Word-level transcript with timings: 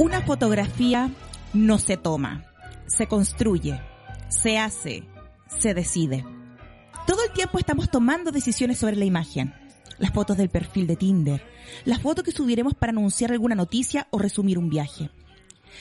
Una 0.00 0.22
fotografía 0.22 1.10
no 1.52 1.78
se 1.78 1.98
toma, 1.98 2.46
se 2.86 3.06
construye, 3.06 3.82
se 4.30 4.56
hace, 4.56 5.04
se 5.58 5.74
decide. 5.74 6.24
Todo 7.06 7.22
el 7.22 7.32
tiempo 7.32 7.58
estamos 7.58 7.90
tomando 7.90 8.32
decisiones 8.32 8.78
sobre 8.78 8.96
la 8.96 9.04
imagen. 9.04 9.52
Las 9.98 10.12
fotos 10.12 10.38
del 10.38 10.48
perfil 10.48 10.86
de 10.86 10.96
Tinder, 10.96 11.42
las 11.84 12.00
fotos 12.00 12.24
que 12.24 12.32
subiremos 12.32 12.72
para 12.72 12.92
anunciar 12.92 13.30
alguna 13.30 13.54
noticia 13.54 14.08
o 14.08 14.18
resumir 14.18 14.56
un 14.56 14.70
viaje. 14.70 15.10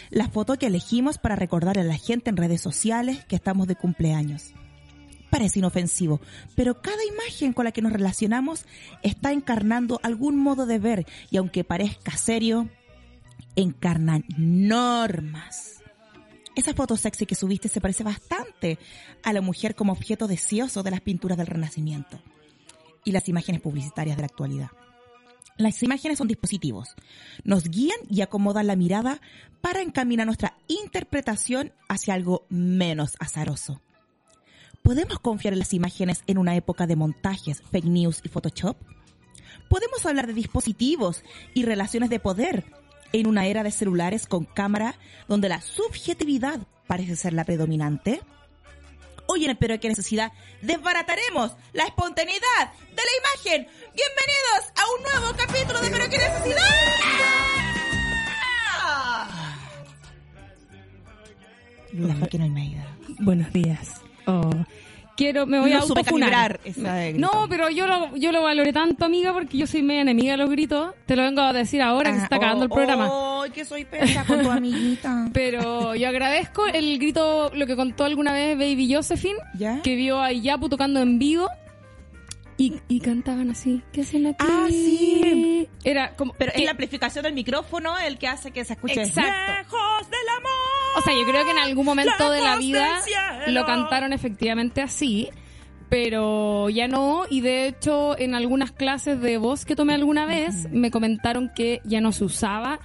La 0.09 0.28
foto 0.28 0.57
que 0.57 0.67
elegimos 0.67 1.17
para 1.17 1.37
recordar 1.37 1.79
a 1.79 1.83
la 1.86 1.95
gente 1.95 2.29
en 2.29 2.36
redes 2.36 2.59
sociales 2.59 3.23
que 3.23 3.37
estamos 3.37 3.67
de 3.67 3.78
cumpleaños. 3.78 4.54
Parece 5.29 5.59
inofensivo, 5.59 6.20
pero 6.57 6.81
cada 6.81 7.06
imagen 7.06 7.54
con 7.54 7.64
la 7.64 7.71
que 7.71 7.81
nos 7.81 7.93
relacionamos 7.93 8.65
está 9.01 9.31
encarnando 9.31 10.01
algún 10.04 10.36
modo 10.36 10.65
de 10.65 10.78
ver 10.78 11.06
y 11.31 11.37
aunque 11.37 11.64
parezca 11.64 12.17
serio, 12.17 12.67
encarnan 13.55 14.25
normas. 14.37 15.83
Esa 16.55 16.73
foto 16.73 16.97
sexy 16.97 17.25
que 17.25 17.35
subiste 17.35 17.69
se 17.69 17.81
parece 17.81 18.03
bastante 18.03 18.79
a 19.23 19.33
la 19.33 19.41
mujer 19.41 19.75
como 19.75 19.93
objeto 19.93 20.27
deseoso 20.27 20.83
de 20.83 20.91
las 20.91 21.01
pinturas 21.01 21.37
del 21.37 21.47
Renacimiento 21.47 22.21
y 23.05 23.11
las 23.11 23.29
imágenes 23.29 23.61
publicitarias 23.61 24.17
de 24.17 24.21
la 24.21 24.27
actualidad. 24.27 24.69
Las 25.57 25.83
imágenes 25.83 26.17
son 26.17 26.27
dispositivos. 26.27 26.95
Nos 27.43 27.65
guían 27.65 27.97
y 28.09 28.21
acomodan 28.21 28.67
la 28.67 28.77
mirada 28.77 29.19
para 29.61 29.81
encaminar 29.81 30.25
nuestra 30.25 30.57
interpretación 30.67 31.73
hacia 31.89 32.13
algo 32.13 32.45
menos 32.50 33.16
azaroso. 33.19 33.81
¿Podemos 34.81 35.19
confiar 35.19 35.53
en 35.53 35.59
las 35.59 35.73
imágenes 35.73 36.23
en 36.28 36.38
una 36.38 36.56
época 36.56 36.88
de 36.88 36.95
montajes, 36.95 37.61
fake 37.72 37.86
news 37.86 38.22
y 38.23 38.30
Photoshop? 38.30 38.78
¿Podemos 39.69 40.06
hablar 40.06 40.28
de 40.28 40.34
dispositivos 40.34 41.23
y 41.53 41.63
relaciones 41.63 42.09
de 42.09 42.19
poder 42.19 42.66
en 43.14 43.28
una 43.28 43.48
era 43.48 43.64
de 43.64 43.72
celulares 43.72 44.28
con 44.28 44.46
cámara 44.46 44.96
donde 45.28 45.50
la 45.50 45.62
subjetividad 45.62 46.60
parece 46.88 47.16
ser 47.16 47.34
la 47.34 47.46
predominante? 47.46 48.22
Hoy 49.28 49.46
en 49.46 49.52
el 49.52 49.58
Pero 49.58 49.80
qué 49.80 49.90
necesidad 49.90 50.32
desbarataremos 50.62 51.54
la 51.74 51.84
espontaneidad 51.86 52.74
de 52.90 52.96
la 52.96 53.12
imagen. 53.22 53.68
Bienvenidos 53.94 54.74
a 54.76 54.84
un 54.96 55.22
nuevo 55.22 55.38
capítulo 55.38 55.82
de 55.82 55.90
Pero 55.90 56.10
qué 56.10 56.18
necesidad. 56.18 56.90
La 61.94 62.14
máquina 62.16 62.46
Almeida. 62.46 62.88
Buenos 63.20 63.52
días. 63.52 64.02
Oh, 64.26 64.52
quiero, 65.20 65.45
me 65.45 65.59
voy 65.59 65.72
No 65.72 65.78
a 65.78 65.81
autofunar. 65.81 66.59
No, 67.16 67.48
pero 67.50 67.70
yo 67.70 67.86
lo, 67.88 68.16
yo 68.16 68.31
lo 68.31 68.42
valoré 68.42 68.72
tanto, 68.72 69.03
amiga, 69.06 69.34
porque 69.34 69.58
yo 69.58 69.67
soy 69.67 69.81
media 69.84 70.02
enemiga 70.02 70.31
de 70.31 70.38
los 70.38 70.50
gritos. 70.50 70.94
Te 71.06 71.16
lo 71.17 71.23
vengo 71.23 71.42
a 71.42 71.52
decir 71.52 71.81
ahora 71.81 72.12
que 72.12 72.17
se 72.17 72.23
está 72.23 72.36
Ah, 72.38 72.39
acabando 72.39 72.66
el 72.66 72.72
oh, 72.72 72.75
programa. 72.75 73.09
Ay, 73.44 73.52
que 73.52 73.66
soy 73.66 73.84
pesa 73.84 74.23
con 74.25 74.42
tu 74.42 74.50
amiguita. 74.50 75.28
Pero 75.34 75.94
yo 75.95 76.08
agradezco 76.08 76.66
el 76.67 76.97
grito, 77.00 77.52
lo 77.53 77.67
que 77.67 77.75
contó 77.75 78.06
alguna 78.06 78.31
vez 78.31 78.58
Baby 78.58 78.94
Josephine, 78.94 79.38
¿Ya? 79.58 79.81
que 79.81 79.95
vio 79.95 80.22
a 80.22 80.31
Iyapu 80.31 80.70
tocando 80.70 81.02
en 81.02 81.20
vivo. 81.20 81.50
Y, 82.58 82.73
y 82.90 83.00
cantaban 83.00 83.50
así. 83.52 83.81
¿Qué 83.94 84.02
hacen 84.02 84.28
aquí? 84.28 84.45
Ah, 84.45 84.67
sí. 84.70 85.70
Era 85.86 86.14
como. 86.17 86.34
Pero 86.34 86.52
que- 86.52 86.59
es 86.59 86.66
la 86.66 86.72
amplificación 86.72 87.23
del 87.23 87.34
micrófono 87.34 87.97
el 87.97 88.17
que 88.17 88.28
hace 88.28 88.52
que 88.52 88.66
se 88.66 88.73
escuche. 88.73 89.02
Exacto. 89.02 89.31
Lejos 89.31 90.09
del 90.09 90.30
amor. 90.39 90.39
O 91.00 91.02
sea, 91.02 91.14
yo 91.16 91.25
creo 91.25 91.45
que 91.45 91.52
en 91.52 91.58
algún 91.59 91.86
momento 91.86 92.30
de 92.30 92.42
la 92.42 92.58
vida 92.58 93.00
lo 93.47 93.66
cantaron 93.66 94.14
efectivamente 94.14 94.81
así, 94.81 95.30
pero 95.89 96.69
ya 96.69 96.88
no. 96.88 97.24
Y 97.29 97.41
de 97.41 97.68
hecho, 97.68 98.18
en 98.19 98.35
algunas 98.35 98.72
clases 98.72 99.19
de 99.22 99.38
voz 99.38 99.66
que 99.66 99.75
tomé 99.75 99.94
alguna 99.94 100.25
vez, 100.25 100.69
me 100.72 100.91
comentaron 100.91 101.50
que 101.56 101.81
ya 101.84 102.01
no 102.01 102.12
se 102.12 102.25
usaba. 102.25 102.79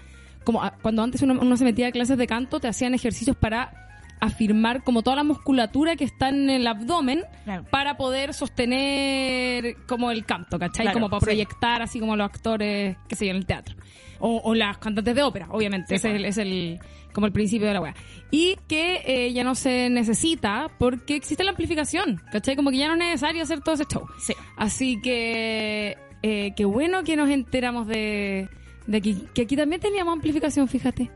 Como 0.44 0.62
ah, 0.62 0.74
cuando 0.82 1.02
antes 1.02 1.22
uno, 1.22 1.38
uno 1.40 1.56
se 1.56 1.64
metía 1.64 1.88
a 1.88 1.92
clases 1.92 2.16
de 2.18 2.26
canto, 2.26 2.60
te 2.60 2.68
hacían 2.68 2.94
ejercicios 2.94 3.36
para 3.36 3.72
afirmar 4.20 4.82
como 4.84 5.02
toda 5.02 5.16
la 5.16 5.24
musculatura 5.24 5.96
que 5.96 6.04
está 6.04 6.28
en 6.30 6.48
el 6.48 6.66
abdomen 6.66 7.24
Claro. 7.44 7.64
para 7.70 7.96
poder 7.96 8.32
sostener 8.32 9.76
como 9.86 10.10
el 10.10 10.24
canto, 10.24 10.58
¿cachai? 10.58 10.84
Claro, 10.84 10.94
como 10.94 11.08
para 11.10 11.20
sí. 11.20 11.24
proyectar 11.26 11.82
así 11.82 12.00
como 12.00 12.16
los 12.16 12.24
actores 12.26 12.96
que 13.08 13.16
se 13.16 13.28
en 13.28 13.36
el 13.36 13.46
teatro. 13.46 13.76
O, 14.20 14.40
o 14.44 14.54
las 14.54 14.78
cantantes 14.78 15.14
de 15.14 15.22
ópera, 15.22 15.48
obviamente. 15.50 15.88
Sí, 15.88 15.94
ese 15.96 16.10
es 16.10 16.16
el, 16.16 16.24
es 16.24 16.38
el- 16.38 16.80
como 17.14 17.26
el 17.26 17.32
principio 17.32 17.66
de 17.66 17.74
la 17.74 17.80
weá. 17.80 17.94
Y 18.30 18.58
que 18.68 19.02
eh, 19.06 19.32
ya 19.32 19.44
no 19.44 19.54
se 19.54 19.88
necesita 19.88 20.70
porque 20.78 21.16
existe 21.16 21.44
la 21.44 21.50
amplificación, 21.50 22.20
¿cachai? 22.30 22.56
Como 22.56 22.70
que 22.70 22.78
ya 22.78 22.88
no 22.88 22.94
es 22.94 22.98
necesario 22.98 23.42
hacer 23.42 23.60
todo 23.60 23.76
ese 23.76 23.84
show. 23.84 24.06
Sí. 24.18 24.34
Así 24.56 25.00
que 25.00 25.96
eh, 26.22 26.52
qué 26.56 26.64
bueno 26.64 27.04
que 27.04 27.16
nos 27.16 27.30
enteramos 27.30 27.86
de, 27.86 28.48
de 28.86 29.00
que, 29.00 29.14
que 29.32 29.42
aquí 29.42 29.56
también 29.56 29.80
teníamos 29.80 30.12
amplificación, 30.12 30.68
fíjate. 30.68 31.10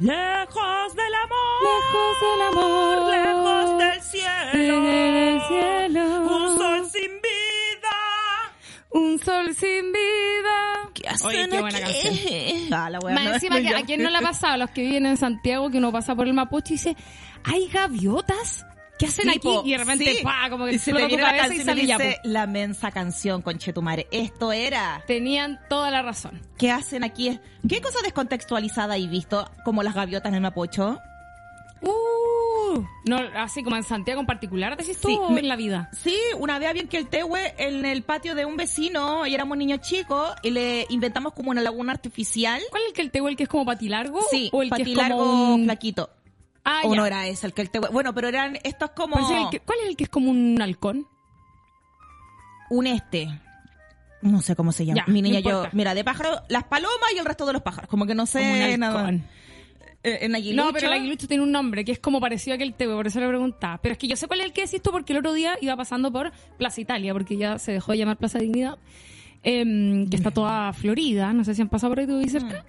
Lejos 0.00 0.96
del 0.96 1.14
amor. 1.14 1.62
Lejos 1.62 2.20
del 2.20 2.42
amor. 2.48 3.14
Lejos 3.14 3.78
del 3.78 4.02
cielo. 4.02 4.74
En 4.74 5.14
el 5.14 5.40
cielo. 5.42 6.04
Un 6.22 6.58
sol 6.58 6.90
sin 6.90 7.10
vida. 7.22 7.96
Un 8.90 9.18
sol 9.20 9.54
sin 9.54 9.92
vida. 9.92 10.90
¿Qué 11.04 11.26
Oye, 11.26 11.48
qué 11.48 11.60
buena 11.60 11.80
canción. 11.80 12.14
Ah, 12.72 12.90
la 12.90 12.98
wea, 13.00 13.14
Más 13.14 13.24
no, 13.24 13.34
encima, 13.34 13.56
que 13.56 13.64
yo- 13.70 13.76
¿a 13.76 13.82
quién 13.82 14.02
no 14.02 14.10
le 14.10 14.18
ha 14.18 14.22
pasado? 14.22 14.54
A 14.54 14.56
los 14.56 14.70
que 14.70 14.82
viven 14.82 15.06
en 15.06 15.16
Santiago, 15.16 15.70
que 15.70 15.78
uno 15.78 15.92
pasa 15.92 16.14
por 16.14 16.26
el 16.26 16.34
Mapuche 16.34 16.74
y 16.74 16.76
dice, 16.76 16.96
¿hay 17.44 17.68
gaviotas? 17.68 18.66
¿Qué 18.98 19.06
hacen 19.06 19.24
Sí, 19.28 19.36
aquí? 19.38 19.60
Y 19.64 19.72
de 19.72 19.78
repente, 19.78 20.04
sí. 20.14 20.22
pa, 20.22 20.48
como 20.50 20.66
que 20.66 20.74
y 20.74 20.78
se 20.78 20.92
te 20.92 21.04
viene 21.06 21.20
la 21.22 21.30
cabeza 21.36 21.54
y 21.54 21.56
canción 21.56 21.78
y 21.78 21.80
sale 21.80 21.86
ya, 21.86 21.98
dice 21.98 22.20
la 22.22 22.46
mensa 22.46 22.92
canción, 22.92 23.42
conchetumare. 23.42 24.06
Esto 24.12 24.52
era. 24.52 25.02
Tenían 25.08 25.58
toda 25.68 25.90
la 25.90 26.00
razón. 26.02 26.40
¿Qué 26.58 26.70
hacen 26.70 27.02
aquí? 27.02 27.40
¿Qué 27.68 27.80
cosa 27.80 27.98
descontextualizada 28.04 28.94
hay 28.94 29.08
visto 29.08 29.50
como 29.64 29.82
las 29.82 29.94
gaviotas 29.94 30.28
en 30.30 30.36
el 30.36 30.40
Mapocho? 30.42 31.00
Uh, 31.82 32.82
no, 33.04 33.18
así 33.36 33.62
como 33.62 33.76
en 33.76 33.82
Santiago 33.82 34.20
en 34.20 34.26
particular, 34.26 34.76
decís 34.76 34.98
tú, 35.00 35.08
Sí, 35.08 35.18
o 35.20 35.36
en 35.36 35.48
la 35.48 35.56
vida. 35.56 35.90
Sí, 35.92 36.16
una 36.38 36.58
vez 36.58 36.70
había 36.70 36.84
que 36.88 36.96
el 36.96 37.08
tehue 37.08 37.54
en 37.58 37.84
el 37.84 38.02
patio 38.02 38.34
de 38.34 38.44
un 38.46 38.56
vecino 38.56 39.26
y 39.26 39.34
éramos 39.34 39.58
niños 39.58 39.80
chicos 39.82 40.32
y 40.42 40.50
le 40.50 40.86
inventamos 40.88 41.34
como 41.34 41.50
una 41.50 41.60
laguna 41.60 41.92
artificial. 41.92 42.62
¿Cuál 42.70 42.82
es 42.84 42.88
el 42.88 42.94
que 42.94 43.02
el 43.02 43.10
te 43.10 43.18
el 43.18 43.36
que 43.36 43.42
es 43.42 43.48
como 43.48 43.66
patilargo? 43.66 44.20
Sí, 44.30 44.48
o 44.52 44.62
el 44.62 44.70
que 44.70 44.76
es 44.76 44.88
patilargo 44.88 45.18
como 45.18 45.54
un... 45.54 45.64
flaquito. 45.64 46.10
Ah, 46.64 46.80
o 46.84 46.90
ya. 46.94 46.96
no 46.96 47.04
era 47.06 47.26
ese 47.26 47.46
el 47.46 47.52
que 47.52 47.60
el 47.62 47.70
tehue. 47.70 47.90
Bueno, 47.90 48.14
pero 48.14 48.28
eran 48.28 48.58
estos 48.64 48.90
como 48.92 49.16
Parece 49.16 49.36
el 49.36 49.50
que- 49.50 49.60
¿Cuál 49.60 49.80
es 49.82 49.88
el 49.88 49.96
que 49.96 50.04
es 50.04 50.10
como 50.10 50.30
un 50.30 50.60
halcón? 50.62 51.06
un 52.70 52.86
este. 52.86 53.28
No 54.22 54.40
sé 54.40 54.56
cómo 54.56 54.72
se 54.72 54.86
llama. 54.86 55.04
Ya, 55.06 55.12
Mi 55.12 55.20
no 55.20 55.28
niña, 55.28 55.40
yo, 55.40 55.50
importa. 55.50 55.70
mira, 55.74 55.94
de 55.94 56.02
pájaro, 56.02 56.40
las 56.48 56.64
palomas 56.64 57.12
y 57.14 57.18
el 57.18 57.26
resto 57.26 57.44
de 57.44 57.52
los 57.52 57.60
pájaros. 57.62 57.90
Como 57.90 58.06
que 58.06 58.14
no 58.14 58.24
sé 58.24 58.78
nada. 58.78 59.12
Eh, 60.04 60.18
en 60.26 60.34
aguilucho. 60.34 60.66
No, 60.66 60.72
pero 60.72 60.86
el 60.88 60.92
aguilucho 60.92 61.26
tiene 61.26 61.42
un 61.42 61.50
nombre 61.50 61.84
que 61.84 61.92
es 61.92 61.98
como 61.98 62.20
parecido 62.20 62.52
a 62.52 62.56
aquel 62.56 62.74
tebe, 62.74 62.94
por 62.94 63.06
eso 63.06 63.18
le 63.20 63.26
preguntaba. 63.28 63.78
Pero 63.78 63.92
es 63.94 63.98
que 63.98 64.06
yo 64.06 64.16
sé 64.16 64.26
cuál 64.28 64.40
es 64.40 64.46
el 64.46 64.52
que 64.52 64.60
decís 64.62 64.82
tú 64.82 64.90
porque 64.90 65.12
el 65.14 65.20
otro 65.20 65.32
día 65.32 65.56
iba 65.62 65.74
pasando 65.76 66.12
por 66.12 66.30
Plaza 66.58 66.80
Italia, 66.80 67.12
porque 67.14 67.36
ya 67.38 67.58
se 67.58 67.72
dejó 67.72 67.92
de 67.92 67.98
llamar 67.98 68.18
Plaza 68.18 68.38
Dignidad, 68.38 68.76
em, 69.42 70.08
que 70.08 70.16
está 70.16 70.30
toda 70.30 70.72
florida, 70.74 71.32
no 71.32 71.42
sé 71.44 71.54
si 71.54 71.62
han 71.62 71.68
pasado 71.70 71.92
por 71.92 72.00
ahí 72.00 72.06
tú 72.06 72.20
y 72.20 72.28
cerca. 72.28 72.64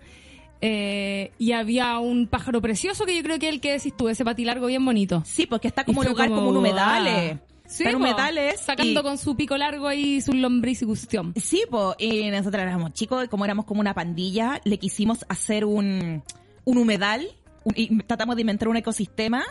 Eh, 0.62 1.32
y 1.38 1.52
había 1.52 2.00
un 2.00 2.28
pájaro 2.28 2.62
precioso 2.62 3.06
que 3.06 3.16
yo 3.16 3.22
creo 3.22 3.38
que 3.38 3.50
es 3.50 3.54
el 3.54 3.62
que 3.62 3.74
decís 3.74 3.96
tú, 3.96 4.08
ese 4.10 4.24
patilargo 4.24 4.68
bien 4.68 4.84
bonito. 4.86 5.22
Sí, 5.26 5.46
porque 5.46 5.68
está 5.68 5.84
como 5.84 6.02
fue 6.02 6.10
lugar 6.10 6.30
como 6.30 6.50
un 6.50 6.58
humedales. 6.58 7.34
ah. 7.36 7.40
Sí, 7.68 7.84
Está 7.84 7.90
en 7.90 7.98
po, 7.98 8.04
humedales. 8.04 8.60
Sacando 8.62 9.00
y- 9.00 9.04
con 9.04 9.18
su 9.18 9.36
pico 9.36 9.58
largo 9.58 9.88
ahí 9.88 10.22
su 10.22 10.34
lombriz 10.34 10.84
y 10.84 10.86
cuestión. 10.86 11.34
Sí, 11.36 11.64
pues, 11.70 11.96
y 12.00 12.30
nosotros 12.30 12.62
éramos 12.62 12.94
chicos 12.94 13.26
y 13.26 13.28
como 13.28 13.44
éramos 13.44 13.66
como 13.66 13.82
una 13.82 13.94
pandilla, 13.94 14.62
le 14.66 14.78
quisimos 14.78 15.26
hacer 15.30 15.66
un, 15.66 16.24
un 16.66 16.78
humedal 16.78 17.28
un- 17.64 17.74
y 17.76 17.98
tratamos 18.04 18.36
de 18.36 18.42
inventar 18.42 18.68
un 18.68 18.78
ecosistema. 18.78 19.44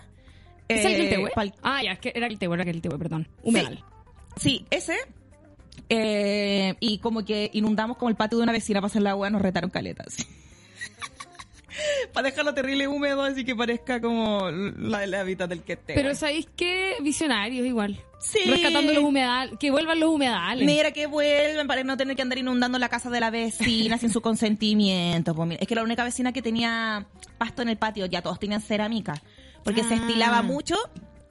¿Es 0.69 0.85
el 0.85 0.93
eh, 0.93 0.97
que 0.97 1.03
el 1.03 1.09
tehue? 1.11 1.31
pal- 1.33 1.55
Ah, 1.63 1.83
ya, 1.83 1.93
es 1.93 1.99
que 1.99 2.13
era 2.15 2.27
el 2.27 2.39
tehue, 2.39 2.55
era 2.61 2.71
el 2.71 2.81
tehue, 2.81 2.99
perdón. 2.99 3.29
Humedal. 3.43 3.83
Sí, 4.37 4.65
ese. 4.71 4.97
Eh, 5.89 6.75
y 6.81 6.99
como 6.99 7.25
que 7.25 7.51
inundamos 7.53 7.97
como 7.97 8.09
el 8.09 8.17
patio 8.17 8.39
de 8.39 8.45
una 8.45 8.53
vecina 8.53 8.81
para 8.81 8.87
hacer 8.87 9.03
la 9.03 9.11
agua, 9.11 9.31
nos 9.31 9.43
retaron 9.43 9.71
caletas. 9.71 10.17
para 12.13 12.31
dejarlo 12.31 12.55
terrible 12.55 12.89
húmedo, 12.89 13.23
así 13.23 13.45
que 13.45 13.55
parezca 13.57 14.01
como 14.01 14.51
la, 14.51 15.07
la 15.07 15.21
hábitat 15.21 15.49
del 15.49 15.63
que 15.63 15.75
esté. 15.75 15.95
Pero 15.95 16.15
¿sabéis 16.15 16.49
qué? 16.57 16.95
Visionarios 17.01 17.67
igual. 17.67 18.01
Sí. 18.21 18.39
Rescatando 18.47 18.93
los 18.93 19.03
humedales. 19.05 19.59
Que 19.59 19.71
vuelvan 19.71 20.01
los 20.01 20.09
humedales. 20.11 20.65
Mira 20.67 20.93
que 20.93 21.07
vuelven 21.07 21.67
para 21.67 21.85
no 21.85 21.97
tener 21.97 22.17
que 22.17 22.23
andar 22.23 22.39
inundando 22.39 22.79
la 22.79 22.89
casa 22.89 23.11
de 23.11 23.21
la 23.21 23.31
vecina 23.31 23.99
sin 23.99 24.11
su 24.11 24.21
consentimiento. 24.23 25.35
Pues 25.35 25.49
mira, 25.49 25.61
es 25.61 25.69
que 25.69 25.75
la 25.75 25.83
única 25.83 26.05
vecina 26.05 26.33
que 26.33 26.41
tenía 26.43 27.07
pasto 27.39 27.63
en 27.63 27.69
el 27.69 27.77
patio, 27.77 28.07
ya 28.07 28.23
todos 28.23 28.39
tenían 28.39 28.61
cerámica. 28.63 29.23
Porque 29.63 29.83
se 29.83 29.95
Ah. 29.95 29.97
estilaba 29.97 30.43
mucho, 30.43 30.77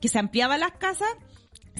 que 0.01 0.07
se 0.07 0.19
ampliaban 0.19 0.59
las 0.59 0.73
casas, 0.73 1.07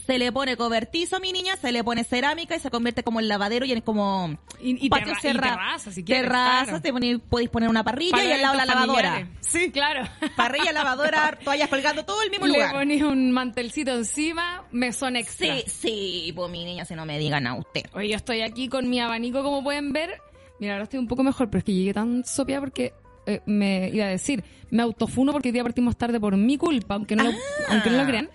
se 0.06 0.18
le 0.18 0.32
pone 0.32 0.58
cobertizo 0.58 1.16
a 1.18 1.20
mi 1.20 1.32
niña, 1.32 1.56
se 1.56 1.72
le 1.72 1.84
pone 1.84 2.04
cerámica 2.04 2.56
y 2.56 2.60
se 2.60 2.70
convierte 2.72 3.04
como 3.04 3.20
en 3.20 3.28
lavadero 3.28 3.66
y 3.66 3.72
en 3.72 3.82
como 3.82 4.38
Y- 4.60 4.86
y 4.86 4.90
patio 4.90 5.14
cerrado. 5.22 5.56
terraza, 5.56 5.92
si 5.92 6.04
quieres, 6.04 6.24
Terraza, 6.26 6.64
claro. 6.66 6.82
te 6.82 6.94
poní- 6.94 7.22
podéis 7.22 7.50
poner 7.50 7.70
una 7.70 7.84
parrilla 7.84 8.12
Para 8.12 8.26
y 8.26 8.32
al 8.32 8.42
lado 8.42 8.54
la 8.56 8.66
lavadora. 8.66 9.10
familiares. 9.12 9.38
Sí, 9.42 9.72
Claro. 9.72 10.04
Parrilla, 10.36 10.72
lavadora, 10.74 11.38
toallas 11.44 11.70
colgando, 11.70 12.04
todo 12.06 12.22
el 12.24 12.32
mismo 12.32 12.48
Le 12.48 12.54
lugar. 12.54 12.74
ponía 12.74 13.08
un 13.08 13.32
mantelcito 13.32 13.92
encima, 13.92 14.64
mesón 14.72 15.16
extra. 15.16 15.56
Sí, 15.58 15.64
sí, 15.68 16.34
pues 16.36 16.50
mi 16.52 16.66
niña, 16.66 16.86
si 16.86 16.96
no 16.96 17.06
me 17.06 17.20
digan 17.20 17.46
a 17.48 17.56
usted. 17.56 17.84
Oye, 17.94 18.10
yo 18.10 18.16
estoy 18.16 18.42
aquí 18.42 18.68
con 18.68 18.90
mi 18.90 19.00
abanico, 19.00 19.44
como 19.44 19.64
pueden 19.64 19.94
ver. 19.94 20.20
Mira, 20.60 20.74
ahora 20.74 20.84
estoy 20.84 21.00
un 21.00 21.08
poco 21.08 21.24
mejor, 21.24 21.50
pero 21.50 21.60
es 21.60 21.64
que 21.66 21.74
llegué 21.74 21.94
tan 21.94 22.24
sopia 22.26 22.60
porque 22.60 22.94
eh, 23.26 23.42
me 23.46 23.90
iba 23.94 24.06
a 24.06 24.10
decir, 24.10 24.44
me 24.70 24.82
autofuno 24.84 25.32
porque 25.32 25.50
hoy 25.50 25.54
día 25.54 25.64
partimos 25.64 25.96
tarde 25.98 26.20
por 26.20 26.36
mi 26.36 26.58
culpa, 26.58 26.96
aunque 26.96 27.16
no, 27.16 27.24
lo, 27.24 27.32
aunque 27.70 27.90
no 27.90 27.98
lo 27.98 28.06
crean. 28.08 28.30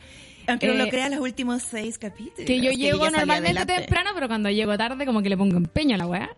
Aunque 0.49 0.67
no 0.67 0.73
Eh, 0.75 0.79
lo 0.79 0.89
crean 0.89 1.11
los 1.13 1.21
últimos 1.21 1.63
seis 1.63 1.99
capítulos. 1.99 2.47
Que 2.47 2.61
yo 2.61 2.71
que 2.71 2.77
llego 2.77 3.09
normalmente 3.11 3.51
adelante. 3.61 3.75
temprano, 3.83 4.11
pero 4.15 4.27
cuando 4.29 4.51
llego 4.51 4.77
tarde 4.77 5.07
como 5.07 5.23
que 5.23 5.29
le 5.29 5.37
pongo 5.37 5.57
empeño 5.57 5.95
a 5.95 5.99
la 5.99 6.07
weá. 6.07 6.31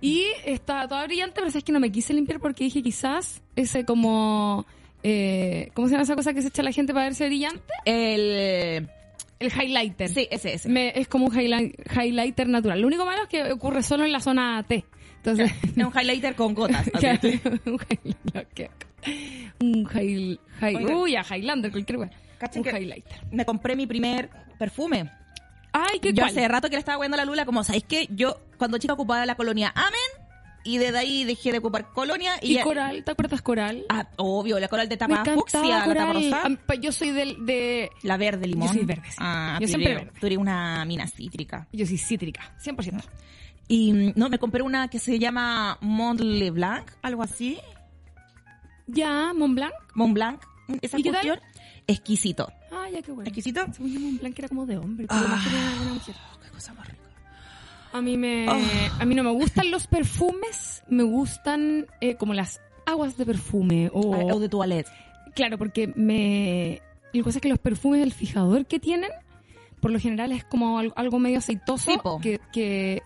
Y 0.00 0.24
estaba 0.44 0.86
toda 0.86 1.04
brillante, 1.06 1.34
pero 1.36 1.50
sabes 1.50 1.64
que 1.64 1.72
no 1.72 1.80
me 1.80 1.90
quise 1.90 2.12
limpiar 2.14 2.38
porque 2.38 2.64
dije 2.64 2.82
quizás 2.82 3.42
ese 3.56 3.84
como... 3.84 4.66
Eh, 5.02 5.70
¿Cómo 5.74 5.88
se 5.88 5.92
llama 5.92 6.02
esa 6.04 6.16
cosa 6.16 6.34
que 6.34 6.42
se 6.42 6.48
echa 6.48 6.62
la 6.62 6.72
gente 6.72 6.92
para 6.92 7.06
verse 7.06 7.26
brillante? 7.26 7.62
El... 7.84 8.88
El 9.38 9.52
highlighter. 9.52 10.08
Sí, 10.08 10.26
ese, 10.30 10.54
ese. 10.54 10.68
Me- 10.68 10.92
es 10.98 11.08
como 11.08 11.26
un 11.26 11.32
highlight- 11.34 11.74
highlighter 11.94 12.48
natural. 12.48 12.80
Lo 12.80 12.86
único 12.86 13.04
malo 13.04 13.22
es 13.24 13.28
que 13.28 13.52
ocurre 13.52 13.82
solo 13.82 14.04
en 14.04 14.12
la 14.12 14.20
zona 14.20 14.64
T. 14.66 14.84
Entonces, 15.16 15.52
Es 15.76 15.84
un 15.84 15.92
highlighter 15.94 16.34
con 16.34 16.54
gotas. 16.54 16.88
Claro, 16.98 17.20
un 17.66 17.78
highlighter. 17.90 18.70
Un 19.60 19.84
high, 19.84 20.38
high- 20.60 20.86
uy, 20.94 21.16
a 21.16 21.22
Highlander, 21.22 21.70
cualquier 21.70 21.98
wea. 21.98 22.10
Cachen 22.38 22.60
Un 22.60 22.64
que- 22.70 22.78
highlighter. 22.78 23.20
Me 23.30 23.44
compré 23.44 23.76
mi 23.76 23.86
primer 23.86 24.30
perfume. 24.58 25.10
Ay, 25.72 25.98
qué 26.00 26.12
Yo 26.12 26.24
hace 26.24 26.46
rato 26.48 26.68
que 26.70 26.76
le 26.76 26.80
estaba 26.80 26.98
viendo 26.98 27.16
a 27.16 27.18
la 27.18 27.24
Lula, 27.26 27.44
como, 27.44 27.62
¿sabéis 27.64 27.84
qué? 27.84 28.08
Yo, 28.10 28.40
cuando 28.56 28.78
chica 28.78 28.94
ocupaba 28.94 29.26
la 29.26 29.34
colonia 29.34 29.72
Amen, 29.74 30.00
y 30.64 30.78
desde 30.78 30.96
ahí 30.98 31.24
dejé 31.24 31.52
de 31.52 31.58
ocupar 31.58 31.92
colonia. 31.92 32.32
Y, 32.40 32.52
¿Y 32.52 32.54
ya- 32.54 32.62
Coral? 32.64 33.04
¿Te 33.04 33.10
acuerdas 33.10 33.42
Coral? 33.42 33.84
Ah, 33.90 34.08
obvio, 34.16 34.58
la 34.58 34.68
coral 34.68 34.88
de 34.88 34.96
tapa 34.96 35.22
fucsia, 35.24 35.60
la 35.62 35.68
tapa 35.80 35.84
Coral. 35.86 36.14
rosada. 36.14 36.42
Am- 36.46 36.56
pa- 36.56 36.74
Yo 36.76 36.92
soy 36.92 37.10
del, 37.10 37.44
de... 37.44 37.90
La 38.02 38.16
verde 38.16 38.46
limón. 38.46 38.68
Yo 38.68 38.74
soy 38.74 38.84
verde, 38.84 39.02
sí. 39.10 39.16
Ah, 39.18 39.58
Yo 39.60 39.68
siempre 39.68 39.94
verde. 39.94 40.12
Tú 40.18 40.26
eres 40.26 40.38
una 40.38 40.84
mina 40.86 41.06
cítrica. 41.06 41.68
Yo 41.72 41.86
soy 41.86 41.98
cítrica, 41.98 42.54
100%. 42.64 43.02
Y 43.68 43.92
mm, 43.92 44.12
no, 44.16 44.28
me 44.30 44.38
compré 44.38 44.62
una 44.62 44.88
que 44.88 44.98
se 44.98 45.18
llama 45.18 45.76
Mont 45.82 46.20
Blanc, 46.20 46.90
algo 47.02 47.22
así. 47.22 47.58
Ya, 48.86 49.32
Mont 49.34 49.54
Blanc. 49.54 49.74
Mont 49.94 50.14
Blanc, 50.14 50.40
esa 50.80 50.98
cuestión. 51.00 51.38
Exquisito. 51.86 52.52
Ah, 52.72 52.86
ya, 52.92 53.00
qué 53.02 53.12
bueno. 53.12 53.28
¿Exquisito? 53.28 53.60
Según 53.72 53.92
yo, 53.92 54.00
Mont 54.00 54.20
Blanc 54.20 54.38
era 54.38 54.48
como 54.48 54.66
de 54.66 54.76
hombre. 54.76 55.06
pero 55.08 55.20
Ah. 55.20 55.28
más 55.28 55.44
que 55.46 55.54
una 55.54 55.94
mujer. 55.94 56.14
qué 56.42 56.50
cosa 56.50 56.74
más 56.74 56.86
rica. 56.88 56.98
A 57.92 58.02
mí 58.02 58.16
me, 58.16 58.48
Oh. 58.48 58.56
a 59.00 59.04
mí 59.04 59.14
no 59.14 59.22
me 59.22 59.30
gustan 59.30 59.70
los 59.70 59.86
perfumes, 59.86 60.82
me 60.88 61.02
gustan 61.04 61.86
eh, 62.00 62.16
como 62.16 62.34
las 62.34 62.60
aguas 62.84 63.16
de 63.16 63.24
perfume 63.24 63.90
o, 63.92 64.14
Ah, 64.14 64.34
O 64.34 64.38
de 64.40 64.48
toilette. 64.48 64.88
claro, 65.34 65.58
porque 65.58 65.92
me 65.96 66.82
la 67.12 67.22
cosa 67.22 67.38
es 67.38 67.42
que 67.42 67.48
los 67.48 67.58
perfumes 67.58 68.02
el 68.02 68.12
fijador 68.12 68.66
que 68.66 68.78
tienen 68.78 69.10
por 69.80 69.90
lo 69.90 69.98
general 69.98 70.32
es 70.32 70.44
como 70.44 70.78
al- 70.78 70.92
algo 70.96 71.18
medio 71.18 71.38
aceitoso 71.38 71.92
Sí, 71.92 71.98
que, 72.20 72.40
que 72.52 73.02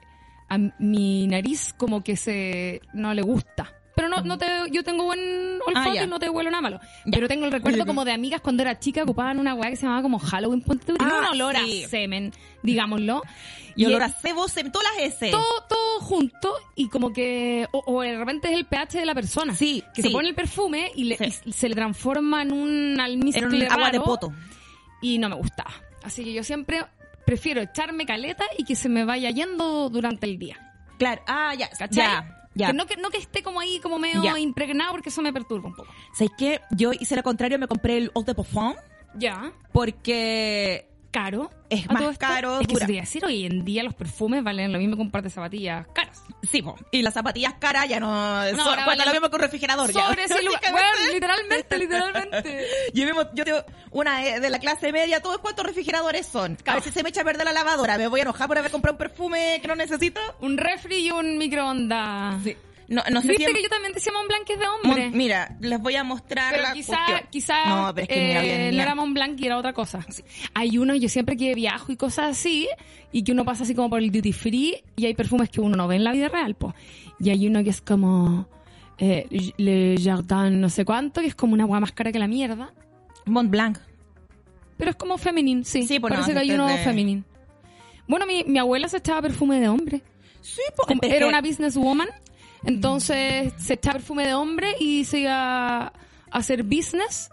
a 0.49 0.59
mi 0.79 1.27
nariz 1.29 1.73
como 1.77 2.03
que 2.03 2.17
se 2.17 2.81
no 2.94 3.15
le 3.15 3.23
gusta. 3.23 3.73
Pero 4.00 4.08
no, 4.08 4.23
no 4.23 4.38
te, 4.38 4.47
yo 4.70 4.82
tengo 4.82 5.05
buen 5.05 5.58
olfato 5.67 5.91
Ah, 5.91 6.05
y 6.05 6.06
no 6.06 6.19
te 6.19 6.31
huelo 6.31 6.50
nada 6.50 6.62
malo. 6.62 6.81
Ya. 7.05 7.12
Pero 7.12 7.29
tengo 7.29 7.44
el 7.44 7.52
recuerdo 7.52 7.85
como 7.85 8.06
de 8.06 8.12
amigas 8.12 8.41
cuando 8.41 8.62
era 8.62 8.79
chica 8.79 9.02
ocupaban 9.02 9.38
una 9.38 9.55
weá 9.55 9.69
que 9.69 9.76
se 9.76 9.82
llamaba 9.82 10.00
como 10.00 10.19
Halloween. 10.19 10.62
Ponte 10.62 10.94
Ah, 10.99 11.19
un 11.20 11.26
olor 11.41 11.55
sí. 11.56 11.85
a 11.85 11.88
semen, 11.88 12.32
digámoslo. 12.62 13.23
Y 13.76 13.85
olor 13.85 14.02
el- 14.02 14.06
a 14.06 14.08
cebo, 14.08 14.47
en 14.56 14.73
todas 14.73 14.88
las 14.97 15.05
S. 15.14 15.31
todo, 15.31 15.64
todo 15.69 16.00
junto 16.00 16.55
y 16.76 16.88
como 16.88 17.12
que, 17.12 17.67
o, 17.73 17.82
o 17.87 18.00
de 18.02 18.17
repente 18.17 18.49
es 18.49 18.55
el 18.55 18.64
pH 18.64 18.99
de 18.99 19.05
la 19.06 19.14
persona. 19.14 19.55
Sí, 19.55 19.85
Que 19.94 20.00
sí. 20.03 20.08
se 20.08 20.12
pone 20.14 20.29
el 20.31 20.35
perfume 20.35 20.91
y, 20.94 21.05
le- 21.05 21.19
Sí. 21.19 21.35
y 21.44 21.53
se 21.53 21.69
le 21.69 21.75
transforma 21.75 22.41
en 22.43 22.53
un 22.53 22.99
almizcle 22.99 23.38
Era 23.43 23.49
un 23.49 23.62
agua 23.73 23.91
de 23.91 23.99
raro 23.99 24.05
poto. 24.05 24.32
Y 25.03 25.19
no 25.19 25.29
me 25.29 25.35
gustaba. 25.37 25.70
Así 26.03 26.25
que 26.25 26.32
yo 26.32 26.43
siempre 26.43 26.85
prefiero 27.26 27.61
echarme 27.61 28.06
caleta 28.06 28.44
y 28.56 28.64
que 28.64 28.75
se 28.75 28.88
me 28.88 29.05
vaya 29.05 29.31
yendo 29.31 29.91
durante 29.91 30.26
el 30.26 30.38
día. 30.38 30.56
Claro. 30.99 31.23
Ah, 31.26 31.55
ya. 31.55 31.69
¿Cachai? 31.69 31.96
Ya. 31.96 32.37
Ya. 32.55 32.69
Que 32.69 32.73
no, 32.73 32.87
que 32.87 32.97
no 32.97 33.11
que 33.11 33.19
esté 33.19 33.43
como 33.43 33.61
ahí, 33.61 33.79
como 33.81 33.99
medio 33.99 34.23
Ya. 34.23 34.38
impregnado, 34.38 34.91
porque 34.93 35.08
eso 35.11 35.23
me 35.23 35.32
perturba 35.32 35.69
un 35.69 35.75
poco. 35.75 35.93
¿Sabes 36.12 36.32
qué? 36.37 36.61
Yo 36.73 36.93
hice 36.93 37.14
lo 37.17 37.23
contrario, 37.23 37.58
me 37.58 37.69
compré 37.69 37.97
el 37.99 38.12
Eau 38.14 38.25
de 38.25 38.35
Parfum 38.35 38.75
Ya. 39.17 39.52
porque 39.73 40.87
Caro. 41.12 41.50
Es 41.69 41.91
más 41.91 42.17
caro, 42.19 42.61
Es 42.61 42.69
que 42.69 42.76
se 42.76 42.87
te 42.87 42.93
iba 42.93 43.00
a 43.00 43.05
decir, 43.05 43.25
hoy 43.25 43.44
en 43.44 43.64
día 43.64 43.82
los 43.82 43.94
perfumes 43.94 44.44
valen 44.44 44.73
lo 44.73 44.79
mismo 44.79 44.94
que 44.97 45.02
un 45.02 45.11
par 45.11 45.23
de 45.23 45.31
zapatillas 45.31 45.87
caras. 45.93 46.23
Sí, 46.43 46.63
po. 46.63 46.77
y 46.91 47.03
las 47.03 47.15
zapatillas 47.15 47.55
caras 47.59 47.89
ya 47.89 48.01
no, 48.01 48.07
son, 48.51 48.61
ahora 48.61 48.85
cuesta 48.85 49.05
lo 49.05 49.13
mismo 49.13 49.29
que 49.29 49.37
un 49.37 49.43
refrigerador. 49.43 49.93
ya. 49.93 50.07
Sobre 50.09 50.25
ese 50.25 50.43
lugar. 50.43 50.61
Bueno, 50.71 50.89
literalmente, 51.13 51.79
literalmente. 51.79 52.67
Yo, 52.95 53.05
mismo, 53.05 53.23
yo 53.35 53.45
tengo 53.45 53.65
una 53.91 54.25
eh, 54.25 54.41
de 54.41 54.51
la 54.51 54.59
clase 54.59 54.93
media, 54.93 55.21
¿todos 55.21 55.39
cuántos 55.39 55.67
refrigeradores 55.67 56.27
son? 56.27 56.57
A 56.65 56.75
ver 56.75 56.83
si 56.83 56.91
se 56.91 57.03
me 57.03 57.09
echa 57.09 57.23
a 57.23 57.25
perder 57.25 57.45
la 57.45 57.53
lavadora, 57.53 57.99
me 57.99 58.07
voy 58.07 58.21
a 58.21 58.23
enojar 58.23 58.47
por 58.49 58.57
haber 58.59 58.71
comprado 58.71 58.95
un 58.95 58.99
perfume 58.99 59.59
que 59.61 59.69
no 59.69 59.75
necesito. 59.75 60.21
Un 60.41 60.57
refri 60.57 61.07
y 61.07 61.11
un 61.11 61.39
microondas. 61.39 62.43
Sí. 62.45 62.57
No, 62.91 63.03
no 63.11 63.23
sé 63.23 63.29
¿Viste 63.29 63.47
si... 63.47 63.53
que 63.55 63.63
yo 63.63 63.69
también 63.69 63.93
decía 63.95 64.13
Mont 64.13 64.27
Blanc 64.29 64.51
es 64.51 64.59
de 64.59 64.65
Mon- 64.67 64.81
hombre? 64.85 65.11
Mira, 65.17 65.57
les 65.61 65.81
voy 65.81 65.95
a 65.97 66.03
mostrar 66.05 66.51
pero 66.51 66.65
la 66.65 66.73
quizá, 66.73 66.97
cuestión. 67.07 67.21
quizá 67.31 67.67
No, 67.67 67.95
pero 67.95 68.03
es 68.03 68.09
que 68.09 68.21
mira, 68.21 68.41
eh, 68.41 68.47
bien, 68.47 68.65
no 68.65 68.71
mira. 68.73 68.83
era 68.83 68.95
Mont 68.97 69.15
Blanc 69.15 69.41
y 69.41 69.47
era 69.47 69.57
otra 69.59 69.73
cosa. 69.73 70.05
Hay 70.55 70.77
uno, 70.77 70.95
yo 70.97 71.09
siempre 71.09 71.37
que 71.37 71.55
viajo 71.55 71.93
y 71.93 71.97
cosas 71.97 72.31
así, 72.37 72.69
y 73.13 73.23
que 73.23 73.31
uno 73.33 73.45
pasa 73.45 73.63
así 73.63 73.75
como 73.77 73.89
por 73.91 74.01
el 74.01 74.11
duty 74.11 74.33
free, 74.33 74.83
y 74.97 75.07
hay 75.07 75.15
perfumes 75.15 75.49
que 75.51 75.61
uno 75.61 75.77
no 75.77 75.87
ve 75.89 75.97
en 75.97 76.05
la 76.05 76.11
vida 76.13 76.29
real, 76.29 76.57
po. 76.57 76.75
Y 77.21 77.31
hay 77.31 77.47
uno 77.47 77.63
que 77.63 77.71
es 77.71 77.81
como 77.81 78.49
eh, 78.99 79.53
Le 79.57 79.97
Jardin 80.03 80.61
no 80.61 80.69
sé 80.69 80.85
cuánto, 80.85 81.21
que 81.21 81.29
es 81.29 81.35
como 81.37 81.55
una 81.55 81.63
agua 81.65 81.79
más 81.81 81.93
cara 81.93 82.11
que 82.11 82.19
la 82.19 82.27
mierda. 82.27 82.75
Mont 83.25 83.51
Blanc. 83.51 83.79
Pero 84.79 84.91
es 84.91 84.97
como 84.97 85.17
femenine, 85.17 85.63
sí. 85.65 85.87
Sí, 85.87 86.01
pues 86.01 86.11
no, 86.13 86.21
Parece 86.23 86.33
que 86.33 86.39
hay 86.41 86.51
uno 86.53 86.67
de-. 86.67 87.23
Bueno, 88.09 88.27
mi, 88.27 88.43
mi 88.45 88.59
abuela 88.59 88.89
se 88.89 88.97
echaba 88.97 89.23
perfume 89.23 89.61
de 89.61 89.69
hombre. 89.69 90.03
Sí, 90.41 90.63
pues. 90.75 90.99
Era 91.03 91.29
una 91.29 91.41
businesswoman, 91.41 92.09
entonces 92.65 93.53
se 93.59 93.75
echaba 93.75 93.95
perfume 93.95 94.27
de 94.27 94.35
hombre 94.35 94.75
y 94.79 95.05
se 95.05 95.21
iba 95.21 95.87
a 95.87 95.93
hacer 96.31 96.62
business 96.62 97.31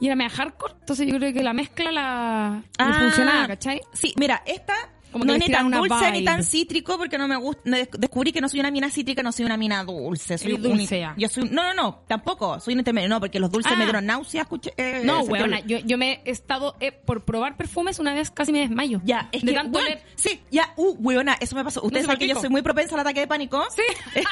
y 0.00 0.06
era 0.06 0.16
media 0.16 0.30
hardcore, 0.30 0.74
entonces 0.80 1.06
yo 1.06 1.16
creo 1.16 1.32
que 1.32 1.42
la 1.42 1.52
mezcla 1.52 1.90
la 1.90 2.62
Ah. 2.78 2.98
funcionaba, 3.00 3.46
¿cachai? 3.48 3.80
Sí, 3.92 4.12
mira, 4.16 4.42
esta 4.44 4.74
Como 5.12 5.24
no 5.24 5.32
que 5.34 5.38
ni 5.38 5.48
tan 5.48 5.70
dulce 5.70 6.10
ni 6.12 6.24
tan 6.24 6.42
cítrico 6.44 6.98
porque 6.98 7.16
no 7.18 7.26
me 7.28 7.36
gusta. 7.36 7.62
me 7.64 7.78
des- 7.78 7.88
Descubrí 7.98 8.32
que 8.32 8.40
no 8.40 8.48
soy 8.48 8.60
una 8.60 8.70
mina 8.70 8.90
cítrica, 8.90 9.22
no 9.22 9.32
soy 9.32 9.44
una 9.46 9.56
mina 9.56 9.82
dulce. 9.84 10.36
Soy 10.38 10.56
dulce 10.56 11.04
un-. 11.06 11.14
Yo 11.16 11.28
soy, 11.28 11.48
no, 11.50 11.62
no, 11.62 11.74
no, 11.74 12.00
tampoco. 12.06 12.60
Soy 12.60 12.74
un 12.74 12.80
intermedio. 12.80 13.08
No, 13.08 13.20
porque 13.20 13.40
los 13.40 13.50
dulces 13.50 13.72
Ah. 13.72 13.76
me 13.76 13.84
dieron 13.84 14.04
náuseas. 14.06 14.46
Eh, 14.76 15.02
No, 15.04 15.20
weona, 15.22 15.60
yo, 15.60 15.78
yo 15.78 15.96
me 15.98 16.20
he 16.24 16.30
estado, 16.30 16.76
eh, 16.80 16.92
por 16.92 17.24
probar 17.24 17.56
perfumes, 17.56 17.98
una 17.98 18.12
vez 18.14 18.30
casi 18.30 18.52
me 18.52 18.60
desmayo. 18.60 19.00
Ya, 19.04 19.28
es 19.32 19.42
de 19.42 19.52
que, 19.52 19.54
tanto 19.58 19.78
sí, 20.16 20.40
ya, 20.50 20.72
uh, 20.76 20.96
weona, 20.98 21.36
eso 21.40 21.56
me 21.56 21.64
pasó. 21.64 21.82
Ustedes 21.82 22.06
saben 22.06 22.18
que 22.18 22.28
yo 22.28 22.38
soy 22.40 22.50
muy 22.50 22.62
propensa 22.62 22.94
al 22.94 23.00
ataque 23.00 23.20
de 23.20 23.26
pánico. 23.26 23.64
Sí. 23.74 23.82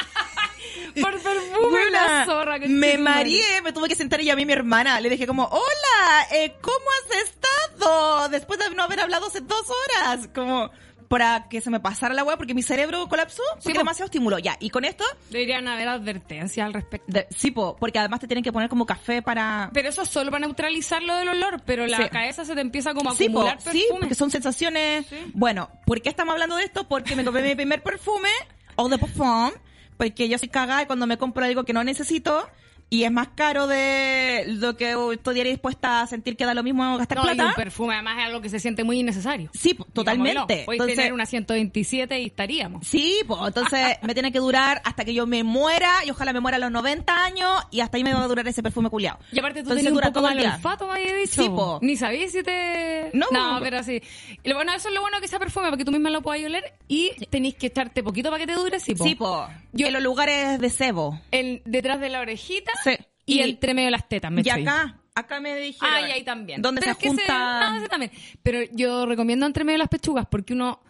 por 1.01 1.13
perfume, 1.13 1.59
Weona, 1.73 2.19
la 2.19 2.25
zorra. 2.25 2.59
que 2.59 2.69
me 2.69 2.99
mareé, 2.99 3.63
me 3.63 3.73
tuve 3.73 3.89
que 3.89 3.95
sentar 3.97 4.21
y 4.21 4.25
llamé 4.27 4.43
a 4.43 4.47
mi 4.47 4.53
hermana. 4.53 5.01
Le 5.01 5.09
dije 5.11 5.27
como, 5.27 5.45
hola, 5.45 6.27
eh, 6.33 6.55
¿cómo 6.61 6.77
has 7.03 7.19
estado? 7.25 8.29
Después 8.29 8.59
de 8.59 8.71
no 8.75 8.83
haber 8.83 9.01
hablado 9.01 9.27
hace 9.27 9.41
dos 9.41 9.65
horas. 9.71 10.29
Como, 10.35 10.71
para 11.09 11.49
que 11.49 11.61
se 11.61 11.71
me 11.71 11.79
pasara 11.81 12.15
la 12.15 12.25
weá 12.25 12.37
porque 12.37 12.55
mi 12.55 12.63
cerebro 12.63 13.07
colapsó 13.09 13.43
porque 13.57 13.75
po. 13.75 13.79
demasiado 13.79 14.07
estímulo. 14.07 14.39
Ya, 14.39 14.57
y 14.59 14.71
con 14.71 14.85
esto, 14.85 15.05
Deberían 15.31 15.69
haber 15.69 15.87
advertencias 15.89 16.67
al 16.67 16.73
respecto. 16.73 17.07
de- 17.13 17.27
sí, 17.37 17.51
po, 17.51 17.77
porque 17.79 17.99
además 17.99 18.21
te 18.21 18.27
tienen 18.27 18.43
que 18.43 18.53
poner 18.53 18.69
como 18.69 18.87
café 18.87 19.21
para... 19.23 19.71
Pero 19.73 19.89
eso 19.91 20.03
es 20.03 20.09
solo 20.09 20.31
para 20.31 20.47
neutralizar 20.47 21.03
lo 21.03 21.15
del 21.17 21.29
olor, 21.29 21.63
pero 21.65 21.87
la 21.87 21.99
Sí. 21.99 22.09
cabeza 22.09 22.45
se 22.45 22.55
te 22.55 22.61
empieza 22.63 22.95
como 22.95 23.11
a 23.11 23.15
Sí, 23.15 23.29
po, 23.29 23.41
acumular 23.41 23.61
sí, 23.61 23.65
perfume. 23.81 24.01
porque 24.01 24.15
son 24.15 24.31
sensaciones. 24.31 25.07
Sí. 25.07 25.17
Bueno, 25.35 25.71
¿por 25.87 26.01
qué 26.01 26.09
estamos 26.09 26.33
hablando 26.33 26.57
de 26.57 26.65
esto? 26.65 26.89
Porque 26.89 27.15
me 27.15 27.25
compré 27.25 27.43
mi 27.43 27.55
primer 27.55 27.83
perfume, 27.83 28.31
Eau 28.77 28.89
de 28.89 28.99
Parfum, 28.99 29.53
porque 29.97 30.29
yo 30.29 30.39
soy 30.39 30.49
cagada 30.49 30.83
y 30.83 30.87
cuando 30.87 31.07
me 31.07 31.19
compro 31.19 31.45
algo 31.45 31.65
que 31.65 31.73
no 31.73 31.85
necesito 31.85 32.47
y 32.91 33.05
es 33.05 33.11
más 33.11 33.29
caro 33.35 33.67
de 33.67 34.45
lo 34.47 34.77
que 34.77 34.95
estoy 35.13 35.43
dispuesta 35.43 36.03
a 36.03 36.07
sentir 36.07 36.37
que 36.37 36.45
da 36.45 36.55
lo 36.55 36.63
mismo 36.63 36.97
gastar 36.97 37.19
No, 37.19 37.25
y 37.25 37.35
plata. 37.35 37.49
un 37.49 37.55
perfume 37.55 37.95
además 37.95 38.19
es 38.19 38.25
algo 38.27 38.41
que 38.41 38.49
se 38.49 38.61
siente 38.61 38.85
muy 38.85 39.01
innecesario. 39.01 39.51
Sí, 39.53 39.75
po, 39.75 39.85
totalmente. 39.87 40.63
Puedes 40.65 40.81
Entonces, 40.81 40.97
tener 40.97 41.13
una 41.13 41.27
127 41.27 42.21
y 42.21 42.27
estaríamos. 42.27 42.87
Sí, 42.87 43.21
pues 43.27 43.41
entonces 43.47 43.97
me 44.03 44.15
tiene 44.15 44.31
que 44.31 44.39
durar 44.39 44.81
hasta 44.85 45.05
que 45.05 45.13
yo 45.15 45.27
me 45.27 45.43
muera 45.43 46.05
y 46.07 46.11
ojalá 46.11 46.33
me 46.33 46.41
muera 46.41 46.57
a 46.57 46.61
los 46.61 46.71
90 46.71 47.25
años 47.25 47.51
y 47.71 47.81
hasta 47.81 47.97
ahí 47.97 48.05
me 48.05 48.13
va 48.15 48.23
a 48.23 48.29
durar 48.29 48.47
ese 48.47 48.63
perfume 48.63 48.91
culiado. 48.91 49.19
Y 49.33 49.39
aparte 49.39 49.63
tú 49.63 49.71
Entonces 49.71 49.89
un 49.89 49.95
dura 49.95 50.09
poco 50.09 50.21
todo 50.21 50.29
el 50.29 50.37
mal 50.37 50.55
olfato, 50.55 50.87
me 50.87 50.93
habías 50.95 51.17
dicho. 51.17 51.43
Sí, 51.43 51.49
po. 51.49 51.79
Ni 51.83 51.97
sabías 51.97 52.31
si 52.33 52.43
te... 52.43 53.11
No, 53.13 53.27
no 53.33 53.57
po. 53.57 53.65
pero 53.65 53.83
sí. 53.83 54.01
Y 54.43 54.53
bueno, 54.53 54.73
eso 54.73 54.89
es 54.89 54.95
lo 54.95 55.01
bueno 55.01 55.21
que 55.21 55.27
sea 55.29 55.39
perfume, 55.39 55.69
porque 55.71 55.85
tú 55.85 55.91
misma 55.91 56.11
lo 56.11 56.23
puedas 56.23 56.45
oler 56.45 56.75
y 56.87 57.11
tenéis 57.31 57.55
que 57.57 57.69
echarte 57.69 58.03
poquito 58.03 58.31
para 58.31 58.45
que 58.45 58.53
te 58.53 58.59
dure, 58.59 58.79
sí, 58.79 58.95
po. 58.95 59.05
Sí, 59.05 59.15
pues. 59.15 59.64
Yo- 59.75 59.87
en 59.89 59.93
los 59.93 60.03
lugares 60.03 60.59
de 60.59 60.71
cebo. 60.71 61.21
En- 61.31 61.63
detrás 61.65 62.01
de 62.01 62.09
la 62.09 62.21
orejita 62.21 62.73
Sí. 62.83 62.93
y, 63.27 63.39
Y- 63.39 63.43
entre 63.43 63.75
medio 63.75 63.87
de 63.89 63.93
las 63.93 64.09
tetas, 64.09 64.31
me 64.31 64.43
Y 64.43 64.49
estoy. 64.49 64.63
acá, 64.63 64.99
acá 65.15 65.41
me 65.41 65.55
dijeron. 65.57 65.95
Ah, 65.95 66.09
y 66.09 66.13
ahí 66.13 66.23
también. 66.23 66.63
Donde 66.63 66.81
Pero 66.81 66.95
se 66.95 67.09
junta... 67.09 67.71
no, 67.71 67.77
ese 67.77 67.89
también. 67.89 68.11
Pero 68.43 68.61
yo 68.73 69.07
recomiendo 69.07 69.47
entre 69.47 69.65
medio 69.65 69.75
de 69.75 69.79
las 69.85 69.89
pechugas 69.89 70.27
porque 70.31 70.53
uno 70.53 70.81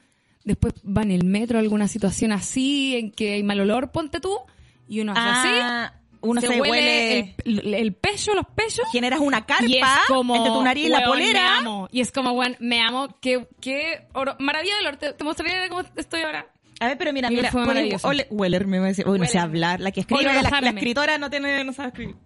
después 0.45 0.75
va 0.85 1.03
en 1.03 1.11
el 1.13 1.25
metro 1.25 1.59
alguna 1.59 1.89
situación 1.89 2.31
así, 2.33 2.97
en 2.97 3.11
que 3.13 3.35
hay 3.35 3.43
mal 3.43 3.59
olor, 3.61 3.91
ponte 3.91 4.21
tú, 4.21 4.39
y 4.87 5.01
uno 5.01 5.13
hace 5.13 5.21
Ah, 5.63 5.85
así. 5.87 5.95
uno 6.21 6.41
se, 6.43 6.49
huele... 6.61 7.35
el, 7.45 7.59
el, 7.61 7.75
el 7.75 7.93
pecho, 7.95 8.35
los 8.35 8.45
pechos. 8.55 8.85
generas 8.93 9.21
una 9.21 9.47
carpa 9.47 9.65
Y 9.67 9.77
es 9.79 9.85
como, 10.09 10.37
entre 10.37 10.53
tu 10.53 10.63
nariz 10.63 10.85
y 10.87 10.89
la 10.89 11.05
polera. 11.07 11.41
Me 11.41 11.59
amo. 11.59 11.89
Y 11.91 12.01
es 12.03 12.13
como, 12.13 12.33
weón, 12.33 12.57
me 12.61 12.83
amo. 12.83 13.09
Qué, 13.23 13.47
qué 13.61 14.07
oro- 14.13 14.37
maravilla 14.39 14.77
del 14.77 14.87
olor. 14.89 14.97
Te, 14.99 15.13
te 15.15 15.25
mostraré 15.25 15.69
cómo 15.71 15.83
estoy 15.97 16.21
ahora. 16.23 16.47
A 16.85 16.89
ver, 16.89 16.99
pero 16.99 17.13
mira, 17.13 17.29
Mi 17.31 17.37
mira, 17.37 17.51
maravilloso. 17.53 18.07
Ole- 18.09 18.27
Weller, 18.31 18.67
me 18.67 18.79
va 18.79 18.85
a 18.87 18.89
decir, 18.89 19.09
uy, 19.09 19.19
no 19.19 19.27
sé 19.27 19.39
hablar, 19.39 19.81
la 19.81 19.91
que 19.91 20.01
escribe, 20.01 20.23
la, 20.25 20.41
escritora 20.71 21.19
no 21.19 21.31
tiene, 21.31 21.65
no 21.65 21.73
sabe 21.73 21.89
escribir. 21.89 22.17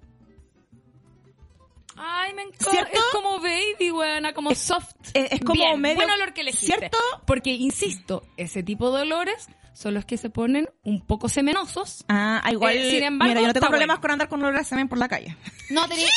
Ay, 1.96 2.32
me 2.34 2.42
encanta. 2.42 2.88
Es 2.92 3.00
como 3.12 3.40
baby, 3.40 3.90
buena, 3.90 4.32
como 4.32 4.54
soft. 4.54 4.94
es- 5.14 5.32
es 5.32 5.40
como 5.40 5.54
Bien, 5.54 5.80
medio- 5.80 5.96
Buen 5.96 6.10
olor 6.10 6.32
que 6.32 6.42
elegiste. 6.42 6.76
¿Cierto? 6.78 6.98
Porque, 7.26 7.50
insisto, 7.50 8.24
ese 8.36 8.62
tipo 8.62 8.94
de 8.94 9.02
olores 9.02 9.48
son 9.72 9.94
los 9.94 10.04
que 10.04 10.16
se 10.16 10.30
ponen 10.30 10.68
un 10.84 11.00
poco 11.04 11.28
semenosos. 11.28 12.04
Ah, 12.08 12.40
ah, 12.44 12.52
igual, 12.52 12.76
Eh, 12.76 12.90
sin 12.90 13.02
embargo, 13.02 13.30
mira, 13.30 13.40
yo 13.40 13.46
no 13.48 13.52
tengo 13.52 13.66
problemas 13.68 13.96
bueno. 13.96 14.00
con 14.02 14.10
andar 14.12 14.28
con 14.28 14.42
olor 14.44 14.56
a 14.56 14.64
semen 14.64 14.88
por 14.88 14.98
la 14.98 15.08
calle. 15.08 15.36
No 15.70 15.88
tenéis... 15.88 16.10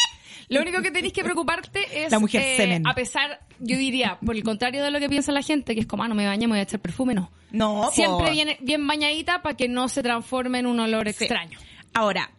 Lo 0.51 0.62
único 0.62 0.81
que 0.81 0.91
tenéis 0.91 1.13
que 1.13 1.24
preocuparte 1.24 2.03
es... 2.05 2.12
La 2.12 2.20
mujer 2.20 2.41
eh, 2.41 2.58
semen. 2.58 2.88
A 2.88 2.93
pesar, 2.93 3.39
yo 3.60 3.77
diría, 3.77 4.20
por 4.25 4.36
el 4.36 4.43
contrario 4.43 4.84
de 4.84 4.91
lo 4.91 5.00
que 5.00 5.08
piensa 5.10 5.31
la 5.31 5.41
gente, 5.41 5.74
que 5.75 5.81
es 5.81 5.88
como, 5.88 6.03
ah, 6.03 6.08
no 6.08 6.15
me 6.15 6.25
bañé, 6.25 6.46
me 6.48 6.53
voy 6.53 6.60
a 6.60 6.63
echar 6.63 6.79
perfume, 6.79 7.13
no. 7.13 7.31
No. 7.51 7.89
Siempre 7.91 8.31
viene 8.31 8.58
bien 8.62 8.86
bañadita 8.86 9.41
para 9.41 9.55
que 9.55 9.67
no 9.67 9.88
se 9.89 10.03
transforme 10.03 10.60
en 10.60 10.65
un 10.67 10.79
olor 10.79 11.05
Sí. 11.12 11.24
extraño. 11.24 11.58
Ahora, 11.93 12.31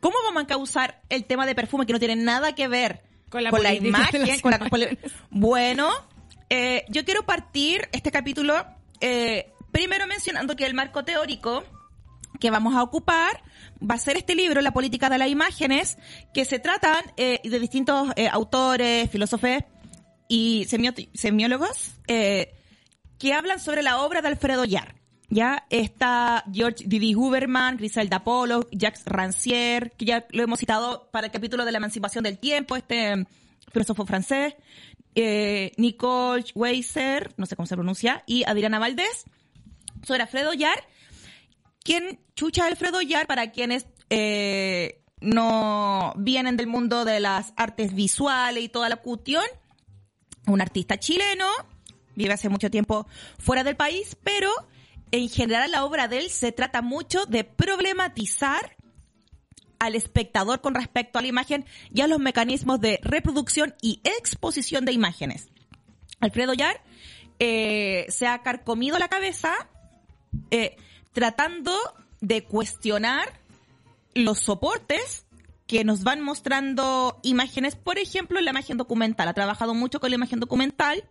¿cómo 0.00 0.16
vamos 0.24 0.42
a 0.44 0.46
causar 0.46 1.00
el 1.08 1.24
tema 1.24 1.46
de 1.46 1.54
perfume 1.54 1.86
que 1.86 1.92
no 1.92 1.98
tiene 1.98 2.16
nada 2.16 2.54
que 2.54 2.68
ver 2.68 3.02
Con 3.30 3.42
la 3.44 3.50
imagen? 3.74 3.82
con 4.40 4.50
la- 4.52 4.58
con 4.58 4.80
la- 4.80 4.86
imágenes. 4.86 5.12
bueno, 5.30 5.90
eh, 6.50 6.84
yo 6.88 7.04
quiero 7.04 7.24
partir 7.24 7.88
este 7.92 8.10
capítulo 8.10 8.64
eh, 9.00 9.52
primero 9.72 10.06
mencionando 10.06 10.56
que 10.56 10.64
el 10.66 10.74
marco 10.74 11.04
teórico 11.04 11.64
que 12.40 12.50
vamos 12.50 12.74
a 12.76 12.82
ocupar 12.82 13.42
va 13.82 13.94
a 13.94 13.98
ser 13.98 14.16
este 14.16 14.34
libro, 14.34 14.60
La 14.60 14.72
política 14.72 15.08
de 15.08 15.18
las 15.18 15.28
imágenes, 15.28 15.98
que 16.34 16.44
se 16.44 16.58
tratan 16.58 17.04
eh, 17.16 17.40
de 17.44 17.58
distintos 17.58 18.08
eh, 18.16 18.28
autores, 18.28 19.10
filósofos 19.10 19.64
y 20.28 20.66
semiólogos 21.14 21.92
eh, 22.06 22.54
que 23.18 23.32
hablan 23.32 23.58
sobre 23.60 23.82
la 23.82 24.02
obra 24.02 24.22
de 24.22 24.28
Alfredo 24.28 24.64
Yar. 24.64 24.94
Ya 25.30 25.66
está 25.68 26.44
George 26.52 26.84
Didi 26.86 27.14
Huberman, 27.14 27.76
Griselda 27.76 28.24
Pollock, 28.24 28.68
Jacques 28.72 29.04
Rancière, 29.04 29.92
que 29.96 30.06
ya 30.06 30.26
lo 30.30 30.42
hemos 30.42 30.58
citado 30.58 31.10
para 31.10 31.26
el 31.26 31.32
capítulo 31.32 31.66
de 31.66 31.72
la 31.72 31.78
emancipación 31.78 32.24
del 32.24 32.38
tiempo, 32.38 32.76
este 32.76 33.14
mm, 33.14 33.26
filósofo 33.70 34.06
francés, 34.06 34.54
eh, 35.14 35.72
Nicole 35.76 36.44
Weiser, 36.54 37.34
no 37.36 37.44
sé 37.44 37.56
cómo 37.56 37.66
se 37.66 37.74
pronuncia, 37.74 38.22
y 38.26 38.44
Adriana 38.44 38.78
Valdés, 38.78 39.24
sobre 40.06 40.22
Alfredo 40.22 40.54
Yar. 40.54 40.78
¿Quién 41.82 42.20
chucha 42.34 42.66
Alfredo 42.66 43.00
Yar 43.00 43.26
para 43.26 43.50
quienes 43.50 43.86
eh, 44.10 45.02
no 45.20 46.12
vienen 46.16 46.56
del 46.56 46.66
mundo 46.66 47.04
de 47.04 47.20
las 47.20 47.52
artes 47.56 47.94
visuales 47.94 48.62
y 48.64 48.68
toda 48.68 48.88
la 48.88 48.96
cuestión? 48.96 49.44
Un 50.46 50.60
artista 50.60 50.98
chileno, 50.98 51.46
vive 52.14 52.32
hace 52.32 52.48
mucho 52.48 52.70
tiempo 52.70 53.06
fuera 53.38 53.64
del 53.64 53.76
país, 53.76 54.16
pero 54.22 54.50
en 55.10 55.28
general 55.28 55.70
la 55.70 55.84
obra 55.84 56.08
de 56.08 56.18
él 56.18 56.30
se 56.30 56.52
trata 56.52 56.82
mucho 56.82 57.26
de 57.26 57.44
problematizar 57.44 58.76
al 59.78 59.94
espectador 59.94 60.60
con 60.60 60.74
respecto 60.74 61.18
a 61.18 61.22
la 61.22 61.28
imagen 61.28 61.64
y 61.94 62.00
a 62.00 62.06
los 62.06 62.18
mecanismos 62.18 62.80
de 62.80 62.98
reproducción 63.02 63.74
y 63.80 64.00
exposición 64.04 64.84
de 64.84 64.92
imágenes. 64.92 65.48
Alfredo 66.20 66.52
Yar 66.54 66.82
eh, 67.38 68.06
se 68.08 68.26
ha 68.26 68.42
carcomido 68.42 68.98
la 68.98 69.08
cabeza 69.08 69.52
eh, 70.50 70.76
tratando 71.18 71.76
de 72.20 72.44
cuestionar 72.44 73.40
los 74.14 74.38
soportes 74.38 75.26
que 75.66 75.82
nos 75.82 76.04
van 76.04 76.20
mostrando 76.20 77.18
imágenes, 77.24 77.74
por 77.74 77.98
ejemplo, 77.98 78.38
en 78.38 78.44
la 78.44 78.52
imagen 78.52 78.76
documental. 78.76 79.26
Ha 79.26 79.34
trabajado 79.34 79.74
mucho 79.74 79.98
con 79.98 80.10
la 80.10 80.14
imagen 80.14 80.38
documental. 80.38 81.02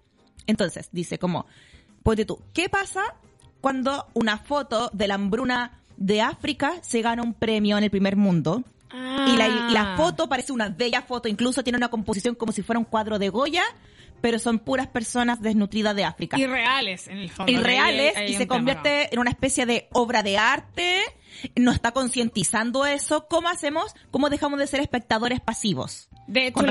Entonces, 0.46 0.88
dice 0.94 1.20
como, 1.20 1.46
ponte 2.04 2.24
tú, 2.24 2.40
¿qué 2.54 2.70
pasa 2.70 3.16
cuando 3.60 4.08
una 4.14 4.38
foto 4.38 4.90
de 4.94 5.10
la 5.10 5.16
hambruna 5.16 5.82
de 5.98 6.22
África 6.22 6.76
se 6.84 7.02
gana 7.02 7.22
un 7.22 7.34
premio 7.34 7.78
en 7.78 7.84
el 7.84 7.90
primer 7.90 8.16
mundo? 8.16 8.64
Y 8.94 9.36
la, 9.36 9.50
y 9.70 9.74
la 9.74 9.98
foto 9.98 10.30
parece 10.30 10.54
una 10.54 10.70
bella 10.70 11.02
foto, 11.02 11.28
incluso 11.28 11.66
tiene 11.66 11.76
una 11.76 11.90
composición 11.90 12.34
como 12.34 12.54
si 12.54 12.62
fuera 12.62 12.80
un 12.80 12.86
cuadro 12.86 13.20
de 13.20 13.28
Goya, 13.28 13.66
pero 14.22 14.40
son 14.40 14.60
puras 14.60 14.88
personas 14.88 15.42
desnutridas 15.42 15.96
de 15.96 16.04
África 16.06 16.38
Irreales, 16.40 17.08
en 17.08 17.18
el 17.20 17.30
fondo. 17.30 17.52
irreales 17.52 18.16
Ahí 18.16 18.24
ahí 18.26 18.30
y 18.32 18.34
se 18.34 18.40
tema, 18.40 18.56
convierte 18.56 19.14
en 19.14 19.20
una 19.20 19.30
especie 19.30 19.66
de 19.66 19.88
obra 19.94 20.24
de 20.24 20.38
arte, 20.38 21.02
no 21.56 21.72
está 21.72 21.92
concientizando 21.92 22.86
eso. 22.86 23.28
¿Cómo 23.28 23.50
hacemos? 23.50 23.94
¿Cómo 24.12 24.30
dejamos 24.30 24.60
de 24.60 24.68
ser 24.68 24.80
espectadores 24.80 25.40
pasivos? 25.42 26.10
De 26.28 26.48
hecho, 26.48 26.62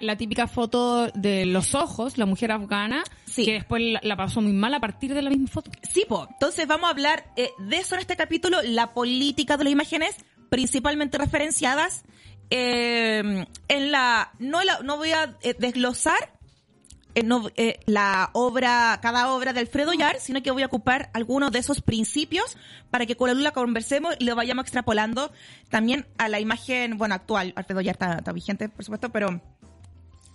la, 0.00 0.16
típica 0.16 0.48
foto 0.48 1.06
de 1.14 1.46
los 1.46 1.76
ojos, 1.76 2.18
la 2.18 2.26
mujer 2.26 2.50
afgana, 2.50 3.04
Sí. 3.26 3.44
que 3.44 3.52
después 3.52 3.80
la, 3.82 4.00
la 4.02 4.16
pasó 4.16 4.40
muy 4.40 4.52
mal 4.52 4.74
a 4.74 4.80
partir 4.80 5.14
de 5.14 5.22
la 5.22 5.30
misma 5.30 5.46
foto. 5.48 5.70
Sí, 5.88 6.04
po. 6.08 6.26
Entonces 6.32 6.66
vamos 6.66 6.88
a 6.88 6.90
hablar 6.90 7.24
eh, 7.36 7.50
de 7.58 7.76
eso 7.76 7.94
en 7.94 8.00
este 8.00 8.16
capítulo, 8.16 8.60
la 8.62 8.92
política 8.92 9.56
de 9.56 9.64
las 9.64 9.72
imágenes, 9.72 10.16
principalmente 10.50 11.16
referenciadas 11.18 12.04
eh, 12.50 13.46
en 13.68 13.90
la... 13.92 14.32
No, 14.38 14.62
la- 14.64 14.80
no 14.82 14.96
voy 14.96 15.12
a 15.12 15.36
eh, 15.42 15.54
desglosar 15.58 16.33
eh, 17.14 17.22
no, 17.22 17.48
eh, 17.56 17.78
la 17.86 18.30
obra, 18.32 18.98
cada 19.00 19.32
obra 19.32 19.52
de 19.52 19.60
Alfredo 19.60 19.92
Yar, 19.92 20.18
sino 20.18 20.42
que 20.42 20.50
voy 20.50 20.64
a 20.64 20.66
ocupar 20.66 21.10
algunos 21.14 21.52
de 21.52 21.60
esos 21.60 21.80
principios 21.80 22.56
para 22.90 23.06
que 23.06 23.16
con 23.16 23.28
la 23.28 23.34
Lula 23.34 23.52
conversemos 23.52 24.16
y 24.18 24.24
lo 24.24 24.34
vayamos 24.34 24.64
extrapolando 24.64 25.32
también 25.68 26.06
a 26.18 26.28
la 26.28 26.40
imagen, 26.40 26.98
bueno, 26.98 27.14
actual. 27.14 27.52
Alfredo 27.54 27.80
Yar 27.80 27.94
está, 27.94 28.18
está 28.18 28.32
vigente, 28.32 28.68
por 28.68 28.84
supuesto, 28.84 29.10
pero, 29.10 29.40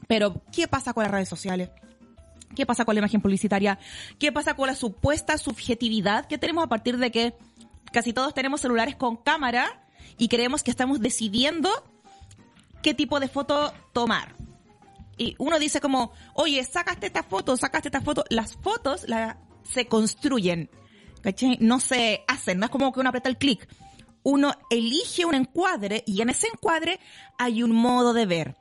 pero, 0.07 0.41
¿qué 0.53 0.67
pasa 0.69 0.93
con 0.93 1.03
las 1.03 1.12
redes 1.12 1.27
sociales? 1.27 1.69
¿Qué 2.55 2.65
pasa 2.65 2.86
con 2.86 2.95
la 2.95 3.00
imagen 3.00 3.21
publicitaria? 3.21 3.77
¿Qué 4.17 4.31
pasa 4.31 4.55
con 4.55 4.67
la 4.67 4.75
supuesta 4.75 5.38
subjetividad 5.38 6.27
que 6.27 6.38
tenemos 6.38 6.63
a 6.63 6.67
partir 6.67 6.98
de 6.98 7.12
que 7.12 7.36
casi 7.91 8.13
todos 8.13 8.33
tenemos 8.33 8.62
celulares 8.62 8.95
con 8.95 9.17
cámara 9.17 9.83
y 10.17 10.29
creemos 10.29 10.63
que 10.63 10.71
estamos 10.71 11.01
decidiendo 11.01 11.69
qué 12.81 12.93
tipo 12.93 13.19
de 13.19 13.27
foto 13.27 13.74
tomar? 13.91 14.38
Y 15.19 15.35
uno 15.38 15.59
dice 15.59 15.81
como, 15.81 16.13
oye, 16.33 16.63
sacaste 16.63 17.07
esta 17.07 17.23
foto, 17.23 17.57
sacaste 17.57 17.89
esta 17.89 18.01
foto. 18.01 18.23
Las 18.29 18.55
fotos 18.55 19.07
la, 19.07 19.38
se 19.63 19.85
construyen, 19.85 20.71
¿cachai? 21.21 21.57
No 21.59 21.79
se 21.79 22.23
hacen, 22.27 22.57
no 22.57 22.65
es 22.65 22.71
como 22.71 22.91
que 22.91 23.01
uno 23.01 23.09
aprieta 23.09 23.29
el 23.29 23.38
clic. 23.38 23.67
Uno 24.23 24.53
elige 24.69 25.25
un 25.25 25.35
encuadre 25.35 26.03
y 26.07 26.21
en 26.21 26.29
ese 26.29 26.47
encuadre 26.47 26.99
hay 27.38 27.61
un 27.61 27.71
modo 27.71 28.13
de 28.13 28.25
ver. 28.25 28.55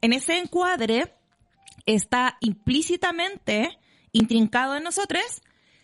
En 0.00 0.12
ese 0.12 0.38
encuadre 0.38 1.14
está 1.86 2.38
implícitamente 2.40 3.78
intrincado 4.12 4.76
en 4.76 4.84
nosotros 4.84 5.42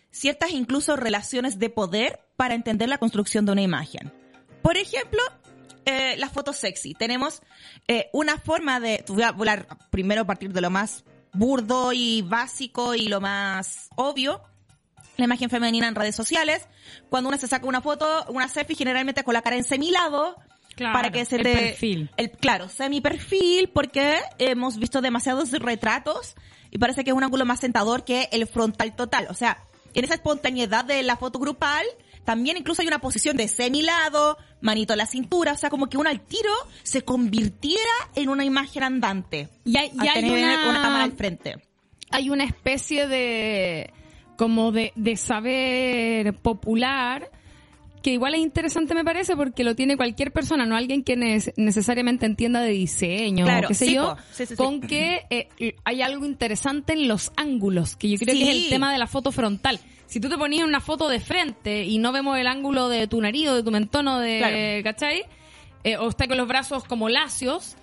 ciertas 0.09 0.51
incluso 0.51 0.95
relaciones 0.95 1.59
de 1.59 1.69
poder 1.69 2.19
para 2.37 2.55
entender 2.55 2.89
la 2.89 2.97
construcción 2.97 3.45
de 3.45 3.51
una 3.51 3.61
imagen. 3.61 4.11
Por 4.61 4.77
ejemplo, 4.77 5.21
eh, 5.85 6.15
las 6.17 6.31
fotos 6.31 6.57
sexy. 6.57 6.93
Tenemos 6.93 7.41
eh, 7.87 8.09
una 8.13 8.37
forma 8.37 8.79
de, 8.79 9.03
voy 9.07 9.23
a 9.23 9.29
hablar 9.29 9.67
primero 9.89 10.21
a 10.21 10.25
partir 10.25 10.53
de 10.53 10.61
lo 10.61 10.69
más 10.69 11.03
burdo 11.33 11.93
y 11.93 12.21
básico 12.21 12.95
y 12.95 13.07
lo 13.07 13.21
más 13.21 13.89
obvio. 13.95 14.41
La 15.17 15.25
imagen 15.25 15.49
femenina 15.49 15.87
en 15.87 15.95
redes 15.95 16.15
sociales. 16.15 16.67
Cuando 17.09 17.29
uno 17.29 17.37
se 17.37 17.47
saca 17.47 17.67
una 17.67 17.81
foto, 17.81 18.25
una 18.29 18.47
selfie 18.47 18.75
generalmente 18.75 19.23
con 19.23 19.33
la 19.33 19.41
cara 19.41 19.57
en 19.57 19.63
semilado. 19.63 20.35
Claro, 20.75 20.93
para 20.93 21.11
que 21.11 21.25
se 21.25 21.35
el 21.35 21.43
te, 21.43 21.53
perfil. 21.53 22.09
el, 22.15 22.31
claro, 22.31 22.69
semi 22.69 23.01
perfil, 23.01 23.69
porque 23.69 24.19
hemos 24.39 24.77
visto 24.77 25.01
demasiados 25.01 25.51
retratos 25.51 26.35
y 26.71 26.77
parece 26.77 27.03
que 27.03 27.09
es 27.11 27.15
un 27.15 27.23
ángulo 27.25 27.45
más 27.45 27.59
sentador 27.59 28.05
que 28.05 28.29
el 28.31 28.47
frontal 28.47 28.95
total. 28.95 29.27
O 29.29 29.33
sea, 29.33 29.57
en 29.93 30.05
esa 30.05 30.13
espontaneidad 30.15 30.85
de 30.85 31.03
la 31.03 31.17
foto 31.17 31.39
grupal, 31.39 31.85
también 32.25 32.57
incluso 32.57 32.81
hay 32.81 32.87
una 32.87 32.99
posición 32.99 33.35
de 33.37 33.47
semilado, 33.47 34.37
manito 34.61 34.93
a 34.93 34.95
la 34.95 35.05
cintura, 35.05 35.53
o 35.53 35.57
sea, 35.57 35.69
como 35.69 35.87
que 35.87 35.97
uno 35.97 36.09
al 36.09 36.21
tiro 36.21 36.51
se 36.83 37.01
convirtiera 37.03 37.81
en 38.15 38.29
una 38.29 38.45
imagen 38.45 38.83
andante. 38.83 39.49
Y 39.65 39.77
hay, 39.77 39.91
y 39.93 40.07
hay 40.07 40.23
una, 40.29 40.69
una 40.69 40.81
cámara 40.81 41.03
al 41.03 41.13
frente. 41.13 41.55
hay 42.09 42.29
una 42.29 42.43
especie 42.43 43.07
de 43.07 43.91
como 44.37 44.71
de, 44.71 44.91
de 44.95 45.17
saber 45.17 46.33
popular 46.35 47.29
que 48.01 48.11
igual 48.13 48.33
es 48.33 48.41
interesante 48.41 48.95
me 48.95 49.03
parece 49.03 49.35
porque 49.35 49.63
lo 49.63 49.75
tiene 49.75 49.95
cualquier 49.95 50.31
persona, 50.31 50.65
no 50.65 50.75
alguien 50.75 51.03
que 51.03 51.15
ne- 51.15 51.39
necesariamente 51.57 52.25
entienda 52.25 52.61
de 52.61 52.71
diseño 52.71 53.45
Claro, 53.45 53.67
o 53.67 53.69
qué 53.69 53.75
sé 53.75 53.85
sí, 53.85 53.93
yo. 53.93 54.15
Sí, 54.31 54.45
sí, 54.47 54.55
con 54.55 54.81
que 54.81 55.21
eh, 55.29 55.75
hay 55.83 56.01
algo 56.01 56.25
interesante 56.25 56.93
en 56.93 57.07
los 57.07 57.31
ángulos, 57.35 57.95
que 57.95 58.09
yo 58.09 58.17
creo 58.17 58.33
que 58.35 58.41
es 58.41 58.49
el 58.49 58.69
tema 58.69 58.91
de 58.91 58.97
la 58.97 59.05
foto 59.05 59.31
frontal. 59.31 59.79
Si 60.11 60.19
tú 60.19 60.27
te 60.27 60.37
ponías 60.37 60.67
una 60.67 60.81
foto 60.81 61.07
de 61.07 61.21
frente 61.21 61.85
y 61.85 61.97
no 61.97 62.11
vemos 62.11 62.37
el 62.37 62.45
ángulo 62.45 62.89
de 62.89 63.07
tu 63.07 63.21
nariz 63.21 63.47
o 63.47 63.55
de 63.55 63.63
tu 63.63 63.71
mentón 63.71 64.09
o 64.09 64.19
de, 64.19 64.39
Claro. 64.39 64.83
¿cachai? 64.83 65.23
Eh, 65.85 65.95
o 65.95 66.09
está 66.09 66.27
con 66.27 66.35
los 66.35 66.49
brazos 66.49 66.83
como 66.83 67.07
lacios, 67.07 67.77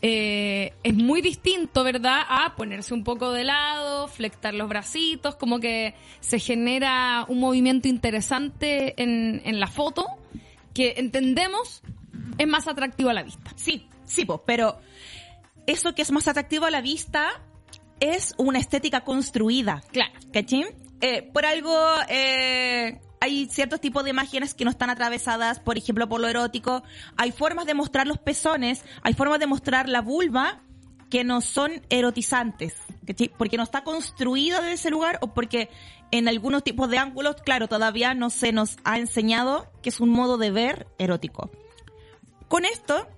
eh, 0.00 0.74
es 0.84 0.94
muy 0.94 1.22
distinto, 1.22 1.82
¿verdad? 1.82 2.20
A 2.28 2.54
ponerse 2.54 2.94
un 2.94 3.02
poco 3.02 3.32
de 3.32 3.42
lado, 3.42 4.06
flectar 4.06 4.54
los 4.54 4.68
bracitos, 4.68 5.34
como 5.34 5.58
que 5.58 5.96
se 6.20 6.38
genera 6.38 7.26
un 7.26 7.40
movimiento 7.40 7.88
interesante 7.88 8.94
en, 9.02 9.42
en 9.44 9.58
la 9.58 9.66
foto 9.66 10.06
que 10.74 10.94
entendemos 10.98 11.82
es 12.38 12.46
más 12.46 12.68
atractivo 12.68 13.10
a 13.10 13.12
la 13.12 13.24
vista. 13.24 13.50
Sí, 13.56 13.88
sí, 14.04 14.24
po, 14.24 14.44
pero 14.46 14.78
eso 15.66 15.96
que 15.96 16.02
es 16.02 16.12
más 16.12 16.28
atractivo 16.28 16.64
a 16.64 16.70
la 16.70 16.80
vista 16.80 17.42
es 17.98 18.34
una 18.38 18.60
estética 18.60 19.00
construida. 19.00 19.82
Claro. 19.90 20.12
¿Cachín? 20.32 20.66
Eh, 21.02 21.28
por 21.32 21.44
algo, 21.44 21.76
eh, 22.08 23.00
hay 23.20 23.46
ciertos 23.46 23.80
tipos 23.80 24.04
de 24.04 24.10
imágenes 24.10 24.54
que 24.54 24.64
no 24.64 24.70
están 24.70 24.88
atravesadas, 24.88 25.58
por 25.58 25.76
ejemplo, 25.76 26.08
por 26.08 26.20
lo 26.20 26.28
erótico. 26.28 26.84
Hay 27.16 27.32
formas 27.32 27.66
de 27.66 27.74
mostrar 27.74 28.06
los 28.06 28.18
pezones, 28.18 28.84
hay 29.02 29.12
formas 29.12 29.40
de 29.40 29.48
mostrar 29.48 29.88
la 29.88 30.00
vulva 30.00 30.62
que 31.10 31.24
no 31.24 31.40
son 31.40 31.82
erotizantes, 31.90 32.74
porque 33.36 33.56
no 33.56 33.64
está 33.64 33.82
construida 33.82 34.60
de 34.62 34.74
ese 34.74 34.90
lugar 34.90 35.18
o 35.22 35.34
porque 35.34 35.68
en 36.12 36.28
algunos 36.28 36.62
tipos 36.62 36.88
de 36.88 36.98
ángulos, 36.98 37.34
claro, 37.44 37.66
todavía 37.66 38.14
no 38.14 38.30
se 38.30 38.52
nos 38.52 38.76
ha 38.84 38.98
enseñado 38.98 39.72
que 39.82 39.88
es 39.88 39.98
un 39.98 40.08
modo 40.08 40.38
de 40.38 40.52
ver 40.52 40.86
erótico. 40.98 41.50
Con 42.46 42.64
esto, 42.64 43.08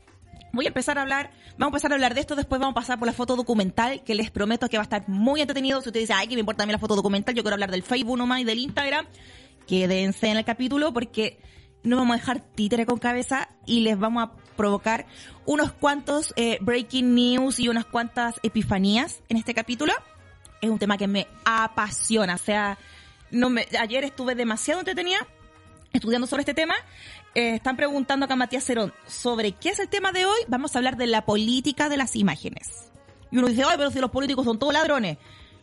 voy 0.54 0.66
a 0.66 0.68
empezar 0.68 0.98
a 0.98 1.02
hablar, 1.02 1.30
vamos 1.58 1.66
a 1.66 1.76
empezar 1.76 1.92
a 1.92 1.94
hablar 1.94 2.14
de 2.14 2.20
esto, 2.20 2.36
después 2.36 2.60
vamos 2.60 2.72
a 2.72 2.80
pasar 2.80 2.98
por 2.98 3.06
la 3.06 3.12
foto 3.12 3.36
documental, 3.36 4.02
que 4.04 4.14
les 4.14 4.30
prometo 4.30 4.68
que 4.68 4.76
va 4.76 4.82
a 4.82 4.84
estar 4.84 5.08
muy 5.08 5.40
entretenido. 5.40 5.80
Si 5.80 5.88
ustedes 5.88 6.04
dicen, 6.04 6.16
ay, 6.18 6.28
que 6.28 6.34
me 6.34 6.40
importa 6.40 6.64
a 6.64 6.66
la 6.66 6.78
foto 6.78 6.96
documental, 6.96 7.34
yo 7.34 7.42
quiero 7.42 7.54
hablar 7.54 7.70
del 7.70 7.82
Facebook 7.82 8.16
nomás 8.16 8.40
y 8.40 8.44
del 8.44 8.58
Instagram, 8.58 9.06
quédense 9.66 10.28
en 10.28 10.36
el 10.36 10.44
capítulo 10.44 10.92
porque 10.92 11.38
no 11.82 11.96
vamos 11.96 12.16
a 12.16 12.18
dejar 12.18 12.40
títere 12.40 12.86
con 12.86 12.98
cabeza 12.98 13.48
y 13.66 13.80
les 13.80 13.98
vamos 13.98 14.24
a 14.24 14.32
provocar 14.56 15.06
unos 15.44 15.72
cuantos 15.72 16.32
eh, 16.36 16.58
breaking 16.60 17.14
news 17.14 17.58
y 17.60 17.68
unas 17.68 17.84
cuantas 17.84 18.40
epifanías 18.42 19.22
en 19.28 19.36
este 19.36 19.54
capítulo. 19.54 19.92
Es 20.60 20.70
un 20.70 20.78
tema 20.78 20.96
que 20.96 21.08
me 21.08 21.26
apasiona, 21.44 22.36
o 22.36 22.38
sea, 22.38 22.78
no 23.30 23.50
me, 23.50 23.66
ayer 23.78 24.04
estuve 24.04 24.34
demasiado 24.34 24.80
entretenida 24.80 25.26
estudiando 25.92 26.26
sobre 26.26 26.42
este 26.42 26.54
tema. 26.54 26.74
Eh, 27.34 27.56
están 27.56 27.76
preguntando 27.76 28.24
acá 28.24 28.34
a 28.34 28.36
Matías 28.36 28.64
Cerón 28.64 28.92
sobre 29.06 29.52
qué 29.52 29.70
es 29.70 29.80
el 29.80 29.88
tema 29.88 30.12
de 30.12 30.24
hoy. 30.24 30.38
Vamos 30.46 30.74
a 30.74 30.78
hablar 30.78 30.96
de 30.96 31.08
la 31.08 31.24
política 31.24 31.88
de 31.88 31.96
las 31.96 32.14
imágenes. 32.14 32.92
Y 33.30 33.38
uno 33.38 33.48
dice, 33.48 33.64
ay, 33.64 33.74
pero 33.76 33.90
si 33.90 33.98
los 33.98 34.10
políticos 34.10 34.44
son 34.44 34.58
todos 34.58 34.72
ladrones. 34.72 35.18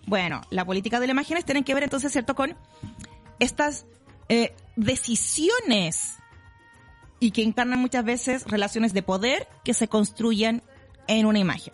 Bueno, 0.05 0.41
la 0.49 0.65
política 0.65 0.99
de 0.99 1.07
las 1.07 1.13
imágenes 1.13 1.45
tienen 1.45 1.63
que 1.63 1.73
ver 1.73 1.83
entonces, 1.83 2.11
¿cierto?, 2.11 2.35
con 2.35 2.57
estas 3.39 3.85
eh, 4.27 4.53
decisiones 4.75 6.17
y 7.19 7.31
que 7.31 7.43
encarnan 7.43 7.79
muchas 7.79 8.03
veces 8.03 8.45
relaciones 8.45 8.93
de 8.93 9.03
poder 9.03 9.47
que 9.63 9.73
se 9.73 9.87
construyen 9.87 10.63
en 11.07 11.25
una 11.25 11.39
imagen. 11.39 11.73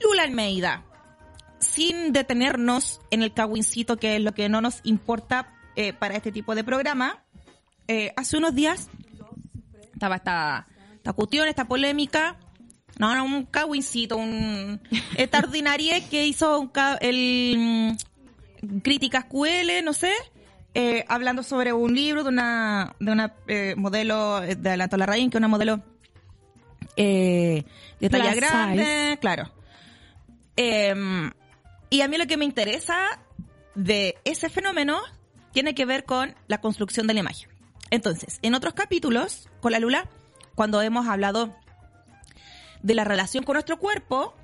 Lula 0.00 0.22
Almeida, 0.22 0.84
sin 1.58 2.12
detenernos 2.12 3.00
en 3.10 3.22
el 3.22 3.34
cagüincito, 3.34 3.96
que 3.96 4.16
es 4.16 4.22
lo 4.22 4.32
que 4.32 4.48
no 4.48 4.60
nos 4.60 4.80
importa 4.84 5.52
eh, 5.76 5.92
para 5.92 6.16
este 6.16 6.32
tipo 6.32 6.54
de 6.54 6.64
programa, 6.64 7.24
eh, 7.88 8.12
hace 8.16 8.36
unos 8.36 8.54
días 8.54 8.88
estaba 9.94 10.16
esta, 10.16 10.66
esta 10.94 11.12
cuestión, 11.12 11.48
esta 11.48 11.66
polémica, 11.66 12.36
no, 12.98 13.14
no, 13.14 13.24
un 13.24 13.44
cagüincito, 13.46 14.16
un, 14.16 14.80
esta 15.16 15.38
ordinaria 15.38 16.06
que 16.08 16.26
hizo 16.26 16.60
un, 16.60 16.70
el 17.00 17.56
mm, 17.58 18.78
críticas 18.80 19.24
QL, 19.24 19.84
no 19.84 19.92
sé, 19.92 20.12
eh, 20.74 21.04
hablando 21.08 21.42
sobre 21.42 21.72
un 21.72 21.94
libro 21.94 22.22
de 22.22 22.28
una, 22.28 22.94
de 22.98 23.12
una 23.12 23.34
eh, 23.46 23.74
modelo 23.76 24.40
de 24.40 24.76
la 24.76 24.88
Tola 24.88 25.06
que 25.06 25.20
es 25.20 25.34
una 25.34 25.48
modelo 25.48 25.82
eh, 26.96 27.64
de 28.00 28.10
talla 28.10 28.34
grande, 28.34 29.18
claro. 29.20 29.50
Em, 30.56 31.32
y 31.90 32.00
a 32.00 32.08
mí 32.08 32.16
lo 32.18 32.26
que 32.26 32.36
me 32.36 32.44
interesa 32.44 32.96
de 33.74 34.16
ese 34.24 34.48
fenómeno 34.48 35.00
tiene 35.52 35.74
que 35.74 35.84
ver 35.84 36.04
con 36.04 36.34
la 36.46 36.60
construcción 36.60 37.06
de 37.06 37.14
la 37.14 37.20
imagen. 37.20 37.53
Entonces, 37.90 38.38
en 38.42 38.54
otros 38.54 38.74
capítulos, 38.74 39.48
con 39.60 39.72
la 39.72 39.78
Lula, 39.78 40.08
cuando 40.54 40.80
hemos 40.82 41.06
hablado 41.06 41.54
de 42.82 42.94
la 42.94 43.04
relación 43.04 43.44
con 43.44 43.54
nuestro 43.54 43.78
cuerpo, 43.78 44.34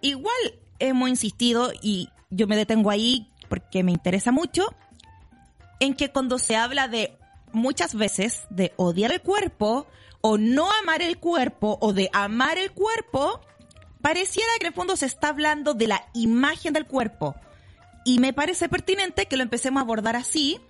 igual 0.00 0.34
hemos 0.78 1.08
insistido, 1.08 1.72
y 1.80 2.10
yo 2.30 2.46
me 2.46 2.56
detengo 2.56 2.90
ahí 2.90 3.30
porque 3.48 3.82
me 3.82 3.92
interesa 3.92 4.32
mucho, 4.32 4.74
en 5.80 5.94
que 5.94 6.10
cuando 6.10 6.38
se 6.38 6.56
habla 6.56 6.88
de 6.88 7.16
muchas 7.52 7.94
veces 7.94 8.46
de 8.50 8.72
odiar 8.76 9.12
el 9.12 9.20
cuerpo, 9.20 9.86
o 10.20 10.38
no 10.38 10.70
amar 10.82 11.02
el 11.02 11.18
cuerpo, 11.18 11.78
o 11.80 11.92
de 11.92 12.08
amar 12.12 12.58
el 12.58 12.72
cuerpo, 12.72 13.40
pareciera 14.00 14.48
que 14.58 14.66
en 14.66 14.72
el 14.72 14.74
fondo 14.74 14.96
se 14.96 15.06
está 15.06 15.28
hablando 15.28 15.74
de 15.74 15.86
la 15.86 16.06
imagen 16.14 16.72
del 16.72 16.86
cuerpo. 16.86 17.34
Y 18.04 18.18
me 18.18 18.32
parece 18.32 18.68
pertinente 18.68 19.26
que 19.26 19.36
lo 19.36 19.42
empecemos 19.42 19.80
a 19.80 19.84
abordar 19.84 20.16
así, 20.16 20.60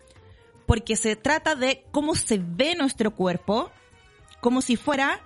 porque 0.67 0.97
se 0.97 1.17
trata 1.17 1.55
de 1.55 1.85
cómo 1.91 2.15
se 2.15 2.41
ve 2.43 2.75
nuestro 2.75 3.15
cuerpo, 3.15 3.71
como 4.41 4.63
si 4.63 4.77
fuera 4.77 5.21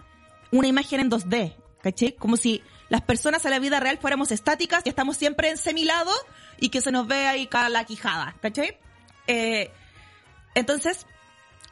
una 0.51 0.69
imagen 0.69 1.01
en 1.01 1.11
2D, 1.11 1.55
¿caché? 1.83 2.15
Como 2.15 2.37
si 2.37 2.63
las 2.89 3.03
personas 3.03 3.45
a 3.45 3.51
la 3.51 3.59
vida 3.59 3.81
real 3.81 3.99
fuéramos 3.99 4.31
estáticas 4.33 4.83
y 4.85 4.89
estamos 4.89 5.17
siempre 5.17 5.51
en 5.51 5.59
semilado 5.59 6.11
y 6.59 6.71
que 6.71 6.81
se 6.81 6.91
nos 6.91 7.07
ve 7.07 7.27
ahí 7.27 7.49
la 7.71 7.85
quijada, 7.85 8.35
¿caché? 8.41 8.79
Eh, 9.27 9.71
entonces, 10.55 11.07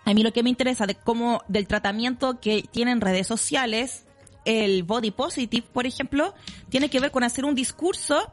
a 0.04 0.14
mí 0.14 0.22
lo 0.22 0.32
que 0.32 0.42
me 0.42 0.50
interesa 0.50 0.86
de 0.86 0.94
cómo, 0.94 1.42
del 1.48 1.66
tratamiento 1.66 2.38
que 2.40 2.62
tienen 2.62 3.00
redes 3.00 3.26
sociales, 3.26 4.04
el 4.44 4.84
body 4.84 5.10
positive, 5.10 5.66
por 5.72 5.86
ejemplo, 5.86 6.34
tiene 6.68 6.88
que 6.90 7.00
ver 7.00 7.10
con 7.10 7.24
hacer 7.24 7.44
un 7.44 7.54
discurso 7.54 8.32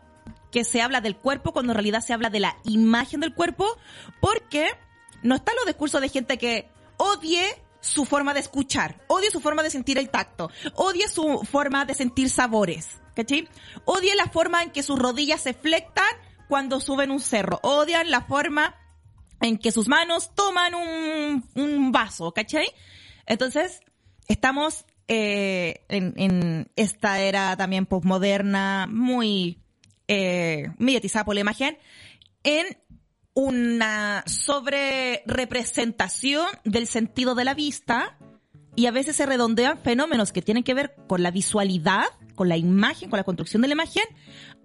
que 0.52 0.64
se 0.64 0.82
habla 0.82 1.02
del 1.02 1.18
cuerpo 1.18 1.52
cuando 1.52 1.72
en 1.72 1.76
realidad 1.76 2.02
se 2.02 2.14
habla 2.14 2.30
de 2.30 2.40
la 2.40 2.58
imagen 2.64 3.22
del 3.22 3.34
cuerpo, 3.34 3.66
porque 4.22 4.68
no 5.24 5.36
están 5.36 5.56
los 5.56 5.66
discursos 5.66 6.02
de 6.02 6.10
gente 6.10 6.38
que 6.38 6.70
odie 6.98 7.44
su 7.82 8.06
forma 8.06 8.34
de 8.34 8.40
escuchar, 8.40 9.04
odie 9.08 9.32
su 9.32 9.42
forma 9.42 9.64
de 9.64 9.70
sentir 9.70 9.98
el 9.98 10.10
tacto, 10.10 10.50
odie 10.76 11.08
su 11.10 11.46
forma 11.50 11.86
de 11.86 11.94
sentir 11.94 12.30
sabores, 12.30 13.02
¿cachai? 13.16 13.48
Odie 13.86 14.16
la 14.16 14.28
forma 14.28 14.64
en 14.64 14.72
que 14.72 14.84
sus 14.84 14.98
rodillas 14.98 15.42
se 15.42 15.54
flectan 15.54 16.06
cuando 16.48 16.80
suben 16.80 17.12
un 17.12 17.20
cerro, 17.20 17.60
odian 17.64 18.12
la 18.12 18.22
forma 18.22 18.76
en 19.42 19.58
que 19.58 19.72
sus 19.72 19.88
manos 19.88 20.34
toman 20.36 20.76
un, 20.76 21.50
un 21.56 21.92
vaso, 21.92 22.32
¿cachai? 22.32 22.68
Entonces, 23.26 23.82
estamos 24.28 24.86
eh, 25.08 25.86
en, 25.90 26.72
esta 26.76 27.20
era 27.20 27.58
también 27.58 27.86
postmoderna, 27.86 28.88
muy 28.90 29.62
eh, 30.08 30.70
mediatizada 30.78 31.26
por 31.26 31.36
la 31.36 31.42
imagen, 31.42 31.78
en 32.44 32.78
una 33.34 34.24
sobre 34.28 35.24
representación 35.26 36.48
del 36.64 36.88
sentido 36.88 37.36
de 37.36 37.46
la 37.46 37.54
vista 37.54 38.18
y 38.76 38.86
a 38.88 38.92
veces 38.92 39.16
se 39.16 39.26
redondean 39.26 39.78
fenómenos 39.80 40.32
que 40.32 40.42
tienen 40.42 40.64
que 40.64 40.74
ver 40.74 40.96
con 41.08 41.24
la 41.24 41.32
visualidad, 41.32 42.06
con 42.36 42.50
la 42.50 42.58
imagen, 42.58 43.10
con 43.10 43.18
la 43.18 43.24
construcción 43.24 43.62
de 43.62 43.68
la 43.68 43.74
imagen, 43.74 44.04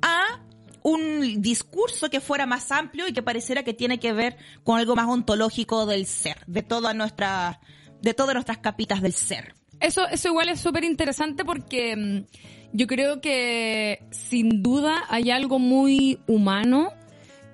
a 0.02 0.40
un 0.82 1.42
discurso 1.42 2.08
que 2.08 2.20
fuera 2.20 2.46
más 2.46 2.70
amplio 2.72 3.08
y 3.08 3.12
que 3.12 3.22
pareciera 3.22 3.62
que 3.62 3.74
tiene 3.74 3.98
que 3.98 4.12
ver 4.12 4.36
con 4.64 4.78
algo 4.78 4.96
más 4.96 5.08
ontológico 5.08 5.86
del 5.86 6.06
ser, 6.06 6.38
de 6.46 6.62
todas 6.62 6.94
nuestras, 6.94 7.58
de 8.00 8.14
todas 8.14 8.34
nuestras 8.34 8.58
capitas 8.58 9.02
del 9.02 9.12
ser. 9.12 9.54
Eso, 9.80 10.08
eso 10.08 10.28
igual 10.28 10.48
es 10.48 10.60
súper 10.60 10.84
interesante 10.84 11.44
porque 11.44 11.96
mm, 11.96 12.26
yo 12.72 12.86
creo 12.86 13.20
que 13.20 14.06
sin 14.10 14.62
duda 14.62 15.04
hay 15.08 15.30
algo 15.30 15.58
muy 15.58 16.20
humano 16.26 16.92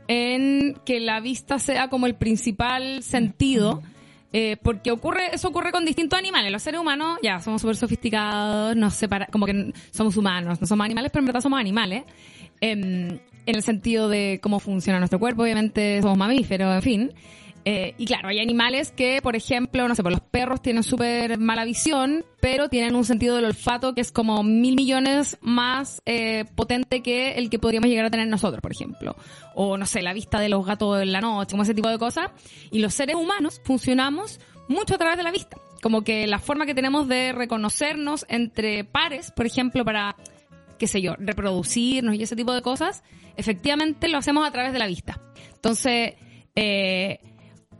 en 0.09 0.77
que 0.85 1.01
la 1.01 1.21
vista 1.21 1.59
sea 1.59 1.89
como 1.89 2.07
el 2.07 2.15
principal 2.15 3.03
sentido. 3.03 3.83
Eh, 4.37 4.57
porque 4.61 4.91
ocurre, 4.91 5.33
eso 5.33 5.47
ocurre 5.47 5.71
con 5.71 5.85
distintos 5.85 6.19
animales. 6.19 6.51
Los 6.51 6.63
seres 6.63 6.81
humanos, 6.81 7.21
ya, 7.23 7.39
somos 7.39 7.61
súper 7.61 7.77
sofisticados, 7.77 8.75
nos 8.75 8.95
separa, 8.95 9.27
como 9.27 9.47
que 9.47 9.73
somos 9.93 10.17
humanos, 10.17 10.61
no 10.61 10.67
somos 10.67 10.85
animales, 10.85 11.13
pero 11.13 11.21
en 11.21 11.27
verdad 11.27 11.41
somos 11.41 11.61
animales. 11.61 12.03
Em, 12.61 13.21
en 13.47 13.57
el 13.57 13.63
sentido 13.63 14.09
de 14.09 14.41
cómo 14.43 14.59
funciona 14.59 14.99
nuestro 14.99 15.21
cuerpo, 15.21 15.43
obviamente 15.43 16.03
somos 16.03 16.19
mamíferos, 16.19 16.75
en 16.75 16.83
fin. 16.83 17.13
Eh, 17.67 17.95
y 17.97 18.05
claro, 18.05 18.29
hay 18.29 18.41
animales 18.41 18.93
que, 18.93 19.21
por 19.23 19.37
ejemplo, 19.37 19.89
no 19.89 19.95
sé, 19.95 20.03
pues 20.03 20.13
los 20.13 20.21
perros 20.21 20.61
tienen 20.61 20.83
súper 20.83 21.39
mala 21.39 21.65
visión, 21.65 22.25
pero 22.41 22.69
tienen 22.69 22.95
un 22.95 23.05
sentido 23.05 23.37
del 23.37 23.47
olfato 23.47 23.95
que 23.95 24.03
es 24.03 24.13
como 24.13 24.43
mil 24.43 24.77
millones 24.77 25.39
más 25.41 26.03
eh, 26.05 26.45
potente 26.55 27.03
que 27.03 27.33
el 27.33 27.49
que 27.49 27.59
podríamos 27.59 27.89
llegar 27.89 28.05
a 28.05 28.11
tener 28.11 28.29
nosotros, 28.29 28.61
por 28.61 28.73
ejemplo. 28.73 29.17
O 29.55 29.79
no 29.79 29.87
sé, 29.87 30.03
la 30.03 30.13
vista 30.13 30.41
de 30.41 30.51
los 30.51 30.67
gatos 30.67 31.03
en 31.03 31.13
la 31.13 31.23
noche, 31.23 31.53
como 31.53 31.63
ese 31.63 31.75
tipo 31.75 31.89
de 31.89 31.99
cosas. 31.99 32.31
Y 32.71 32.81
los 32.81 32.93
seres 32.93 33.17
humanos 33.17 33.63
funcionamos 33.65 34.41
mucho 34.69 34.97
a 34.97 34.99
través 34.99 35.17
de 35.17 35.23
la 35.23 35.31
vista. 35.31 35.57
Como 35.81 36.03
que 36.03 36.27
la 36.27 36.39
forma 36.39 36.67
que 36.67 36.75
tenemos 36.75 37.09
de 37.09 37.33
reconocernos 37.33 38.27
entre 38.29 38.85
pares, 38.85 39.31
por 39.31 39.47
ejemplo, 39.47 39.85
para, 39.87 40.17
qué 40.79 40.87
sé 40.87 41.01
yo, 41.01 41.15
reproducirnos 41.19 42.15
y 42.15 42.23
ese 42.23 42.37
tipo 42.37 42.53
de 42.53 42.61
cosas, 42.61 43.03
efectivamente 43.37 44.09
lo 44.09 44.19
hacemos 44.19 44.47
a 44.47 44.51
través 44.51 44.75
de 44.75 44.79
la 44.79 44.87
vista. 44.87 45.21
Entonces, 45.55 46.15
eh, 46.57 47.21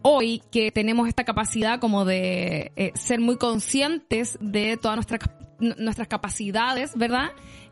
hoy 0.07 0.43
que 0.53 0.71
tenemos 0.71 1.09
esta 1.09 1.25
capacidad 1.25 1.81
como 1.81 2.05
de 2.05 2.73
eh, 2.77 2.93
ser 2.95 3.21
muy 3.21 3.39
conscientes 3.39 4.37
de 4.39 4.77
todas 4.77 4.97
nuestras, 4.99 5.21
nuestras 5.59 6.09
capacidades, 6.09 6.93
¿verdad? 6.95 7.31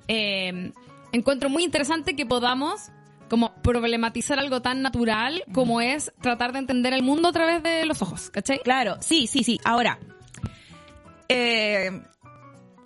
Eh, 0.09 0.73
encuentro 1.12 1.51
muy 1.51 1.62
interesante 1.62 2.16
que 2.16 2.25
podamos 2.25 2.90
como 3.29 3.55
problematizar 3.62 4.38
algo 4.38 4.62
tan 4.62 4.81
natural 4.81 5.45
como 5.53 5.83
es 5.83 6.12
tratar 6.23 6.53
de 6.53 6.61
entender 6.61 6.95
el 6.95 7.03
mundo 7.03 7.29
a 7.29 7.33
través 7.33 7.62
de 7.62 7.85
los 7.85 8.01
ojos, 8.01 8.31
¿cachai? 8.31 8.61
Claro, 8.61 8.97
sí, 9.01 9.27
sí, 9.27 9.45
sí. 9.45 9.61
Ahora, 9.64 9.99
eh, 11.29 12.03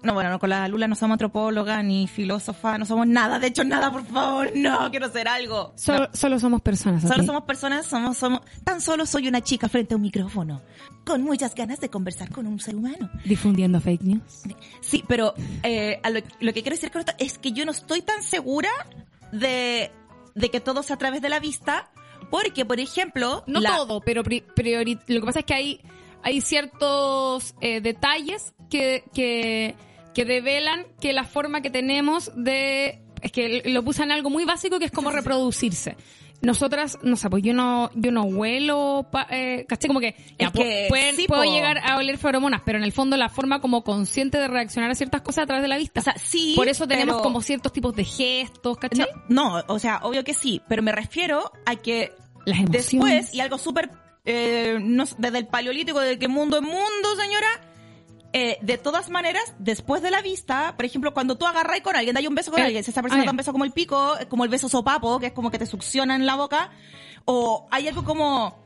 No, 0.06 0.14
bueno, 0.14 0.30
no, 0.30 0.38
con 0.38 0.48
la 0.50 0.66
Lula 0.68 0.88
no 0.88 0.94
somos 0.94 1.14
antropóloga 1.14 1.82
ni 1.82 2.06
filósofa, 2.06 2.78
no 2.78 2.86
somos 2.86 3.06
nada. 3.06 3.38
De 3.38 3.48
hecho, 3.48 3.64
nada, 3.64 3.90
por 3.92 4.04
favor, 4.06 4.50
no, 4.54 4.90
quiero 4.90 5.10
ser 5.10 5.28
algo. 5.28 5.72
Solo, 5.76 6.08
solo 6.12 6.38
somos 6.38 6.62
personas. 6.62 7.02
Solo 7.02 7.24
somos 7.24 7.42
personas, 7.42 7.84
somos, 7.86 8.16
somos, 8.16 8.40
tan 8.64 8.80
solo 8.80 9.04
soy 9.04 9.28
una 9.28 9.40
chica 9.42 9.68
frente 9.68 9.94
a 9.94 9.96
un 9.96 10.02
micrófono, 10.02 10.62
con 11.04 11.22
muchas 11.22 11.54
ganas 11.54 11.80
de 11.80 11.90
conversar 11.90 12.30
con 12.30 12.46
un 12.46 12.58
ser 12.60 12.76
humano. 12.76 13.10
Difundiendo 13.24 13.80
fake 13.80 14.02
news. 14.02 14.42
Sí, 14.80 15.04
pero 15.06 15.34
eh, 15.62 16.00
a 16.02 16.10
lo, 16.10 16.20
lo 16.40 16.52
que 16.52 16.62
quiero 16.62 16.76
decir 16.76 16.90
con 16.90 17.00
esto 17.00 17.12
es 17.18 17.36
que 17.38 17.52
yo 17.52 17.64
no 17.66 17.72
estoy 17.72 18.00
tan 18.02 18.22
segura 18.22 18.70
de, 19.32 19.90
de 20.34 20.50
que 20.50 20.60
todo 20.60 20.82
sea 20.82 20.94
a 20.96 20.98
través 20.98 21.20
de 21.22 21.28
la 21.28 21.40
vista, 21.40 21.90
porque, 22.30 22.64
por 22.64 22.80
ejemplo, 22.80 23.44
No 23.46 23.60
la- 23.60 23.76
todo, 23.76 24.00
pero 24.00 24.22
pri- 24.22 24.44
priori- 24.54 24.98
lo 25.06 25.20
que 25.20 25.26
pasa 25.26 25.40
es 25.40 25.44
que 25.44 25.54
hay, 25.54 25.80
hay 26.22 26.40
ciertos 26.40 27.54
eh, 27.60 27.80
detalles 27.80 28.54
que, 28.70 29.04
que, 29.14 29.76
que 30.16 30.24
develan 30.24 30.86
que 31.00 31.12
la 31.12 31.24
forma 31.24 31.60
que 31.60 31.68
tenemos 31.70 32.32
de... 32.34 33.02
Es 33.22 33.30
que 33.32 33.62
lo 33.66 33.84
puse 33.84 34.02
en 34.02 34.10
algo 34.12 34.30
muy 34.30 34.44
básico 34.44 34.78
que 34.78 34.86
es 34.86 34.90
como 34.90 35.10
reproducirse. 35.10 35.96
Nosotras, 36.42 36.98
no 37.02 37.16
sé, 37.16 37.30
pues 37.30 37.42
yo 37.42 37.54
no, 37.54 37.90
yo 37.94 38.12
no 38.12 38.22
huelo, 38.24 39.08
pa- 39.10 39.26
eh, 39.30 39.64
caché 39.68 39.88
como 39.88 40.00
que, 40.00 40.14
ya, 40.38 40.50
que 40.52 40.86
pu- 40.86 40.88
pueden- 40.88 41.16
sí, 41.16 41.26
puedo 41.26 41.42
po. 41.44 41.50
llegar 41.52 41.78
a 41.78 41.96
oler 41.96 42.18
feromonas, 42.18 42.60
pero 42.64 42.76
en 42.78 42.84
el 42.84 42.92
fondo 42.92 43.16
la 43.16 43.28
forma 43.30 43.60
como 43.60 43.82
consciente 43.84 44.38
de 44.38 44.48
reaccionar 44.48 44.90
a 44.90 44.94
ciertas 44.94 45.22
cosas 45.22 45.44
a 45.44 45.46
través 45.46 45.62
de 45.62 45.68
la 45.68 45.78
vista. 45.78 46.00
O 46.00 46.02
sea, 46.02 46.14
sí, 46.18 46.52
Por 46.56 46.68
eso 46.68 46.86
tenemos 46.86 47.16
pero- 47.16 47.22
como 47.22 47.40
ciertos 47.42 47.72
tipos 47.72 47.94
de 47.96 48.04
gestos, 48.04 48.76
¿cachai? 48.78 49.06
No, 49.28 49.56
no, 49.58 49.64
o 49.68 49.78
sea, 49.78 50.00
obvio 50.02 50.24
que 50.24 50.34
sí, 50.34 50.60
pero 50.68 50.82
me 50.82 50.92
refiero 50.92 51.50
a 51.64 51.76
que 51.76 52.12
Las 52.44 52.58
emociones. 52.60 52.72
después, 52.92 53.34
y 53.34 53.40
algo 53.40 53.56
súper, 53.58 53.90
eh, 54.26 54.78
no 54.80 55.04
desde 55.18 55.38
el 55.38 55.46
paleolítico, 55.46 56.00
de 56.00 56.18
que 56.18 56.28
mundo 56.28 56.56
es 56.58 56.62
mundo, 56.62 57.16
señora, 57.18 57.48
eh, 58.38 58.58
de 58.60 58.76
todas 58.76 59.08
maneras, 59.08 59.54
después 59.58 60.02
de 60.02 60.10
la 60.10 60.20
vista, 60.20 60.74
por 60.76 60.84
ejemplo, 60.84 61.14
cuando 61.14 61.36
tú 61.38 61.46
agarras 61.46 61.80
con 61.80 61.96
alguien, 61.96 62.14
das 62.14 62.26
un 62.26 62.34
beso 62.34 62.50
con 62.50 62.60
Eh, 62.60 62.64
alguien, 62.64 62.84
si 62.84 62.90
esa 62.90 63.00
persona 63.02 63.22
da 63.24 63.30
un 63.30 63.36
beso 63.38 63.52
como 63.52 63.64
el 63.64 63.72
pico, 63.72 64.14
como 64.28 64.44
el 64.44 64.50
beso 64.50 64.68
sopapo, 64.68 65.18
que 65.18 65.26
es 65.26 65.32
como 65.32 65.50
que 65.50 65.58
te 65.58 65.66
succiona 65.66 66.14
en 66.14 66.26
la 66.26 66.34
boca, 66.36 66.70
o 67.24 67.66
hay 67.70 67.88
algo 67.88 68.04
como... 68.04 68.64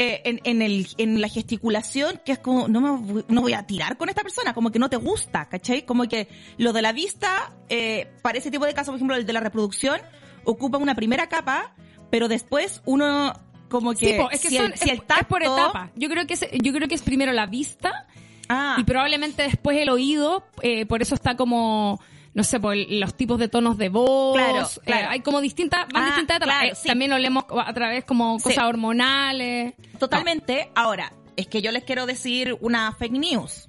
eh, 0.00 0.20
en, 0.24 0.40
en, 0.44 0.62
el, 0.62 0.86
en 0.98 1.20
la 1.20 1.28
gesticulación, 1.28 2.20
que 2.24 2.30
es 2.32 2.38
como, 2.38 2.68
no 2.68 2.80
me 2.80 2.90
voy- 3.12 3.24
no 3.28 3.40
voy 3.40 3.54
a 3.54 3.66
tirar 3.66 3.96
con 3.96 4.08
esta 4.08 4.22
persona, 4.22 4.54
como 4.54 4.70
que 4.70 4.78
no 4.78 4.88
te 4.88 4.96
gusta, 4.96 5.48
¿cachai? 5.48 5.84
Como 5.84 6.06
que 6.06 6.28
lo 6.56 6.72
de 6.72 6.82
la 6.82 6.92
vista, 6.92 7.52
eh, 7.68 8.08
para 8.22 8.38
ese 8.38 8.50
tipo 8.52 8.64
de 8.64 8.74
casos, 8.74 8.92
por 8.92 8.96
ejemplo, 8.96 9.16
el 9.16 9.26
de 9.26 9.32
la 9.32 9.40
reproducción, 9.40 10.00
ocupa 10.44 10.78
una 10.78 10.94
primera 10.94 11.28
capa, 11.28 11.74
pero 12.10 12.28
después 12.28 12.80
uno 12.84 13.32
como 13.68 13.92
que, 13.92 14.12
Sí, 14.12 14.14
po, 14.18 14.30
es 14.30 14.40
que 14.40 14.48
si, 14.48 14.56
son- 14.56 14.72
el, 14.72 14.78
si 14.78 14.88
el 14.88 15.02
tacto, 15.02 15.20
es 15.22 15.26
por 15.28 15.42
etapa. 15.42 15.90
Yo 15.96 16.08
creo 16.08 16.26
que 16.26 16.34
es, 16.34 16.46
yo 16.62 16.72
creo 16.72 16.88
que 16.88 16.94
es 16.94 17.02
primero 17.02 17.32
la 17.32 17.46
vista 17.46 18.06
Ah, 18.48 18.76
y 18.78 18.84
probablemente 18.84 19.42
después 19.42 19.76
el 19.78 19.90
oído, 19.90 20.44
eh, 20.62 20.86
por 20.86 21.02
eso 21.02 21.14
está 21.14 21.36
como 21.36 22.00
no 22.34 22.44
sé, 22.44 22.60
por 22.60 22.76
los 22.76 23.14
tipos 23.16 23.38
de 23.40 23.48
tonos 23.48 23.78
de 23.78 23.88
voz, 23.88 24.36
Claro, 24.36 24.60
eh, 24.64 24.80
claro. 24.84 25.08
hay 25.10 25.20
como 25.20 25.40
distintas, 25.40 25.86
van 25.92 26.04
Ah, 26.04 26.06
distintas 26.08 26.36
etapas. 26.36 26.54
claro, 26.58 26.72
Eh, 26.72 26.76
sí. 26.76 26.86
También 26.86 27.10
lo 27.10 27.18
leemos 27.18 27.44
a 27.50 27.72
través 27.72 28.04
como 28.04 28.38
Sí. 28.38 28.44
cosas 28.44 28.64
hormonales. 28.64 29.74
Totalmente. 29.98 30.70
Ahora, 30.76 31.12
es 31.36 31.48
que 31.48 31.62
yo 31.62 31.72
les 31.72 31.82
quiero 31.82 32.06
decir 32.06 32.56
una 32.60 32.92
fake 32.92 33.12
news. 33.12 33.66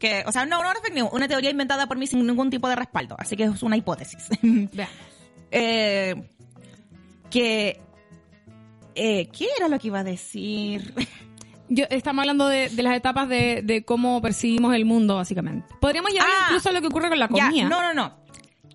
Que, 0.00 0.24
o 0.26 0.32
sea, 0.32 0.46
no, 0.46 0.60
no 0.64 0.70
una 0.70 0.80
fake 0.80 0.94
news, 0.94 1.10
una 1.12 1.28
teoría 1.28 1.50
inventada 1.50 1.86
por 1.86 1.96
mí 1.96 2.08
sin 2.08 2.26
ningún 2.26 2.50
tipo 2.50 2.68
de 2.68 2.74
respaldo. 2.74 3.14
Así 3.20 3.36
que 3.36 3.44
es 3.44 3.62
una 3.62 3.76
hipótesis. 3.76 4.28
Eh, 5.54 6.14
que. 7.30 7.80
Eh, 8.94 9.28
¿Qué 9.28 9.46
era 9.56 9.68
lo 9.68 9.78
que 9.78 9.88
iba 9.88 10.00
a 10.00 10.04
decir? 10.04 10.92
Yo, 11.74 11.84
estamos 11.90 12.22
hablando 12.22 12.48
de, 12.48 12.68
de 12.68 12.82
las 12.82 12.94
etapas 12.96 13.28
de, 13.28 13.62
de 13.62 13.84
cómo 13.84 14.20
percibimos 14.20 14.74
el 14.74 14.84
mundo, 14.84 15.16
básicamente. 15.16 15.74
Podríamos 15.80 16.10
llevar 16.12 16.28
Ah, 16.30 16.44
incluso 16.48 16.68
a 16.68 16.72
lo 16.72 16.80
que 16.80 16.86
ocurre 16.88 17.08
con 17.08 17.18
la 17.18 17.28
Ya, 17.32 17.46
comida. 17.46 17.68
no, 17.68 17.80
no, 17.82 17.94
no. 17.94 18.16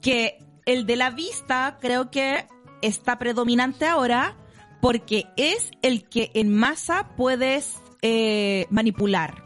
Que 0.02 0.40
el 0.66 0.86
de 0.86 0.96
la 0.96 1.10
vista 1.12 1.78
creo 1.82 2.10
que 2.12 2.46
está 2.82 3.18
predominante 3.20 3.86
ahora 3.86 4.36
porque 4.82 5.26
es 5.38 5.72
el 5.82 6.08
que 6.08 6.32
en 6.34 6.54
masa 6.56 7.10
puedes 7.18 7.76
eh, 8.02 8.66
manipular. 8.70 9.44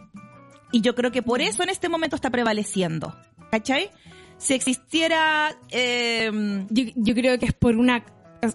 Y 0.71 0.81
yo 0.81 0.95
creo 0.95 1.11
que 1.11 1.21
por 1.21 1.41
eso 1.41 1.63
en 1.63 1.69
este 1.69 1.89
momento 1.89 2.15
está 2.15 2.29
prevaleciendo. 2.29 3.15
¿Cachai? 3.51 3.91
Si 4.37 4.53
existiera... 4.53 5.55
eh, 5.69 6.31
Yo, 6.69 6.83
yo 6.95 7.13
creo 7.13 7.37
que 7.39 7.45
es 7.47 7.53
por 7.53 7.75
una... 7.75 8.03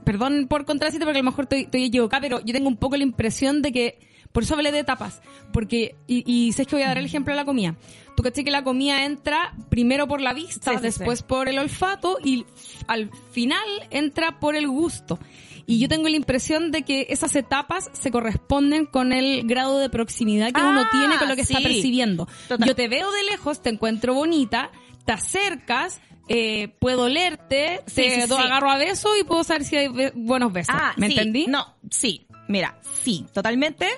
Perdón 0.05 0.47
por 0.49 0.65
contracito 0.65 1.05
porque 1.05 1.19
a 1.21 1.23
lo 1.23 1.31
mejor 1.31 1.45
estoy, 1.45 1.61
estoy 1.63 1.85
equivocada, 1.85 2.21
pero 2.21 2.41
yo 2.45 2.53
tengo 2.53 2.69
un 2.69 2.77
poco 2.77 2.97
la 2.97 3.05
impresión 3.05 3.63
de 3.63 3.73
que... 3.73 3.99
Por 4.37 4.43
eso 4.43 4.53
hablé 4.53 4.71
de 4.71 4.81
etapas. 4.81 5.23
Porque... 5.51 5.97
Y, 6.07 6.31
y 6.31 6.53
sé 6.53 6.67
que 6.67 6.77
voy 6.77 6.83
a 6.83 6.89
dar 6.89 6.99
el 6.99 7.07
ejemplo 7.07 7.33
de 7.33 7.37
la 7.37 7.47
comida. 7.47 7.75
Tú 8.15 8.23
caché 8.23 8.45
que 8.45 8.51
la 8.51 8.63
comida 8.63 9.07
entra 9.07 9.55
primero 9.71 10.07
por 10.07 10.21
la 10.21 10.35
vista, 10.35 10.73
Sí, 10.75 10.79
después 10.83 11.21
sí. 11.21 11.25
por 11.27 11.49
el 11.49 11.59
olfato 11.59 12.19
y 12.23 12.45
al 12.87 13.11
final 13.33 13.65
entra 13.91 14.39
por 14.39 14.55
el 14.55 14.69
gusto. 14.69 15.19
Y 15.65 15.79
yo 15.79 15.89
tengo 15.89 16.07
la 16.11 16.17
impresión 16.17 16.71
de 16.71 16.83
que 16.83 17.07
esas 17.09 17.35
etapas 17.35 17.89
se 17.95 18.11
corresponden 18.11 18.85
con 18.85 19.15
el 19.15 19.47
grado 19.47 19.79
de 19.79 19.89
proximidad 19.89 20.53
que 20.53 20.61
uno 20.61 20.83
Ah, 20.83 20.89
tiene 20.93 21.17
con 21.19 21.29
lo 21.29 21.35
que 21.35 21.41
está 21.43 21.57
sí. 21.57 21.65
percibiendo. 21.65 22.29
Total. 22.47 22.69
Yo 22.69 22.75
te 22.75 22.89
veo 22.89 23.11
de 23.11 23.23
lejos, 23.25 23.63
te 23.63 23.71
encuentro 23.71 24.13
bonita, 24.13 24.71
te 25.07 25.13
acercas, 25.13 26.03
eh, 26.29 26.69
puedo 26.79 27.05
olerte, 27.05 27.81
Sí, 27.87 27.95
te 28.03 28.21
sí, 28.23 28.29
do- 28.29 28.37
sí. 28.37 28.43
agarro 28.43 28.71
a 28.71 28.77
beso 28.77 29.09
y 29.19 29.25
puedo 29.25 29.45
saber 29.45 29.65
si 29.65 29.77
hay 29.77 29.89
be- 29.89 30.13
buenos 30.15 30.53
besos. 30.53 30.75
Ah, 30.77 30.93
¿Me 30.99 31.07
entendí? 31.07 31.47
No, 31.47 31.75
sí. 31.91 32.27
Mira, 32.49 32.79
sí, 33.03 33.27
totalmente. 33.33 33.89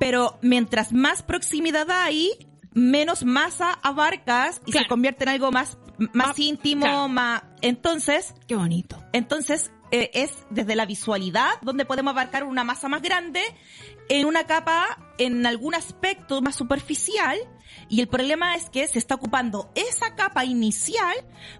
Pero 0.00 0.38
mientras 0.42 0.92
más 0.92 1.22
proximidad 1.22 1.88
hay, 1.90 2.30
menos 2.72 3.24
masa 3.24 3.72
abarcas 3.82 4.60
y 4.66 4.72
Claro. 4.72 4.84
se 4.84 4.88
convierte 4.88 5.22
en 5.24 5.28
algo 5.30 5.52
más, 5.52 5.78
más 6.12 6.30
Ah, 6.30 6.34
íntimo, 6.38 6.86
claro. 6.86 7.08
más... 7.08 7.42
Entonces, 7.60 8.34
Qué 8.48 8.56
bonito. 8.56 9.00
entonces 9.12 9.70
eh, 9.92 10.10
es 10.14 10.30
desde 10.50 10.74
la 10.76 10.86
visualidad 10.86 11.50
donde 11.62 11.84
podemos 11.84 12.12
abarcar 12.12 12.44
una 12.44 12.62
masa 12.64 12.88
más 12.88 13.02
grande 13.02 13.42
en 14.08 14.24
una 14.24 14.44
capa, 14.44 14.86
en 15.18 15.44
algún 15.46 15.74
aspecto 15.74 16.40
más 16.40 16.54
superficial. 16.56 17.38
Y 17.88 18.00
el 18.00 18.08
problema 18.08 18.54
es 18.54 18.70
que 18.70 18.86
se 18.88 18.98
está 19.00 19.16
ocupando 19.16 19.70
esa 19.74 20.14
capa 20.14 20.44
inicial 20.44 21.14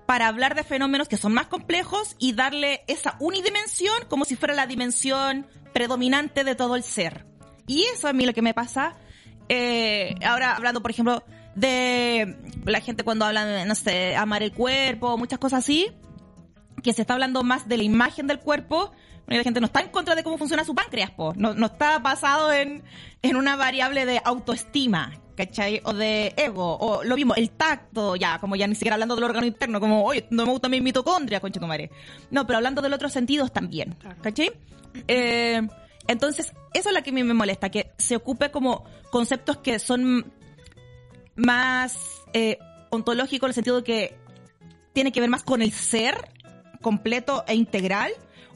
para 0.07 0.29
hablar 0.29 0.55
de 0.55 0.63
fenómenos 0.65 1.09
que 1.09 1.17
son 1.17 1.35
más 1.35 1.49
complejos 1.49 2.15
y 2.19 2.33
darle 2.33 2.83
esa 2.89 3.17
unidimensión 3.21 3.95
como 4.09 4.25
si 4.25 4.37
fuera 4.37 4.55
la 4.55 4.67
dimensión 4.67 5.47
predominante 5.75 6.43
de 6.45 6.55
todo 6.55 6.77
el 6.77 6.83
ser. 6.85 7.27
Y 7.71 7.85
eso 7.85 8.09
a 8.09 8.13
mí 8.13 8.27
lo 8.27 8.35
que 8.35 8.43
me 8.43 8.53
pasa, 8.53 8.97
eh, 9.49 10.17
ahora 10.27 10.57
hablando, 10.57 10.83
por 10.83 10.91
ejemplo, 10.91 11.23
de 11.55 12.37
la 12.65 12.81
gente 12.81 13.05
cuando 13.05 13.25
habla 13.25 13.45
de, 13.45 13.65
no 13.65 13.77
sé, 13.77 14.17
amar 14.17 14.43
el 14.43 14.53
cuerpo, 14.53 15.17
muchas 15.17 15.39
cosas 15.39 15.61
así, 15.61 15.87
que 16.83 16.93
se 16.93 17.03
está 17.03 17.15
hablando 17.15 17.45
más 17.45 17.69
de 17.69 17.77
la 17.77 17.85
imagen 17.85 18.27
del 18.27 18.41
cuerpo, 18.41 18.91
la 19.29 19.45
gente 19.45 19.61
no 19.61 19.67
está 19.67 19.83
en 19.83 19.91
contra 19.91 20.17
de 20.17 20.25
cómo 20.25 20.37
funciona 20.37 20.65
su 20.65 20.75
páncreas, 20.75 21.13
po. 21.13 21.33
No, 21.37 21.55
no 21.55 21.67
está 21.67 22.01
basado 22.01 22.53
en, 22.53 22.83
en 23.23 23.37
una 23.37 23.55
variable 23.55 24.05
de 24.05 24.21
autoestima, 24.25 25.13
¿cachai? 25.37 25.81
O 25.85 25.93
de 25.93 26.35
ego, 26.37 26.77
o 26.77 27.05
lo 27.05 27.15
mismo, 27.15 27.37
el 27.37 27.51
tacto, 27.51 28.17
ya, 28.17 28.41
como 28.41 28.57
ya 28.57 28.67
ni 28.67 28.75
siquiera 28.75 28.97
hablando 28.97 29.15
del 29.15 29.23
órgano 29.23 29.47
interno, 29.47 29.79
como, 29.79 30.05
oye, 30.05 30.27
no 30.31 30.45
me 30.45 30.51
gusta 30.51 30.69
mi 30.69 30.81
mitocondria, 30.81 31.39
concha 31.39 31.61
tu 31.61 31.69
madre. 31.69 31.93
No, 32.33 32.49
pero 32.49 32.57
hablando 32.57 32.83
de 32.83 32.89
los 32.89 32.97
otros 32.97 33.13
sentidos 33.13 33.53
también, 33.53 33.97
¿cachai? 34.23 34.51
Eh, 35.07 35.63
entonces, 36.07 36.53
eso 36.75 36.89
es 36.89 36.95
lo 36.95 37.03
que 37.03 37.11
a 37.11 37.13
mí 37.13 37.23
me 37.23 37.35
molesta, 37.35 37.71
que 37.71 37.93
se 37.99 38.17
ocupe 38.17 38.51
como 38.51 38.85
conceptos 39.11 39.59
que 39.59 39.79
son 39.79 40.33
más 41.37 41.97
eh, 42.33 42.59
ontológicos 42.91 43.47
en 43.47 43.51
el 43.51 43.55
sentido 43.55 43.85
que 43.85 44.19
tiene 44.93 45.13
que 45.13 45.21
ver 45.21 45.31
más 45.31 45.43
con 45.43 45.63
el 45.63 45.73
ser 45.73 46.33
completo 46.81 47.45
e 47.47 47.55
integral, 47.55 48.13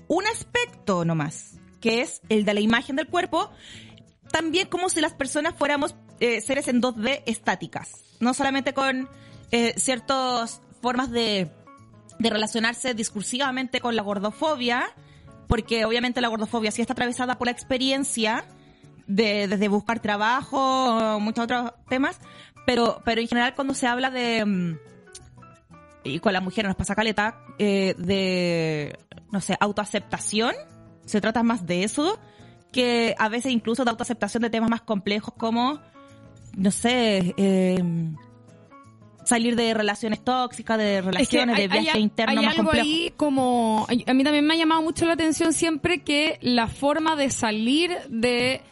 un 0.09 0.27
aspecto 0.27 1.05
nomás, 1.05 1.59
que 1.81 2.01
es 2.01 2.21
el 2.29 2.45
de 2.45 2.55
la 2.55 2.61
imagen 2.61 2.97
del 2.97 3.09
cuerpo, 3.09 3.51
también 4.31 4.69
como 4.69 4.89
si 4.89 5.01
las 5.01 5.15
personas 5.15 5.55
fuéramos 5.57 5.95
eh, 6.21 6.41
seres 6.41 6.69
en 6.69 6.83
2D 6.83 7.23
estáticas, 7.27 8.05
no 8.21 8.35
solamente 8.35 8.75
con 8.75 9.09
eh, 9.53 9.75
ciertas 9.77 10.61
formas 10.81 11.11
de 11.11 11.51
relacionarse 12.19 12.95
discursivamente 12.95 13.81
con 13.81 13.97
la 13.97 14.03
gordofobia, 14.03 14.95
porque 15.47 15.85
obviamente 15.85 16.21
la 16.21 16.29
gordofobia 16.29 16.71
sí 16.71 16.81
está 16.81 16.93
atravesada 16.93 17.39
por 17.39 17.47
la 17.47 17.53
experiencia 17.53 18.45
de, 19.07 19.49
desde 19.49 19.69
buscar 19.69 20.01
trabajo, 20.01 21.19
muchos 21.21 21.45
otros 21.45 21.73
temas, 21.89 22.19
pero, 22.67 23.03
pero 23.05 23.21
en 23.21 23.29
general 23.29 23.55
cuando 23.55 23.75
se 23.75 23.87
habla 23.87 24.11
de, 24.11 24.45
mm, 24.45 24.79
y 26.05 26.21
con 26.21 26.33
la 26.33 26.41
mujer 26.41 26.67
nos 26.67 26.77
pasa 26.77 26.95
caleta, 26.95 27.39
eh, 27.59 27.95
de, 27.99 28.99
no 29.31 29.41
sé, 29.41 29.57
autoaceptación, 29.61 30.55
se 31.05 31.21
trata 31.21 31.43
más 31.43 31.67
de 31.67 31.85
eso, 31.85 32.19
que 32.73 33.15
a 33.19 33.29
veces 33.29 33.53
incluso 33.53 33.85
de 33.85 33.91
autoaceptación 33.91 34.43
de 34.43 34.51
temas 34.51 34.71
más 34.71 34.83
complejos 34.83 35.35
como, 35.37 35.81
no 36.57 36.71
sé, 36.71 37.35
eh, 37.37 37.83
salir 39.25 39.57
de 39.57 39.75
relaciones 39.75 40.23
tóxicas, 40.23 40.79
de 40.79 41.01
relaciones, 41.01 41.57
de 41.57 41.69
viaje 41.69 41.99
interno 41.99 42.31
hay 42.41 42.47
más 42.47 42.59
algo 42.59 42.65
complejo. 42.65 42.87
ahí 42.87 43.13
como 43.17 43.87
a 43.89 44.15
mí 44.15 44.25
también 44.25 44.47
me 44.47 44.55
ha 44.55 44.57
llamado 44.57 44.83
mucho 44.83 45.07
la 45.07 45.15
atención 45.15 45.53
siempre 45.53 46.03
que 46.03 46.39
la 46.41 46.67
forma 46.67 47.17
de 47.17 47.31
salir 47.31 47.91
de 48.09 48.63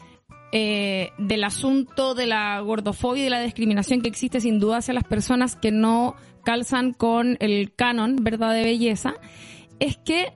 eh, 0.55 1.13
del 1.17 1.45
asunto 1.45 2.15
de 2.15 2.27
la 2.27 2.61
gordofobia 2.61 3.23
y 3.23 3.25
de 3.25 3.31
la 3.31 3.41
discriminación 3.41 4.03
que 4.03 4.09
existe 4.09 4.41
sin 4.41 4.59
duda 4.59 4.79
hacia 4.79 4.93
las 4.93 5.05
personas 5.05 5.57
que 5.57 5.71
no 5.71 6.15
calzan 6.45 6.93
con 6.93 7.37
el 7.41 7.73
canon, 7.75 8.17
¿verdad?, 8.17 8.53
de 8.53 8.65
belleza, 8.65 9.15
es 9.81 9.97
que 9.97 10.33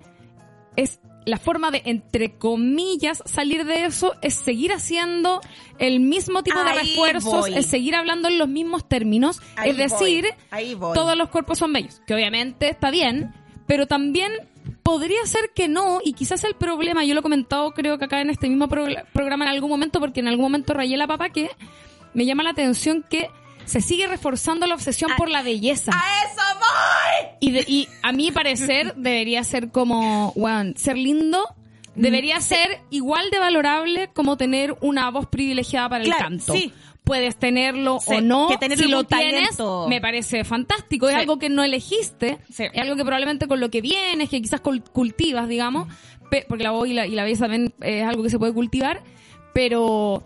es 0.77 1.01
la 1.27 1.37
forma 1.39 1.71
de, 1.71 1.83
entre 1.85 2.39
comillas, 2.39 3.23
salir 3.27 3.67
de 3.67 3.85
eso 3.85 4.15
es 4.23 4.33
seguir 4.35 4.73
haciendo 4.73 5.41
el 5.79 6.01
mismo 6.01 6.43
tipo 6.43 6.59
de 6.63 6.71
Ahí 6.71 6.79
refuerzos, 6.89 7.41
voy. 7.41 7.55
es 7.55 7.67
seguir 7.67 7.95
hablando 7.95 8.29
en 8.29 8.39
los 8.39 8.49
mismos 8.49 8.89
términos, 8.89 9.43
Ahí 9.57 9.71
es 9.71 9.77
decir, 9.77 10.23
voy, 10.25 10.33
ahí 10.53 10.75
voy. 10.75 10.95
todos 10.95 11.17
los 11.17 11.29
cuerpos 11.29 11.59
son 11.59 11.73
bellos, 11.75 12.01
que 12.07 12.15
obviamente 12.15 12.71
está 12.71 12.91
bien, 12.91 13.35
pero 13.67 13.87
también 13.87 14.33
podría 14.83 15.25
ser 15.27 15.51
que 15.55 15.69
no, 15.69 15.99
y 16.05 16.13
quizás 16.15 16.45
el 16.45 16.55
problema, 16.55 17.05
yo 17.05 17.13
lo 17.15 17.21
he 17.21 17.23
comentado 17.23 17.73
creo 17.73 17.99
que 17.99 18.05
acá 18.07 18.21
en 18.21 18.31
este 18.31 18.49
mismo 18.49 18.69
progr- 18.69 19.05
programa 19.13 19.45
en 19.47 19.51
algún 19.51 19.69
momento, 19.71 19.99
porque 20.01 20.21
en 20.21 20.29
algún 20.29 20.45
momento 20.45 20.73
rayé 20.75 20.97
la 20.97 21.07
papa, 21.09 21.29
que 21.31 21.51
me 22.15 22.25
llama 22.25 22.45
la 22.45 22.51
atención 22.51 23.05
que 23.11 23.29
se 23.67 23.81
sigue 23.83 24.07
reforzando 24.07 24.67
la 24.67 24.75
obsesión 24.75 25.11
por 25.19 25.29
la 25.29 25.43
belleza. 25.43 25.93
¡A 25.95 26.25
eso 26.25 26.43
voy! 26.59 27.29
Y, 27.41 27.51
de- 27.53 27.65
y 27.69 27.89
a 28.03 28.13
mi 28.13 28.31
parecer 28.31 28.95
debería 28.97 29.45
ser 29.45 29.71
como, 29.71 30.33
bueno, 30.35 30.73
ser 30.77 30.97
lindo 30.97 31.45
debería 31.95 32.41
ser 32.43 32.81
igual 32.91 33.31
de 33.31 33.39
valorable 33.39 34.11
como 34.13 34.37
tener 34.37 34.77
una 34.83 35.11
voz 35.11 35.27
privilegiada 35.29 35.89
para 35.89 36.05
el 36.05 36.15
canto. 36.15 36.53
sí. 36.55 36.73
Puedes 37.05 37.37
tenerlo 37.37 38.01
Sí, 38.01 38.15
o 38.17 38.21
no. 38.21 38.49
que 38.49 38.77
si 38.77 38.89
lo 38.89 39.05
tienes, 39.05 39.57
me 39.89 40.01
parece 40.01 40.43
fantástico. 40.43 41.09
Es 41.09 41.15
algo 41.15 41.39
que 41.39 41.49
no 41.49 41.63
elegiste. 41.63 42.39
Es 42.49 42.81
algo 42.81 42.97
que 42.97 43.05
probablemente 43.05 43.47
con 43.47 43.61
lo 43.61 43.71
que 43.71 43.81
vienes, 43.81 44.29
que 44.29 44.43
quizás 44.43 44.61
cul- 44.61 44.83
cultivas, 44.91 45.47
digamos. 45.49 45.87
porque 46.49 46.65
la 46.65 46.73
voz 46.73 46.89
y 46.89 46.95
la, 46.95 47.07
y 47.07 47.13
la 47.13 47.23
belleza 47.23 47.45
también 47.45 47.73
es 47.81 48.05
algo 48.05 48.25
que 48.25 48.31
se 48.31 48.41
puede 48.41 48.53
cultivar. 48.53 49.05
Pero, 49.55 50.25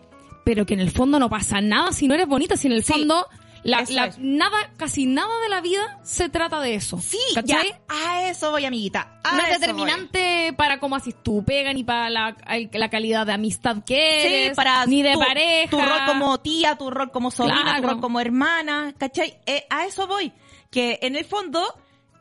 pero 0.53 0.67
que 0.67 0.75
en 0.75 0.81
el 0.81 0.91
fondo 0.91 1.21
no 1.21 1.31
pasa 1.31 1.61
nada 1.61 1.93
si 1.93 2.09
no 2.09 2.15
eres 2.15 2.27
bonita. 2.27 2.57
Si 2.57 2.67
en 2.67 2.73
el 2.73 2.83
Sí, 2.83 2.93
fondo, 2.93 3.25
la, 3.63 3.85
la- 3.89 4.13
nada, 4.19 4.57
casi 4.77 5.07
nada 5.07 5.31
de 5.45 5.49
la 5.49 5.61
vida 5.61 6.01
se 6.03 6.29
trata 6.29 6.61
de 6.61 6.75
eso. 6.75 6.99
Sí, 7.01 7.19
¿Cachai? 7.37 7.69
ya. 7.69 7.81
A 7.89 8.29
eso 8.31 8.51
voy, 8.51 8.65
amiguita. 8.65 9.21
A 9.23 9.37
no 9.37 9.43
es 9.45 9.61
determinante 9.61 10.53
para 10.57 10.81
cómo 10.81 10.97
haces 10.97 11.15
tu 11.23 11.45
pega, 11.45 11.73
ni 11.73 11.85
para 11.85 12.11
la, 12.11 12.37
la 12.73 12.91
calidad 12.91 13.27
de 13.27 13.33
amistad 13.35 13.77
que 13.87 14.27
eres, 14.27 14.49
Sí, 14.49 14.55
para 14.57 14.85
ni 14.87 15.03
de 15.05 15.13
tu, 15.13 15.21
pareja. 15.21 15.71
Tu 15.71 15.81
rol 15.81 16.01
como 16.09 16.41
tía, 16.41 16.75
tu 16.77 16.91
rol 16.91 17.13
como 17.13 17.31
sobrina, 17.31 17.63
Claro. 17.63 17.83
tu 17.83 17.89
rol 17.91 18.01
como 18.01 18.19
hermana, 18.21 18.93
¿cachai? 18.99 19.39
Eh, 19.47 19.67
a 19.71 19.87
eso 19.87 20.09
voy. 20.09 20.33
Que 20.69 20.99
en 21.03 21.15
el 21.15 21.25
fondo, 21.27 21.63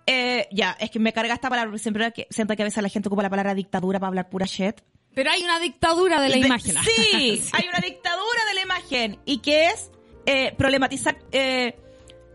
eh, 0.05 0.47
ya, 0.51 0.77
es 0.79 0.91
que 0.91 0.99
me 0.99 1.13
carga 1.13 1.33
esta 1.33 1.49
palabra, 1.49 1.75
siempre 1.79 2.11
que, 2.13 2.27
siento 2.29 2.55
que 2.55 2.61
a 2.61 2.65
veces 2.65 2.83
la 2.83 2.89
gente 2.89 3.09
ocupa 3.09 3.23
la 3.23 3.29
palabra 3.31 3.55
dictadura 3.55 3.99
para 3.99 4.09
hablar 4.09 4.29
pura 4.29 4.45
shit. 4.45 4.81
Pero 5.13 5.31
hay 5.31 5.43
una 5.43 5.59
dictadura 5.59 6.21
de 6.21 6.29
la 6.29 6.35
De- 6.35 6.41
imagen. 6.45 6.75
Sí, 6.83 7.41
hay 7.51 7.67
una 7.67 7.79
dictadura 7.79 8.45
de 8.47 8.53
la 8.55 8.61
imagen 8.61 9.19
y 9.25 9.39
que 9.39 9.67
es 9.67 9.91
eh, 10.25 10.53
problematizar 10.57 11.17
eh, 11.31 11.77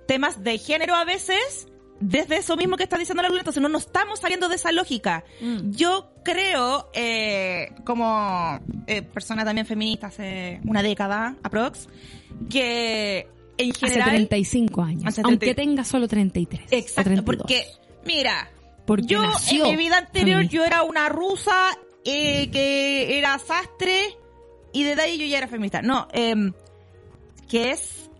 temas 0.06 0.42
de 0.42 0.58
género 0.58 0.94
a 0.94 1.04
veces 1.04 1.68
desde 2.00 2.36
eso 2.38 2.56
mismo 2.56 2.76
que 2.76 2.82
está 2.82 2.98
diciendo 2.98 3.22
la 3.22 3.28
Lula. 3.28 3.40
Entonces 3.40 3.62
no 3.62 3.68
nos 3.68 3.86
estamos 3.86 4.20
saliendo 4.20 4.48
de 4.48 4.56
esa 4.56 4.72
lógica. 4.72 5.24
Mm. 5.40 5.70
Yo 5.70 6.10
creo, 6.24 6.90
eh, 6.92 7.72
como 7.84 8.60
eh, 8.86 9.02
persona 9.02 9.44
también 9.44 9.66
feminista 9.66 10.08
hace 10.08 10.60
una 10.66 10.82
década, 10.82 11.36
aprox, 11.42 11.88
que 12.50 13.28
en 13.56 13.70
Hace 13.70 13.86
general... 13.86 14.10
35 14.10 14.82
años. 14.82 15.02
Hace 15.06 15.20
aunque 15.24 15.54
30. 15.54 15.62
tenga 15.62 15.84
solo 15.84 16.08
33. 16.08 16.64
o 16.64 16.74
Exacto, 16.74 17.02
32. 17.10 17.24
porque, 17.38 17.66
mira, 18.04 18.50
Porque 18.84 19.06
yo 19.06 19.22
nació 19.22 19.64
en 19.66 19.70
mi 19.70 19.76
vida 19.76 19.98
anterior 19.98 20.42
yo 20.48 20.64
era 20.64 20.82
una 20.82 21.08
rusa 21.08 21.70
eh, 22.04 22.50
que 22.50 23.18
era 23.18 23.38
sastre 23.38 24.16
y 24.72 24.82
desde 24.84 25.02
ahí 25.02 25.18
yo 25.18 25.26
ya 25.26 25.38
era 25.38 25.48
feminista. 25.48 25.82
No, 25.82 26.08
em, 26.12 26.52
que 27.48 27.70
es... 27.70 28.10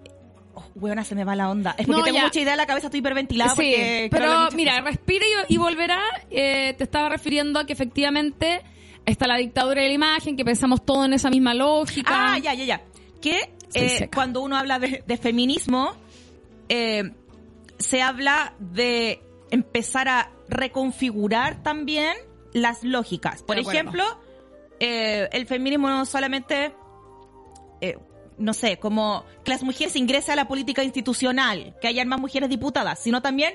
Oh, 0.55 0.64
weona, 0.77 1.03
se 1.05 1.14
me 1.16 1.25
va 1.25 1.35
la 1.35 1.51
onda. 1.51 1.75
Es 1.77 1.87
porque 1.87 1.99
No, 1.99 2.05
tengo 2.05 2.18
ya. 2.18 2.25
mucha 2.25 2.40
idea 2.40 2.53
en 2.53 2.59
la 2.59 2.66
cabeza, 2.66 2.87
estoy 2.87 3.01
hiperventilada 3.01 3.51
Sí, 3.51 3.57
porque... 3.57 4.09
pero 4.11 4.49
mira, 4.55 4.73
cosas. 4.79 4.85
respira 4.85 5.27
y, 5.49 5.55
y 5.55 5.57
volverá. 5.57 6.01
Eh, 6.31 6.75
te 6.79 6.85
estaba 6.85 7.09
refiriendo 7.09 7.59
a 7.59 7.66
que 7.66 7.73
efectivamente 7.73 8.62
está 9.05 9.27
la 9.27 9.37
dictadura 9.37 9.83
de 9.83 9.88
la 9.88 9.94
imagen, 9.94 10.37
que 10.37 10.44
pensamos 10.44 10.85
todo 10.85 11.05
en 11.07 11.12
esa 11.12 11.29
misma 11.29 11.55
lógica. 11.55 12.35
Ah, 12.35 12.38
ya, 12.38 12.55
ya, 12.55 12.64
ya. 12.64 12.83
Que 13.20 13.51
eh, 13.75 14.09
cuando 14.14 14.42
uno 14.42 14.57
habla 14.57 14.79
de, 14.79 15.03
de 15.05 15.16
feminismo, 15.16 15.92
eh, 16.68 17.11
se 17.79 18.01
habla 18.03 18.55
de 18.61 19.20
empezar 19.51 20.09
a 20.09 20.31
reconfigurar 20.49 21.62
también 21.64 22.14
las 22.55 22.83
lógicas. 22.83 23.43
Por 23.43 23.59
ejemplo, 23.59 24.03
eh, 24.81 25.29
el 25.33 25.47
feminismo 25.47 25.90
no 25.90 26.07
solamente, 26.07 26.75
eh, 27.83 27.99
no 28.38 28.55
sé, 28.55 28.79
como 28.79 29.27
que 29.45 29.51
las 29.51 29.62
mujeres 29.62 29.95
ingresen 29.97 30.33
a 30.33 30.37
la 30.37 30.49
política 30.49 30.83
institucional, 30.83 31.77
que 31.81 31.88
hayan 31.88 32.09
más 32.09 32.21
mujeres 32.21 32.49
diputadas, 32.49 33.01
sino 33.01 33.21
también 33.21 33.55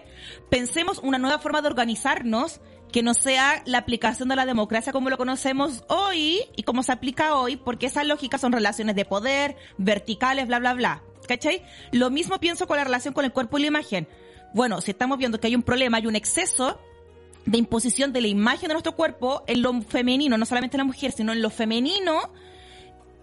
pensemos 0.49 0.99
una 0.99 1.17
nueva 1.17 1.39
forma 1.39 1.61
de 1.61 1.69
organizarnos 1.69 2.61
que 2.91 3.03
no 3.03 3.13
sea 3.13 3.61
la 3.65 3.79
aplicación 3.79 4.29
de 4.29 4.35
la 4.35 4.45
democracia 4.45 4.91
como 4.91 5.09
lo 5.09 5.17
conocemos 5.17 5.83
hoy 5.87 6.41
y 6.55 6.63
como 6.63 6.83
se 6.83 6.91
aplica 6.91 7.35
hoy, 7.35 7.55
porque 7.55 7.85
esas 7.85 8.05
lógicas 8.05 8.41
son 8.41 8.51
relaciones 8.51 8.95
de 8.95 9.05
poder, 9.05 9.55
verticales, 9.77 10.47
bla, 10.47 10.59
bla, 10.59 10.73
bla. 10.73 11.03
¿Cachai? 11.27 11.63
Lo 11.91 12.09
mismo 12.09 12.39
pienso 12.39 12.65
con 12.65 12.77
la 12.77 12.83
relación 12.83 13.13
con 13.13 13.23
el 13.23 13.31
cuerpo 13.31 13.59
y 13.59 13.61
la 13.61 13.67
imagen. 13.67 14.07
Bueno, 14.55 14.81
si 14.81 14.91
estamos 14.91 15.19
viendo 15.19 15.39
que 15.39 15.45
hay 15.45 15.55
un 15.55 15.61
problema, 15.61 15.97
hay 15.97 16.07
un 16.07 16.15
exceso 16.15 16.79
de 17.45 17.57
imposición 17.57 18.13
de 18.13 18.21
la 18.21 18.27
imagen 18.27 18.67
de 18.67 18.73
nuestro 18.73 18.95
cuerpo 18.95 19.43
en 19.47 19.61
lo 19.61 19.81
femenino, 19.81 20.37
no 20.37 20.45
solamente 20.45 20.77
en 20.77 20.79
la 20.79 20.85
mujer, 20.85 21.11
sino 21.11 21.33
en 21.33 21.41
lo 21.41 21.49
femenino, 21.49 22.31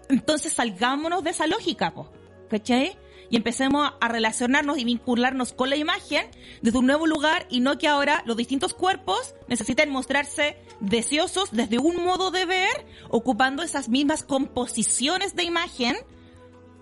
entonces 0.09 0.53
salgámonos 0.53 1.23
de 1.23 1.31
esa 1.31 1.47
lógica, 1.47 1.93
po, 1.93 2.09
¿cachai? 2.49 2.97
Y 3.29 3.35
empecemos 3.35 3.91
a 3.99 4.07
relacionarnos 4.07 4.77
y 4.77 4.85
vincularnos 4.85 5.51
con 5.51 5.69
la 5.69 5.75
imagen 5.75 6.27
desde 6.61 6.77
un 6.77 6.85
nuevo 6.85 7.07
lugar 7.07 7.45
y 7.49 7.59
no 7.59 7.77
que 7.77 7.87
ahora 7.87 8.23
los 8.25 8.37
distintos 8.37 8.73
cuerpos 8.73 9.35
necesiten 9.49 9.89
mostrarse 9.89 10.57
deseosos 10.79 11.51
desde 11.51 11.77
un 11.77 12.03
modo 12.03 12.31
de 12.31 12.45
ver, 12.45 12.85
ocupando 13.09 13.63
esas 13.63 13.89
mismas 13.89 14.23
composiciones 14.23 15.35
de 15.35 15.43
imagen 15.43 15.97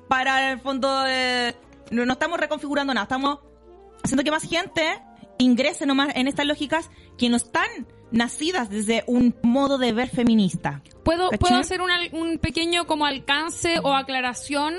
para 0.07 0.51
el 0.51 0.59
fondo 0.59 1.03
eh, 1.07 1.55
no, 1.89 2.05
no 2.05 2.13
estamos 2.13 2.39
reconfigurando 2.39 2.93
nada, 2.93 3.05
estamos 3.05 3.39
haciendo 4.03 4.23
que 4.23 4.31
más 4.31 4.43
gente 4.43 5.01
ingrese 5.37 5.85
nomás 5.85 6.15
en 6.15 6.27
estas 6.27 6.45
lógicas 6.45 6.89
que 7.17 7.29
no 7.29 7.37
están 7.37 7.67
nacidas 8.11 8.69
desde 8.69 9.03
un 9.07 9.35
modo 9.41 9.77
de 9.77 9.91
ver 9.93 10.09
feminista. 10.09 10.81
¿Puedo, 11.03 11.29
¿Cachai? 11.29 11.39
¿Puedo 11.39 11.55
hacer 11.55 11.81
un, 11.81 11.89
un 12.13 12.37
pequeño 12.37 12.85
como 12.87 13.05
alcance 13.05 13.79
o 13.83 13.93
aclaración? 13.93 14.73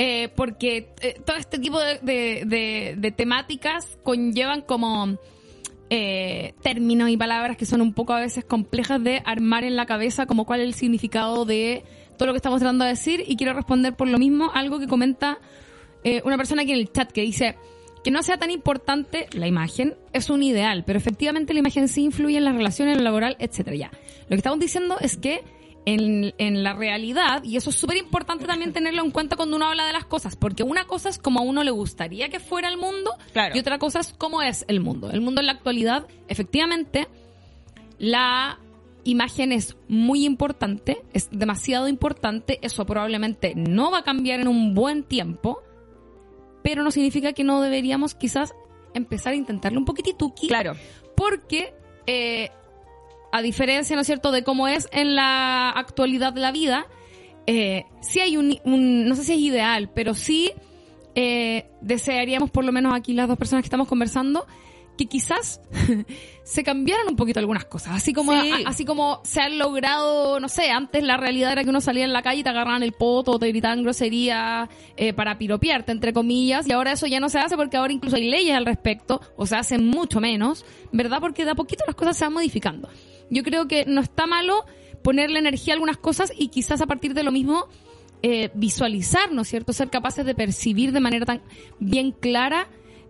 Eh, 0.00 0.28
porque 0.36 0.92
eh, 1.00 1.20
todo 1.24 1.36
este 1.36 1.58
tipo 1.58 1.80
de, 1.80 1.98
de- 2.02 2.44
de- 2.46 2.94
de 2.96 3.10
temáticas 3.10 3.98
conllevan 4.04 4.62
como 4.62 5.18
eh, 5.90 6.54
términos 6.62 7.08
y 7.08 7.16
palabras 7.16 7.56
que 7.56 7.64
son 7.66 7.80
un 7.80 7.94
poco 7.94 8.12
a 8.12 8.20
veces 8.20 8.44
complejas 8.44 9.02
de 9.02 9.22
armar 9.24 9.64
en 9.64 9.74
la 9.74 9.86
cabeza, 9.86 10.26
como 10.26 10.44
cuál 10.44 10.60
es 10.60 10.66
el 10.66 10.74
significado 10.74 11.44
de 11.44 11.84
todo 12.16 12.26
lo 12.26 12.32
que 12.32 12.36
estamos 12.38 12.60
tratando 12.60 12.84
de 12.84 12.90
decir. 12.90 13.24
Y 13.26 13.36
quiero 13.36 13.54
responder 13.54 13.94
por 13.96 14.08
lo 14.08 14.18
mismo 14.18 14.50
algo 14.54 14.78
que 14.78 14.86
comenta 14.86 15.38
eh, 16.04 16.22
una 16.24 16.36
persona 16.36 16.62
aquí 16.62 16.72
en 16.72 16.78
el 16.78 16.92
chat 16.92 17.10
que 17.10 17.22
dice 17.22 17.56
que 18.04 18.10
no 18.10 18.22
sea 18.22 18.36
tan 18.38 18.50
importante 18.50 19.26
la 19.32 19.46
imagen 19.46 19.96
es 20.12 20.30
un 20.30 20.42
ideal, 20.42 20.84
pero 20.86 20.98
efectivamente 20.98 21.52
la 21.52 21.60
imagen 21.60 21.88
sí 21.88 22.02
influye 22.04 22.38
en 22.38 22.44
las 22.44 22.54
relaciones, 22.54 22.92
en 22.96 22.98
lo 22.98 23.04
laboral, 23.04 23.36
etcétera. 23.38 23.76
Ya. 23.76 23.90
Lo 24.22 24.28
que 24.30 24.36
estamos 24.36 24.58
diciendo 24.60 24.96
es 25.00 25.16
que 25.16 25.42
en, 25.84 26.34
en 26.38 26.62
la 26.62 26.74
realidad, 26.74 27.42
y 27.44 27.56
eso 27.56 27.70
es 27.70 27.76
súper 27.76 27.96
importante 27.96 28.44
también 28.46 28.72
tenerlo 28.74 29.02
en 29.02 29.10
cuenta 29.10 29.36
cuando 29.36 29.56
uno 29.56 29.66
habla 29.66 29.86
de 29.86 29.92
las 29.94 30.04
cosas, 30.04 30.36
porque 30.36 30.62
una 30.62 30.86
cosa 30.86 31.08
es 31.08 31.18
como 31.18 31.40
a 31.40 31.42
uno 31.42 31.64
le 31.64 31.70
gustaría 31.70 32.28
que 32.28 32.40
fuera 32.40 32.68
el 32.68 32.76
mundo, 32.76 33.14
Claro. 33.32 33.56
y 33.56 33.58
otra 33.58 33.78
cosa 33.78 34.00
es 34.00 34.12
cómo 34.18 34.42
es 34.42 34.64
el 34.68 34.80
mundo. 34.80 35.10
El 35.10 35.22
mundo 35.22 35.40
en 35.40 35.46
la 35.46 35.52
actualidad, 35.54 36.06
efectivamente, 36.28 37.08
la 37.98 38.58
imagen 39.04 39.52
es 39.52 39.76
muy 39.88 40.24
importante, 40.26 40.98
es 41.14 41.28
demasiado 41.30 41.88
importante, 41.88 42.58
eso 42.62 42.84
probablemente 42.84 43.54
no 43.56 43.90
va 43.90 43.98
a 43.98 44.04
cambiar 44.04 44.40
en 44.40 44.48
un 44.48 44.74
buen 44.74 45.02
tiempo, 45.02 45.62
pero 46.62 46.82
no 46.82 46.90
significa 46.90 47.32
que 47.32 47.44
no 47.44 47.60
deberíamos 47.60 48.14
quizás 48.14 48.54
empezar 48.94 49.32
a 49.32 49.36
intentarlo 49.36 49.78
un 49.78 49.84
poquitito, 49.84 50.32
Claro. 50.48 50.74
porque 51.16 51.74
eh, 52.06 52.50
a 53.32 53.42
diferencia, 53.42 53.94
¿no 53.96 54.00
es 54.02 54.06
cierto?, 54.06 54.32
de 54.32 54.42
cómo 54.42 54.66
es 54.68 54.88
en 54.92 55.14
la 55.14 55.70
actualidad 55.70 56.32
de 56.32 56.40
la 56.40 56.52
vida, 56.52 56.86
eh, 57.46 57.84
sí 58.00 58.20
hay 58.20 58.36
un, 58.36 58.58
un- 58.64 59.06
no 59.08 59.14
sé 59.14 59.24
si 59.24 59.32
es 59.34 59.38
ideal, 59.38 59.90
pero 59.94 60.14
sí 60.14 60.52
eh, 61.14 61.68
desearíamos, 61.80 62.50
por 62.50 62.64
lo 62.64 62.72
menos 62.72 62.94
aquí 62.94 63.12
las 63.12 63.28
dos 63.28 63.36
personas 63.38 63.62
que 63.62 63.66
estamos 63.66 63.88
conversando, 63.88 64.46
que 64.98 65.06
quizás 65.06 65.62
se 66.42 66.62
cambiaran 66.64 67.08
un 67.08 67.16
poquito 67.16 67.38
algunas 67.40 67.64
cosas. 67.64 67.94
Así 67.96 68.12
como, 68.12 68.32
Sí. 68.32 68.50
a- 68.66 68.68
así 68.68 68.84
como 68.84 69.20
se 69.24 69.40
han 69.40 69.56
logrado, 69.58 70.40
no 70.40 70.48
sé, 70.48 70.70
antes 70.70 71.02
la 71.02 71.16
realidad 71.16 71.52
era 71.52 71.64
que 71.64 71.70
uno 71.70 71.80
salía 71.80 72.04
en 72.04 72.12
la 72.12 72.20
calle 72.22 72.40
y 72.40 72.42
te 72.42 72.50
agarraban 72.50 72.82
el 72.82 72.92
poto, 72.92 73.38
te 73.38 73.46
gritaban 73.48 73.82
grosería 73.82 74.68
eh, 74.96 75.12
para 75.14 75.38
piropearte, 75.38 75.92
entre 75.92 76.12
comillas, 76.12 76.68
y 76.68 76.72
ahora 76.72 76.92
eso 76.92 77.06
ya 77.06 77.20
no 77.20 77.28
se 77.30 77.38
hace 77.38 77.56
porque 77.56 77.76
ahora 77.78 77.92
incluso 77.92 78.16
hay 78.16 78.28
leyes 78.28 78.54
al 78.54 78.66
respecto, 78.66 79.20
o 79.36 79.46
se 79.46 79.56
hace 79.56 79.78
mucho 79.78 80.20
menos, 80.20 80.64
¿verdad? 80.92 81.18
Porque 81.20 81.44
de 81.46 81.52
a 81.52 81.54
poquito 81.54 81.84
las 81.86 81.96
cosas 81.96 82.16
se 82.16 82.24
van 82.24 82.34
modificando. 82.34 82.88
Yo 83.30 83.42
creo 83.42 83.68
que 83.68 83.84
no 83.86 84.00
está 84.00 84.26
malo 84.26 84.64
ponerle 85.02 85.38
energía 85.38 85.72
a 85.72 85.76
algunas 85.76 85.96
cosas 85.96 86.32
y 86.36 86.48
quizás 86.48 86.80
a 86.80 86.86
partir 86.86 87.14
de 87.14 87.22
lo 87.22 87.30
mismo 87.30 87.66
eh, 88.22 88.50
visualizar, 88.54 89.30
¿no 89.30 89.42
es 89.42 89.48
cierto? 89.48 89.72
Ser 89.72 89.90
capaces 89.90 90.26
de 90.26 90.34
percibir 90.34 90.90
de 90.92 90.98
manera 91.00 91.24
tan 91.24 91.40
bien 91.78 92.10
clara 92.10 92.66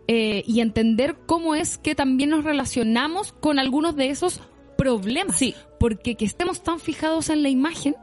eh, 0.08 0.42
y 0.46 0.60
entender 0.60 1.16
cómo 1.26 1.54
es 1.54 1.78
que 1.78 1.94
también 1.94 2.30
nos 2.30 2.42
relacionamos 2.44 3.32
con 3.32 3.58
algunos 3.58 3.94
de 3.94 4.08
esos 4.10 4.40
problemas. 4.76 5.36
Sí. 5.38 5.54
Porque 5.78 6.16
que 6.16 6.24
estemos 6.24 6.62
tan 6.62 6.80
fijados 6.80 7.28
en 7.28 7.42
la 7.42 7.50
imagen, 7.50 7.94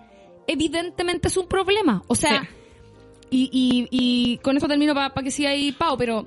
evidentemente 0.48 1.28
es 1.28 1.38
un 1.38 1.48
problema. 1.48 2.04
O 2.08 2.16
sea, 2.16 2.44
Sí. 2.44 2.48
y, 3.32 3.50
y, 3.52 3.88
y 3.92 4.38
con 4.38 4.56
eso 4.56 4.68
termino 4.68 4.94
para 4.94 5.12
que 5.14 5.32
siga 5.32 5.50
ahí 5.50 5.72
Pau, 5.72 5.98
pero 5.98 6.26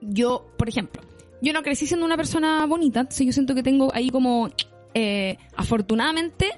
yo, 0.00 0.46
por 0.56 0.68
ejemplo, 0.68 1.02
yo 1.42 1.52
no 1.52 1.62
crecí 1.62 1.86
siendo 1.86 2.06
una 2.06 2.16
persona 2.16 2.64
bonita, 2.66 3.00
entonces 3.00 3.26
yo 3.26 3.32
siento 3.32 3.54
que 3.54 3.62
tengo 3.62 3.90
ahí 3.94 4.10
como, 4.10 4.50
eh, 4.94 5.36
afortunadamente, 5.56 6.50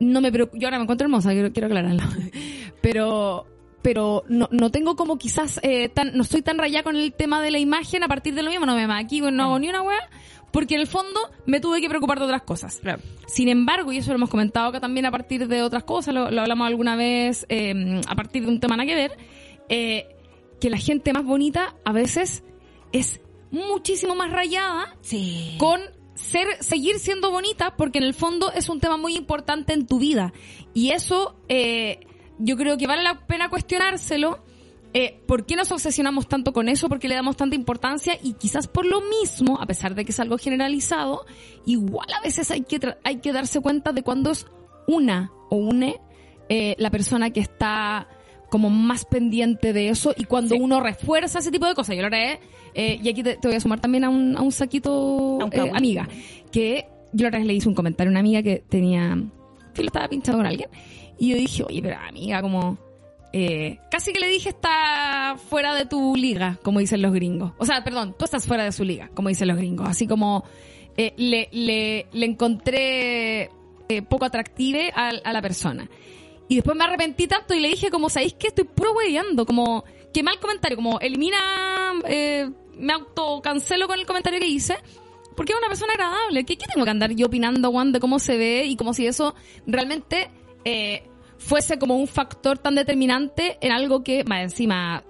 no 0.00 0.20
me 0.20 0.32
preocupo, 0.32 0.58
yo 0.58 0.66
ahora 0.66 0.78
me 0.78 0.84
encuentro 0.84 1.06
hermosa, 1.06 1.32
quiero, 1.32 1.52
quiero 1.52 1.66
aclararlo, 1.66 2.02
pero 2.80 3.46
pero 3.84 4.24
no, 4.28 4.48
no 4.50 4.70
tengo 4.70 4.96
como 4.96 5.18
quizás 5.18 5.60
eh, 5.62 5.90
tan, 5.90 6.16
no 6.16 6.22
estoy 6.22 6.40
tan 6.40 6.56
rayada 6.56 6.82
con 6.84 6.96
el 6.96 7.12
tema 7.12 7.42
de 7.42 7.50
la 7.50 7.58
imagen 7.58 8.02
a 8.02 8.08
partir 8.08 8.34
de 8.34 8.42
lo 8.42 8.48
mismo, 8.48 8.64
no 8.64 8.74
me 8.74 8.86
maquillo, 8.86 9.30
no 9.30 9.42
hago 9.44 9.58
ni 9.58 9.68
una 9.68 9.82
weá, 9.82 10.08
porque 10.50 10.74
en 10.76 10.80
el 10.80 10.86
fondo 10.86 11.20
me 11.44 11.60
tuve 11.60 11.82
que 11.82 11.88
preocupar 11.90 12.18
de 12.18 12.24
otras 12.24 12.40
cosas. 12.44 12.78
Claro. 12.80 13.02
Sin 13.26 13.50
embargo, 13.50 13.92
y 13.92 13.98
eso 13.98 14.08
lo 14.10 14.16
hemos 14.16 14.30
comentado 14.30 14.68
acá 14.68 14.80
también 14.80 15.04
a 15.04 15.10
partir 15.10 15.46
de 15.48 15.60
otras 15.62 15.84
cosas, 15.84 16.14
lo, 16.14 16.30
lo 16.30 16.40
hablamos 16.40 16.66
alguna 16.66 16.96
vez 16.96 17.44
eh, 17.50 18.00
a 18.08 18.14
partir 18.16 18.44
de 18.44 18.48
un 18.48 18.58
tema 18.58 18.74
nada 18.74 18.86
que 18.86 18.94
ver, 18.94 19.18
eh, 19.68 20.16
que 20.62 20.70
la 20.70 20.78
gente 20.78 21.12
más 21.12 21.24
bonita 21.26 21.74
a 21.84 21.92
veces 21.92 22.42
es 22.92 23.20
muchísimo 23.50 24.14
más 24.14 24.32
rayada 24.32 24.96
Sí. 25.02 25.56
con 25.58 25.82
ser, 26.14 26.46
seguir 26.60 26.98
siendo 27.00 27.30
bonita, 27.30 27.76
porque 27.76 27.98
en 27.98 28.04
el 28.04 28.14
fondo 28.14 28.50
es 28.50 28.70
un 28.70 28.80
tema 28.80 28.96
muy 28.96 29.14
importante 29.14 29.74
en 29.74 29.86
tu 29.86 29.98
vida. 29.98 30.32
Y 30.72 30.92
eso, 30.92 31.36
eh, 31.50 32.00
yo 32.38 32.56
creo 32.56 32.76
que 32.76 32.86
vale 32.86 33.02
la 33.02 33.26
pena 33.26 33.48
cuestionárselo. 33.48 34.38
Eh, 34.96 35.20
¿Por 35.26 35.44
qué 35.44 35.56
nos 35.56 35.72
obsesionamos 35.72 36.28
tanto 36.28 36.52
con 36.52 36.68
eso? 36.68 36.88
¿Por 36.88 37.00
qué 37.00 37.08
le 37.08 37.16
damos 37.16 37.36
tanta 37.36 37.56
importancia? 37.56 38.16
Y 38.22 38.34
quizás 38.34 38.68
por 38.68 38.86
lo 38.86 39.00
mismo, 39.00 39.60
a 39.60 39.66
pesar 39.66 39.94
de 39.96 40.04
que 40.04 40.12
es 40.12 40.20
algo 40.20 40.38
generalizado, 40.38 41.26
igual 41.66 42.06
a 42.16 42.20
veces 42.22 42.50
hay 42.52 42.60
que, 42.62 42.80
tra- 42.80 42.98
hay 43.02 43.16
que 43.16 43.32
darse 43.32 43.60
cuenta 43.60 43.92
de 43.92 44.02
cuando 44.04 44.30
es 44.30 44.46
una 44.86 45.32
o 45.50 45.56
une 45.56 45.96
eh, 46.48 46.76
la 46.78 46.90
persona 46.90 47.30
que 47.30 47.40
está 47.40 48.06
como 48.50 48.70
más 48.70 49.04
pendiente 49.04 49.72
de 49.72 49.88
eso 49.88 50.14
y 50.16 50.24
cuando 50.26 50.54
Sí. 50.54 50.60
uno 50.60 50.78
refuerza 50.80 51.40
ese 51.40 51.50
tipo 51.50 51.66
de 51.66 51.74
cosas. 51.74 51.96
Yo 51.96 52.02
lo 52.02 52.06
haré, 52.06 52.38
eh, 52.74 53.00
y 53.02 53.08
aquí 53.08 53.24
te, 53.24 53.36
te 53.36 53.48
voy 53.48 53.56
a 53.56 53.60
sumar 53.60 53.80
también 53.80 54.04
a 54.04 54.10
un, 54.10 54.36
a 54.36 54.42
un 54.42 54.52
saquito, 54.52 55.40
eh, 55.50 55.70
amiga, 55.74 56.08
que 56.52 56.86
yo 57.12 57.22
la 57.24 57.28
otra 57.30 57.38
vez 57.40 57.48
le 57.48 57.54
hice 57.54 57.68
un 57.68 57.74
comentario 57.74 58.10
a 58.10 58.12
una 58.12 58.20
amiga 58.20 58.44
que 58.44 58.62
tenía, 58.68 59.18
que 59.74 59.82
lo 59.82 59.86
estaba 59.88 60.06
pinchando 60.06 60.38
con 60.38 60.46
alguien, 60.46 60.68
y 61.18 61.30
yo 61.30 61.36
dije, 61.36 61.64
oye, 61.64 61.82
pero 61.82 61.96
amiga, 61.98 62.42
como, 62.42 62.78
eh, 63.36 63.80
casi 63.90 64.12
que 64.12 64.20
le 64.20 64.28
dije 64.28 64.50
está 64.50 65.36
fuera 65.48 65.74
de 65.74 65.86
tu 65.86 66.14
liga, 66.14 66.58
como 66.62 66.78
dicen 66.78 67.02
los 67.02 67.12
gringos. 67.12 67.52
O 67.58 67.66
sea, 67.66 67.82
perdón, 67.82 68.14
tú 68.16 68.24
estás 68.24 68.46
fuera 68.46 68.62
de 68.62 68.70
su 68.70 68.84
liga, 68.84 69.10
como 69.12 69.28
dicen 69.28 69.48
los 69.48 69.56
gringos. 69.56 69.88
Así 69.88 70.06
como 70.06 70.44
eh, 70.96 71.14
le, 71.16 71.48
le, 71.50 72.06
le 72.12 72.26
encontré 72.26 73.50
eh, 73.88 74.02
poco 74.08 74.24
atractive 74.24 74.92
a, 74.94 75.32
la 75.32 75.42
persona. 75.42 75.90
Y 76.48 76.54
después 76.54 76.76
me 76.76 76.84
arrepentí 76.84 77.26
tanto 77.26 77.54
y 77.54 77.60
le 77.60 77.70
dije 77.70 77.90
como, 77.90 78.08
¿sabéis 78.08 78.34
qué? 78.34 78.48
Estoy 78.48 78.66
puro 78.66 78.92
hueveando, 78.92 79.44
como, 79.46 79.84
qué 80.12 80.22
mal 80.22 80.38
comentario, 80.38 80.76
como 80.76 81.00
elimina, 81.00 81.92
me 82.04 82.92
autocancelo 82.92 83.88
con 83.88 83.98
el 83.98 84.06
comentario 84.06 84.38
que 84.38 84.46
hice. 84.46 84.76
Porque 85.34 85.52
es 85.52 85.58
una 85.58 85.66
persona 85.66 85.94
agradable. 85.94 86.44
¿Qué, 86.44 86.56
qué 86.56 86.66
tengo 86.72 86.84
que 86.84 86.90
andar 86.92 87.10
yo 87.10 87.26
opinando, 87.26 87.72
Juan, 87.72 87.90
de 87.90 87.98
cómo 87.98 88.20
se 88.20 88.36
ve 88.36 88.66
y 88.66 88.76
como 88.76 88.94
si 88.94 89.08
eso 89.08 89.34
realmente 89.66 90.30
eh, 90.64 91.02
fuese 91.38 91.78
como 91.78 91.96
un 91.96 92.06
factor 92.06 92.58
tan 92.58 92.74
determinante 92.74 93.58
en 93.60 93.72
algo 93.72 94.02
que, 94.02 94.24
más 94.24 94.42
encima, 94.42 95.04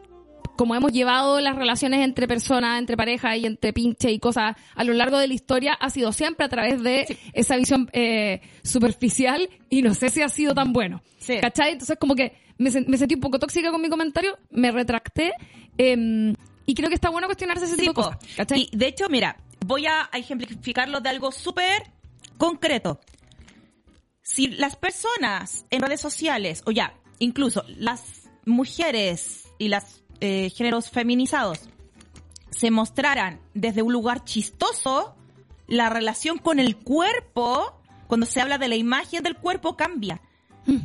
como 0.57 0.75
hemos 0.75 0.93
llevado 0.93 1.41
las 1.41 1.57
relaciones 1.57 2.05
entre 2.05 2.29
personas, 2.29 2.79
entre 2.79 2.97
parejas 2.97 3.37
y 3.37 3.47
entre 3.47 3.73
pinche 3.73 4.11
y 4.13 4.19
cosas 4.19 4.57
a 4.75 4.85
lo 4.85 4.93
largo 4.93 5.19
de 5.19 5.29
la 5.29 5.35
historia, 5.35 5.75
ha 5.75 5.91
sido 5.91 6.13
siempre 6.13 6.47
a 6.47 6.49
través 6.49 6.83
de 6.83 7.19
esa 7.33 7.57
visión 7.57 7.89
eh, 7.93 8.41
superficial 8.63 9.49
y 9.69 9.83
no 9.83 9.95
sé 9.95 10.11
si 10.11 10.23
ha 10.23 10.29
sido 10.29 10.55
tan 10.55 10.73
bueno. 10.73 11.03
Sí. 11.19 11.39
¿Cachai? 11.41 11.73
Entonces 11.73 11.97
como 11.99 12.15
que 12.15 12.37
me, 12.59 12.71
me 12.87 12.97
sentí 12.97 13.15
un 13.15 13.21
poco 13.21 13.39
tóxica 13.39 13.71
con 13.71 13.81
mi 13.81 13.89
comentario, 13.89 14.39
me 14.51 14.71
retracté 14.71 15.33
em, 15.77 16.35
y 16.67 16.75
creo 16.75 16.89
que 16.89 16.95
está 16.95 17.11
bueno 17.11 17.27
cuestionarse 17.27 17.65
ese 17.65 17.75
Sí, 17.75 17.81
tipo 17.83 18.03
de 18.03 18.09
cosas. 18.09 18.19
¿Cachai? 18.37 18.69
Y 18.71 18.77
de 18.77 18.87
hecho, 18.87 19.09
mira, 19.09 19.37
voy 19.67 19.87
a 19.87 20.09
ejemplificarlo 20.13 21.01
de 21.01 21.09
algo 21.09 21.33
súper 21.33 21.83
concreto. 22.39 23.01
Si 24.25 24.49
las 24.49 24.75
personas 24.75 25.67
en 25.71 25.83
redes 25.83 26.01
sociales, 26.01 26.63
o 26.65 26.73
ya, 26.73 26.95
incluso 27.19 27.65
las 27.69 28.31
mujeres 28.47 29.45
y 29.59 29.69
los 29.69 29.85
géneros 30.21 30.91
feminizados, 30.91 31.61
se 32.51 32.71
mostraran 32.71 33.41
desde 33.53 33.83
un 33.83 33.93
lugar 33.93 34.25
chistoso, 34.25 35.15
la 35.67 35.91
relación 35.91 36.39
con 36.39 36.59
el 36.59 36.77
cuerpo, 36.77 37.79
cuando 38.07 38.25
se 38.25 38.41
habla 38.41 38.57
de 38.57 38.69
la 38.69 38.77
imagen 38.77 39.23
del 39.23 39.37
cuerpo, 39.37 39.77
cambia. 39.77 40.23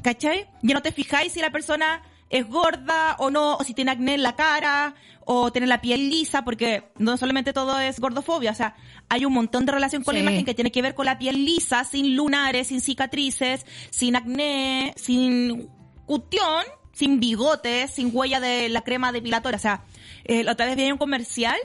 ¿Cachai? 0.03 0.49
Ya 0.61 0.73
no 0.73 0.81
te 0.81 0.91
fijáis 0.91 1.31
si 1.31 1.39
la 1.39 1.51
persona 1.51 2.01
es 2.29 2.47
gorda 2.47 3.15
o 3.19 3.29
no, 3.31 3.55
o 3.55 3.63
si 3.63 3.73
tiene 3.73 3.91
acné 3.91 4.13
en 4.15 4.23
la 4.23 4.35
cara, 4.35 4.95
o 5.25 5.51
tiene 5.51 5.67
la 5.67 5.81
piel 5.81 6.09
lisa, 6.09 6.43
porque 6.43 6.83
no 6.97 7.17
solamente 7.17 7.53
todo 7.53 7.79
es 7.79 7.99
gordofobia, 7.99 8.51
o 8.51 8.55
sea, 8.55 8.75
hay 9.09 9.25
un 9.25 9.33
montón 9.33 9.65
de 9.65 9.71
relación 9.71 10.03
con 10.03 10.15
Sí. 10.15 10.21
la 10.21 10.29
imagen 10.29 10.45
que 10.45 10.53
tiene 10.53 10.71
que 10.71 10.81
ver 10.81 10.95
con 10.95 11.05
la 11.05 11.19
piel 11.19 11.45
lisa, 11.45 11.83
sin 11.83 12.15
lunares, 12.15 12.67
sin 12.67 12.81
cicatrices, 12.81 13.65
sin 13.91 14.15
acné, 14.15 14.93
sin 14.95 15.69
cuestión, 16.05 16.63
sin 16.93 17.19
bigotes, 17.19 17.91
sin 17.91 18.09
huella 18.13 18.39
de 18.39 18.69
la 18.69 18.81
crema 18.81 19.11
depilatoria. 19.11 19.57
O 19.57 19.61
sea, 19.61 19.83
eh, 20.25 20.43
la 20.43 20.53
otra 20.53 20.65
vez 20.65 20.75
vi 20.75 20.91
un 20.91 20.97
comercial 20.97 21.57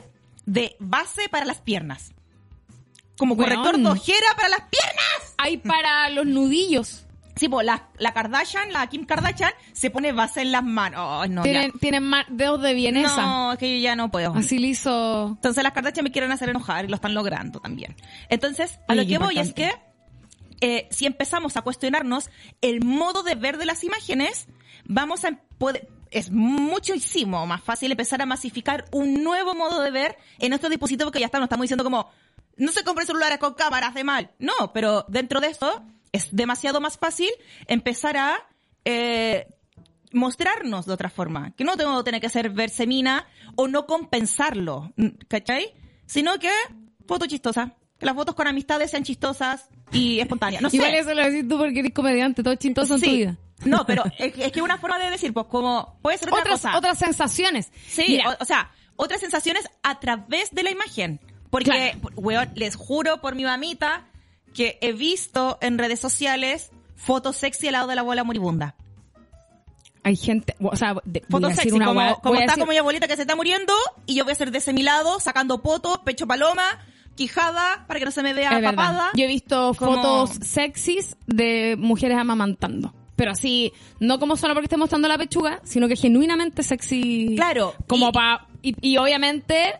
de 0.45 0.75
base 0.79 1.27
para 1.29 1.45
las 1.45 1.57
piernas. 1.59 2.11
Como 3.17 3.37
corrector 3.37 3.77
de 3.77 3.87
ojera 3.87 4.27
para 4.35 4.49
las 4.49 4.61
piernas. 4.61 5.35
Hay 5.37 5.57
para 5.57 6.09
los 6.09 6.25
nudillos. 6.25 7.04
Sí, 7.35 7.49
pues 7.49 7.65
la, 7.65 7.89
la 7.97 8.13
Kardashian, 8.13 8.71
la 8.71 8.87
Kim 8.87 9.05
Kardashian, 9.05 9.51
se 9.73 9.89
pone 9.89 10.13
base 10.13 10.41
en 10.41 10.51
las 10.51 10.63
manos. 10.63 11.01
Oh, 11.03 11.27
no, 11.27 11.43
tienen, 11.43 11.71
ya. 11.73 11.79
tienen 11.79 12.11
dedos 12.29 12.61
de 12.61 12.73
vienesa. 12.73 13.21
No, 13.21 13.53
es 13.53 13.59
que 13.59 13.77
yo 13.77 13.83
ya 13.83 13.95
no 13.95 14.09
puedo. 14.09 14.33
Así 14.33 14.57
le 14.57 14.67
hizo. 14.67 15.27
Entonces 15.27 15.63
las 15.63 15.73
Kardashian 15.73 16.05
me 16.05 16.11
quieren 16.11 16.31
hacer 16.31 16.49
enojar 16.49 16.85
y 16.85 16.87
lo 16.87 16.95
están 16.95 17.13
logrando 17.13 17.59
también. 17.59 17.95
Entonces, 18.29 18.79
a 18.87 18.95
lo 18.95 19.05
que 19.05 19.17
voy 19.17 19.37
es 19.37 19.53
que 19.53 19.71
eh, 20.61 20.87
si 20.91 21.05
empezamos 21.05 21.57
a 21.57 21.61
cuestionarnos 21.61 22.29
el 22.61 22.83
modo 22.83 23.23
de 23.23 23.35
ver 23.35 23.57
de 23.57 23.65
las 23.65 23.83
imágenes, 23.83 24.47
vamos 24.85 25.25
a 25.25 25.31
poder, 25.57 25.89
es 26.11 26.31
muchísimo 26.31 27.45
más 27.45 27.61
fácil 27.61 27.91
empezar 27.91 28.21
a 28.21 28.25
masificar 28.25 28.85
un 28.91 29.23
nuevo 29.23 29.53
modo 29.53 29.81
de 29.81 29.91
ver 29.91 30.17
en 30.39 30.53
estos 30.53 30.69
dispositivos 30.69 31.11
que 31.11 31.19
ya 31.19 31.25
están, 31.25 31.41
no 31.41 31.45
estamos 31.45 31.63
diciendo 31.65 31.83
como, 31.83 32.09
no 32.55 32.71
se 32.71 32.83
compren 32.85 33.05
celulares 33.05 33.39
con 33.39 33.53
cámaras 33.55 33.93
de 33.93 34.05
mal. 34.05 34.31
No, 34.39 34.71
pero 34.73 35.05
dentro 35.09 35.41
de 35.41 35.47
esto 35.47 35.83
es 36.15 36.29
demasiado 36.35 36.81
más 36.81 36.97
fácil 36.97 37.29
empezar 37.67 38.17
a 38.17 38.35
eh, 38.85 39.47
mostrarnos 40.11 40.85
de 40.85 40.93
otra 40.93 41.09
forma. 41.09 41.51
Que 41.55 41.63
no 41.63 41.75
tengo 41.77 41.97
que 41.97 42.03
tener 42.03 42.21
que 42.21 42.29
ser 42.29 42.49
versemina 42.49 43.27
o 43.55 43.67
no 43.67 43.85
compensarlo, 43.85 44.93
¿cachai? 45.27 45.73
Sino 46.05 46.37
que 46.39 46.51
foto 47.07 47.25
chistosa. 47.25 47.73
Que 47.99 48.05
las 48.05 48.15
fotos 48.15 48.35
con 48.35 48.47
amistades 48.47 48.91
sean 48.91 49.03
chistosas 49.03 49.69
y 49.91 50.19
espontáneas. 50.19 50.61
No 50.61 50.69
sé. 50.69 50.75
Igual 50.77 50.95
eso 50.95 51.13
lo 51.13 51.23
decís 51.23 51.47
tú 51.47 51.57
porque 51.57 51.79
eres 51.79 51.93
comediante, 51.93 52.43
todo 52.43 52.55
chistoso 52.55 52.95
en 52.95 53.01
tu 53.01 53.09
vida. 53.09 53.37
No, 53.63 53.85
pero 53.85 54.03
es, 54.17 54.33
es 54.37 54.51
que 54.51 54.61
una 54.61 54.77
forma 54.77 54.99
de 54.99 55.09
decir, 55.09 55.33
pues 55.33 55.45
como 55.47 55.97
puede 56.01 56.17
ser 56.17 56.27
otra 56.27 56.41
Otras, 56.41 56.61
cosa. 56.61 56.77
otras 56.77 56.97
sensaciones. 56.99 57.71
Sí, 57.87 58.19
o, 58.27 58.35
o 58.41 58.45
sea, 58.45 58.71
otras 58.97 59.21
sensaciones 59.21 59.65
a 59.81 59.99
través 59.99 60.51
de 60.51 60.63
la 60.63 60.71
imagen. 60.71 61.21
Porque, 61.49 61.71
Claro. 61.71 61.99
weón, 62.17 62.51
les 62.55 62.75
juro 62.75 63.21
por 63.21 63.35
mi 63.35 63.45
mamita 63.45 64.05
que 64.55 64.79
he 64.81 64.93
visto 64.93 65.57
en 65.61 65.77
redes 65.77 65.99
sociales 65.99 66.71
fotos 66.95 67.35
sexy 67.35 67.67
al 67.67 67.73
lado 67.73 67.87
de 67.87 67.95
la 67.95 68.01
abuela 68.01 68.23
moribunda. 68.23 68.75
hay 70.03 70.15
gente, 70.15 70.55
o 70.61 70.75
sea, 70.75 70.95
de, 71.03 71.21
Fotos 71.29 71.55
sexy, 71.55 71.71
una 71.71 71.87
como, 71.87 71.99
hueá- 71.99 72.19
como 72.21 72.35
está 72.35 72.53
decir- 72.53 72.59
como 72.59 72.71
mi 72.71 72.77
abuelita 72.77 73.07
que 73.07 73.15
se 73.15 73.23
está 73.23 73.35
muriendo 73.35 73.73
y 74.05 74.13
yo 74.15 74.23
voy 74.23 74.33
a 74.33 74.35
ser 74.35 74.51
de 74.51 74.59
ese 74.59 74.71
mi 74.71 74.83
lado, 74.83 75.19
sacando 75.19 75.63
potos, 75.63 75.97
pecho 76.05 76.27
paloma, 76.27 76.63
quijada, 77.15 77.85
para 77.87 77.99
que 77.99 78.05
no 78.05 78.11
se 78.11 78.21
me 78.21 78.33
vea 78.33 78.51
papada. 78.61 79.09
Yo 79.15 79.23
he 79.23 79.27
visto 79.27 79.73
Como- 79.77 79.95
fotos 79.95 80.37
sexys 80.47 81.17
de 81.25 81.75
mujeres 81.79 82.17
amamantando. 82.19 82.93
Pero 83.15 83.31
así, 83.31 83.71
no 83.99 84.19
como 84.19 84.35
solo 84.35 84.53
porque 84.53 84.65
esté 84.65 84.77
mostrando 84.77 85.07
la 85.07 85.17
pechuga, 85.17 85.59
sino 85.63 85.87
que 85.87 85.95
genuinamente 85.95 86.61
sexy. 86.63 87.33
Claro, 87.35 87.73
Como 87.87 88.09
y- 88.09 88.11
pa, 88.11 88.47
y, 88.61 88.75
y 88.81 88.97
obviamente, 88.97 89.73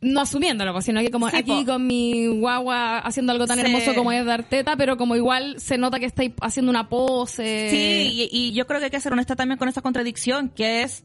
no 0.00 0.20
asumiéndolo, 0.20 0.72
pues, 0.72 0.84
sino 0.84 1.00
que 1.00 1.10
como 1.10 1.28
Sí, 1.30 1.36
aquí 1.36 1.64
po. 1.64 1.72
con 1.72 1.86
mi 1.86 2.26
guagua 2.26 2.98
haciendo 2.98 3.32
algo 3.32 3.46
tan 3.46 3.58
Sí. 3.58 3.64
hermoso 3.64 3.94
como 3.94 4.12
es 4.12 4.24
dar 4.24 4.44
teta, 4.44 4.76
pero 4.76 4.96
como 4.96 5.16
igual 5.16 5.58
se 5.58 5.78
nota 5.78 5.98
que 5.98 6.06
estáis 6.06 6.32
haciendo 6.40 6.70
una 6.70 6.88
pose. 6.88 7.68
Sí, 7.70 8.28
y, 8.30 8.48
y 8.48 8.52
yo 8.52 8.66
creo 8.66 8.78
que 8.78 8.86
hay 8.86 8.90
que 8.90 9.00
ser 9.00 9.12
honesta 9.12 9.36
también 9.36 9.58
con 9.58 9.68
esa 9.68 9.80
contradicción, 9.82 10.48
que 10.50 10.82
es, 10.82 11.02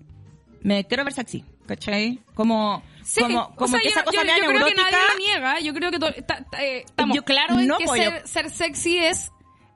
me 0.62 0.86
quiero 0.86 1.04
ver 1.04 1.14
sexy, 1.14 1.44
¿cachai? 1.66 2.20
Como, 2.36 2.84
Sí, 3.04 3.22
como, 3.22 3.42
o 3.42 3.56
como 3.56 3.68
sea, 3.70 3.80
que 3.80 3.86
yo, 3.86 3.92
esa 3.92 4.04
cosa 4.04 4.22
yo- 4.24 4.28
yo 4.44 4.50
creo 4.50 4.66
que 4.68 4.76
nadie 4.76 4.98
lo 5.10 5.18
niega. 5.20 5.60
Yo 5.62 5.74
creo 5.74 5.89
que 5.92 6.00
to- 6.00 6.14
ta- 6.26 6.46
ta- 6.50 6.64
eh, 6.64 6.84
estamos 6.86 7.18
claros 7.24 7.60
en 7.60 7.68
no, 7.68 7.78
que 7.78 7.88
ser, 7.88 8.28
ser 8.28 8.50
sexy 8.52 8.98
es 8.98 9.32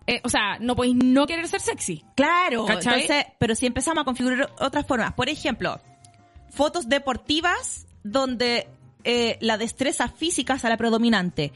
eh, 0.07 0.21
o 0.23 0.29
sea, 0.29 0.59
no 0.59 0.75
podéis 0.75 0.95
no 1.03 1.25
querer 1.25 1.47
ser 1.47 1.59
sexy. 1.61 2.03
Claro, 2.15 2.65
¿Cachai? 2.65 3.01
entonces, 3.01 3.25
pero 3.39 3.55
si 3.55 3.65
empezamos 3.65 4.03
a 4.03 4.05
configurar 4.05 4.51
otras 4.59 4.85
formas, 4.85 5.13
por 5.13 5.29
ejemplo, 5.29 5.79
fotos 6.51 6.87
deportivas 6.87 7.87
donde 8.03 8.67
eh, 9.05 9.37
la 9.41 9.57
destreza 9.57 10.09
física 10.09 10.59
sea 10.59 10.69
la 10.69 10.77
predominante. 10.77 11.53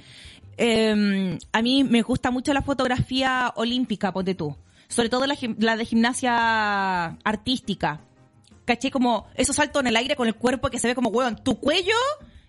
Eh, 0.58 1.38
a 1.52 1.62
mí 1.62 1.84
me 1.84 2.02
gusta 2.02 2.32
mucho 2.32 2.54
la 2.54 2.62
fotografía 2.62 3.52
olímpica, 3.56 4.12
ponte 4.12 4.36
tú. 4.36 4.56
Sobre 4.88 5.10
todo 5.10 5.26
la, 5.28 5.36
de 5.78 5.86
gimnasia 5.86 7.06
artística. 7.24 8.02
¿Caché? 8.66 8.92
Como 8.92 9.28
esos 9.36 9.56
saltos 9.56 9.82
en 9.82 9.88
el 9.88 9.96
aire 9.96 10.16
con 10.16 10.28
el 10.28 10.36
cuerpo 10.36 10.70
que 10.70 10.80
se 10.80 10.88
ve 10.88 10.96
como, 10.96 11.10
weón, 11.10 11.36
tu 11.44 11.60
cuello 11.60 11.96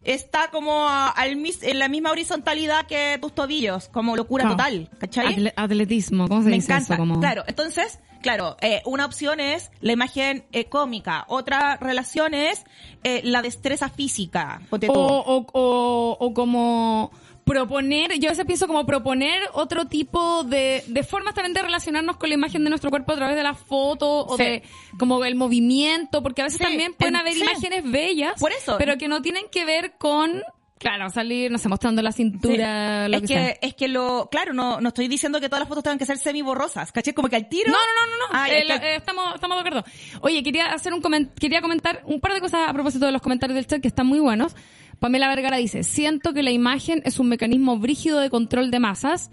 está 0.02 0.50
como 0.50 0.88
a- 0.88 1.08
al 1.10 1.36
mis- 1.36 1.62
en 1.62 1.78
la 1.78 1.88
misma 1.88 2.10
horizontalidad 2.10 2.86
que 2.86 3.18
tus 3.20 3.34
tobillos. 3.34 3.88
Como 3.88 4.16
locura 4.16 4.42
Claro. 4.44 4.56
total. 4.56 4.90
¿Cachai? 4.98 5.34
Atle- 5.36 5.52
atletismo, 5.56 6.28
¿cómo 6.28 6.42
se 6.42 6.48
Me 6.50 6.56
dice 6.56 6.72
encanta. 6.72 6.94
eso? 6.94 7.00
Como... 7.00 7.20
Claro, 7.20 7.44
entonces, 7.46 7.98
claro, 8.22 8.56
eh, 8.60 8.82
una 8.84 9.06
opción 9.06 9.40
es 9.40 9.70
la 9.80 9.92
imagen 9.92 10.44
eh, 10.52 10.66
cómica, 10.66 11.24
otra 11.28 11.76
relación 11.76 12.34
es 12.34 12.64
eh, 13.04 13.20
la 13.24 13.42
destreza 13.42 13.88
física. 13.88 14.62
O, 14.70 14.76
o, 14.94 15.46
o, 15.52 16.16
o 16.20 16.34
como 16.34 17.10
proponer, 17.44 18.16
yo 18.20 18.28
a 18.28 18.32
veces 18.32 18.44
pienso 18.44 18.68
como 18.68 18.86
proponer 18.86 19.42
otro 19.54 19.86
tipo 19.86 20.44
de, 20.44 20.84
de 20.86 21.02
formas 21.02 21.34
también 21.34 21.52
de 21.54 21.62
relacionarnos 21.62 22.16
con 22.16 22.28
la 22.28 22.36
imagen 22.36 22.62
de 22.62 22.70
nuestro 22.70 22.90
cuerpo 22.90 23.12
a 23.12 23.16
través 23.16 23.34
de 23.34 23.42
la 23.42 23.54
foto 23.54 24.24
o 24.26 24.36
Sí. 24.36 24.44
de 24.44 24.62
como 24.98 25.24
el 25.24 25.34
movimiento, 25.34 26.22
porque 26.22 26.42
a 26.42 26.44
veces 26.44 26.58
Sí, 26.58 26.64
también 26.64 26.94
pueden 26.94 27.14
en- 27.16 27.20
haber 27.20 27.32
sí. 27.34 27.40
imágenes 27.40 27.90
bellas, 27.90 28.34
Por 28.38 28.52
eso. 28.52 28.76
pero 28.78 28.96
que 28.98 29.08
no 29.08 29.20
tienen 29.20 29.46
que 29.50 29.64
ver 29.64 29.94
con, 29.98 30.42
claro, 30.80 31.08
salir, 31.10 31.50
no 31.52 31.58
sé, 31.58 31.68
mostrando 31.68 32.02
la 32.02 32.10
cintura, 32.10 33.04
Sí. 33.06 33.10
lo 33.12 33.16
es 33.18 33.22
que, 33.22 33.28
que, 33.28 33.34
sea. 33.34 33.56
es 33.60 33.74
que 33.74 33.86
lo, 33.86 34.28
claro, 34.30 34.52
no, 34.54 34.80
no 34.80 34.88
estoy 34.88 35.06
diciendo 35.06 35.38
que 35.38 35.48
todas 35.48 35.60
las 35.60 35.68
fotos 35.68 35.84
tengan 35.84 35.98
que 35.98 36.06
ser 36.06 36.18
semi 36.18 36.42
borrosas, 36.42 36.90
¿caché? 36.90 37.14
Como 37.14 37.28
que 37.28 37.36
al 37.36 37.48
tiro. 37.48 37.70
No, 37.70 37.76
no, 37.76 38.06
no, 38.06 38.10
no, 38.10 38.16
no. 38.18 38.24
Ah, 38.32 38.48
Eh, 38.50 38.64
eh, 38.66 38.96
estamos, 38.96 39.34
estamos 39.36 39.56
de 39.62 39.68
acuerdo. 39.68 39.84
Oye, 40.22 40.42
quería 40.42 40.66
hacer 40.72 40.92
un 40.94 41.00
comen- 41.02 41.30
quería 41.38 41.60
comentar 41.60 42.02
un 42.06 42.18
par 42.18 42.32
de 42.32 42.40
cosas 42.40 42.68
a 42.68 42.72
propósito 42.72 43.06
de 43.06 43.12
los 43.12 43.22
comentarios 43.22 43.54
del 43.54 43.66
chat 43.66 43.80
que 43.80 43.88
están 43.88 44.06
muy 44.06 44.18
buenos. 44.18 44.56
Pamela 44.98 45.28
Vergara 45.28 45.58
dice, 45.58 45.82
siento 45.84 46.32
que 46.32 46.42
la 46.42 46.50
imagen 46.50 47.02
es 47.04 47.18
un 47.18 47.28
mecanismo 47.28 47.78
brígido 47.78 48.18
de 48.18 48.30
control 48.30 48.70
de 48.70 48.80
masas. 48.80 49.30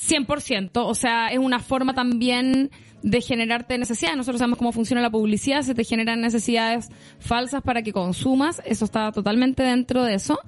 100%, 0.00 0.70
o 0.86 0.94
sea, 0.94 1.28
es 1.28 1.38
una 1.38 1.58
forma 1.58 1.92
también 1.94 2.70
de 3.02 3.20
generarte 3.20 3.78
necesidades. 3.78 4.16
Nosotros 4.16 4.38
sabemos 4.38 4.58
cómo 4.58 4.72
funciona 4.72 5.00
la 5.00 5.10
publicidad, 5.10 5.62
se 5.62 5.74
te 5.74 5.84
generan 5.84 6.20
necesidades 6.20 6.88
falsas 7.18 7.62
para 7.62 7.82
que 7.82 7.92
consumas, 7.92 8.60
eso 8.64 8.84
está 8.84 9.12
totalmente 9.12 9.62
dentro 9.62 10.04
de 10.04 10.14
eso. 10.14 10.38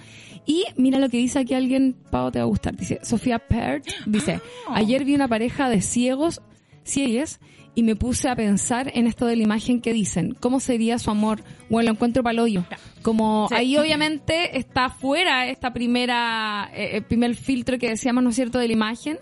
Y 0.47 0.65
mira 0.77 0.99
lo 0.99 1.09
que 1.09 1.19
dice 1.19 1.39
aquí 1.39 1.55
alguien, 1.55 1.97
Pau, 2.11 2.31
te 2.31 2.39
va 2.39 2.45
a 2.45 2.49
gustar, 2.49 2.77
dice, 2.77 2.99
Sofía 3.03 3.39
Perch, 3.39 4.05
dice, 4.07 4.41
ayer 4.69 5.05
vi 5.05 5.15
una 5.15 5.29
pareja 5.29 5.69
de 5.69 5.81
ciegos, 5.81 6.41
ciegues, 6.83 7.41
y 7.73 7.85
me 7.85 7.95
puse 7.95 8.29
a 8.29 8.35
pensar 8.35 8.91
en 8.95 9.07
esto 9.07 9.27
de 9.27 9.37
la 9.37 9.45
imagen 9.45 9.81
que 9.81 9.93
dicen, 9.93 10.37
cómo 10.41 10.59
sería 10.59 10.99
su 10.99 11.11
amor, 11.11 11.43
o 11.71 11.81
lo 11.81 11.91
encuentro 11.91 12.23
paloyo. 12.25 12.65
Como 13.03 13.47
Sí. 13.49 13.55
ahí 13.55 13.77
obviamente 13.77 14.59
está 14.59 14.89
fuera 14.89 15.47
esta 15.47 15.73
primera, 15.73 16.69
eh, 16.75 16.97
el 16.97 17.05
primer 17.05 17.37
filtro 17.37 17.79
que 17.79 17.91
decíamos, 17.91 18.25
¿no 18.25 18.31
es 18.31 18.37
cierto?, 18.37 18.59
de 18.59 18.67
la 18.67 18.73
imagen. 18.73 19.19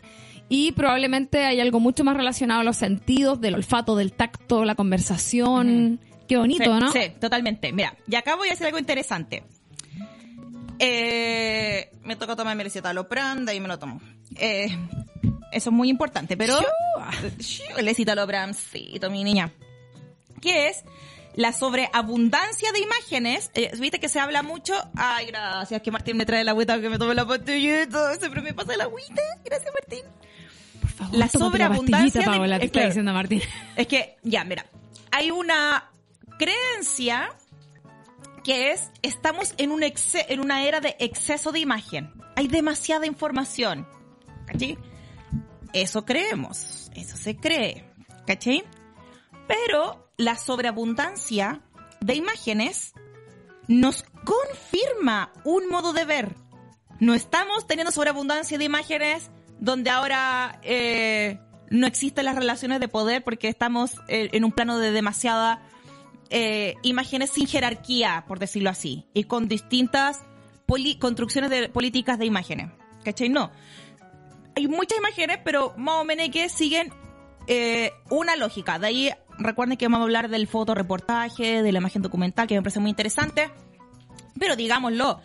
Y 0.49 0.73
probablemente 0.73 1.45
hay 1.45 1.61
algo 1.61 1.79
mucho 1.81 2.05
más 2.05 2.17
relacionado 2.17 2.61
a 2.61 2.65
los 2.65 2.77
sentidos, 2.77 3.41
del 3.41 3.55
olfato, 3.55 3.97
del 3.97 4.13
tacto, 4.13 4.65
la 4.65 4.75
conversación. 4.75 6.01
Qué 6.27 6.37
bonito, 6.37 6.65
sí, 6.65 6.81
¿no? 6.81 6.93
Sí, 6.93 7.01
totalmente. 7.21 7.73
Mira, 7.73 7.97
y 8.07 8.15
acá 8.15 8.37
voy 8.37 8.49
a 8.49 8.53
decir 8.53 8.67
algo 8.67 8.79
interesante. 8.79 9.45
Eh, 10.79 11.91
me 12.03 12.17
toca 12.17 12.37
tomarme 12.37 12.63
el 12.63 12.71
citalopram, 12.71 13.45
de 13.45 13.53
ahí 13.53 13.61
me 13.61 13.69
lo 13.69 13.79
tomo. 13.79 14.01
Eh, 14.37 14.69
eso 15.53 15.71
es 15.71 15.75
muy 15.75 15.89
importante, 15.89 16.37
pero... 16.37 16.59
El 17.77 17.95
citalopramcito, 17.95 19.11
mi 19.11 19.25
niña. 19.25 19.51
Que 20.41 20.69
es 20.69 20.85
la 21.35 21.53
sobreabundancia 21.53 22.73
de 22.73 22.81
imágenes. 22.81 23.51
Eh, 23.55 23.71
Viste 23.79 23.99
que 23.99 24.09
se 24.09 24.21
habla 24.21 24.43
mucho. 24.43 24.75
Ay, 24.95 25.27
gracias, 25.27 25.83
que 25.83 25.91
Martín 25.91 26.17
me 26.17 26.27
trae 26.27 26.45
la 26.45 26.53
agüita 26.53 26.81
que 26.81 26.89
me 26.89 26.99
tome 26.99 27.15
la 27.15 27.27
pastillita. 27.27 28.15
Siempre 28.17 28.41
me 28.43 28.55
pasa 28.55 28.77
la 28.77 28.85
agüita. 28.85 29.23
Gracias, 29.45 29.73
Martín. 29.73 30.05
Por 30.81 30.91
favor, 30.91 31.17
La 31.19 31.29
sobreabundancia 31.29 32.21
es 32.21 32.27
está 32.65 32.81
que- 32.81 32.87
diciendo 32.87 33.13
Martín. 33.13 33.43
Es 33.77 33.87
que, 33.87 34.17
ya, 34.23 34.45
mira, 34.45 34.67
hay 35.11 35.31
una 35.31 35.91
creencia 36.39 37.31
que 38.45 38.73
es, 38.73 38.91
estamos 39.03 39.55
en, 39.59 39.73
un 39.73 39.83
exce- 39.83 40.25
en 40.29 40.41
una 40.41 40.65
era 40.65 40.81
de 40.81 40.97
exceso 40.99 41.53
de 41.53 41.59
imagen. 41.61 42.13
Hay 42.37 42.49
demasiada 42.49 43.07
información. 43.07 43.87
¿Cachai? 44.47 44.79
Eso 45.73 46.05
creemos, 46.07 46.91
eso 46.95 47.17
se 47.17 47.37
cree. 47.37 47.85
¿Cachai? 48.27 48.65
Pero 49.47 50.11
la 50.17 50.37
sobreabundancia 50.37 51.61
de 52.01 52.15
imágenes 52.15 52.93
nos 53.67 54.05
confirma 54.25 55.33
un 55.45 55.69
modo 55.69 55.93
de 55.93 56.05
ver. 56.05 56.35
No 57.01 57.15
estamos 57.15 57.67
teniendo 57.67 57.93
sobreabundancia 57.93 58.57
de 58.59 58.65
imágenes 58.65 59.31
donde 59.61 59.91
ahora 59.91 60.61
eh, 60.63 61.41
no 61.71 61.87
existen 61.87 62.25
las 62.25 62.37
relaciones 62.37 62.81
de 62.81 62.89
poder 62.89 63.23
porque 63.25 63.49
estamos 63.49 63.97
eh, 64.09 64.31
en 64.33 64.45
un 64.45 64.53
plano 64.53 64.79
de 64.79 64.91
demasiada 64.91 65.63
eh, 66.31 66.75
imágenes 66.83 67.31
sin 67.31 67.47
jerarquía, 67.47 68.25
por 68.29 68.39
decirlo 68.39 68.71
así, 68.71 69.07
y 69.15 69.25
con 69.25 69.49
distintas 69.49 70.25
construcciones 70.99 71.51
de 71.51 71.69
políticas 71.69 72.19
de 72.19 72.27
imágenes. 72.27 72.71
¿Cachai? 73.05 73.29
No. 73.31 73.51
Hay 74.55 74.69
muchas 74.69 74.99
imágenes, 74.99 75.39
pero 75.45 75.73
más 75.79 75.95
o 75.97 76.05
menos 76.05 76.29
que 76.29 76.49
siguen 76.49 76.93
eh, 77.47 77.93
una 78.11 78.37
lógica. 78.37 78.79
De 78.79 78.87
ahí 78.87 79.11
recuerden 79.39 79.79
que 79.79 79.87
vamos 79.87 80.01
a 80.01 80.03
hablar 80.03 80.29
del 80.29 80.47
fotoreportaje, 80.47 81.63
de 81.63 81.73
la 81.73 81.79
imagen 81.79 82.03
documental, 82.03 82.47
que 82.47 82.55
me 82.57 82.63
parece 82.63 82.81
muy 82.81 82.91
interesante. 82.91 83.51
Pero 84.39 84.57
digámoslo, 84.57 85.21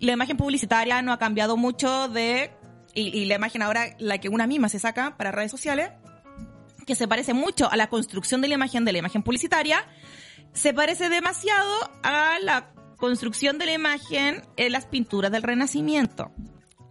la 0.00 0.12
imagen 0.12 0.36
publicitaria 0.36 1.02
no 1.02 1.12
ha 1.12 1.18
cambiado 1.18 1.56
mucho 1.56 2.08
de... 2.08 2.50
Y, 2.94 3.08
y 3.16 3.24
la 3.26 3.36
imagen 3.36 3.62
ahora, 3.62 3.94
la 3.98 4.18
que 4.18 4.28
una 4.28 4.46
misma 4.46 4.68
se 4.68 4.78
saca 4.78 5.16
para 5.16 5.32
redes 5.32 5.50
sociales, 5.50 5.90
que 6.86 6.94
se 6.94 7.06
parece 7.06 7.34
mucho 7.34 7.70
a 7.70 7.76
la 7.76 7.88
construcción 7.88 8.40
de 8.40 8.48
la 8.48 8.54
imagen 8.54 8.84
de 8.84 8.92
la 8.92 8.98
imagen 8.98 9.22
publicitaria, 9.22 9.84
se 10.52 10.74
parece 10.74 11.08
demasiado 11.08 11.90
a 12.02 12.38
la 12.42 12.72
construcción 12.96 13.58
de 13.58 13.66
la 13.66 13.72
imagen 13.72 14.42
en 14.56 14.72
las 14.72 14.86
pinturas 14.86 15.30
del 15.30 15.42
Renacimiento. 15.42 16.30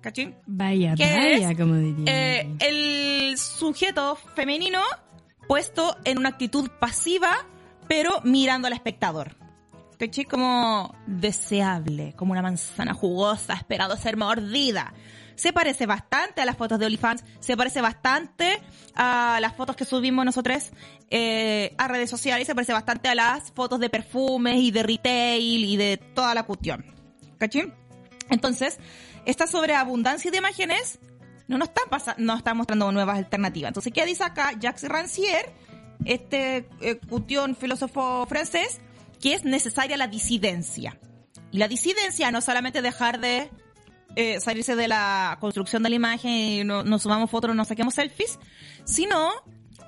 ¿Cachín? 0.02 0.36
Vaya, 0.46 0.96
¿Qué 0.96 1.04
vaya, 1.04 1.52
es? 1.52 1.58
como 1.58 1.76
diría. 1.76 2.06
Eh, 2.08 2.56
el 2.60 3.38
sujeto 3.38 4.16
femenino 4.36 4.82
puesto 5.48 5.98
en 6.06 6.20
una 6.20 6.30
actitud 6.30 6.70
pasiva, 6.80 7.46
pero 7.88 8.22
mirando 8.24 8.68
al 8.68 8.74
espectador. 8.74 9.36
¿Cachai? 9.98 10.24
Como 10.24 10.96
deseable, 11.06 12.14
como 12.16 12.32
una 12.32 12.42
manzana 12.42 12.94
jugosa, 12.94 13.54
esperando 13.56 13.98
ser 13.98 14.16
mordida. 14.16 14.94
Se 15.40 15.54
parece 15.54 15.86
bastante 15.86 16.42
a 16.42 16.46
las 16.46 16.58
fotos 16.58 16.78
de 16.80 16.86
OnlyFans, 16.86 17.24
se 17.40 17.56
parece 17.56 17.80
bastante 17.80 18.62
a 18.94 19.38
las 19.40 19.56
fotos 19.56 19.78
que 19.78 19.86
subimos 19.86 20.26
nosotros 20.26 20.72
eh, 21.10 21.74
a 21.78 21.88
redes 21.88 22.10
sociales, 22.10 22.46
se 22.46 22.54
parece 22.54 22.74
bastante 22.74 23.08
a 23.08 23.16
las 23.16 23.50
fotos 23.54 23.80
de 23.80 23.90
perfumes 23.90 24.58
y 24.58 24.72
de 24.72 24.84
retail 24.84 25.64
y 25.64 25.78
de 25.78 25.96
toda 25.96 26.34
la 26.34 26.44
cuestión. 26.44 26.84
¿Cachai? 27.38 27.74
Entonces, 28.30 28.80
esta 29.26 29.48
sobreabundancia 29.48 30.30
de 30.30 30.40
imágenes 30.40 31.00
no 31.48 31.58
nos 31.58 31.70
está, 31.70 32.16
nos 32.18 32.40
está 32.40 32.54
mostrando 32.54 32.92
nuevas 32.92 33.18
alternativas. 33.18 33.70
Entonces, 33.70 33.94
¿qué 33.94 34.06
dice 34.06 34.26
acá 34.26 34.52
Jacques 34.60 34.90
Rancière, 34.90 35.54
este 36.04 36.68
eh, 36.82 37.00
cuestión 37.08 37.56
filósofo 37.56 38.26
francés, 38.26 38.82
que 39.22 39.36
es 39.36 39.46
necesaria 39.46 39.96
la 39.96 40.08
disidencia? 40.08 41.00
Y 41.50 41.60
la 41.60 41.70
disidencia 41.70 42.30
no 42.30 42.40
es 42.40 42.44
solamente 42.44 42.82
dejar 42.82 43.22
de 43.22 43.50
eh, 44.16 44.40
salirse 44.40 44.76
de 44.76 44.88
la 44.88 45.38
construcción 45.40 45.84
de 45.84 45.90
la 45.90 45.96
imagen 45.96 46.32
y 46.32 46.64
no, 46.64 46.84
nos 46.84 47.04
sumamos 47.04 47.30
fotos, 47.30 47.56
nos 47.56 47.68
saquemos 47.68 47.94
selfies, 47.94 48.40
sino 48.84 49.32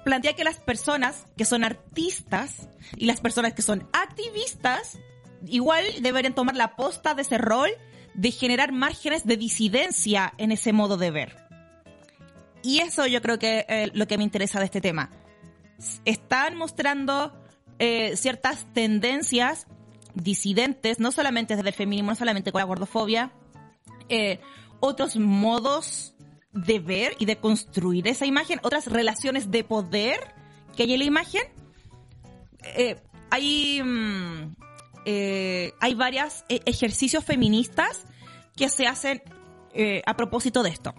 plantea 0.03 0.33
que 0.33 0.43
las 0.43 0.57
personas 0.57 1.25
que 1.37 1.45
son 1.45 1.63
artistas 1.63 2.69
y 2.95 3.05
las 3.05 3.21
personas 3.21 3.53
que 3.53 3.61
son 3.61 3.87
activistas 3.93 4.99
igual 5.45 5.83
deberían 6.01 6.33
tomar 6.33 6.55
la 6.55 6.75
posta 6.75 7.13
de 7.13 7.23
ese 7.23 7.37
rol 7.37 7.69
de 8.13 8.31
generar 8.31 8.71
márgenes 8.71 9.25
de 9.25 9.37
disidencia 9.37 10.33
en 10.37 10.51
ese 10.51 10.73
modo 10.73 10.97
de 10.97 11.11
ver. 11.11 11.37
Y 12.63 12.79
eso 12.79 13.07
yo 13.07 13.21
creo 13.21 13.39
que 13.39 13.65
es 13.67 13.91
lo 13.95 14.07
que 14.07 14.17
me 14.17 14.23
interesa 14.23 14.59
de 14.59 14.65
este 14.65 14.81
tema. 14.81 15.09
Están 16.05 16.57
mostrando 16.57 17.33
eh, 17.79 18.15
ciertas 18.15 18.67
tendencias 18.73 19.65
disidentes, 20.13 20.99
no 20.99 21.11
solamente 21.11 21.55
desde 21.55 21.69
el 21.69 21.75
feminismo, 21.75 22.11
no 22.11 22.15
solamente 22.15 22.51
con 22.51 22.59
la 22.59 22.65
gordofobia, 22.65 23.31
eh, 24.11 24.39
otros 24.79 25.15
modos 25.15 26.13
de 26.53 26.79
ver 26.79 27.15
y 27.19 27.25
de 27.25 27.37
construir 27.37 28.07
esa 28.07 28.25
imagen, 28.25 28.59
otras 28.63 28.87
relaciones 28.87 29.49
de 29.51 29.63
poder 29.63 30.19
que 30.75 30.83
hay 30.83 30.93
en 30.93 30.99
la 30.99 31.05
imagen. 31.05 31.41
Eh, 32.75 32.97
hay, 33.29 33.81
mm, 33.83 34.55
eh, 35.05 35.71
hay 35.79 35.93
varios 35.95 36.43
ejercicios 36.49 37.23
feministas 37.23 38.05
que 38.55 38.69
se 38.69 38.85
hacen 38.87 39.21
a 40.05 40.15
propósito 40.17 40.63
de 40.63 40.69
esto. 40.69 40.93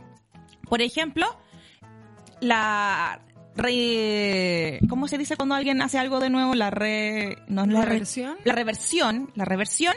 Por 0.68 0.80
ejemplo, 0.80 1.26
la 2.40 3.20
re, 3.54 4.80
¿cómo 4.88 5.08
se 5.08 5.18
dice 5.18 5.36
cuando 5.36 5.54
alguien 5.54 5.82
hace 5.82 5.98
algo 5.98 6.20
de 6.20 6.30
nuevo? 6.30 6.54
La 6.54 6.70
re, 6.70 7.36
no, 7.48 7.66
la, 7.66 7.72
¿La 7.80 7.84
re- 7.84 7.90
reversión? 7.92 8.38
la 8.44 8.54
reversión, 8.54 9.30
la 9.34 9.44
reversión 9.44 9.94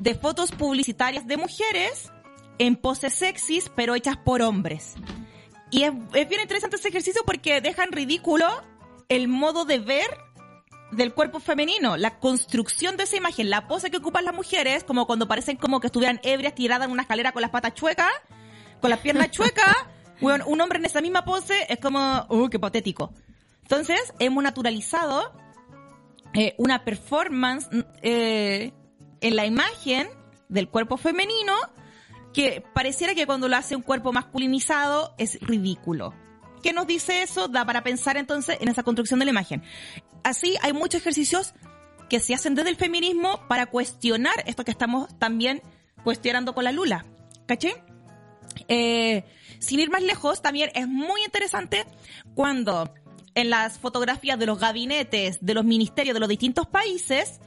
de 0.00 0.14
fotos 0.14 0.52
publicitarias 0.52 1.26
de 1.26 1.36
mujeres 1.38 2.12
en 2.58 2.76
poses 2.76 3.14
sexys, 3.14 3.70
pero 3.74 3.94
hechas 3.94 4.16
por 4.16 4.42
hombres. 4.42 4.94
Y 5.70 5.84
es, 5.84 5.92
es 6.14 6.28
bien 6.28 6.40
interesante 6.40 6.76
ese 6.76 6.88
ejercicio 6.88 7.22
porque 7.26 7.60
deja 7.60 7.84
en 7.84 7.92
ridículo 7.92 8.46
el 9.08 9.28
modo 9.28 9.64
de 9.64 9.78
ver 9.78 10.08
del 10.92 11.12
cuerpo 11.12 11.38
femenino, 11.38 11.96
la 11.96 12.18
construcción 12.18 12.96
de 12.96 13.04
esa 13.04 13.16
imagen, 13.16 13.50
la 13.50 13.68
pose 13.68 13.90
que 13.90 13.98
ocupan 13.98 14.24
las 14.24 14.34
mujeres, 14.34 14.84
como 14.84 15.06
cuando 15.06 15.28
parecen 15.28 15.56
como 15.56 15.80
que 15.80 15.88
estuvieran 15.88 16.18
ebrias 16.22 16.54
tiradas 16.54 16.86
en 16.86 16.92
una 16.92 17.02
escalera 17.02 17.32
con 17.32 17.42
las 17.42 17.50
patas 17.50 17.74
chuecas, 17.74 18.10
con 18.80 18.88
las 18.88 19.00
piernas 19.00 19.30
chuecas, 19.30 19.76
Bueno, 20.20 20.44
un 20.46 20.60
hombre 20.60 20.78
en 20.78 20.84
esa 20.84 21.00
misma 21.00 21.24
pose 21.24 21.54
es 21.68 21.78
como, 21.78 22.26
uh, 22.28 22.48
qué 22.48 22.58
patético. 22.58 23.12
Entonces, 23.62 24.12
hemos 24.18 24.42
naturalizado 24.42 25.32
eh, 26.34 26.54
una 26.58 26.84
performance 26.84 27.68
mm, 27.70 27.80
eh, 28.02 28.72
en 29.20 29.36
la 29.36 29.46
imagen 29.46 30.08
del 30.48 30.68
cuerpo 30.68 30.96
femenino 30.96 31.54
que 32.38 32.62
pareciera 32.72 33.16
que 33.16 33.26
cuando 33.26 33.48
lo 33.48 33.56
hace 33.56 33.74
un 33.74 33.82
cuerpo 33.82 34.12
masculinizado 34.12 35.12
es 35.18 35.40
ridículo. 35.40 36.14
¿Qué 36.62 36.72
nos 36.72 36.86
dice 36.86 37.22
eso? 37.22 37.48
Da 37.48 37.64
para 37.64 37.82
pensar 37.82 38.16
entonces 38.16 38.58
en 38.60 38.68
esa 38.68 38.84
construcción 38.84 39.18
de 39.18 39.24
la 39.24 39.32
imagen. 39.32 39.64
Así 40.22 40.54
hay 40.62 40.72
muchos 40.72 41.00
ejercicios 41.00 41.52
que 42.08 42.20
se 42.20 42.34
hacen 42.34 42.54
desde 42.54 42.70
el 42.70 42.76
feminismo 42.76 43.40
para 43.48 43.66
cuestionar 43.66 44.34
esto 44.46 44.64
que 44.64 44.70
estamos 44.70 45.18
también 45.18 45.62
cuestionando 46.04 46.54
con 46.54 46.62
la 46.62 46.70
Lula. 46.70 47.06
¿Caché? 47.46 47.82
Eh, 48.68 49.24
sin 49.58 49.80
ir 49.80 49.90
más 49.90 50.04
lejos, 50.04 50.40
también 50.40 50.70
es 50.76 50.86
muy 50.86 51.20
interesante 51.24 51.86
cuando 52.36 52.94
en 53.34 53.50
las 53.50 53.80
fotografías 53.80 54.38
de 54.38 54.46
los 54.46 54.60
gabinetes 54.60 55.38
de 55.40 55.54
los 55.54 55.64
ministerios 55.64 56.14
de 56.14 56.20
los 56.20 56.28
distintos 56.28 56.68
países, 56.68 57.40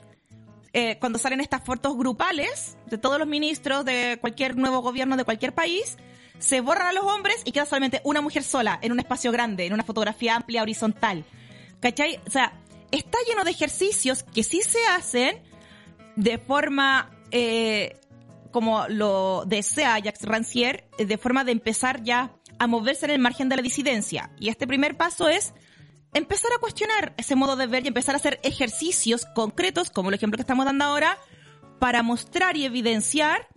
eh, 0.73 0.97
cuando 0.99 1.19
salen 1.19 1.41
estas 1.41 1.63
fotos 1.63 1.97
grupales 1.97 2.77
de 2.87 2.97
todos 2.97 3.19
los 3.19 3.27
ministros 3.27 3.83
de 3.83 4.17
cualquier 4.21 4.55
nuevo 4.55 4.81
gobierno 4.81 5.17
de 5.17 5.25
cualquier 5.25 5.53
país, 5.53 5.97
se 6.39 6.61
borran 6.61 6.87
a 6.87 6.93
los 6.93 7.03
hombres 7.03 7.41
y 7.45 7.51
queda 7.51 7.65
solamente 7.65 8.01
una 8.03 8.21
mujer 8.21 8.43
sola 8.43 8.79
en 8.81 8.91
un 8.91 8.99
espacio 8.99 9.31
grande, 9.31 9.65
en 9.65 9.73
una 9.73 9.83
fotografía 9.83 10.35
amplia, 10.35 10.61
horizontal. 10.61 11.23
¿Cachai? 11.79 12.19
O 12.25 12.31
sea, 12.31 12.53
está 12.91 13.17
lleno 13.27 13.43
de 13.43 13.51
ejercicios 13.51 14.23
que 14.23 14.43
sí 14.43 14.61
se 14.61 14.79
hacen 14.87 15.41
de 16.15 16.37
forma, 16.37 17.11
eh, 17.31 17.99
como 18.51 18.87
lo 18.87 19.43
desea 19.45 19.99
Jacques 19.99 20.23
Rancière, 20.23 20.85
de 20.97 21.17
forma 21.17 21.43
de 21.43 21.51
empezar 21.51 22.03
ya 22.03 22.31
a 22.59 22.67
moverse 22.67 23.05
en 23.05 23.11
el 23.11 23.19
margen 23.19 23.49
de 23.49 23.55
la 23.55 23.61
disidencia. 23.61 24.31
Y 24.39 24.49
este 24.49 24.67
primer 24.67 24.97
paso 24.97 25.27
es 25.27 25.53
empezar 26.13 26.51
a 26.55 26.59
cuestionar 26.59 27.13
ese 27.17 27.35
modo 27.35 27.55
de 27.55 27.67
ver 27.67 27.85
y 27.85 27.87
empezar 27.87 28.15
a 28.15 28.17
hacer 28.17 28.39
ejercicios 28.43 29.25
concretos, 29.25 29.89
como 29.89 30.09
el 30.09 30.15
ejemplo 30.15 30.37
que 30.37 30.43
estamos 30.43 30.65
dando 30.65 30.85
ahora, 30.85 31.17
para 31.79 32.03
mostrar 32.03 32.57
y 32.57 32.65
evidenciar 32.65 33.47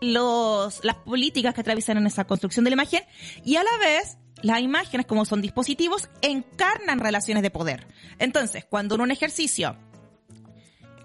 los, 0.00 0.84
las 0.84 0.96
políticas 0.96 1.54
que 1.54 1.60
atraviesan 1.60 1.96
en 1.96 2.06
esa 2.06 2.24
construcción 2.24 2.64
de 2.64 2.70
la 2.70 2.74
imagen 2.74 3.02
y 3.44 3.56
a 3.56 3.62
la 3.62 3.76
vez 3.78 4.18
las 4.42 4.60
imágenes 4.60 5.06
como 5.06 5.24
son 5.24 5.42
dispositivos 5.42 6.08
encarnan 6.22 7.00
relaciones 7.00 7.42
de 7.42 7.50
poder. 7.50 7.86
Entonces, 8.18 8.64
cuando 8.64 8.94
en 8.94 9.00
un 9.00 9.10
ejercicio, 9.10 9.76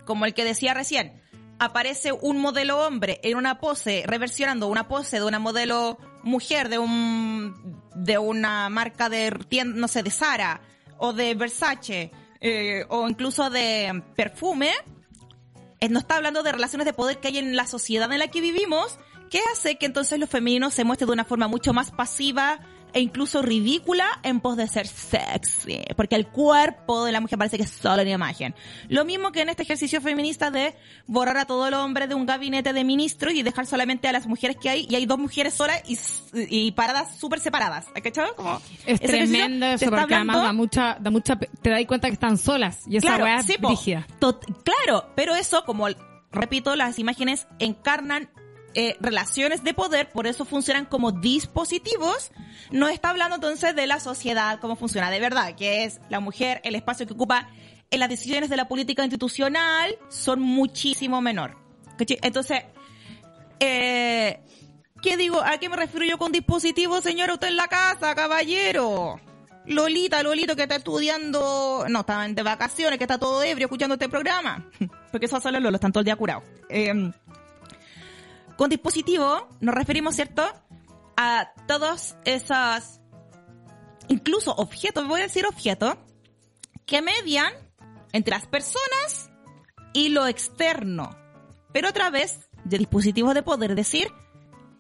como 0.06 0.26
el 0.26 0.34
que 0.34 0.44
decía 0.44 0.74
recién, 0.74 1.22
aparece 1.60 2.12
un 2.12 2.40
modelo 2.40 2.86
hombre 2.86 3.20
en 3.24 3.38
una 3.38 3.60
pose, 3.60 4.04
reversionando 4.06 4.68
una 4.68 4.88
pose 4.88 5.18
de 5.18 5.26
una 5.26 5.40
modelo 5.40 5.98
mujer 6.24 6.70
de 6.70 6.80
un, 6.80 7.82
de 7.96 8.18
una 8.18 8.70
marca 8.70 9.10
de 9.10 9.32
tienda, 9.50 9.80
no 9.80 9.88
sé, 9.88 10.04
de 10.04 10.10
Sara 10.10 10.62
o 10.98 11.14
de 11.14 11.36
Versace, 11.36 12.12
eh, 12.40 12.86
o 12.90 13.08
incluso 13.08 13.50
de 13.50 14.04
perfume, 14.16 14.72
eh, 15.80 15.90
no 15.90 16.00
está 16.00 16.16
hablando 16.16 16.44
de 16.44 16.52
relaciones 16.52 16.86
de 16.86 16.94
poder 16.94 17.20
que 17.20 17.28
hay 17.28 17.38
en 17.38 17.56
la 17.56 17.68
sociedad 17.68 18.12
en 18.12 18.20
la 18.20 18.30
que 18.30 18.42
vivimos, 18.42 18.98
que 19.30 19.40
hace 19.52 19.78
que 19.78 19.86
entonces 19.86 20.20
lo 20.20 20.28
femenino 20.28 20.70
se 20.70 20.84
muestre 20.84 21.06
de 21.06 21.14
una 21.14 21.26
forma 21.26 21.48
mucho 21.48 21.74
más 21.74 21.92
pasiva 21.92 22.60
e 22.94 23.00
incluso 23.02 23.42
ridícula 23.42 24.06
en 24.24 24.40
pos 24.40 24.56
de 24.58 24.68
ser 24.68 24.88
sexy, 24.88 25.82
porque 25.96 26.16
el 26.16 26.28
cuerpo 26.28 27.04
de 27.06 27.12
la 27.12 27.20
mujer 27.22 27.38
parece 27.38 27.58
que 27.58 27.64
es 27.64 27.70
solo 27.70 28.02
una 28.02 28.12
imagen. 28.12 28.54
Lo 28.90 29.04
mismo 29.06 29.32
que 29.32 29.42
en 29.42 29.50
este 29.50 29.64
ejercicio 29.64 30.00
feminista 30.02 30.52
de 30.52 30.76
borrar 31.08 31.38
a 31.38 31.46
todo 31.46 31.68
el 31.68 31.74
hombre 31.74 32.08
de 32.08 32.16
un 32.16 32.26
gabinete 32.26 32.74
de 32.74 32.84
ministros 32.84 33.34
y 33.34 33.44
dejar 33.44 33.66
solamente 33.66 34.08
a 34.08 34.12
las 34.12 34.28
mujeres 34.28 34.58
que 34.62 34.70
hay, 34.70 34.88
y 34.90 34.96
hay 34.96 35.06
dos 35.06 35.18
mujeres 35.20 35.54
solas 35.54 35.82
y, 35.88 35.98
y 36.34 36.72
paradas 36.74 37.18
súper 37.18 37.40
separadas. 37.40 37.88
¿Has 37.96 38.02
cachado? 38.02 38.36
Como 38.36 38.62
Es 38.86 39.00
tremendo 39.00 39.66
eso, 39.66 39.86
porque 39.90 40.16
además 40.16 40.36
hablando- 40.38 40.44
da 40.44 40.54
mucha, 40.54 40.98
da 41.00 41.10
mucha, 41.12 41.36
te 41.38 41.70
das 41.70 41.84
cuenta 41.88 42.08
que 42.08 42.14
están 42.14 42.38
solas. 42.38 42.82
Y 42.88 42.98
esa 42.98 43.08
Claro, 43.08 43.24
weá 43.26 43.36
es 43.40 43.46
sí, 43.46 43.56
po. 43.60 43.74
claro, 44.64 45.08
pero 45.16 45.36
eso, 45.36 45.64
como 45.66 45.88
repito, 46.32 46.76
las 46.76 47.00
imágenes 47.00 47.48
encarnan 47.60 48.30
eh, 48.76 48.98
relaciones 49.00 49.64
de 49.64 49.74
poder, 49.74 50.10
por 50.10 50.28
eso 50.28 50.46
funcionan 50.46 50.86
como 50.86 51.12
dispositivos. 51.12 52.32
No 52.72 52.88
está 52.88 53.10
hablando 53.10 53.36
entonces 53.36 53.76
de 53.76 53.88
la 53.88 54.00
sociedad, 54.00 54.60
cómo 54.60 54.76
funciona 54.76 55.12
de 55.12 55.20
verdad, 55.20 55.56
que 55.56 55.84
es 55.84 56.00
la 56.10 56.20
mujer, 56.20 56.62
el 56.64 56.76
espacio 56.76 57.06
que 57.06 57.14
ocupa 57.14 57.50
en 57.92 58.00
las 58.00 58.10
decisiones 58.10 58.50
de 58.50 58.58
la 58.58 58.68
política 58.68 59.04
institucional 59.04 59.96
son 60.10 60.40
muchísimo 60.40 61.22
menor. 61.22 61.58
Entonces, 62.00 62.64
eh, 63.60 64.40
¿qué 65.02 65.18
digo? 65.18 65.42
¿A 65.42 65.58
qué 65.60 65.70
me 65.70 65.76
refiero 65.76 66.06
yo 66.06 66.18
con 66.18 66.32
dispositivo, 66.32 67.02
señora? 67.02 67.34
Usted 67.34 67.50
en 67.50 67.58
la 67.58 67.68
casa, 67.68 68.16
caballero. 68.16 69.20
Lolita, 69.66 70.22
Lolito 70.24 70.56
que 70.56 70.64
está 70.64 70.76
estudiando, 70.76 71.86
no, 71.88 72.00
está 72.02 72.28
de 72.28 72.44
vacaciones, 72.44 72.98
que 72.98 73.06
está 73.06 73.18
todo 73.18 73.44
ebrio 73.44 73.68
escuchando 73.68 73.94
este 73.94 74.10
programa. 74.10 74.68
Porque 75.12 75.28
eso 75.28 75.40
solo 75.40 75.60
Lolo, 75.60 75.76
están 75.76 75.92
todo 75.92 76.02
el 76.02 76.06
día 76.06 76.16
curados. 76.16 76.44
Eh, 76.70 77.12
con 78.64 78.70
dispositivo 78.70 79.50
nos 79.60 79.76
referimos, 79.76 80.16
¿cierto? 80.16 80.42
A 81.18 81.52
todos 81.68 82.16
esos, 82.24 83.02
incluso 84.08 84.54
objetos, 84.54 85.06
voy 85.06 85.20
a 85.20 85.24
decir 85.24 85.46
objetos, 85.46 85.96
que 86.86 87.02
median 87.02 87.52
entre 88.14 88.36
las 88.36 88.48
personas 88.48 89.30
y 89.92 90.08
lo 90.08 90.28
externo. 90.28 91.10
Pero 91.74 91.90
a 91.90 91.92
través 91.92 92.48
de 92.64 92.78
dispositivos 92.78 93.34
de 93.34 93.44
poder, 93.44 93.76
decir, 93.76 94.08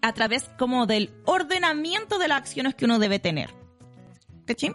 a 0.01 0.13
través 0.13 0.49
como 0.57 0.85
del 0.85 1.13
ordenamiento 1.25 2.19
de 2.19 2.29
las 2.29 2.37
acciones 2.37 2.75
que 2.75 2.85
uno 2.85 2.99
debe 2.99 3.19
tener. 3.19 3.53
¿Cachai? 4.45 4.69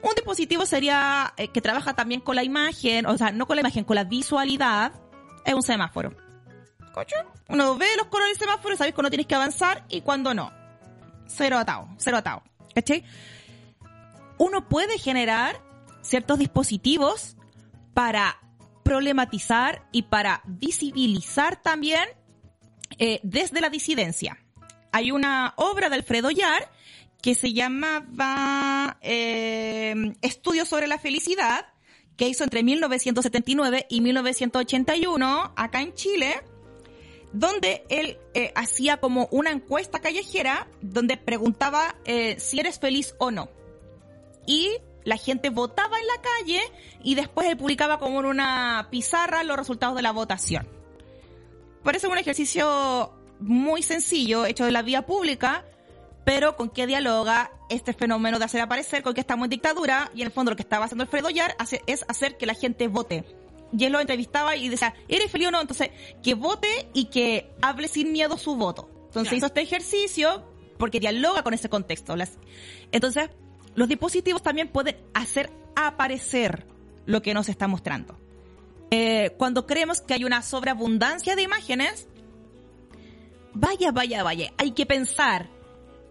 Un 0.00 0.14
dispositivo 0.14 0.64
sería 0.64 1.34
eh, 1.36 1.48
que 1.48 1.60
trabaja 1.60 1.92
también 1.92 2.22
con 2.22 2.36
la 2.36 2.42
imagen, 2.42 3.04
o 3.04 3.18
sea, 3.18 3.32
no 3.32 3.46
con 3.46 3.56
la 3.56 3.60
imagen, 3.60 3.84
con 3.84 3.96
la 3.96 4.04
visualidad, 4.04 4.94
es 5.44 5.52
un 5.52 5.62
semáforo. 5.62 6.23
¿Cachai? 6.94 7.24
Uno 7.48 7.76
ve 7.76 7.86
los 7.96 8.06
colores 8.06 8.38
del 8.38 8.48
semáforo 8.48 8.74
y 8.74 8.76
sabes 8.78 8.94
cuándo 8.94 9.10
tienes 9.10 9.26
que 9.26 9.34
avanzar 9.34 9.84
y 9.88 10.00
cuándo 10.00 10.32
no. 10.32 10.52
Cero 11.26 11.58
atado, 11.58 11.88
cero 11.98 12.18
atado. 12.18 12.42
¿Cachai? 12.74 13.04
Uno 14.38 14.68
puede 14.68 14.98
generar 14.98 15.60
ciertos 16.02 16.38
dispositivos 16.38 17.36
para 17.94 18.38
problematizar 18.82 19.86
y 19.92 20.02
para 20.02 20.42
visibilizar 20.44 21.60
también 21.60 22.04
eh, 22.98 23.20
desde 23.22 23.60
la 23.60 23.70
disidencia. 23.70 24.38
Hay 24.92 25.10
una 25.10 25.54
obra 25.56 25.88
de 25.88 25.96
Alfredo 25.96 26.30
Yar 26.30 26.70
que 27.20 27.34
se 27.34 27.52
llamaba 27.52 28.98
eh, 29.00 30.14
Estudios 30.20 30.68
sobre 30.68 30.86
la 30.86 30.98
felicidad, 30.98 31.66
que 32.16 32.28
hizo 32.28 32.44
entre 32.44 32.62
1979 32.62 33.86
y 33.88 34.00
1981 34.02 35.54
acá 35.56 35.80
en 35.80 35.94
Chile, 35.94 36.42
donde 37.34 37.84
él 37.88 38.16
eh, 38.32 38.52
hacía 38.54 38.98
como 38.98 39.28
una 39.32 39.50
encuesta 39.50 39.98
callejera 39.98 40.68
donde 40.80 41.16
preguntaba 41.16 41.96
eh, 42.04 42.36
si 42.38 42.60
eres 42.60 42.78
feliz 42.78 43.16
o 43.18 43.32
no. 43.32 43.48
Y 44.46 44.70
la 45.02 45.16
gente 45.16 45.50
votaba 45.50 45.98
en 45.98 46.06
la 46.06 46.22
calle 46.22 46.60
y 47.02 47.16
después 47.16 47.48
él 47.48 47.56
publicaba 47.56 47.98
como 47.98 48.20
en 48.20 48.26
una 48.26 48.86
pizarra 48.90 49.42
los 49.42 49.56
resultados 49.56 49.96
de 49.96 50.02
la 50.02 50.12
votación. 50.12 50.68
Parece 51.82 52.06
un 52.06 52.16
ejercicio 52.16 53.12
muy 53.40 53.82
sencillo, 53.82 54.46
hecho 54.46 54.64
de 54.64 54.70
la 54.70 54.82
vía 54.82 55.04
pública, 55.04 55.64
pero 56.24 56.56
con 56.56 56.70
qué 56.70 56.86
dialoga 56.86 57.50
este 57.68 57.92
fenómeno 57.94 58.38
de 58.38 58.44
hacer 58.44 58.60
aparecer 58.60 59.02
con 59.02 59.12
que 59.12 59.20
estamos 59.20 59.46
en 59.46 59.50
dictadura 59.50 60.08
y 60.14 60.20
en 60.20 60.28
el 60.28 60.32
fondo 60.32 60.52
lo 60.52 60.56
que 60.56 60.62
estaba 60.62 60.84
haciendo 60.84 61.02
Alfredo 61.02 61.30
Yar 61.30 61.56
es 61.86 62.04
hacer 62.06 62.36
que 62.36 62.46
la 62.46 62.54
gente 62.54 62.86
vote. 62.86 63.24
Y 63.76 63.84
él 63.84 63.92
lo 63.92 64.00
entrevistaba 64.00 64.56
y 64.56 64.68
decía, 64.68 64.94
¿eres 65.08 65.30
feliz 65.30 65.48
o 65.48 65.50
no? 65.50 65.60
Entonces, 65.60 65.90
que 66.22 66.34
vote 66.34 66.88
y 66.94 67.06
que 67.06 67.50
hable 67.62 67.88
sin 67.88 68.12
miedo 68.12 68.36
su 68.38 68.56
voto. 68.56 68.88
Entonces 69.06 69.22
Claro. 69.30 69.36
hizo 69.36 69.46
este 69.46 69.60
ejercicio 69.62 70.44
porque 70.78 71.00
dialoga 71.00 71.42
con 71.42 71.54
ese 71.54 71.68
contexto. 71.68 72.16
Las- 72.16 72.38
Entonces, 72.92 73.30
los 73.74 73.88
dispositivos 73.88 74.42
también 74.42 74.68
pueden 74.68 74.96
hacer 75.14 75.50
aparecer 75.76 76.66
lo 77.06 77.20
que 77.22 77.34
nos 77.34 77.48
está 77.48 77.66
mostrando. 77.68 78.16
Eh, 78.90 79.34
cuando 79.38 79.66
creemos 79.66 80.00
que 80.00 80.14
hay 80.14 80.24
una 80.24 80.40
sobreabundancia 80.42 81.34
de 81.34 81.42
imágenes, 81.42 82.06
vaya, 83.54 83.92
vaya, 83.92 84.22
vaya, 84.22 84.52
hay 84.58 84.70
que 84.72 84.86
pensar 84.86 85.48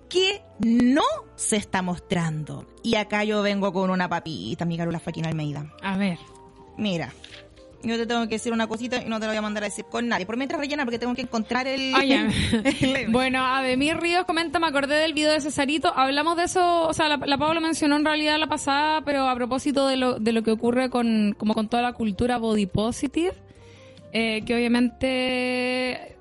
¿Qué 0.10 0.44
no 0.60 1.02
se 1.36 1.56
está 1.56 1.82
mostrando? 1.82 2.68
Y 2.84 2.96
acá 2.96 3.24
yo 3.24 3.42
vengo 3.42 3.74
con 3.74 3.90
una 3.90 4.08
papita, 4.08 4.64
mi 4.64 4.78
Carola 4.78 5.00
Faquina 5.00 5.30
Almeida. 5.30 5.74
A 5.82 5.98
ver. 5.98 6.20
Mira, 6.78 7.12
yo 7.84 7.98
te 7.98 8.06
tengo 8.06 8.24
que 8.24 8.36
decir 8.36 8.54
una 8.54 8.68
cosita 8.68 9.02
y 9.02 9.10
no 9.10 9.20
te 9.20 9.26
lo 9.26 9.32
voy 9.32 9.38
a 9.38 9.42
mandar 9.42 9.64
a 9.64 9.68
decir 9.68 9.86
con 9.86 10.08
nadie. 10.08 10.26
Por 10.26 10.38
mientras 10.38 10.60
rellena 10.60 10.86
porque 10.86 11.00
tengo 11.00 11.14
que 11.16 11.22
encontrar 11.22 11.68
el... 11.68 11.94
Ah, 11.94 12.02
bueno, 13.10 13.46
Ademir 13.46 13.98
Ríos 13.98 14.26
comenta, 14.26 14.60
me 14.60 14.68
acordé 14.68 14.96
del 14.96 15.14
video 15.14 15.32
de 15.32 15.42
Cesarito. 15.42 15.94
Hablamos 15.96 16.38
de 16.38 16.44
eso, 16.46 16.88
o 16.88 16.94
sea, 16.94 17.10
la, 17.10 17.18
la 17.18 17.38
Pablo 17.38 17.60
mencionó 17.62 17.98
en 17.98 18.06
realidad 18.06 18.38
la 18.40 18.48
pasada, 18.48 19.02
pero 19.04 19.28
a 19.28 19.36
propósito 19.36 19.88
de 19.88 19.98
lo, 19.98 20.20
de 20.20 20.32
lo 20.32 20.44
que 20.44 20.52
ocurre 20.52 20.90
con, 20.90 21.36
como 21.38 21.54
con 21.54 21.68
toda 21.68 21.84
la 21.84 21.94
cultura 21.94 22.38
body 22.38 22.68
positive, 22.68 23.34
eh, 24.14 24.44
que 24.46 24.56
obviamente 24.56 26.16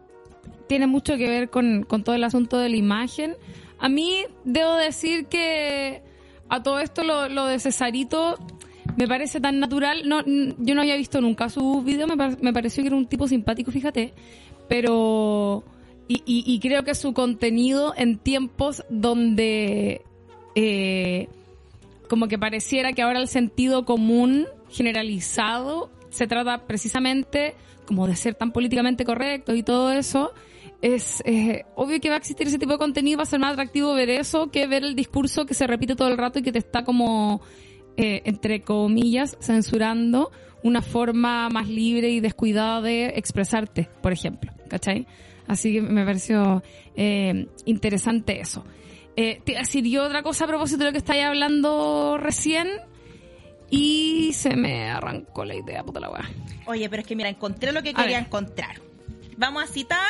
tiene 0.66 0.86
mucho 0.86 1.16
que 1.16 1.28
ver 1.28 1.50
con, 1.50 1.84
con 1.84 2.02
todo 2.02 2.14
el 2.14 2.24
asunto 2.24 2.58
de 2.58 2.68
la 2.70 2.76
imagen. 2.76 3.36
A 3.78 3.88
mí 3.88 4.24
debo 4.44 4.74
decir 4.76 5.26
que 5.26 6.02
a 6.48 6.62
todo 6.62 6.80
esto 6.80 7.04
lo, 7.04 7.28
lo 7.28 7.46
de 7.46 7.58
Cesarito 7.58 8.36
me 8.96 9.08
parece 9.08 9.40
tan 9.40 9.60
natural. 9.60 10.08
No, 10.08 10.22
yo 10.24 10.74
no 10.74 10.80
había 10.80 10.96
visto 10.96 11.20
nunca 11.20 11.48
su 11.48 11.82
video, 11.82 12.06
me, 12.06 12.16
me 12.16 12.52
pareció 12.52 12.82
que 12.82 12.88
era 12.88 12.96
un 12.96 13.06
tipo 13.06 13.28
simpático, 13.28 13.70
fíjate. 13.70 14.12
Pero. 14.68 15.64
Y, 16.08 16.22
y, 16.26 16.60
creo 16.60 16.84
que 16.84 16.94
su 16.94 17.14
contenido 17.14 17.94
en 17.96 18.18
tiempos 18.18 18.84
donde. 18.90 20.02
Eh, 20.54 21.28
como 22.08 22.28
que 22.28 22.38
pareciera 22.38 22.92
que 22.92 23.00
ahora 23.00 23.20
el 23.20 23.28
sentido 23.28 23.86
común 23.86 24.46
generalizado 24.68 25.90
se 26.10 26.26
trata 26.26 26.66
precisamente 26.66 27.54
como 27.86 28.06
de 28.06 28.16
ser 28.16 28.34
tan 28.34 28.52
políticamente 28.52 29.04
correcto 29.04 29.54
y 29.54 29.62
todo 29.62 29.90
eso. 29.92 30.32
Es 30.82 31.22
obvio 31.76 32.00
que 32.00 32.08
va 32.10 32.16
a 32.16 32.18
existir 32.18 32.46
ese 32.46 32.58
tipo 32.58 32.72
de 32.72 32.78
contenido, 32.78 33.18
va 33.18 33.22
a 33.22 33.26
ser 33.26 33.38
más 33.38 33.52
atractivo 33.52 33.94
ver 33.94 34.10
eso 34.10 34.50
que 34.50 34.66
ver 34.66 34.84
el 34.84 34.94
discurso 34.94 35.46
que 35.46 35.54
se 35.54 35.66
repite 35.66 35.96
todo 35.96 36.08
el 36.08 36.18
rato 36.18 36.40
y 36.40 36.42
que 36.42 36.52
te 36.52 36.58
está 36.58 36.84
como 36.84 37.40
eh, 37.96 38.22
entre 38.24 38.62
comillas, 38.62 39.36
censurando 39.40 40.30
una 40.62 40.82
forma 40.82 41.48
más 41.48 41.68
libre 41.68 42.10
y 42.10 42.20
descuidada 42.20 42.80
de 42.80 43.06
expresarte, 43.16 43.88
por 44.00 44.12
ejemplo, 44.12 44.52
¿cachai? 44.68 45.06
Así 45.48 45.74
que 45.74 45.82
me 45.82 46.04
pareció 46.04 46.62
eh, 46.96 47.46
interesante 47.64 48.40
eso. 48.40 48.64
Eh, 49.16 49.40
te 49.44 49.52
decir 49.52 49.84
yo 49.84 50.04
otra 50.04 50.22
cosa 50.22 50.44
a 50.44 50.48
propósito 50.48 50.78
de 50.78 50.84
lo 50.86 50.92
que 50.92 50.98
estáis 50.98 51.24
hablando 51.24 52.16
recién 52.16 52.68
y 53.70 54.32
se 54.32 54.56
me 54.56 54.90
arrancó 54.90 55.44
la 55.44 55.54
idea, 55.54 55.82
puta 55.82 56.00
la 56.00 56.10
weá. 56.10 56.30
Oye, 56.66 56.88
pero 56.88 57.02
es 57.02 57.08
que 57.08 57.16
mira, 57.16 57.28
encontré 57.28 57.72
lo 57.72 57.82
que 57.82 57.92
quería 57.92 58.18
encontrar. 58.18 58.80
Vamos 59.36 59.64
a 59.64 59.66
citar 59.66 60.06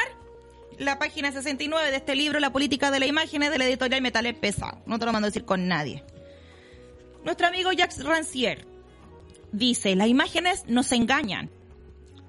la 0.79 0.99
página 0.99 1.33
69 1.33 1.91
de 1.91 1.97
este 1.97 2.15
libro, 2.15 2.39
La 2.41 2.51
política 2.51 2.91
de 2.91 3.01
la 3.01 3.07
imagen, 3.07 3.41
de 3.41 3.59
la 3.59 3.65
editorial 3.65 4.03
Metales 4.03 4.35
Pesado. 4.35 4.83
No 4.87 4.99
te 4.99 5.07
lo 5.07 5.13
mando 5.13 5.27
a 5.27 5.31
decir 5.31 5.45
con 5.45 5.67
nadie. 5.69 6.03
Nuestro 7.25 7.47
amigo 7.47 7.71
Jacques 7.73 8.05
Rancière 8.05 8.65
dice, 9.53 9.95
las 9.95 10.09
imágenes 10.09 10.65
nos 10.67 10.91
engañan. 10.93 11.51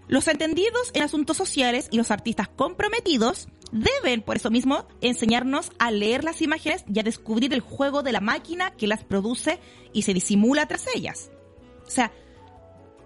Los 0.07 0.27
entendidos 0.27 0.91
en 0.93 1.01
asuntos 1.01 1.37
sociales 1.37 1.87
y 1.89 1.97
los 1.97 2.11
artistas 2.11 2.49
comprometidos 2.49 3.47
deben, 3.71 4.21
por 4.21 4.35
eso 4.35 4.51
mismo, 4.51 4.85
enseñarnos 5.01 5.71
a 5.79 5.89
leer 5.89 6.23
las 6.23 6.41
imágenes 6.41 6.83
y 6.93 6.99
a 6.99 7.03
descubrir 7.03 7.53
el 7.53 7.61
juego 7.61 8.03
de 8.03 8.11
la 8.11 8.19
máquina 8.19 8.71
que 8.71 8.87
las 8.87 9.03
produce 9.03 9.59
y 9.93 10.03
se 10.03 10.13
disimula 10.13 10.67
tras 10.67 10.85
ellas. 10.93 11.31
O 11.87 11.89
sea, 11.89 12.11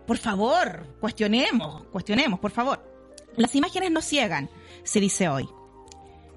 por 0.06 0.18
favor, 0.18 0.88
cuestionemos, 1.00 1.86
cuestionemos, 1.86 2.40
por 2.40 2.52
favor. 2.52 2.84
Las 3.38 3.56
imágenes 3.56 3.92
nos 3.92 4.06
ciegan, 4.06 4.50
se 4.84 5.00
dice 5.00 5.30
hoy. 5.30 5.48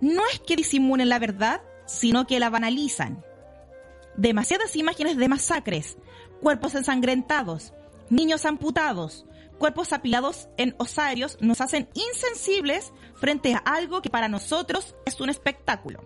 No 0.01 0.23
es 0.33 0.41
que 0.41 0.57
disimulen 0.57 1.09
la 1.09 1.19
verdad, 1.19 1.63
sino 1.87 2.27
que 2.27 2.39
la 2.39 2.51
banalizan 2.51 3.25
demasiadas 4.21 4.77
imágenes 4.77 5.17
de 5.17 5.29
masacres, 5.29 5.97
cuerpos 6.41 6.75
ensangrentados, 6.75 7.73
niños 8.11 8.45
amputados, 8.45 9.25
cuerpos 9.59 9.93
apilados 9.93 10.49
en 10.57 10.75
osarios 10.79 11.39
nos 11.41 11.61
hacen 11.61 11.89
insensibles 11.95 12.93
frente 13.15 13.55
a 13.55 13.59
algo 13.59 14.03
que 14.03 14.11
para 14.11 14.29
nosotros 14.29 14.95
es 15.07 15.21
un 15.21 15.31
espectáculo. 15.31 16.05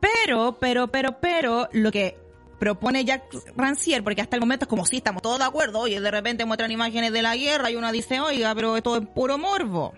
Pero, 0.00 0.58
pero, 0.60 0.88
pero, 0.88 1.20
pero, 1.20 1.68
lo 1.72 1.90
que 1.90 2.18
propone 2.58 3.04
Jack 3.04 3.32
Rancière, 3.56 4.02
porque 4.02 4.22
hasta 4.22 4.36
el 4.36 4.40
momento 4.40 4.64
es 4.64 4.68
como 4.68 4.86
si 4.86 4.98
estamos 4.98 5.22
todos 5.22 5.38
de 5.38 5.44
acuerdo, 5.44 5.80
oye, 5.80 6.00
de 6.00 6.10
repente 6.10 6.44
muestran 6.44 6.70
imágenes 6.70 7.12
de 7.12 7.22
la 7.22 7.36
guerra 7.36 7.70
y 7.70 7.76
uno 7.76 7.90
dice, 7.92 8.20
oiga, 8.20 8.54
pero 8.54 8.76
esto 8.76 8.96
es 8.96 9.06
puro 9.06 9.38
morbo. 9.38 9.92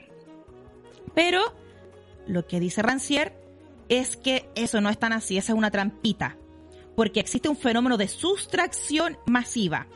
Pero, 1.14 1.54
lo 2.26 2.46
que 2.46 2.60
dice 2.60 2.82
Rancière 2.82 3.37
es 3.88 4.16
que 4.16 4.48
eso 4.54 4.80
no 4.80 4.90
es 4.90 4.98
tan 4.98 5.12
así, 5.12 5.38
esa 5.38 5.52
es 5.52 5.58
una 5.58 5.70
trampita, 5.70 6.36
porque 6.96 7.20
existe 7.20 7.48
un 7.48 7.56
fenómeno 7.56 7.96
de 7.96 8.08
sustracción 8.08 9.18
masiva. 9.26 9.86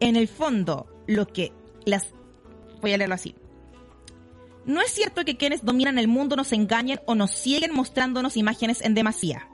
En 0.00 0.16
el 0.16 0.28
fondo, 0.28 0.86
lo 1.06 1.26
que 1.26 1.52
las... 1.84 2.14
Voy 2.80 2.92
a 2.92 2.98
leerlo 2.98 3.14
así. 3.14 3.34
No 4.64 4.80
es 4.80 4.90
cierto 4.90 5.24
que 5.24 5.36
quienes 5.36 5.64
dominan 5.64 5.98
el 5.98 6.08
mundo 6.08 6.36
nos 6.36 6.52
engañen 6.52 7.00
o 7.06 7.14
nos 7.14 7.32
siguen 7.32 7.74
mostrándonos 7.74 8.36
imágenes 8.36 8.80
en 8.82 8.94
demasía. 8.94 9.48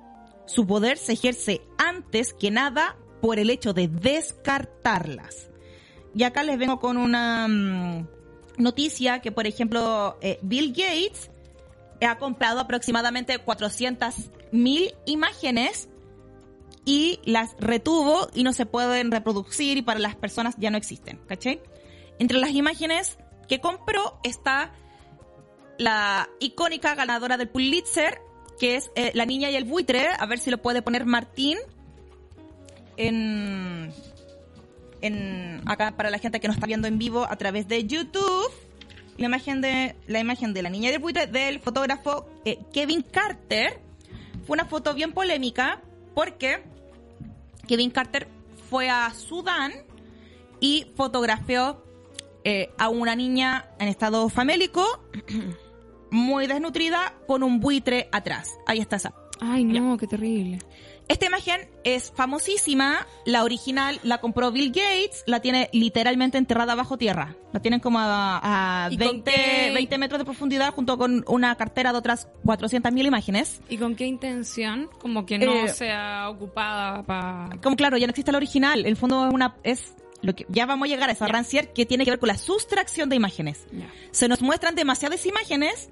Su 0.46 0.66
poder 0.66 0.98
se 0.98 1.14
ejerce 1.14 1.62
antes 1.78 2.32
que 2.32 2.50
nada 2.50 2.96
por 3.20 3.38
el 3.38 3.50
hecho 3.50 3.72
de 3.72 3.88
descartarlas. 3.88 5.50
Y 6.14 6.22
acá 6.22 6.42
les 6.44 6.58
vengo 6.58 6.78
con 6.78 6.96
una 6.96 7.48
mm, 7.48 8.06
noticia 8.58 9.20
que, 9.20 9.32
por 9.32 9.46
ejemplo, 9.46 10.16
eh, 10.20 10.38
Bill 10.42 10.70
Gates 10.70 11.30
ha 12.02 12.18
comprado 12.18 12.60
aproximadamente 12.60 13.42
400.000 13.42 14.94
imágenes 15.06 15.88
y 16.84 17.20
las 17.24 17.56
retuvo 17.58 18.28
y 18.34 18.44
no 18.44 18.52
se 18.52 18.66
pueden 18.66 19.10
reproducir 19.10 19.78
y 19.78 19.82
para 19.82 19.98
las 19.98 20.14
personas 20.14 20.54
ya 20.58 20.70
no 20.70 20.76
existen, 20.76 21.18
¿cachai? 21.26 21.60
Entre 22.18 22.38
las 22.38 22.50
imágenes 22.50 23.18
que 23.48 23.60
compró 23.60 24.20
está 24.22 24.72
la 25.78 26.28
icónica 26.40 26.94
ganadora 26.94 27.36
del 27.36 27.48
Pulitzer, 27.48 28.20
que 28.58 28.76
es 28.76 28.90
eh, 28.94 29.10
La 29.14 29.26
Niña 29.26 29.50
y 29.50 29.56
el 29.56 29.64
Buitre, 29.64 30.08
a 30.18 30.26
ver 30.26 30.38
si 30.38 30.50
lo 30.50 30.58
puede 30.58 30.80
poner 30.80 31.06
Martín 31.06 31.58
en, 32.96 33.92
en 35.00 35.62
acá 35.66 35.96
para 35.96 36.10
la 36.10 36.18
gente 36.18 36.40
que 36.40 36.48
nos 36.48 36.56
está 36.56 36.66
viendo 36.66 36.88
en 36.88 36.98
vivo 36.98 37.26
a 37.28 37.36
través 37.36 37.68
de 37.68 37.84
YouTube 37.84 38.50
la 39.18 39.26
imagen 39.26 39.60
de 39.60 39.96
la 40.06 40.20
imagen 40.20 40.52
de 40.54 40.62
la 40.62 40.70
niña 40.70 40.90
del 40.90 41.00
buitre 41.00 41.26
del 41.26 41.60
fotógrafo 41.60 42.26
eh, 42.44 42.58
Kevin 42.72 43.02
Carter. 43.02 43.80
Fue 44.46 44.54
una 44.54 44.66
foto 44.66 44.94
bien 44.94 45.12
polémica 45.12 45.82
porque 46.14 46.62
Kevin 47.66 47.90
Carter 47.90 48.28
fue 48.70 48.88
a 48.88 49.12
Sudán 49.12 49.72
y 50.60 50.86
fotografió 50.94 51.82
eh, 52.44 52.70
a 52.78 52.88
una 52.88 53.16
niña 53.16 53.70
en 53.80 53.88
estado 53.88 54.28
famélico, 54.28 54.84
muy 56.10 56.46
desnutrida, 56.46 57.14
con 57.26 57.42
un 57.42 57.60
buitre 57.60 58.08
atrás. 58.12 58.56
Ahí 58.66 58.78
está 58.78 58.96
esa. 58.96 59.14
Ay, 59.40 59.64
no, 59.64 59.96
qué 59.96 60.06
terrible. 60.06 60.60
Esta 61.08 61.26
imagen 61.26 61.68
es 61.84 62.12
famosísima, 62.14 63.06
la 63.24 63.44
original 63.44 64.00
la 64.02 64.18
compró 64.18 64.50
Bill 64.50 64.70
Gates, 64.70 65.22
la 65.26 65.40
tiene 65.40 65.70
literalmente 65.72 66.36
enterrada 66.36 66.74
bajo 66.74 66.98
tierra. 66.98 67.36
La 67.52 67.60
tienen 67.60 67.78
como 67.78 67.98
a, 68.00 68.88
20, 68.90 69.98
metros 69.98 70.18
de 70.18 70.24
profundidad 70.24 70.74
junto 70.74 70.98
con 70.98 71.24
una 71.28 71.54
cartera 71.54 71.92
de 71.92 71.98
otras 71.98 72.28
400.000 72.44 73.06
imágenes. 73.06 73.60
¿Y 73.68 73.78
con 73.78 73.94
qué 73.94 74.06
intención? 74.06 74.90
Como 75.00 75.26
que 75.26 75.38
no 75.38 75.52
eh, 75.52 75.68
sea 75.68 76.28
ocupada 76.28 77.04
para... 77.04 77.56
Como 77.62 77.76
claro, 77.76 77.96
ya 77.98 78.06
no 78.08 78.10
existe 78.10 78.32
la 78.32 78.38
original, 78.38 78.84
el 78.84 78.96
fondo 78.96 79.28
es 79.28 79.34
una... 79.34 79.56
es 79.62 79.94
lo 80.22 80.34
que 80.34 80.44
ya 80.48 80.66
vamos 80.66 80.86
a 80.86 80.88
llegar 80.88 81.08
a 81.08 81.12
esa 81.12 81.28
rancier 81.28 81.72
que 81.72 81.86
tiene 81.86 82.04
que 82.04 82.10
ver 82.10 82.18
con 82.18 82.28
la 82.28 82.38
sustracción 82.38 83.08
de 83.08 83.16
imágenes. 83.16 83.64
Se 84.10 84.26
nos 84.26 84.42
muestran 84.42 84.74
demasiadas 84.74 85.24
imágenes 85.24 85.90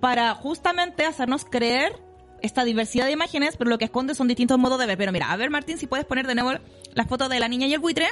para 0.00 0.34
justamente 0.34 1.04
hacernos 1.04 1.44
creer 1.44 2.05
esta 2.46 2.64
diversidad 2.64 3.06
de 3.06 3.12
imágenes, 3.12 3.56
pero 3.56 3.70
lo 3.70 3.78
que 3.78 3.84
esconde 3.84 4.14
son 4.14 4.28
distintos 4.28 4.58
modos 4.58 4.78
de 4.78 4.86
ver. 4.86 4.98
Pero 4.98 5.12
mira, 5.12 5.30
a 5.30 5.36
ver 5.36 5.50
Martín, 5.50 5.78
si 5.78 5.86
puedes 5.86 6.06
poner 6.06 6.26
de 6.26 6.34
nuevo 6.34 6.52
la 6.94 7.04
foto 7.04 7.28
de 7.28 7.40
la 7.40 7.48
niña 7.48 7.66
y 7.66 7.74
el 7.74 7.80
buitre, 7.80 8.08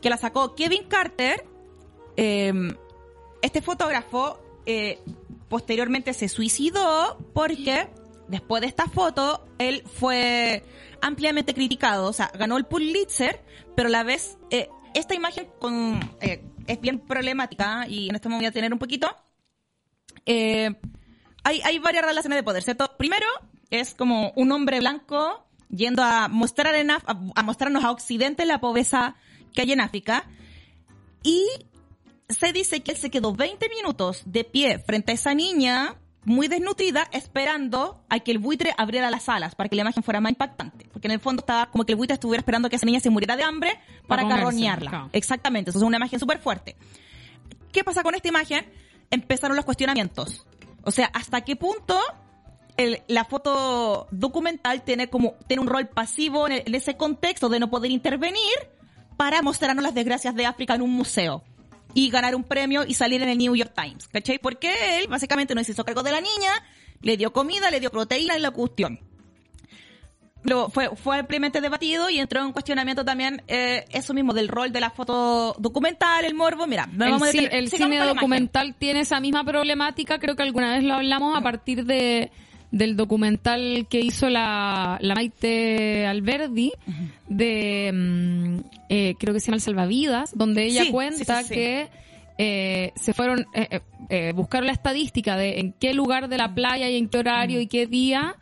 que 0.00 0.10
la 0.10 0.16
sacó 0.16 0.54
Kevin 0.54 0.84
Carter. 0.84 1.44
Em, 2.16 2.76
este 3.40 3.62
fotógrafo 3.62 4.38
eh, 4.66 4.98
posteriormente 5.48 6.12
se 6.12 6.28
suicidó 6.28 7.18
porque 7.32 7.88
después 8.28 8.60
de 8.60 8.68
esta 8.68 8.86
foto 8.86 9.46
él 9.58 9.82
fue 9.86 10.62
ampliamente 11.00 11.52
criticado, 11.52 12.06
o 12.06 12.12
sea, 12.12 12.30
ganó 12.38 12.56
el 12.56 12.64
Pulitzer, 12.64 13.42
pero 13.74 13.88
a 13.88 13.90
la 13.90 14.04
vez 14.04 14.38
eh, 14.50 14.68
esta 14.94 15.14
imagen 15.14 15.48
con, 15.58 16.00
eh, 16.20 16.44
es 16.66 16.80
bien 16.80 17.00
problemática 17.00 17.86
y 17.88 18.08
en 18.08 18.14
esto 18.14 18.28
me 18.28 18.36
voy 18.36 18.46
a 18.46 18.52
tener 18.52 18.72
un 18.72 18.78
poquito. 18.78 19.14
Eh, 20.24 20.70
hay, 21.44 21.60
hay 21.62 21.78
varias 21.78 22.04
relaciones 22.04 22.38
de 22.38 22.42
poder, 22.42 22.62
¿cierto? 22.62 22.96
Primero, 22.96 23.26
es 23.70 23.94
como 23.94 24.32
un 24.36 24.52
hombre 24.52 24.80
blanco 24.80 25.46
yendo 25.72 26.02
a 26.02 26.28
mostrar 26.28 26.74
en 26.74 26.90
a, 26.90 27.02
mostrarnos 27.42 27.82
a 27.82 27.90
Occidente 27.90 28.44
la 28.44 28.60
pobreza 28.60 29.16
que 29.54 29.62
hay 29.62 29.72
en 29.72 29.80
África. 29.80 30.24
Y 31.22 31.46
se 32.28 32.52
dice 32.52 32.80
que 32.80 32.92
él 32.92 32.96
se 32.96 33.10
quedó 33.10 33.34
20 33.34 33.68
minutos 33.68 34.22
de 34.26 34.44
pie 34.44 34.78
frente 34.78 35.12
a 35.12 35.14
esa 35.14 35.34
niña 35.34 35.96
muy 36.24 36.46
desnutrida, 36.46 37.08
esperando 37.10 38.04
a 38.08 38.20
que 38.20 38.30
el 38.30 38.38
buitre 38.38 38.72
abriera 38.76 39.10
las 39.10 39.28
alas 39.28 39.56
para 39.56 39.68
que 39.68 39.74
la 39.74 39.82
imagen 39.82 40.04
fuera 40.04 40.20
más 40.20 40.30
impactante. 40.30 40.86
Porque 40.92 41.08
en 41.08 41.12
el 41.12 41.20
fondo 41.20 41.40
estaba 41.40 41.66
como 41.70 41.84
que 41.84 41.92
el 41.92 41.96
buitre 41.96 42.14
estuviera 42.14 42.40
esperando 42.40 42.70
que 42.70 42.76
esa 42.76 42.86
niña 42.86 43.00
se 43.00 43.10
muriera 43.10 43.36
de 43.36 43.42
hambre 43.42 43.80
para, 44.06 44.22
Para 44.22 44.36
carroñarla. 44.36 44.90
claro. 44.90 45.10
Exactamente, 45.12 45.70
eso 45.70 45.80
es 45.80 45.84
una 45.84 45.96
imagen 45.96 46.20
súper 46.20 46.38
fuerte. 46.38 46.76
¿Qué 47.72 47.82
pasa 47.82 48.02
con 48.02 48.14
esta 48.14 48.28
imagen? 48.28 48.66
Empezaron 49.10 49.56
los 49.56 49.64
cuestionamientos. 49.64 50.46
O 50.84 50.90
sea, 50.90 51.06
¿hasta 51.12 51.42
qué 51.42 51.56
punto 51.56 51.98
la 53.06 53.24
foto 53.24 54.08
documental 54.10 54.82
tiene 54.82 55.08
como 55.08 55.34
tiene 55.46 55.60
un 55.60 55.68
rol 55.68 55.88
pasivo 55.88 56.48
en, 56.48 56.62
en 56.66 56.74
ese 56.74 56.96
contexto 56.96 57.48
de 57.48 57.60
no 57.60 57.70
poder 57.70 57.90
intervenir 57.90 58.40
para 59.16 59.42
mostrarnos 59.42 59.84
las 59.84 59.94
desgracias 59.94 60.34
de 60.34 60.46
África 60.46 60.74
en 60.74 60.82
un 60.82 60.90
museo 60.90 61.44
y 61.94 62.10
ganar 62.10 62.34
un 62.34 62.44
premio 62.44 62.84
y 62.86 62.94
salir 62.94 63.22
en 63.22 63.28
el 63.28 63.38
New 63.38 63.54
York 63.54 63.72
Times, 63.74 64.08
¿cachai? 64.08 64.38
Porque 64.38 64.98
él 64.98 65.08
básicamente 65.08 65.54
no 65.54 65.62
se 65.62 65.72
hizo 65.72 65.84
cargo 65.84 66.02
de 66.02 66.12
la 66.12 66.20
niña, 66.20 66.50
le 67.00 67.16
dio 67.16 67.32
comida, 67.32 67.70
le 67.70 67.80
dio 67.80 67.90
proteína 67.90 68.36
y 68.36 68.40
la 68.40 68.50
cuestión. 68.50 69.00
Lo, 70.44 70.68
fue, 70.70 70.90
fue 70.96 71.18
ampliamente 71.18 71.60
debatido 71.60 72.10
y 72.10 72.18
entró 72.18 72.42
en 72.44 72.50
cuestionamiento 72.52 73.04
también 73.04 73.42
eh, 73.46 73.84
eso 73.90 74.12
mismo 74.12 74.32
del 74.34 74.48
rol 74.48 74.72
de 74.72 74.80
la 74.80 74.90
foto 74.90 75.54
documental, 75.58 76.24
el 76.24 76.34
morbo. 76.34 76.66
Mira, 76.66 76.86
no 76.92 77.04
El, 77.04 77.10
vamos 77.12 77.28
a 77.28 77.32
detener- 77.32 77.48
el 77.52 77.68
cine 77.70 77.98
documental 77.98 78.74
tiene 78.76 79.00
esa 79.00 79.20
misma 79.20 79.44
problemática, 79.44 80.18
creo 80.18 80.34
que 80.34 80.42
alguna 80.42 80.74
vez 80.74 80.82
lo 80.82 80.94
hablamos 80.94 81.36
a 81.38 81.42
partir 81.42 81.84
de 81.84 82.30
del 82.72 82.96
documental 82.96 83.86
que 83.90 84.00
hizo 84.00 84.30
la, 84.30 84.96
la 85.02 85.14
Maite 85.14 86.06
Alberdi 86.06 86.72
de 87.28 87.90
mm, 87.92 88.58
eh, 88.88 89.14
creo 89.18 89.34
que 89.34 89.40
se 89.40 89.46
llama 89.46 89.56
El 89.56 89.60
Salvavidas, 89.60 90.36
donde 90.36 90.64
ella 90.64 90.84
Sí, 90.84 90.90
cuenta 90.90 91.42
sí, 91.42 91.48
sí, 91.48 91.48
sí. 91.48 91.54
que 91.54 91.88
eh, 92.38 92.92
se 92.96 93.12
fueron 93.12 93.46
eh, 93.54 93.68
eh, 93.70 93.80
eh, 94.08 94.32
buscaron 94.34 94.66
la 94.66 94.72
estadística 94.72 95.36
de 95.36 95.60
en 95.60 95.72
qué 95.74 95.92
lugar 95.94 96.28
de 96.28 96.38
la 96.38 96.54
playa 96.54 96.88
y 96.88 96.96
en 96.96 97.08
qué 97.08 97.18
horario 97.18 97.60
y 97.60 97.66
qué 97.66 97.86
día 97.86 98.36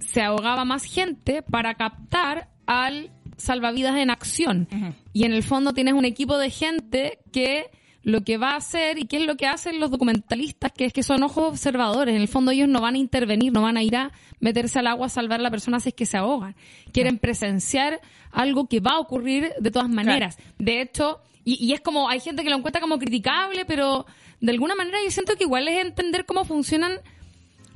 se 0.00 0.22
ahogaba 0.22 0.64
más 0.64 0.84
gente 0.84 1.42
para 1.42 1.74
captar 1.74 2.48
al 2.66 3.10
salvavidas 3.36 3.96
en 3.96 4.10
acción. 4.10 4.68
Y 5.12 5.24
en 5.24 5.32
el 5.32 5.42
fondo 5.42 5.72
tienes 5.72 5.94
un 5.94 6.04
equipo 6.04 6.38
de 6.38 6.50
gente 6.50 7.18
que 7.32 7.70
lo 8.02 8.22
que 8.22 8.38
va 8.38 8.52
a 8.52 8.56
hacer 8.56 8.98
y 8.98 9.04
qué 9.04 9.18
es 9.18 9.26
lo 9.26 9.36
que 9.36 9.46
hacen 9.46 9.78
los 9.78 9.90
documentalistas, 9.90 10.72
que 10.72 10.86
es 10.86 10.92
que 10.92 11.02
son 11.02 11.22
ojos 11.22 11.48
observadores. 11.48 12.14
En 12.14 12.20
el 12.20 12.28
fondo 12.28 12.50
ellos 12.50 12.68
no 12.68 12.80
van 12.80 12.94
a 12.94 12.98
intervenir, 12.98 13.52
no 13.52 13.62
van 13.62 13.76
a 13.76 13.82
ir 13.82 13.96
a 13.96 14.12
meterse 14.38 14.78
al 14.78 14.86
agua 14.86 15.06
a 15.06 15.10
salvar 15.10 15.40
a 15.40 15.42
la 15.42 15.50
persona 15.50 15.80
si 15.80 15.90
es 15.90 15.94
que 15.94 16.06
se 16.06 16.16
ahogan. 16.16 16.54
Quieren 16.92 17.18
presenciar 17.18 18.00
algo 18.30 18.68
que 18.68 18.80
va 18.80 18.92
a 18.92 19.00
ocurrir 19.00 19.52
de 19.60 19.70
todas 19.70 19.88
maneras. 19.88 20.38
De 20.58 20.80
hecho, 20.80 21.20
y, 21.44 21.62
y 21.64 21.72
es 21.72 21.80
como, 21.80 22.08
hay 22.08 22.20
gente 22.20 22.42
que 22.42 22.50
lo 22.50 22.56
encuentra 22.56 22.80
como 22.80 22.98
criticable, 22.98 23.64
pero 23.66 24.06
de 24.40 24.52
alguna 24.52 24.74
manera 24.74 24.98
yo 25.04 25.10
siento 25.10 25.36
que 25.36 25.44
igual 25.44 25.68
es 25.68 25.84
entender 25.84 26.24
cómo 26.24 26.44
funcionan 26.44 26.92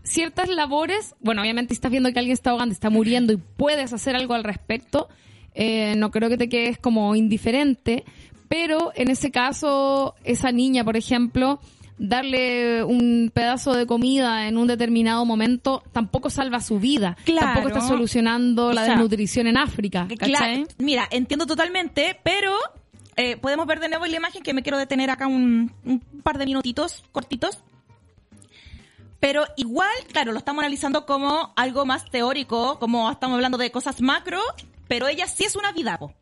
ciertas 0.04 0.48
labores, 0.48 1.14
bueno, 1.20 1.40
obviamente 1.42 1.74
estás 1.74 1.90
viendo 1.90 2.12
que 2.12 2.18
alguien 2.20 2.34
está 2.34 2.50
ahogando, 2.50 2.72
está 2.72 2.90
muriendo 2.90 3.32
y 3.32 3.36
puedes 3.36 3.92
hacer 3.92 4.14
algo 4.14 4.34
al 4.34 4.44
respecto, 4.44 5.08
eh, 5.54 5.94
no 5.96 6.10
creo 6.10 6.28
que 6.28 6.36
te 6.36 6.48
quedes 6.48 6.78
como 6.78 7.16
indiferente, 7.16 8.04
pero 8.48 8.92
en 8.94 9.10
ese 9.10 9.30
caso, 9.30 10.14
esa 10.22 10.52
niña, 10.52 10.84
por 10.84 10.96
ejemplo, 10.96 11.58
darle 11.96 12.82
un 12.84 13.30
pedazo 13.32 13.72
de 13.72 13.86
comida 13.86 14.46
en 14.48 14.58
un 14.58 14.66
determinado 14.66 15.24
momento 15.24 15.82
tampoco 15.92 16.28
salva 16.28 16.60
su 16.60 16.78
vida, 16.78 17.16
Claro. 17.24 17.46
tampoco 17.46 17.68
está 17.68 17.80
solucionando 17.80 18.72
la 18.72 18.82
O 18.82 18.84
sea, 18.84 18.94
desnutrición 18.94 19.46
en 19.46 19.56
África. 19.56 20.06
Claro, 20.18 20.64
mira, 20.78 21.08
entiendo 21.10 21.46
totalmente, 21.46 22.18
pero 22.22 22.52
eh, 23.16 23.36
podemos 23.36 23.66
ver 23.66 23.80
de 23.80 23.88
nuevo 23.88 24.06
la 24.06 24.16
imagen 24.16 24.42
que 24.42 24.52
me 24.54 24.62
quiero 24.62 24.76
detener 24.76 25.08
acá 25.10 25.26
un, 25.28 25.72
un 25.84 26.00
par 26.22 26.36
de 26.38 26.46
minutitos 26.46 27.04
cortitos. 27.12 27.58
Pero 29.26 29.46
igual, 29.56 29.88
claro, 30.12 30.32
lo 30.32 30.38
estamos 30.38 30.60
analizando 30.62 31.06
como 31.06 31.54
algo 31.56 31.86
más 31.86 32.04
teórico, 32.10 32.78
como 32.78 33.10
estamos 33.10 33.36
hablando 33.36 33.56
de 33.56 33.70
cosas 33.70 34.02
macro, 34.02 34.38
pero 34.86 35.08
ella 35.08 35.26
sí 35.26 35.44
es 35.44 35.56
una 35.56 35.72
vida, 35.72 35.98
po. 35.98 36.12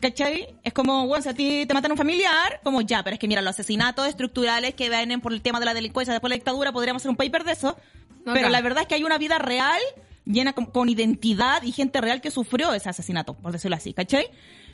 ¿Cachai? 0.00 0.48
Es 0.64 0.72
como, 0.72 1.06
bueno, 1.06 1.22
si 1.22 1.28
a 1.28 1.34
ti 1.34 1.64
te 1.66 1.74
matan 1.74 1.92
un 1.92 1.96
familiar, 1.96 2.60
como 2.64 2.80
ya, 2.80 3.04
pero 3.04 3.14
es 3.14 3.20
que 3.20 3.28
mira, 3.28 3.40
los 3.40 3.50
asesinatos 3.50 4.08
estructurales 4.08 4.74
que 4.74 4.88
vienen 4.88 5.20
por 5.20 5.32
el 5.32 5.42
tema 5.42 5.60
de 5.60 5.66
la 5.66 5.74
delincuencia 5.74 6.12
después 6.12 6.28
de 6.30 6.36
la 6.36 6.38
dictadura, 6.38 6.72
podríamos 6.72 7.02
hacer 7.02 7.10
un 7.10 7.16
paper 7.16 7.44
de 7.44 7.52
eso. 7.52 7.76
Pero 8.24 8.38
Acá. 8.40 8.48
la 8.50 8.60
verdad 8.62 8.82
es 8.82 8.88
que 8.88 8.94
hay 8.96 9.04
una 9.04 9.18
vida 9.18 9.38
real, 9.38 9.80
llena 10.24 10.52
con, 10.52 10.66
con 10.66 10.88
identidad 10.88 11.62
y 11.62 11.70
gente 11.70 12.00
real 12.00 12.20
que 12.20 12.30
sufrió 12.32 12.72
ese 12.74 12.88
asesinato, 12.88 13.34
por 13.34 13.52
decirlo 13.52 13.76
así, 13.76 13.92
¿cachai? 13.94 14.26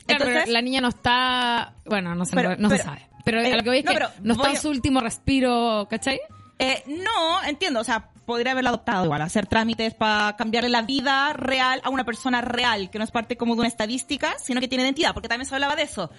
Claro, 0.07 0.25
pero 0.25 0.45
la 0.51 0.61
niña 0.63 0.81
no 0.81 0.87
está, 0.87 1.73
bueno, 1.85 2.15
no, 2.15 2.25
se, 2.25 2.35
Pero- 2.35 2.55
no 2.57 2.69
se 2.69 2.77
pero- 2.77 2.85
sabe. 2.85 3.07
Pero 3.25 3.41
eh, 3.41 3.53
a 3.53 3.57
lo 3.57 3.63
que 3.63 3.69
veis 3.69 3.83
no, 3.85 3.91
que 3.91 3.97
pero 3.97 4.09
no 4.23 4.31
está 4.33 4.43
voy 4.43 4.51
en 4.53 4.57
a- 4.57 4.61
su 4.61 4.69
último 4.69 4.99
respiro, 5.01 5.85
¿cachai? 5.89 6.19
Eh, 6.59 6.83
no, 6.87 7.43
entiendo, 7.43 7.81
o 7.81 7.83
sea, 7.83 8.09
podría 8.25 8.51
haberla 8.51 8.71
adoptado 8.71 9.05
igual, 9.05 9.21
hacer 9.21 9.47
trámites 9.47 9.93
para 9.93 10.35
cambiarle 10.35 10.69
la 10.69 10.81
vida 10.81 11.33
real 11.33 11.81
a 11.83 11.89
una 11.89 12.03
persona 12.03 12.41
real, 12.41 12.89
que 12.89 12.97
no 12.97 13.03
es 13.03 13.11
parte 13.11 13.37
como 13.37 13.53
de 13.55 13.59
una 13.59 13.67
estadística, 13.67 14.37
sino 14.39 14.59
que 14.59 14.67
tiene 14.67 14.83
identidad, 14.83 15.13
porque 15.13 15.29
también 15.29 15.47
se 15.47 15.55
hablaba 15.55 15.75
de 15.75 15.83
eso. 15.83 16.09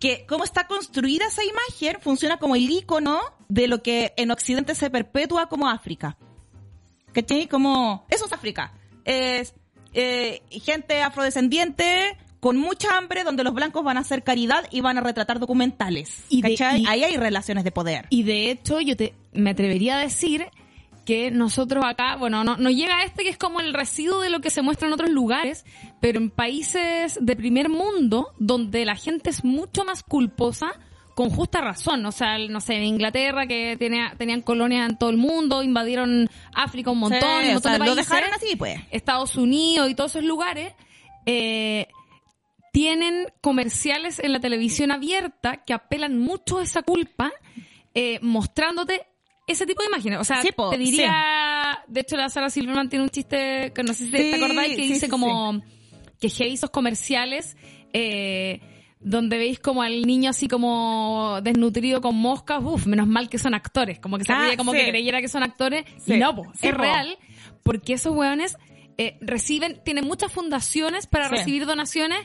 Que 0.00 0.24
cómo 0.26 0.44
está 0.44 0.66
construida 0.66 1.26
esa 1.26 1.42
imagen 1.44 2.00
funciona 2.00 2.38
como 2.38 2.56
el 2.56 2.68
icono 2.68 3.20
de 3.48 3.68
lo 3.68 3.82
que 3.82 4.14
en 4.16 4.30
Occidente 4.30 4.74
se 4.74 4.90
perpetúa 4.90 5.48
como 5.48 5.68
África. 5.68 6.16
¿Cachai? 7.12 7.46
Como, 7.46 8.06
eso 8.08 8.24
es 8.24 8.32
África. 8.32 8.72
Es 9.04 9.54
eh, 9.92 10.42
gente 10.50 11.02
afrodescendiente 11.02 12.16
con 12.42 12.56
mucha 12.56 12.98
hambre 12.98 13.22
donde 13.22 13.44
los 13.44 13.54
blancos 13.54 13.84
van 13.84 13.96
a 13.96 14.00
hacer 14.00 14.24
caridad 14.24 14.66
y 14.72 14.80
van 14.80 14.98
a 14.98 15.00
retratar 15.00 15.38
documentales. 15.38 16.24
Y 16.28 16.42
de- 16.42 16.54
y- 16.54 16.86
Ahí 16.88 17.04
hay 17.04 17.16
relaciones 17.16 17.62
de 17.62 17.70
poder. 17.70 18.06
Y 18.10 18.24
de 18.24 18.50
hecho, 18.50 18.80
yo 18.80 18.96
te, 18.96 19.14
me 19.32 19.50
atrevería 19.50 19.96
a 19.96 20.00
decir 20.00 20.46
que 21.06 21.30
nosotros 21.30 21.84
acá, 21.86 22.16
bueno, 22.16 22.42
no, 22.42 22.56
nos 22.56 22.72
llega 22.74 23.04
este 23.04 23.22
que 23.22 23.28
es 23.28 23.38
como 23.38 23.60
el 23.60 23.72
residuo 23.72 24.20
de 24.20 24.28
lo 24.30 24.40
que 24.40 24.50
se 24.50 24.60
muestra 24.60 24.88
en 24.88 24.94
otros 24.94 25.10
lugares, 25.10 25.64
pero 26.00 26.18
en 26.18 26.30
países 26.30 27.16
de 27.20 27.36
primer 27.36 27.68
mundo, 27.68 28.32
donde 28.40 28.84
la 28.86 28.96
gente 28.96 29.30
es 29.30 29.44
mucho 29.44 29.84
más 29.84 30.02
culposa, 30.02 30.72
con 31.14 31.30
justa 31.30 31.60
razón. 31.60 32.04
O 32.06 32.10
sea, 32.10 32.38
no 32.38 32.60
sé, 32.60 32.74
en 32.74 32.82
Inglaterra, 32.84 33.46
que 33.46 33.76
tenía, 33.78 34.14
tenían 34.18 34.42
colonias 34.42 34.90
en 34.90 34.96
todo 34.98 35.10
el 35.10 35.16
mundo, 35.16 35.62
invadieron 35.62 36.28
África 36.54 36.90
un 36.90 36.98
montón, 36.98 37.20
Sí, 37.20 37.26
un 37.44 37.50
o 37.50 37.52
montón 37.54 37.62
sea, 37.62 37.72
de 37.72 37.78
lo 37.78 37.84
países. 37.84 38.08
dejaron 38.08 38.30
así, 38.34 38.56
pues. 38.56 38.80
Estados 38.90 39.36
Unidos 39.36 39.88
y 39.90 39.94
todos 39.94 40.10
esos 40.16 40.24
lugares, 40.24 40.72
eh, 41.26 41.86
tienen 42.72 43.26
comerciales 43.40 44.18
en 44.18 44.32
la 44.32 44.40
televisión 44.40 44.90
abierta 44.90 45.58
que 45.64 45.72
apelan 45.74 46.18
mucho 46.18 46.58
a 46.58 46.62
esa 46.62 46.82
culpa, 46.82 47.30
eh, 47.94 48.18
mostrándote 48.22 49.02
ese 49.46 49.66
tipo 49.66 49.82
de 49.82 49.88
imágenes. 49.88 50.18
O 50.18 50.24
sea, 50.24 50.40
Sí, 50.42 50.50
po, 50.52 50.70
te 50.70 50.78
diría, 50.78 51.84
de 51.86 52.00
hecho 52.00 52.16
la 52.16 52.28
Sara 52.30 52.48
Silverman 52.50 52.88
tiene 52.88 53.04
un 53.04 53.10
chiste 53.10 53.72
que 53.74 53.82
no 53.82 53.92
sé 53.92 54.06
si 54.06 54.10
te- 54.10 54.18
Sí, 54.22 54.30
te 54.30 54.36
acordáis 54.44 54.76
que 54.76 54.82
dice 54.82 55.08
como 55.08 55.60
que 56.20 56.28
esos 56.28 56.70
comerciales 56.70 57.56
eh, 57.92 58.60
donde 59.00 59.36
veis 59.36 59.58
como 59.58 59.82
al 59.82 60.02
niño 60.06 60.30
así 60.30 60.46
como 60.48 61.40
desnutrido 61.42 62.00
con 62.00 62.14
moscas, 62.16 62.62
uff, 62.62 62.86
menos 62.86 63.08
mal 63.08 63.28
que 63.28 63.36
son 63.38 63.52
actores, 63.52 63.98
como 63.98 64.16
que 64.16 64.24
se 64.24 64.32
Ah, 64.32 64.52
como 64.56 64.72
que 64.72 64.88
creyera 64.88 65.20
que 65.20 65.28
son 65.28 65.42
actores. 65.42 65.84
Y 66.06 66.14
no, 66.14 66.34
po, 66.34 66.50
es 66.62 66.70
po. 66.72 66.78
real 66.78 67.18
porque 67.64 67.94
esos 67.94 68.14
hueones 68.14 68.56
eh, 68.98 69.18
reciben, 69.20 69.80
tienen 69.84 70.06
muchas 70.06 70.30
fundaciones 70.32 71.06
para 71.06 71.28
recibir 71.28 71.66
donaciones 71.66 72.20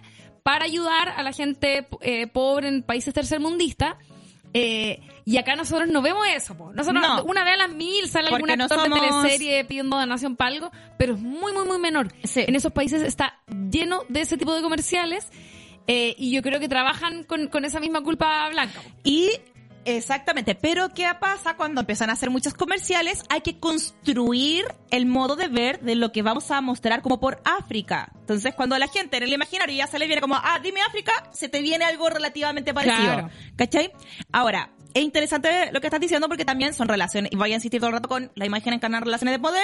para 0.48 0.64
ayudar 0.64 1.10
a 1.10 1.24
la 1.24 1.34
gente 1.34 1.86
eh, 2.00 2.26
pobre 2.28 2.70
en 2.70 2.82
países 2.82 3.14
tercermundistas. 3.14 3.96
Eh, 4.54 5.02
y 5.26 5.36
acá 5.38 5.58
nosotros 5.58 5.90
no 5.90 6.02
vemos 6.02 6.26
eso, 6.34 6.56
po. 6.58 6.72
Nosotros 6.72 7.04
No. 7.06 7.24
una 7.26 7.44
vez 7.44 7.56
a 7.56 7.58
las 7.58 7.70
mil 7.76 8.08
sale 8.08 8.30
algún 8.30 8.48
no 8.48 8.64
actor 8.64 8.80
somos- 8.86 9.02
de 9.02 9.08
teleserie 9.10 9.66
pidiendo 9.66 9.98
donación 9.98 10.38
para 10.38 10.52
algo, 10.52 10.72
pero 10.98 11.16
es 11.16 11.20
muy, 11.20 11.52
muy, 11.52 11.66
muy 11.66 11.80
menor. 11.80 12.14
Sí. 12.24 12.46
En 12.48 12.56
esos 12.56 12.72
países 12.72 13.02
está 13.02 13.34
lleno 13.70 14.04
de 14.08 14.22
ese 14.22 14.38
tipo 14.38 14.56
de 14.56 14.62
comerciales 14.62 15.28
eh, 15.86 16.16
y 16.18 16.32
yo 16.32 16.42
creo 16.42 16.62
que 16.62 16.70
trabajan 16.70 17.26
con, 17.26 17.48
con 17.50 17.66
esa 17.66 17.82
misma 17.82 18.02
culpa 18.02 18.48
blanca. 18.48 18.82
Y 19.04 19.30
exactamente, 19.96 20.54
pero 20.56 20.90
¿qué 20.90 21.08
pasa 21.20 21.56
cuando 21.56 21.82
empiezan 21.82 22.10
a 22.10 22.14
hacer 22.14 22.30
muchos 22.30 22.54
comerciales? 22.54 23.24
Hay 23.30 23.42
que 23.42 23.60
construir 23.60 24.66
el 24.92 25.06
modo 25.06 25.36
de 25.36 25.48
ver 25.48 25.80
de 25.82 25.96
lo 25.96 26.12
que 26.12 26.22
vamos 26.22 26.52
a 26.52 26.62
mostrar 26.62 27.02
como 27.02 27.20
por 27.20 27.42
África. 27.46 28.12
Entonces, 28.20 28.54
cuando 28.56 28.78
la 28.78 28.88
gente 28.88 29.18
en 29.18 29.24
el 29.24 29.34
imaginario 29.34 29.76
ya 29.76 29.88
se 29.88 29.98
le 30.00 30.06
viene 30.08 30.22
como, 30.22 30.36
ah, 30.36 30.60
dime 30.62 30.82
África, 30.88 31.12
se 31.32 31.50
te 31.50 31.62
viene 31.62 31.86
algo 31.86 32.10
relativamente 32.10 32.74
parecido. 32.74 33.04
Claro. 33.14 33.30
¿Cachai? 33.56 33.92
Ahora, 34.32 34.72
es 34.94 35.04
interesante 35.04 35.72
lo 35.72 35.80
que 35.82 35.88
estás 35.88 36.00
diciendo 36.00 36.28
porque 36.28 36.46
también 36.46 36.74
son 36.74 36.88
relaciones, 36.88 37.32
y 37.32 37.36
voy 37.36 37.52
a 37.52 37.56
insistir 37.56 37.80
todo 37.80 37.90
el 37.90 37.96
rato 37.96 38.10
con 38.10 38.32
la 38.36 38.46
imagen 38.46 38.74
encarnar 38.74 39.04
relaciones 39.04 39.34
de 39.36 39.40
poder. 39.40 39.64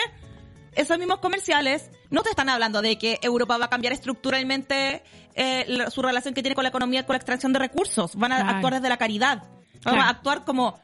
Esos 0.75 0.97
mismos 0.97 1.19
comerciales 1.19 1.91
no 2.09 2.23
te 2.23 2.29
están 2.31 2.49
hablando 2.49 2.81
de 2.81 2.97
que 2.97 3.19
Europa 3.21 3.57
va 3.57 3.65
a 3.65 3.69
cambiar 3.69 3.93
estructuralmente 3.93 5.03
eh, 5.35 5.65
la- 5.67 5.89
su 5.89 6.01
relación 6.01 6.33
que 6.33 6.41
tiene 6.43 6.55
con 6.55 6.63
la 6.63 6.69
economía, 6.69 7.05
con 7.05 7.13
la 7.13 7.17
extracción 7.17 7.53
de 7.53 7.59
recursos. 7.59 8.15
Van 8.15 8.31
a 8.31 8.37
Claro. 8.37 8.55
actuar 8.55 8.73
desde 8.75 8.89
la 8.89 8.97
caridad. 8.97 9.43
Claro. 9.91 10.01
a 10.01 10.09
actuar 10.09 10.43
como 10.45 10.79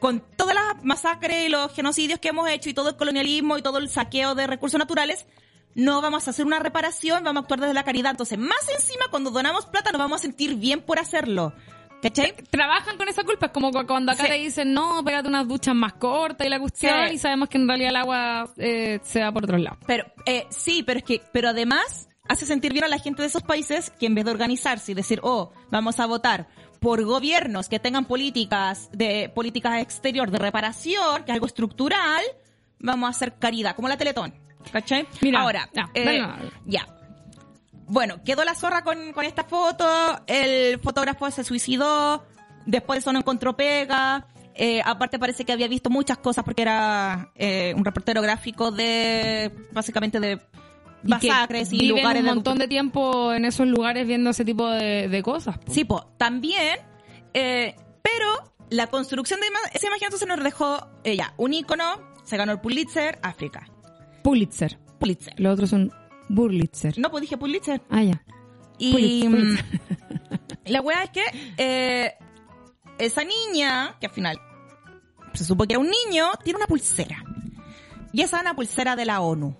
con 0.00 0.20
todas 0.36 0.54
las 0.54 0.84
masacres 0.84 1.46
y 1.46 1.48
los 1.48 1.72
genocidios 1.72 2.18
que 2.18 2.28
hemos 2.28 2.48
hecho 2.48 2.68
y 2.68 2.74
todo 2.74 2.88
el 2.90 2.96
colonialismo 2.96 3.56
y 3.56 3.62
todo 3.62 3.78
el 3.78 3.88
saqueo 3.88 4.34
de 4.34 4.46
recursos 4.46 4.78
naturales. 4.78 5.26
No 5.74 6.02
vamos 6.02 6.26
a 6.26 6.30
hacer 6.30 6.44
una 6.44 6.58
reparación, 6.58 7.24
vamos 7.24 7.40
a 7.40 7.44
actuar 7.44 7.60
desde 7.60 7.72
la 7.74 7.84
caridad. 7.84 8.10
Entonces, 8.10 8.38
más 8.38 8.68
encima, 8.74 9.06
cuando 9.10 9.30
donamos 9.30 9.64
plata, 9.66 9.90
nos 9.92 10.00
vamos 10.00 10.20
a 10.20 10.22
sentir 10.22 10.56
bien 10.56 10.82
por 10.82 10.98
hacerlo. 10.98 11.54
¿Cachai? 12.02 12.34
Trabajan 12.50 12.96
con 12.96 13.08
esa 13.08 13.22
culpa. 13.22 13.46
Es 13.46 13.52
como 13.52 13.70
cu- 13.70 13.86
cuando 13.86 14.10
acá 14.10 14.24
Sí. 14.24 14.28
te 14.30 14.34
dicen, 14.38 14.74
no, 14.74 15.04
pégate 15.04 15.28
unas 15.28 15.46
duchas 15.46 15.74
más 15.74 15.92
cortas 15.94 16.46
y 16.46 16.50
la 16.50 16.58
cuestión, 16.58 17.08
Sí. 17.08 17.14
y 17.14 17.18
sabemos 17.18 17.48
que 17.48 17.58
en 17.58 17.68
realidad 17.68 17.90
el 17.90 17.96
agua 17.96 18.52
eh, 18.56 18.98
se 19.04 19.22
va 19.22 19.30
por 19.30 19.44
otro 19.44 19.56
lado. 19.56 19.78
Pero, 19.86 20.04
eh, 20.26 20.46
sí, 20.50 20.82
pero 20.82 20.98
es 20.98 21.04
que, 21.04 21.22
pero 21.32 21.50
además 21.50 22.08
hace 22.28 22.44
sentir 22.44 22.72
bien 22.72 22.84
a 22.84 22.88
la 22.88 22.98
gente 22.98 23.22
de 23.22 23.28
esos 23.28 23.42
países 23.44 23.90
que 24.00 24.06
en 24.06 24.16
vez 24.16 24.24
de 24.24 24.32
organizarse 24.32 24.90
y 24.92 24.94
decir, 24.96 25.20
oh, 25.22 25.52
vamos 25.70 26.00
a 26.00 26.06
votar 26.06 26.48
por 26.82 27.02
gobiernos 27.04 27.68
que 27.68 27.78
tengan 27.78 28.04
políticas 28.04 28.90
de 28.92 29.30
políticas 29.32 29.80
exterior 29.80 30.30
de 30.30 30.38
reparación, 30.38 31.22
que 31.24 31.30
es 31.30 31.34
algo 31.34 31.46
estructural, 31.46 32.22
vamos 32.80 33.06
a 33.06 33.10
hacer 33.10 33.38
caridad, 33.38 33.76
como 33.76 33.88
la 33.88 33.96
Teletón. 33.96 34.34
¿Cachai? 34.72 35.06
Mira, 35.20 35.40
Ahora, 35.40 35.70
ya, 35.72 35.88
eh, 35.94 36.20
ya. 36.66 36.86
Bueno, 37.86 38.22
quedó 38.24 38.44
la 38.44 38.54
zorra 38.54 38.82
con, 38.82 39.12
con 39.12 39.24
esta 39.24 39.44
foto, 39.44 39.86
el 40.26 40.80
fotógrafo 40.80 41.30
se 41.30 41.44
suicidó, 41.44 42.24
después 42.66 42.98
eso 42.98 43.12
no 43.12 43.20
encontró 43.20 43.56
pega, 43.56 44.26
eh, 44.54 44.82
aparte 44.84 45.20
parece 45.20 45.44
que 45.44 45.52
había 45.52 45.68
visto 45.68 45.88
muchas 45.88 46.18
cosas 46.18 46.44
porque 46.44 46.62
era 46.62 47.30
eh, 47.36 47.74
un 47.76 47.84
reportero 47.84 48.20
gráfico 48.22 48.72
de, 48.72 49.52
básicamente 49.70 50.18
de 50.18 50.40
Y 51.04 51.18
que 51.18 51.28
masacres 51.28 51.72
y, 51.72 51.78
viven 51.78 52.02
lugares 52.02 52.20
un 52.20 52.26
de... 52.26 52.34
montón 52.34 52.58
de 52.58 52.68
tiempo 52.68 53.32
en 53.32 53.44
esos 53.44 53.66
lugares 53.66 54.06
viendo 54.06 54.30
ese 54.30 54.44
tipo 54.44 54.68
de, 54.68 55.08
de 55.08 55.22
cosas. 55.22 55.58
po. 55.58 55.72
Sí, 55.72 55.84
po, 55.84 56.12
también, 56.16 56.78
eh, 57.34 57.74
pero 58.02 58.52
la 58.70 58.86
construcción 58.86 59.40
de 59.40 59.46
esa 59.72 59.86
imagen 59.86 60.06
entonces 60.06 60.28
nos 60.28 60.42
dejó, 60.42 60.88
ella, 61.04 61.34
un 61.36 61.52
ícono, 61.52 61.84
se 62.24 62.36
ganó 62.36 62.52
el 62.52 62.60
Pulitzer, 62.60 63.18
África. 63.22 63.68
Pulitzer. 64.22 64.78
Pulitzer. 64.98 65.34
Los 65.38 65.54
otros 65.54 65.70
son 65.70 65.92
Burlitzer. 66.28 66.98
No, 66.98 67.10
pues 67.10 67.22
dije 67.22 67.36
Pulitzer. 67.36 67.82
Ah, 67.90 68.02
ya. 68.02 68.24
Y 68.78 68.92
Pulitzer, 68.92 69.30
mm, 69.30 69.34
Pulitzer. 69.34 69.80
la 70.66 70.80
weá 70.80 71.02
es 71.04 71.10
que 71.10 71.24
eh, 71.58 72.14
esa 72.98 73.24
niña, 73.24 73.96
que 74.00 74.06
al 74.06 74.12
final 74.12 74.40
se 75.34 75.44
supo 75.44 75.64
que 75.66 75.74
era 75.74 75.80
un 75.80 75.90
niño, 75.90 76.30
tiene 76.44 76.58
una 76.58 76.66
pulsera. 76.66 77.24
Y 78.12 78.20
esa 78.20 78.36
es 78.36 78.42
una 78.42 78.54
pulsera 78.54 78.96
de 78.96 79.04
la 79.04 79.20
ONU. 79.20 79.56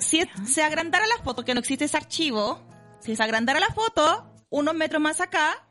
Si 0.00 0.22
se 0.46 0.62
agrandara 0.62 1.06
la 1.06 1.22
foto, 1.22 1.44
que 1.44 1.54
no 1.54 1.60
existe 1.60 1.84
ese 1.84 1.96
archivo, 1.96 2.60
si 3.00 3.16
se 3.16 3.22
agrandara 3.22 3.60
la 3.60 3.68
foto, 3.68 4.32
unos 4.50 4.74
metros 4.74 5.00
más 5.00 5.20
acá, 5.20 5.66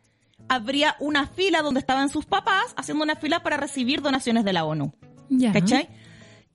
habría 0.47 0.95
una 0.99 1.27
fila 1.27 1.61
donde 1.61 1.79
estaban 1.79 2.09
sus 2.09 2.25
papás 2.25 2.73
haciendo 2.75 3.03
una 3.03 3.15
fila 3.15 3.43
para 3.43 3.57
recibir 3.57 4.01
donaciones 4.01 4.45
de 4.45 4.53
la 4.53 4.65
ONU. 4.65 4.93
Ya. 5.29 5.51
¿Cachai? 5.51 5.89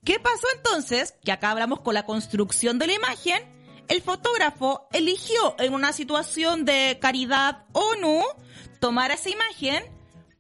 ¿Qué 0.05 0.19
pasó 0.19 0.47
entonces? 0.57 1.15
Que 1.25 1.33
acá 1.33 1.51
hablamos 1.51 1.81
con 1.81 1.95
la 1.95 2.05
construcción 2.05 2.79
de 2.79 2.89
la 2.89 2.95
imagen. 2.95 3.43
El 3.89 4.03
fotógrafo 4.03 4.89
eligió 4.93 5.57
en 5.59 5.75
una 5.75 5.93
situación 5.93 6.65
de 6.65 6.99
caridad 7.01 7.65
ONU 7.73 8.23
tomar 8.81 9.11
esa 9.11 9.31
imagen 9.31 9.85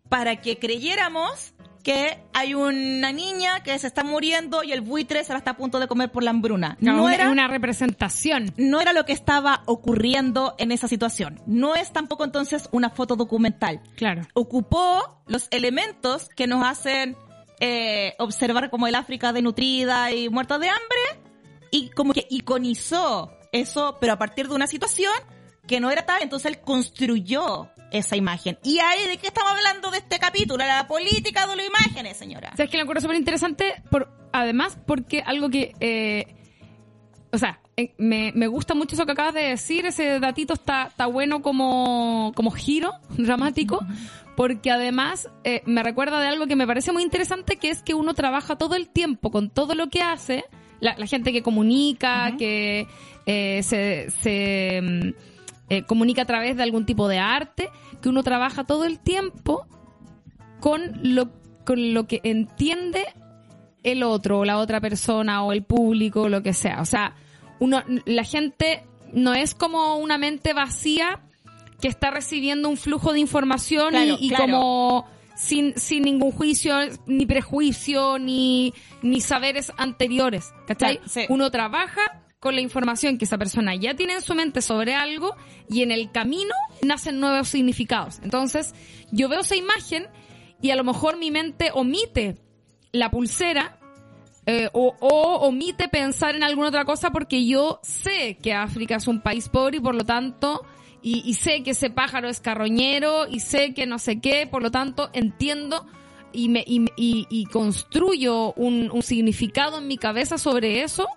para 0.09 0.41
que 0.41 0.59
creyéramos 0.59 1.53
que 1.85 2.18
hay 2.32 2.55
una 2.55 3.12
niña 3.12 3.62
que 3.62 3.78
se 3.78 3.87
está 3.87 4.03
muriendo 4.03 4.64
y 4.64 4.72
el 4.72 4.80
buitre 4.80 5.22
se 5.22 5.32
la 5.32 5.39
está 5.39 5.53
a 5.53 5.57
punto 5.57 5.78
de 5.78 5.87
comer 5.87 6.11
por 6.11 6.24
la 6.24 6.30
hambruna. 6.30 6.76
No, 6.80 6.95
No, 6.95 7.05
una, 7.05 7.14
era, 7.14 7.28
una 7.30 7.47
representación. 7.47 8.53
no 8.57 8.80
era 8.80 8.93
lo 8.93 9.05
que 9.05 9.12
estaba 9.12 9.62
ocurriendo 9.66 10.55
en 10.59 10.72
esa 10.72 10.89
situación. 10.89 11.41
No 11.47 11.76
es 11.76 11.93
tampoco 11.93 12.24
entonces 12.24 12.68
una 12.72 12.91
foto 12.91 13.14
documental 13.16 13.82
Claro. 13.97 14.22
ocupó 14.32 15.20
los 15.26 15.47
elementos 15.53 16.28
que 16.30 16.47
nos 16.47 16.66
hacen 16.66 17.16
eh, 17.61 18.14
observar 18.18 18.70
como 18.70 18.87
el 18.89 18.95
África 18.95 19.32
denutrida 19.32 20.11
y 20.11 20.28
muerta 20.30 20.59
de 20.59 20.70
hambre 20.70 21.22
y 21.70 21.91
como 21.91 22.14
que 22.14 22.26
iconizó 22.30 23.30
eso, 23.53 23.99
pero 24.01 24.14
a 24.14 24.18
partir 24.18 24.49
de 24.49 24.55
una 24.55 24.66
situación 24.66 25.12
que 25.66 25.80
no 25.80 25.91
era 25.91 26.05
tal, 26.07 26.22
entonces 26.22 26.51
él 26.53 26.61
construyó 26.61 27.68
esa 27.95 28.16
imagen. 28.16 28.59
¿Y 28.64 28.78
ahí 28.78 29.07
de 29.09 29.16
qué 29.16 29.28
estamos 29.28 29.53
hablando 29.53 29.90
de 29.90 29.99
este 29.99 30.18
capítulo? 30.18 30.64
La 30.64 30.86
política 30.86 31.47
de 31.47 31.57
las 31.57 31.66
imágenes, 31.66 32.16
señora. 32.16 32.51
¿Sabes 32.57 32.70
que 32.70 32.76
lo 32.76 32.82
encuentro 32.82 33.01
súper 33.01 33.16
interesante? 33.16 33.74
Por, 33.90 34.09
además, 34.32 34.76
porque 34.86 35.20
algo 35.20 35.49
que. 35.49 35.72
eh, 35.80 36.34
o 37.32 37.38
sea, 37.38 37.61
eh, 37.76 37.95
me, 37.99 38.32
me 38.34 38.47
gusta 38.47 38.74
mucho 38.74 38.95
eso 38.95 39.07
que 39.07 39.12
acabas 39.12 39.34
de 39.34 39.42
decir. 39.42 39.86
Ese 39.86 40.20
datito 40.20 40.55
está, 40.55 40.84
está 40.84 41.07
bueno 41.07 41.42
como, 41.42 42.32
como 42.34 42.51
giro 42.51 42.92
dramático. 43.11 43.80
Porque 44.36 44.72
además 44.72 45.28
eh, 45.45 45.62
me 45.64 45.82
recuerda 45.84 46.20
de 46.20 46.26
algo 46.26 46.47
que 46.47 46.57
me 46.57 46.66
parece 46.66 46.92
muy 46.92 47.05
interesante, 47.05 47.57
que 47.57 47.70
es 47.70 47.82
que 47.82 47.95
uno 47.95 48.14
trabaja 48.14 48.57
todo 48.57 48.74
el 48.74 48.88
tiempo 48.88 49.30
con 49.30 49.51
todo 49.51 49.74
lo 49.74 49.88
que 49.88 50.03
hace. 50.03 50.45
La, 50.80 50.97
la 50.99 51.07
gente 51.07 51.32
que 51.32 51.42
comunica, 51.42 52.36
que 52.36 52.88
eh, 53.26 53.62
se, 53.62 54.11
se 54.11 54.80
mm, 54.82 55.34
eh, 55.69 55.83
comunica 55.85 56.23
a 56.23 56.27
través 56.27 56.57
de 56.57 56.62
algún 56.62 56.87
tipo 56.87 57.09
de 57.09 57.19
arte, 57.19 57.71
que 58.03 58.09
uno 58.09 58.23
trabaja 58.23 58.65
todo 58.65 58.85
el 58.85 58.99
tiempo 58.99 59.67
con 60.61 60.81
lo, 61.03 61.31
con 61.65 61.95
lo 61.95 62.07
que 62.07 62.21
entiende 62.25 63.05
el 63.83 64.03
otro, 64.03 64.41
o 64.41 64.45
la 64.45 64.59
otra 64.59 64.81
persona, 64.81 65.45
o 65.45 65.53
el 65.53 65.62
público, 65.62 66.23
o 66.23 66.29
lo 66.29 66.43
que 66.43 66.53
sea. 66.53 66.81
O 66.81 66.87
sea, 66.87 67.15
uno, 67.61 67.83
la 68.07 68.25
gente 68.25 68.85
no 69.12 69.35
es 69.35 69.55
como 69.55 69.97
una 69.97 70.19
mente 70.19 70.53
vacía 70.53 71.21
que 71.81 71.89
está 71.89 72.11
recibiendo 72.11 72.69
un 72.69 72.77
flujo 72.77 73.12
de 73.12 73.21
información 73.21 73.91
Claro, 73.91 74.17
y, 74.19 74.27
y 74.27 74.29
claro. 74.31 74.45
como 74.45 75.07
sin, 75.37 75.79
sin 75.79 76.03
ningún 76.03 76.33
juicio, 76.33 76.75
ni 77.07 77.27
prejuicio, 77.27 78.19
ni, 78.19 78.73
ni 79.03 79.21
saberes 79.21 79.73
anteriores. 79.77 80.53
¿Cachai? 80.67 81.01
Sí. 81.07 81.27
Uno 81.29 81.51
trabaja 81.51 82.24
con 82.45 82.55
la 82.55 82.61
información 82.61 83.16
que 83.16 83.24
esa 83.24 83.38
persona 83.38 83.74
ya 83.74 83.95
tiene 83.95 84.12
en 84.12 84.20
su 84.20 84.34
mente 84.34 84.61
sobre 84.61 84.95
algo 84.95 85.34
y 85.66 85.80
en 85.80 85.90
el 85.90 86.12
camino 86.12 86.55
nacen 86.82 87.18
nuevos 87.18 87.49
significados. 87.49 88.20
Entonces, 88.22 88.74
yo 89.11 89.30
veo 89.30 89.40
esa 89.40 89.57
imagen 89.57 90.09
y 90.61 90.70
a 90.70 90.76
lo 90.76 90.84
mejor 90.84 91.16
mi 91.16 91.30
mente 91.30 91.70
omite 91.72 92.36
la 92.92 93.11
pulsera 93.11 93.78
eh, 94.45 94.68
o, 94.74 94.95
omite 95.01 95.88
pensar 95.88 96.36
en 96.36 96.42
alguna 96.42 96.68
otra 96.68 96.84
cosa 96.84 97.12
porque 97.12 97.47
yo 97.47 97.80
sé 97.82 98.36
que 98.42 98.53
África 98.53 98.97
es 98.97 99.09
un 99.09 99.22
país 99.22 99.49
pobre 99.49 99.78
y 99.78 99.80
por 99.80 99.95
lo 99.95 100.05
tanto, 100.05 100.66
y, 101.01 101.32
sé 101.32 101.62
que 101.62 101.70
ese 101.70 101.88
pájaro 101.88 102.28
es 102.28 102.40
carroñero 102.40 103.26
y 103.26 103.40
sé 103.40 103.72
que 103.72 103.86
no 103.86 103.99
sé 103.99 104.20
qué, 104.20 104.47
por 104.47 104.62
lo 104.62 104.70
tanto 104.70 105.09
entiendo 105.14 105.86
y, 106.30 106.51
me, 106.51 106.62
y, 106.66 107.47
construyo 107.47 108.53
un 108.53 109.03
significado 109.03 109.78
en 109.78 109.88
mi 109.88 109.97
cabeza 109.97 110.36
sobre 110.36 110.82
eso 110.82 111.09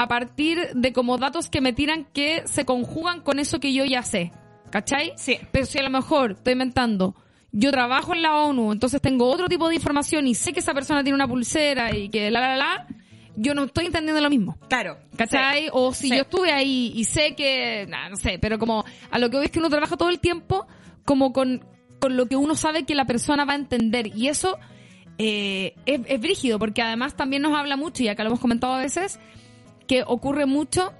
a 0.00 0.08
partir 0.08 0.70
de 0.72 0.94
como 0.94 1.18
datos 1.18 1.50
que 1.50 1.60
me 1.60 1.74
tiran 1.74 2.06
que 2.14 2.42
se 2.46 2.64
conjugan 2.64 3.20
con 3.20 3.38
eso 3.38 3.60
que 3.60 3.74
yo 3.74 3.84
ya 3.84 4.02
sé. 4.02 4.32
¿Cachai? 4.70 5.12
Sí. 5.16 5.38
Pero 5.52 5.66
si 5.66 5.78
a 5.78 5.82
lo 5.82 5.90
mejor 5.90 6.30
estoy 6.32 6.54
inventando, 6.54 7.14
yo 7.52 7.70
trabajo 7.70 8.14
en 8.14 8.22
la 8.22 8.34
ONU, 8.36 8.72
entonces 8.72 9.02
tengo 9.02 9.26
otro 9.28 9.46
tipo 9.46 9.68
de 9.68 9.74
información 9.74 10.26
y 10.26 10.34
sé 10.34 10.54
que 10.54 10.60
esa 10.60 10.72
persona 10.72 11.02
tiene 11.02 11.16
una 11.16 11.28
pulsera 11.28 11.94
y 11.94 12.08
que 12.08 12.30
la 12.30 12.40
la 12.40 12.56
la, 12.56 12.86
yo 13.36 13.52
no 13.52 13.64
estoy 13.64 13.84
entendiendo 13.84 14.22
lo 14.22 14.30
mismo. 14.30 14.56
Claro. 14.70 14.96
¿Cachai? 15.18 15.64
Sí. 15.64 15.68
O 15.74 15.92
si 15.92 16.08
Sí. 16.08 16.16
yo 16.16 16.22
estuve 16.22 16.50
ahí 16.50 16.92
y 16.94 17.04
sé 17.04 17.34
que, 17.34 17.84
nah, 17.90 18.08
no 18.08 18.16
sé, 18.16 18.38
pero 18.38 18.58
como 18.58 18.86
a 19.10 19.18
lo 19.18 19.28
que 19.28 19.36
voy 19.36 19.44
es 19.44 19.52
que 19.52 19.58
uno 19.58 19.68
trabaja 19.68 19.98
todo 19.98 20.08
el 20.08 20.18
tiempo 20.18 20.66
como 21.04 21.34
con, 21.34 21.62
con 21.98 22.16
lo 22.16 22.24
que 22.24 22.36
uno 22.36 22.54
sabe 22.54 22.84
que 22.86 22.94
la 22.94 23.04
persona 23.04 23.44
va 23.44 23.52
a 23.52 23.56
entender. 23.56 24.06
Y 24.16 24.28
eso 24.28 24.56
eh, 25.18 25.74
es, 25.84 26.00
es 26.06 26.20
brígido, 26.22 26.58
porque 26.58 26.80
además 26.80 27.16
también 27.16 27.42
nos 27.42 27.54
habla 27.54 27.76
mucho, 27.76 28.02
y 28.02 28.08
acá 28.08 28.22
lo 28.22 28.30
hemos 28.30 28.40
comentado 28.40 28.72
a 28.72 28.78
veces, 28.78 29.20
que 29.90 30.04
ocurre 30.06 30.46
mucho 30.46 30.92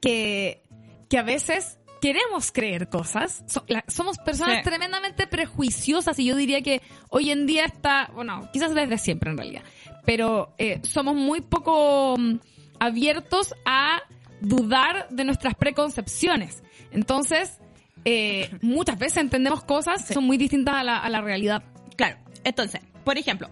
que, 0.00 0.62
que 1.08 1.18
a 1.18 1.22
veces 1.24 1.78
queremos 2.00 2.52
creer 2.52 2.88
cosas. 2.88 3.42
So- 3.48 3.64
la- 3.66 3.84
somos 3.88 4.16
personas 4.18 4.58
Sí. 4.58 4.62
tremendamente 4.62 5.26
prejuiciosas 5.26 6.16
y 6.20 6.26
yo 6.26 6.36
diría 6.36 6.62
que 6.62 6.82
hoy 7.08 7.32
en 7.32 7.46
día 7.46 7.64
está, 7.64 8.08
bueno, 8.14 8.48
quizás 8.52 8.72
desde 8.76 8.96
siempre 8.96 9.32
en 9.32 9.36
realidad, 9.38 9.62
pero 10.06 10.54
eh, 10.56 10.80
somos 10.84 11.16
muy 11.16 11.40
poco 11.40 12.14
mm, 12.16 12.36
abiertos 12.78 13.54
a 13.66 14.00
dudar 14.40 15.08
de 15.10 15.24
nuestras 15.24 15.56
preconcepciones. 15.56 16.62
Entonces, 16.92 17.58
eh, 18.04 18.50
muchas 18.62 19.00
veces 19.00 19.16
entendemos 19.16 19.64
cosas 19.64 20.06
que 20.06 20.14
son 20.14 20.24
muy 20.24 20.38
distintas 20.38 20.76
a 20.76 20.84
la, 20.84 20.98
a 20.98 21.10
la 21.10 21.20
realidad. 21.22 21.64
Claro. 21.96 22.18
Entonces, 22.44 22.80
por 23.04 23.18
ejemplo, 23.18 23.50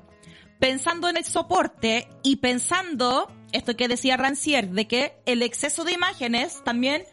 pensando 0.61 1.09
en 1.09 1.16
el 1.16 1.24
soporte 1.24 2.07
y 2.22 2.36
pensando 2.36 3.30
esto 3.53 3.76
que 3.76 3.88
decía 3.88 4.16
Rancière, 4.16 4.68
de 4.68 4.86
que 4.86 5.20
el 5.26 5.42
exceso 5.42 5.84
de 5.84 5.92
imágenes 5.92 6.62
también 6.64 7.05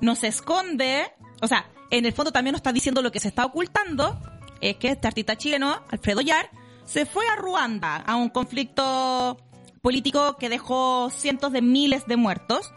nos 0.00 0.24
esconde, 0.24 1.12
o 1.40 1.46
sea, 1.46 1.70
en 1.90 2.06
el 2.06 2.12
fondo 2.12 2.32
también 2.32 2.52
nos 2.52 2.58
está 2.58 2.72
diciendo 2.72 3.02
lo 3.02 3.12
que 3.12 3.20
se 3.20 3.28
está 3.28 3.44
ocultando, 3.44 4.20
es 4.60 4.76
que 4.76 4.88
este 4.88 5.06
artista 5.06 5.36
chileno, 5.36 5.82
Alfredo 5.90 6.20
Yar, 6.20 6.50
se 6.84 7.06
fue 7.06 7.26
a 7.28 7.36
Ruanda 7.36 7.96
a 7.96 8.16
un 8.16 8.28
conflicto 8.28 9.38
político 9.82 10.36
que 10.36 10.48
dejó 10.48 11.10
cientos 11.10 11.52
de 11.52 11.62
miles 11.62 12.06
de 12.06 12.16
muertos. 12.16 12.72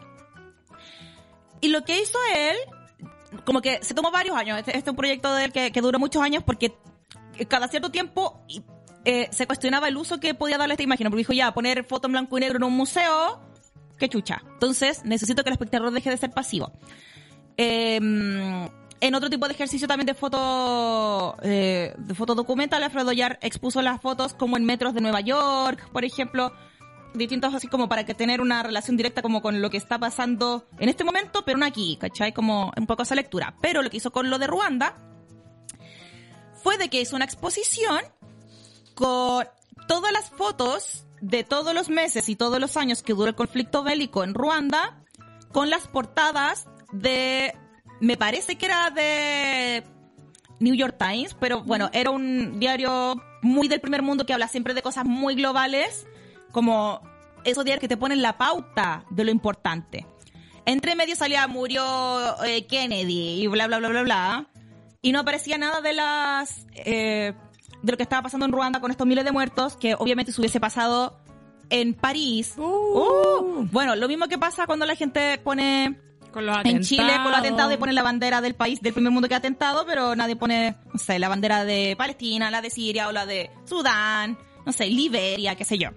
Y 1.61 1.69
lo 1.69 1.83
que 1.83 2.01
hizo 2.01 2.17
él, 2.35 2.55
como 3.45 3.61
que 3.61 3.83
se 3.83 3.93
tomó 3.93 4.11
varios 4.11 4.35
años, 4.35 4.59
este, 4.59 4.71
este 4.71 4.89
es 4.89 4.91
un 4.91 4.95
proyecto 4.95 5.33
de 5.33 5.45
él 5.45 5.51
que, 5.51 5.71
que 5.71 5.81
duró 5.81 5.99
muchos 5.99 6.21
años 6.21 6.43
porque 6.43 6.77
cada 7.47 7.67
cierto 7.67 7.91
tiempo 7.91 8.41
eh, 9.09 9.29
se 9.31 9.47
cuestionaba 9.47 9.87
el 9.87 9.95
uso 9.95 10.19
que 10.19 10.33
podía 10.33 10.57
darle 10.57 10.73
esta 10.73 10.83
imagen, 10.83 11.05
porque 11.05 11.19
dijo 11.19 11.31
ya, 11.31 11.53
poner 11.53 11.85
foto 11.85 12.07
en 12.07 12.11
blanco 12.11 12.37
y 12.37 12.41
negro 12.41 12.57
en 12.57 12.63
un 12.65 12.73
museo, 12.73 13.39
qué 13.97 14.09
chucha. 14.09 14.43
Entonces, 14.51 15.05
necesito 15.05 15.43
que 15.43 15.49
el 15.49 15.53
espectador 15.53 15.91
deje 15.91 16.09
de 16.09 16.17
ser 16.17 16.31
pasivo. 16.31 16.73
Eh, 17.55 17.95
en 17.95 19.15
otro 19.15 19.29
tipo 19.29 19.47
de 19.47 19.53
ejercicio 19.53 19.87
también 19.87 20.07
de 20.07 20.13
foto, 20.13 21.37
eh, 21.41 21.93
de 21.97 22.15
foto 22.15 22.35
documental, 22.35 22.83
Alfredo 22.83 23.13
Yar 23.13 23.39
expuso 23.41 23.81
las 23.81 24.01
fotos 24.01 24.33
como 24.33 24.57
en 24.57 24.65
metros 24.65 24.93
de 24.93 24.99
Nueva 24.99 25.21
York, 25.21 25.89
por 25.93 26.03
ejemplo, 26.03 26.51
distintos 27.13 27.53
así 27.53 27.67
como 27.67 27.87
para 27.87 28.05
que 28.05 28.13
tener 28.13 28.41
una 28.41 28.61
relación 28.61 28.97
directa 28.97 29.21
como 29.21 29.41
con 29.41 29.61
lo 29.61 29.69
que 29.69 29.77
está 29.77 29.97
pasando 29.97 30.67
en 30.79 30.89
este 30.89 31.05
momento, 31.05 31.45
pero 31.45 31.57
no 31.57 31.65
aquí, 31.65 31.95
¿cachai? 31.97 32.33
Como 32.33 32.73
un 32.75 32.85
poco 32.85 33.03
esa 33.03 33.15
lectura. 33.15 33.55
Pero 33.61 33.81
lo 33.83 33.89
que 33.89 33.97
hizo 33.97 34.11
con 34.11 34.29
lo 34.29 34.37
de 34.37 34.47
Ruanda 34.47 34.97
fue 36.61 36.77
de 36.77 36.89
que 36.89 36.99
hizo 36.99 37.15
una 37.15 37.23
exposición 37.23 38.01
con 38.97 39.47
todas 39.87 40.11
las 40.11 40.31
fotos 40.31 41.05
de 41.21 41.43
todos 41.43 41.75
los 41.75 41.89
meses 41.89 42.29
y 42.29 42.35
todos 42.35 42.59
los 42.59 42.77
años 42.77 43.03
que 43.03 43.13
duró 43.13 43.29
el 43.29 43.35
conflicto 43.35 43.83
bélico 43.83 44.23
en 44.23 44.33
Ruanda, 44.33 45.03
con 45.51 45.69
las 45.69 45.87
portadas 45.87 46.67
de, 46.91 47.53
me 48.01 48.17
parece 48.17 48.55
que 48.57 48.65
era 48.65 48.89
de 48.89 49.83
New 50.59 50.73
York 50.73 50.95
Times, 50.97 51.35
pero 51.39 51.61
bueno, 51.63 51.91
era 51.93 52.09
un 52.09 52.59
diario 52.59 53.21
muy 53.43 53.67
del 53.67 53.81
primer 53.81 54.01
mundo 54.01 54.25
que 54.25 54.33
habla 54.33 54.47
siempre 54.47 54.73
de 54.73 54.81
cosas 54.81 55.05
muy 55.05 55.35
globales, 55.35 56.07
como 56.51 57.01
esos 57.43 57.63
diarios 57.65 57.81
que 57.81 57.87
te 57.87 57.97
ponen 57.97 58.23
la 58.23 58.39
pauta 58.39 59.05
de 59.11 59.25
lo 59.25 59.29
importante. 59.29 60.07
Entre 60.65 60.95
medio 60.95 61.15
salía 61.15 61.47
murió 61.47 62.43
eh, 62.43 62.65
Kennedy 62.65 63.43
y 63.43 63.47
bla 63.47 63.67
bla 63.67 63.77
bla 63.77 63.89
bla 63.89 64.01
bla 64.01 64.47
y 65.03 65.11
no 65.11 65.19
aparecía 65.19 65.57
nada 65.57 65.81
de 65.81 65.93
las 65.93 66.65
eh, 66.73 67.33
de 67.81 67.91
lo 67.91 67.97
que 67.97 68.03
estaba 68.03 68.21
pasando 68.23 68.45
en 68.45 68.51
Ruanda 68.51 68.79
con 68.81 68.91
estos 68.91 69.05
miles 69.07 69.23
de 69.25 69.31
muertos 69.31 69.75
que 69.77 69.95
obviamente 69.95 70.31
se 70.31 70.41
hubiese 70.41 70.59
pasado 70.59 71.19
en 71.69 71.93
París. 71.93 72.53
Uh. 72.57 72.61
Uh. 72.63 73.67
Bueno, 73.71 73.95
lo 73.95 74.07
mismo 74.07 74.27
que 74.27 74.37
pasa 74.37 74.65
cuando 74.65 74.85
la 74.85 74.95
gente 74.95 75.37
pone 75.43 75.99
Con 76.31 76.45
los 76.45 76.57
en 76.63 76.81
Chile 76.81 77.03
con 77.03 77.07
los 77.07 77.15
atentados. 77.17 77.39
atentados 77.39 77.73
y 77.73 77.77
pone 77.77 77.93
la 77.93 78.03
bandera 78.03 78.41
del 78.41 78.55
país 78.55 78.81
del 78.81 78.93
primer 78.93 79.11
mundo 79.11 79.27
que 79.27 79.35
ha 79.35 79.37
atentado, 79.39 79.85
pero 79.85 80.15
nadie 80.15 80.35
pone, 80.35 80.75
no 80.93 80.99
sé, 80.99 81.19
la 81.19 81.29
bandera 81.29 81.65
de 81.65 81.95
Palestina, 81.97 82.49
la 82.51 82.61
de 82.61 82.69
Siria 82.69 83.07
o 83.07 83.11
la 83.11 83.25
de 83.25 83.51
Sudán, 83.65 84.37
no 84.65 84.71
sé, 84.71 84.87
Liberia, 84.87 85.55
qué 85.55 85.65
sé 85.65 85.77
yo. 85.77 85.89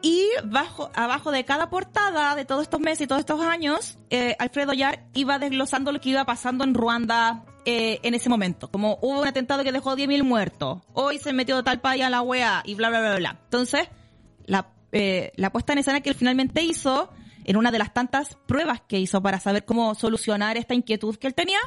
Y 0.00 0.28
bajo, 0.44 0.90
abajo 0.94 1.32
de 1.32 1.44
cada 1.44 1.70
portada 1.70 2.36
de 2.36 2.44
todos 2.44 2.62
estos 2.62 2.80
meses 2.80 3.02
y 3.02 3.06
todos 3.06 3.20
estos 3.20 3.40
años, 3.40 3.98
eh, 4.10 4.36
Alfredo 4.38 4.72
Yar 4.72 5.04
iba 5.14 5.38
desglosando 5.38 5.90
lo 5.90 6.00
que 6.00 6.10
iba 6.10 6.24
pasando 6.24 6.62
en 6.62 6.74
Ruanda 6.74 7.44
eh, 7.64 7.98
en 8.02 8.14
ese 8.14 8.28
momento. 8.28 8.70
Como 8.70 8.98
hubo 9.02 9.20
un 9.20 9.26
atentado 9.26 9.64
que 9.64 9.72
dejó 9.72 9.96
10.000 9.96 10.22
muertos, 10.22 10.78
hoy 10.92 11.18
se 11.18 11.32
metió 11.32 11.62
tal 11.64 11.80
país 11.80 12.04
a 12.04 12.10
la 12.10 12.22
UEA 12.22 12.62
y 12.64 12.76
bla, 12.76 12.90
bla, 12.90 13.00
bla, 13.00 13.16
bla. 13.16 13.40
Entonces, 13.44 13.88
la, 14.46 14.68
eh, 14.92 15.32
la 15.34 15.50
puesta 15.50 15.72
en 15.72 15.80
escena 15.80 16.00
que 16.00 16.10
él 16.10 16.14
finalmente 16.14 16.62
hizo, 16.62 17.10
en 17.44 17.56
una 17.56 17.72
de 17.72 17.78
las 17.78 17.92
tantas 17.92 18.36
pruebas 18.46 18.82
que 18.86 19.00
hizo 19.00 19.20
para 19.20 19.40
saber 19.40 19.64
cómo 19.64 19.96
solucionar 19.96 20.56
esta 20.56 20.74
inquietud 20.74 21.16
que 21.16 21.26
él 21.26 21.34
tenía, 21.34 21.58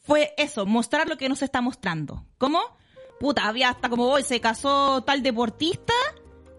fue 0.00 0.32
eso, 0.38 0.64
mostrar 0.64 1.06
lo 1.06 1.18
que 1.18 1.28
nos 1.28 1.42
está 1.42 1.60
mostrando. 1.60 2.24
¿Cómo? 2.38 2.60
Puta, 3.20 3.46
había 3.46 3.68
hasta 3.68 3.90
como 3.90 4.06
hoy 4.06 4.22
se 4.22 4.40
casó 4.40 5.02
tal 5.02 5.22
deportista 5.22 5.92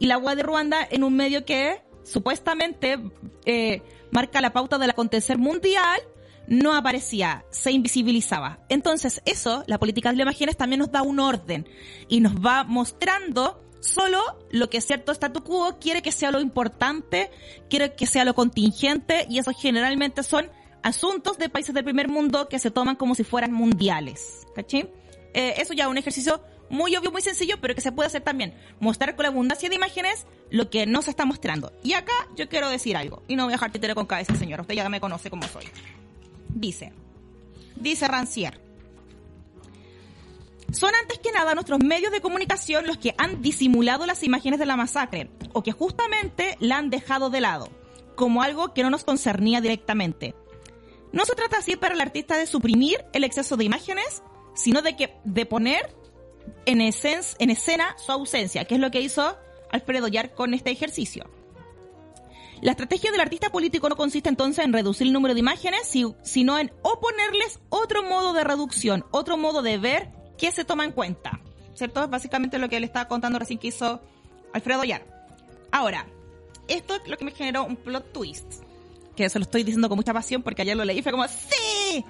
y 0.01 0.07
la 0.07 0.17
web 0.17 0.35
de 0.35 0.41
Ruanda 0.41 0.85
en 0.89 1.03
un 1.03 1.15
medio 1.15 1.45
que 1.45 1.79
supuestamente 2.03 2.97
eh, 3.45 3.83
marca 4.09 4.41
la 4.41 4.51
pauta 4.51 4.79
del 4.79 4.89
acontecer 4.89 5.37
mundial 5.37 6.01
no 6.47 6.75
aparecía, 6.75 7.45
se 7.51 7.71
invisibilizaba. 7.71 8.65
Entonces 8.67 9.21
eso, 9.25 9.63
la 9.67 9.77
política 9.77 10.11
de 10.11 10.19
imágenes 10.19 10.57
también 10.57 10.79
nos 10.79 10.91
da 10.91 11.03
un 11.03 11.19
orden 11.19 11.69
y 12.07 12.19
nos 12.19 12.33
va 12.33 12.63
mostrando 12.63 13.63
solo 13.79 14.19
lo 14.49 14.71
que 14.71 14.81
cierto 14.81 15.11
statu 15.11 15.43
quo 15.43 15.77
quiere 15.79 16.01
que 16.01 16.11
sea 16.11 16.31
lo 16.31 16.41
importante, 16.41 17.29
quiere 17.69 17.93
que 17.93 18.07
sea 18.07 18.25
lo 18.25 18.33
contingente 18.33 19.27
y 19.29 19.37
eso 19.37 19.51
generalmente 19.53 20.23
son 20.23 20.49
asuntos 20.81 21.37
de 21.37 21.47
países 21.47 21.75
del 21.75 21.83
primer 21.83 22.07
mundo 22.07 22.49
que 22.49 22.57
se 22.57 22.71
toman 22.71 22.95
como 22.95 23.13
si 23.13 23.23
fueran 23.23 23.53
mundiales. 23.53 24.47
¿Cachai? 24.55 24.91
Eh, 25.35 25.53
eso 25.57 25.73
ya 25.73 25.83
es 25.83 25.89
un 25.91 25.99
ejercicio 25.99 26.41
muy 26.71 26.95
obvio, 26.95 27.11
muy 27.11 27.21
sencillo, 27.21 27.57
pero 27.61 27.75
que 27.75 27.81
se 27.81 27.91
puede 27.91 28.07
hacer 28.07 28.21
también. 28.21 28.53
Mostrar 28.79 29.15
con 29.15 29.23
la 29.23 29.29
abundancia 29.29 29.69
de 29.69 29.75
imágenes 29.75 30.25
lo 30.49 30.69
que 30.69 30.85
no 30.85 31.01
se 31.01 31.11
está 31.11 31.25
mostrando. 31.25 31.71
Y 31.83 31.93
acá 31.93 32.13
yo 32.35 32.49
quiero 32.49 32.69
decir 32.69 32.97
algo. 32.97 33.23
Y 33.27 33.35
no 33.35 33.43
voy 33.43 33.53
a 33.53 33.55
dejar 33.55 33.71
titero 33.71 33.93
con 33.93 34.05
cabeza, 34.05 34.35
señor. 34.35 34.61
Usted 34.61 34.75
ya 34.75 34.89
me 34.89 35.01
conoce 35.01 35.29
como 35.29 35.43
soy. 35.47 35.65
Dice. 36.49 36.93
Dice 37.75 38.07
Rancière. 38.07 38.59
Son 40.71 40.91
antes 41.01 41.19
que 41.19 41.33
nada 41.33 41.53
nuestros 41.53 41.79
medios 41.83 42.13
de 42.13 42.21
comunicación 42.21 42.87
los 42.87 42.97
que 42.97 43.13
han 43.17 43.41
disimulado 43.41 44.05
las 44.05 44.23
imágenes 44.23 44.57
de 44.57 44.65
la 44.65 44.77
masacre, 44.77 45.29
o 45.51 45.63
que 45.63 45.73
justamente 45.73 46.55
la 46.61 46.77
han 46.77 46.89
dejado 46.89 47.29
de 47.29 47.41
lado, 47.41 47.69
como 48.15 48.41
algo 48.41 48.73
que 48.73 48.81
no 48.81 48.89
nos 48.89 49.03
concernía 49.03 49.59
directamente. 49.59 50.33
No 51.11 51.25
se 51.25 51.35
trata 51.35 51.57
así 51.57 51.75
para 51.75 51.93
el 51.93 51.99
artista 51.99 52.37
de 52.37 52.47
suprimir 52.47 53.03
el 53.11 53.25
exceso 53.25 53.57
de 53.57 53.65
imágenes, 53.65 54.23
sino 54.55 54.81
de 54.81 54.95
que 54.95 55.13
de 55.25 55.45
poner 55.45 55.93
en, 56.65 56.81
escena 56.81 57.95
su 57.97 58.11
ausencia, 58.11 58.65
que 58.65 58.75
es 58.75 58.81
lo 58.81 58.91
que 58.91 59.01
hizo 59.01 59.35
Alfredo 59.71 60.07
Yar 60.07 60.33
con 60.33 60.53
este 60.53 60.71
ejercicio. 60.71 61.29
La 62.61 62.71
estrategia 62.71 63.11
del 63.11 63.21
artista 63.21 63.49
político 63.51 63.89
no 63.89 63.95
consiste 63.95 64.29
entonces 64.29 64.63
en 64.63 64.71
reducir 64.73 65.07
el 65.07 65.13
número 65.13 65.33
de 65.33 65.39
imágenes, 65.39 65.87
si- 65.87 66.13
sino 66.21 66.59
en 66.59 66.71
oponerles 66.83 67.59
otro 67.69 68.03
modo 68.03 68.33
de 68.33 68.43
reducción, 68.43 69.03
otro 69.11 69.35
modo 69.37 69.61
de 69.63 69.77
ver 69.79 70.11
qué 70.37 70.51
se 70.51 70.63
toma 70.63 70.85
en 70.85 70.91
cuenta. 70.91 71.39
¿Cierto? 71.73 72.03
Es 72.03 72.09
básicamente 72.09 72.59
lo 72.59 72.69
que 72.69 72.79
le 72.79 72.85
estaba 72.85 73.07
contando 73.07 73.39
recién 73.39 73.57
que 73.57 73.69
hizo 73.69 74.01
Alfredo 74.53 74.83
Yar. 74.83 75.03
Ahora, 75.71 76.05
esto 76.67 76.95
es 76.95 77.07
lo 77.07 77.17
que 77.17 77.25
me 77.25 77.31
generó 77.31 77.63
un 77.63 77.75
plot 77.77 78.11
twist. 78.13 78.61
Que 79.15 79.27
se 79.29 79.39
lo 79.39 79.43
estoy 79.43 79.63
diciendo 79.63 79.89
con 79.89 79.95
mucha 79.95 80.13
pasión 80.13 80.43
porque 80.43 80.61
ayer 80.61 80.77
lo 80.77 80.85
leí 80.85 80.99
y 80.99 81.01
fue 81.01 81.11
como, 81.11 81.27
¡Sí! 81.27 82.05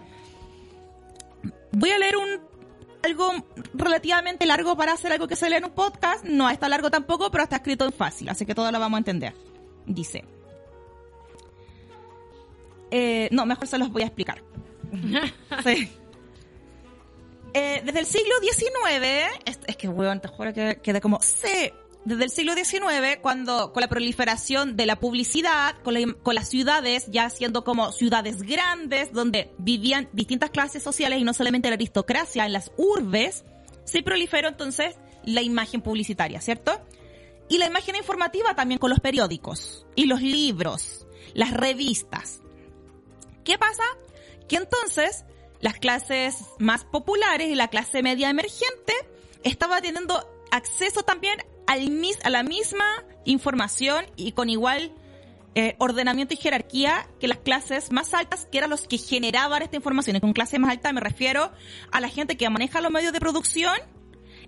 Voy 1.72 1.92
a 1.92 1.98
leer 2.00 2.18
un 2.18 2.42
algo 3.04 3.34
relativamente 3.74 4.46
largo 4.46 4.76
para 4.76 4.94
hacer 4.94 5.12
algo 5.12 5.28
que 5.28 5.36
se 5.36 5.50
lee 5.50 5.58
en 5.58 5.66
un 5.66 5.72
podcast. 5.72 6.24
No 6.26 6.50
está 6.50 6.70
largo 6.70 6.90
tampoco, 6.90 7.32
pero 7.32 7.44
está 7.44 7.58
escrito 7.58 7.86
en 7.86 7.94
fácil, 7.94 8.30
así 8.30 8.46
que 8.46 8.56
todo 8.56 8.72
lo 8.72 8.80
vamos 8.80 8.98
a 8.98 9.00
entender. 9.00 9.34
Dice. 9.86 10.24
Eh, 12.92 13.30
no, 13.32 13.46
mejor 13.46 13.68
se 13.68 13.78
los 13.78 13.90
voy 13.90 14.04
a 14.04 14.06
explicar. 14.06 14.42
Sí. 15.64 15.90
Eh, 17.54 17.82
desde 17.84 18.00
el 18.00 18.06
siglo 18.06 18.34
XIX, 18.42 18.72
es, 19.46 19.60
es 19.68 19.76
que, 19.76 19.90
weón, 19.90 20.22
te 20.22 20.30
juro 20.30 20.54
que 20.54 20.80
quedé 20.82 21.02
como, 21.02 21.20
sí, 21.22 21.72
desde 22.04 22.24
el 22.24 22.30
siglo 22.32 22.54
XIX, 22.56 23.18
cuando, 23.22 23.72
con 23.74 23.82
la 23.82 23.88
proliferación 23.88 24.76
de 24.76 24.86
la 24.86 25.00
publicidad, 25.00 25.76
con, 25.84 25.94
la- 25.94 26.14
con 26.24 26.34
las 26.36 26.50
ciudades 26.50 27.08
ya 27.12 27.30
siendo 27.30 27.64
como 27.64 27.92
ciudades 27.92 28.42
grandes, 28.42 29.14
donde 29.14 29.52
vivían 29.58 30.10
distintas 30.14 30.50
clases 30.50 30.82
sociales 30.84 31.20
y 31.20 31.24
no 31.24 31.34
solamente 31.34 31.70
la 31.70 31.76
aristocracia 31.76 32.46
en 32.46 32.54
las 32.54 32.72
urbes, 32.78 33.44
se 33.84 34.02
proliferó 34.04 34.48
entonces 34.50 34.96
la 35.26 35.42
imagen 35.42 35.82
publicitaria, 35.82 36.42
¿cierto? 36.42 36.72
Y 37.50 37.58
la 37.58 37.68
imagen 37.68 37.96
informativa 37.96 38.56
también 38.56 38.80
con 38.80 38.90
los 38.90 39.00
periódicos 39.00 39.86
y 39.96 40.06
los 40.06 40.22
libros, 40.22 41.06
las 41.34 41.52
revistas. 41.52 42.40
¿Qué 43.44 43.58
pasa? 43.58 43.84
Que 44.48 44.56
entonces 44.56 45.26
las 45.60 45.78
clases 45.78 46.38
más 46.60 46.86
populares 46.86 47.50
y 47.50 47.56
la 47.56 47.68
clase 47.68 48.02
media 48.02 48.30
emergente 48.30 48.94
estaba 49.44 49.82
teniendo 49.82 50.28
acceso 50.52 51.04
también 51.04 51.38
al 51.68 51.90
mis- 51.90 52.24
a 52.24 52.30
la 52.30 52.44
misma 52.44 52.86
información 53.26 54.06
y 54.16 54.34
con 54.34 54.50
igual 54.50 54.92
eh, 55.56 55.76
ordenamiento 55.80 56.34
y 56.34 56.38
jerarquía 56.38 57.08
que 57.20 57.28
las 57.28 57.40
clases 57.40 57.92
más 57.92 58.14
altas, 58.14 58.48
que 58.52 58.58
eran 58.58 58.70
los 58.70 58.88
que 58.88 58.98
generaban 58.98 59.62
esta 59.62 59.76
información. 59.76 60.16
Y 60.16 60.22
con 60.22 60.34
clase 60.34 60.60
más 60.60 60.72
alta 60.72 60.94
me 60.94 61.02
refiero 61.02 61.52
a 61.92 62.00
la 62.00 62.08
gente 62.10 62.38
que 62.38 62.50
maneja 62.50 62.80
los 62.82 62.92
medios 62.92 63.12
de 63.12 63.20
producción 63.20 63.76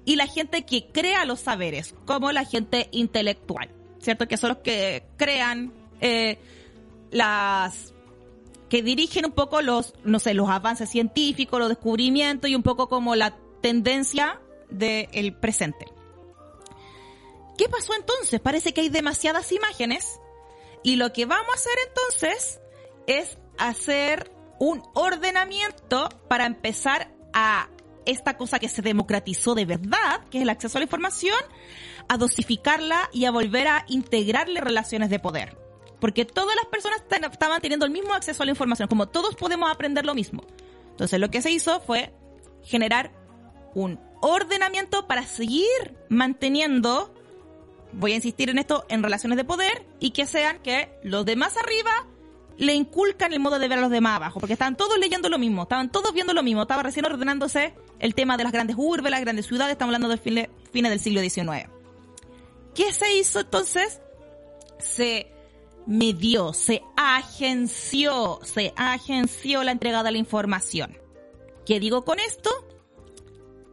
y 0.05 0.15
la 0.15 0.27
gente 0.27 0.65
que 0.65 0.87
crea 0.91 1.25
los 1.25 1.39
saberes, 1.41 1.95
como 2.05 2.31
la 2.31 2.45
gente 2.45 2.89
intelectual, 2.91 3.69
¿cierto? 3.99 4.27
Que 4.27 4.37
son 4.37 4.49
los 4.49 4.57
que 4.59 5.03
crean 5.17 5.73
eh, 6.01 6.39
las 7.11 7.93
que 8.69 8.81
dirigen 8.81 9.25
un 9.25 9.31
poco 9.33 9.61
los, 9.61 9.93
no 10.03 10.19
sé, 10.19 10.33
los 10.33 10.49
avances 10.49 10.89
científicos, 10.89 11.59
los 11.59 11.69
descubrimientos 11.69 12.49
y 12.49 12.55
un 12.55 12.63
poco 12.63 12.89
como 12.89 13.15
la 13.15 13.35
tendencia 13.61 14.39
del 14.73 15.35
presente. 15.35 15.85
¿Qué 17.57 17.69
pasó 17.69 17.93
entonces? 17.95 18.39
Parece 18.39 18.73
que 18.73 18.81
hay 18.81 18.89
demasiadas 18.89 19.51
imágenes 19.51 20.19
y 20.83 20.95
lo 20.95 21.13
que 21.13 21.25
vamos 21.25 21.49
a 21.49 21.55
hacer 21.55 21.73
entonces 21.87 22.59
es 23.07 23.37
hacer 23.57 24.31
un 24.59 24.83
ordenamiento 24.93 26.09
para 26.27 26.45
empezar 26.45 27.13
a 27.33 27.69
esta 28.05 28.37
cosa 28.37 28.59
que 28.59 28.67
se 28.67 28.81
democratizó 28.81 29.55
de 29.55 29.65
verdad, 29.65 30.25
que 30.29 30.39
es 30.39 30.41
el 30.43 30.49
acceso 30.49 30.77
a 30.77 30.79
la 30.79 30.85
información, 30.85 31.37
a 32.07 32.17
dosificarla 32.17 33.09
y 33.13 33.25
a 33.25 33.31
volver 33.31 33.67
a 33.67 33.85
integrarle 33.87 34.59
relaciones 34.59 35.09
de 35.09 35.19
poder. 35.19 35.57
Porque 35.99 36.25
todas 36.25 36.55
las 36.55 36.65
personas 36.65 37.01
estaban 37.31 37.61
teniendo 37.61 37.85
el 37.85 37.91
mismo 37.91 38.13
acceso 38.13 38.43
a 38.43 38.45
la 38.45 38.51
información, 38.51 38.89
como 38.89 39.07
todos 39.07 39.35
podemos 39.35 39.71
aprender 39.71 40.05
lo 40.05 40.15
mismo. 40.15 40.43
Entonces 40.89 41.19
lo 41.19 41.31
que 41.31 41.41
se 41.41 41.49
hizo 41.49 41.79
fue 41.79 42.13
generar 42.63 43.11
un 43.73 43.99
ordenamiento 44.21 45.07
para 45.07 45.25
seguir 45.25 45.67
manteniendo, 46.09 47.13
voy 47.91 48.13
a 48.13 48.15
insistir 48.15 48.49
en 48.49 48.57
esto, 48.57 48.85
en 48.89 49.03
relaciones 49.03 49.37
de 49.37 49.43
poder 49.43 49.85
y 49.99 50.11
que 50.11 50.25
sean 50.25 50.59
que 50.59 50.89
los 51.03 51.25
de 51.25 51.35
más 51.35 51.57
arriba 51.57 51.91
le 52.57 52.73
inculcan 52.73 53.33
el 53.33 53.39
modo 53.39 53.59
de 53.59 53.67
ver 53.67 53.79
a 53.79 53.81
los 53.81 53.89
demás 53.89 54.17
abajo, 54.17 54.39
porque 54.39 54.53
estaban 54.53 54.77
todos 54.77 54.97
leyendo 54.99 55.29
lo 55.29 55.39
mismo, 55.39 55.63
estaban 55.63 55.91
todos 55.91 56.13
viendo 56.13 56.33
lo 56.33 56.43
mismo, 56.43 56.61
estaba 56.61 56.83
recién 56.83 57.05
ordenándose 57.05 57.73
el 57.99 58.15
tema 58.15 58.37
de 58.37 58.43
las 58.43 58.53
grandes 58.53 58.75
urbes, 58.77 59.11
las 59.11 59.21
grandes 59.21 59.47
ciudades, 59.47 59.73
estamos 59.73 59.93
hablando 59.93 60.09
del 60.09 60.19
fin 60.19 60.47
fines 60.71 60.91
del 60.91 60.99
siglo 60.99 61.21
XIX. 61.21 61.69
¿Qué 62.75 62.93
se 62.93 63.13
hizo 63.15 63.39
entonces? 63.39 64.01
Se 64.79 65.31
midió, 65.85 66.53
se 66.53 66.81
agenció, 66.95 68.39
se 68.43 68.73
agenció 68.75 69.63
la 69.63 69.71
entrega 69.71 70.03
de 70.03 70.11
la 70.11 70.17
información. 70.17 70.97
¿Qué 71.65 71.79
digo 71.79 72.03
con 72.03 72.19
esto? 72.19 72.49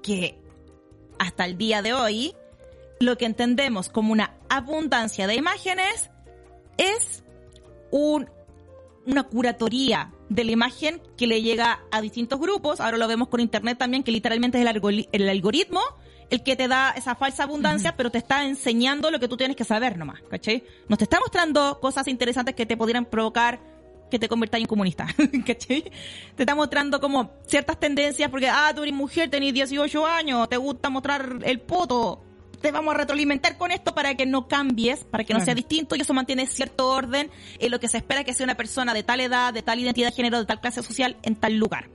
Que 0.03 0.39
hasta 1.19 1.45
el 1.45 1.59
día 1.59 1.83
de 1.83 1.93
hoy, 1.93 2.35
lo 3.01 3.17
que 3.17 3.27
entendemos 3.27 3.89
como 3.89 4.13
una 4.13 4.35
abundancia 4.49 5.27
de 5.27 5.35
imágenes 5.35 6.11
es 6.79 7.23
un, 7.91 8.29
una 9.07 9.25
curatoría 9.25 10.13
de 10.29 10.45
la 10.45 10.53
imagen 10.53 11.03
que 11.17 11.27
le 11.27 11.43
llega 11.43 11.81
a 11.91 12.01
distintos 12.01 12.41
grupos. 12.41 12.81
Ahora 12.81 12.97
lo 12.97 13.09
vemos 13.09 13.29
con 13.29 13.41
internet 13.41 13.79
también, 13.79 14.03
que 14.03 14.13
literalmente 14.13 14.61
es 14.61 14.67
el, 14.67 15.09
el 15.13 15.29
algoritmo 15.29 15.81
el 16.31 16.43
que 16.43 16.57
te 16.57 16.69
da 16.69 16.95
esa 16.97 17.17
falsa 17.17 17.43
abundancia, 17.43 17.97
pero 17.97 18.11
te 18.11 18.19
está 18.19 18.47
enseñando 18.47 19.11
lo 19.11 19.19
que 19.19 19.29
tú 19.29 19.37
tienes 19.37 19.57
que 19.57 19.65
saber 19.65 19.99
nomás, 19.99 20.21
¿cachai? 20.31 20.65
Nos 20.89 20.99
te 20.99 21.05
está 21.05 21.19
mostrando 21.19 21.81
cosas 21.81 22.07
interesantes 22.07 22.55
que 22.55 22.67
te 22.67 22.77
pudieran 22.77 23.05
provocar 23.05 23.61
que 24.11 24.19
te 24.19 24.29
conviertas 24.29 24.61
en 24.61 24.67
comunista, 24.67 25.07
¿cachai? 25.47 25.83
Te 26.37 26.43
está 26.43 26.55
mostrando 26.55 27.01
como 27.01 27.33
ciertas 27.47 27.79
tendencias 27.79 28.31
porque, 28.31 28.49
ah, 28.49 28.73
tú 28.75 28.83
eres 28.83 28.95
mujer, 28.95 29.31
tenés 29.31 29.55
18 29.55 30.07
años, 30.07 30.49
te 30.49 30.57
gusta 30.57 30.91
mostrar 30.91 31.39
el 31.43 31.61
poto, 31.61 32.23
te 32.61 32.73
vamos 32.73 32.95
a 32.95 32.99
retroalimentar 32.99 33.57
con 33.57 33.71
esto 33.71 33.95
para 33.95 34.15
que 34.15 34.27
no 34.27 34.47
cambies, 34.49 35.05
para 35.05 35.25
que 35.25 35.33
no 35.33 35.41
sea 35.41 35.55
distinto 35.55 35.97
y 35.97 36.01
eso 36.01 36.13
mantiene 36.13 36.47
cierto 36.47 36.89
orden 36.89 37.31
en 37.59 37.71
lo 37.71 37.81
que 37.81 37.89
se 37.89 37.97
espera 37.97 38.25
que 38.25 38.35
sea 38.35 38.45
una 38.45 38.57
persona 38.57 38.93
de 38.93 39.03
tal 39.03 39.21
edad, 39.21 39.55
de 39.55 39.63
tal 39.63 39.79
identidad 39.79 40.09
de 40.11 40.15
género, 40.15 40.39
de 40.39 40.45
tal 40.45 40.61
clase 40.61 40.83
social 40.83 41.17
en 41.23 41.37
tal 41.37 41.57
lugar. 41.57 41.89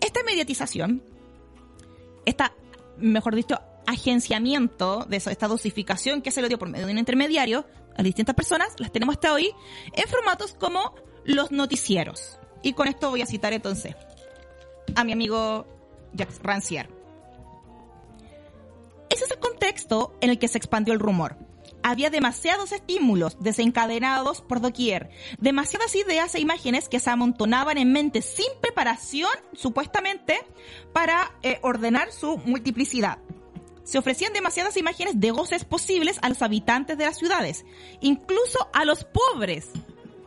Esta 0.00 0.22
mediatización, 0.24 1.02
esta 2.26 2.52
mejor 2.98 3.34
dicho, 3.34 3.60
agenciamiento 3.86 5.06
de 5.08 5.16
esta 5.16 5.48
dosificación 5.48 6.20
que 6.20 6.30
se 6.30 6.42
lo 6.42 6.48
dio 6.48 6.58
por 6.58 6.68
medio 6.68 6.86
de 6.86 6.92
un 6.92 6.98
intermediario 6.98 7.66
a 7.96 8.02
distintas 8.02 8.34
personas, 8.34 8.74
las 8.78 8.92
tenemos 8.92 9.14
hasta 9.14 9.32
hoy 9.32 9.50
en 9.92 10.08
formatos 10.08 10.54
como 10.54 10.94
los 11.28 11.52
noticieros. 11.52 12.38
Y 12.62 12.72
con 12.72 12.88
esto 12.88 13.10
voy 13.10 13.22
a 13.22 13.26
citar 13.26 13.52
entonces 13.52 13.94
a 14.96 15.04
mi 15.04 15.12
amigo 15.12 15.66
Jacques 16.14 16.40
Rancière. 16.42 16.88
Ese 19.10 19.24
es 19.24 19.30
el 19.30 19.38
contexto 19.38 20.16
en 20.20 20.30
el 20.30 20.38
que 20.38 20.48
se 20.48 20.58
expandió 20.58 20.94
el 20.94 21.00
rumor. 21.00 21.36
Había 21.82 22.10
demasiados 22.10 22.72
estímulos 22.72 23.36
desencadenados 23.40 24.40
por 24.40 24.60
doquier, 24.60 25.10
demasiadas 25.38 25.94
ideas 25.94 26.34
e 26.34 26.40
imágenes 26.40 26.88
que 26.88 26.98
se 26.98 27.10
amontonaban 27.10 27.78
en 27.78 27.92
mente 27.92 28.22
sin 28.22 28.48
preparación, 28.60 29.30
supuestamente, 29.52 30.38
para 30.92 31.36
eh, 31.42 31.58
ordenar 31.62 32.10
su 32.10 32.38
multiplicidad. 32.38 33.18
Se 33.84 33.98
ofrecían 33.98 34.32
demasiadas 34.32 34.76
imágenes 34.76 35.20
de 35.20 35.30
goces 35.30 35.64
posibles 35.64 36.18
a 36.22 36.28
los 36.28 36.42
habitantes 36.42 36.98
de 36.98 37.04
las 37.04 37.18
ciudades, 37.18 37.64
incluso 38.00 38.68
a 38.72 38.84
los 38.84 39.04
pobres. 39.04 39.68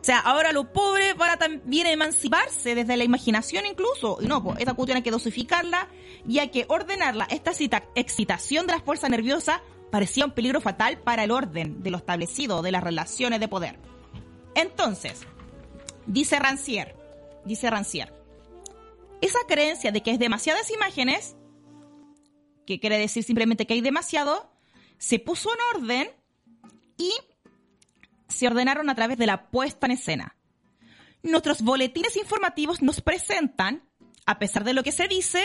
O 0.02 0.04
sea, 0.04 0.18
ahora 0.18 0.50
los 0.50 0.66
pobres 0.66 1.16
van 1.16 1.30
a 1.30 1.36
también 1.36 1.86
emanciparse 1.86 2.74
desde 2.74 2.96
la 2.96 3.04
imaginación 3.04 3.66
incluso. 3.66 4.18
Y 4.20 4.26
no, 4.26 4.42
pues 4.42 4.58
esta 4.58 4.74
cuestión 4.74 4.96
hay 4.96 5.02
que 5.04 5.12
dosificarla 5.12 5.86
y 6.28 6.40
hay 6.40 6.48
que 6.48 6.66
ordenarla. 6.68 7.28
Esta 7.30 7.52
excitación 7.94 8.66
de 8.66 8.72
la 8.72 8.80
fuerza 8.80 9.08
nerviosa 9.08 9.62
parecía 9.92 10.24
un 10.24 10.32
peligro 10.32 10.60
fatal 10.60 10.98
para 10.98 11.22
el 11.22 11.30
orden 11.30 11.84
de 11.84 11.90
lo 11.92 11.98
establecido, 11.98 12.62
de 12.62 12.72
las 12.72 12.82
relaciones 12.82 13.38
de 13.38 13.46
poder. 13.46 13.78
Entonces, 14.56 15.20
dice 16.06 16.36
Rancière, 16.40 16.96
dice 17.44 17.70
Rancière, 17.70 18.12
esa 19.20 19.38
creencia 19.46 19.92
de 19.92 20.02
que 20.02 20.10
hay 20.10 20.18
demasiadas 20.18 20.68
imágenes, 20.72 21.36
que 22.66 22.80
quiere 22.80 22.98
decir 22.98 23.22
simplemente 23.22 23.68
que 23.68 23.74
hay 23.74 23.82
demasiado, 23.82 24.50
se 24.98 25.20
puso 25.20 25.48
en 25.52 25.80
orden 25.80 26.10
y 26.96 27.12
se 28.32 28.46
ordenaron 28.46 28.90
a 28.90 28.94
través 28.94 29.18
de 29.18 29.26
la 29.26 29.50
puesta 29.50 29.86
en 29.86 29.92
escena. 29.92 30.36
Nuestros 31.22 31.62
boletines 31.62 32.16
informativos 32.16 32.82
nos 32.82 33.00
presentan, 33.00 33.88
a 34.26 34.38
pesar 34.38 34.64
de 34.64 34.74
lo 34.74 34.82
que 34.82 34.90
se 34.90 35.06
dice, 35.06 35.44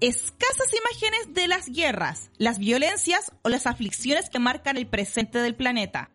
escasas 0.00 0.68
imágenes 0.74 1.34
de 1.34 1.48
las 1.48 1.68
guerras, 1.68 2.30
las 2.36 2.58
violencias 2.58 3.32
o 3.42 3.48
las 3.48 3.66
aflicciones 3.66 4.30
que 4.30 4.38
marcan 4.38 4.76
el 4.76 4.86
presente 4.86 5.38
del 5.38 5.56
planeta. 5.56 6.10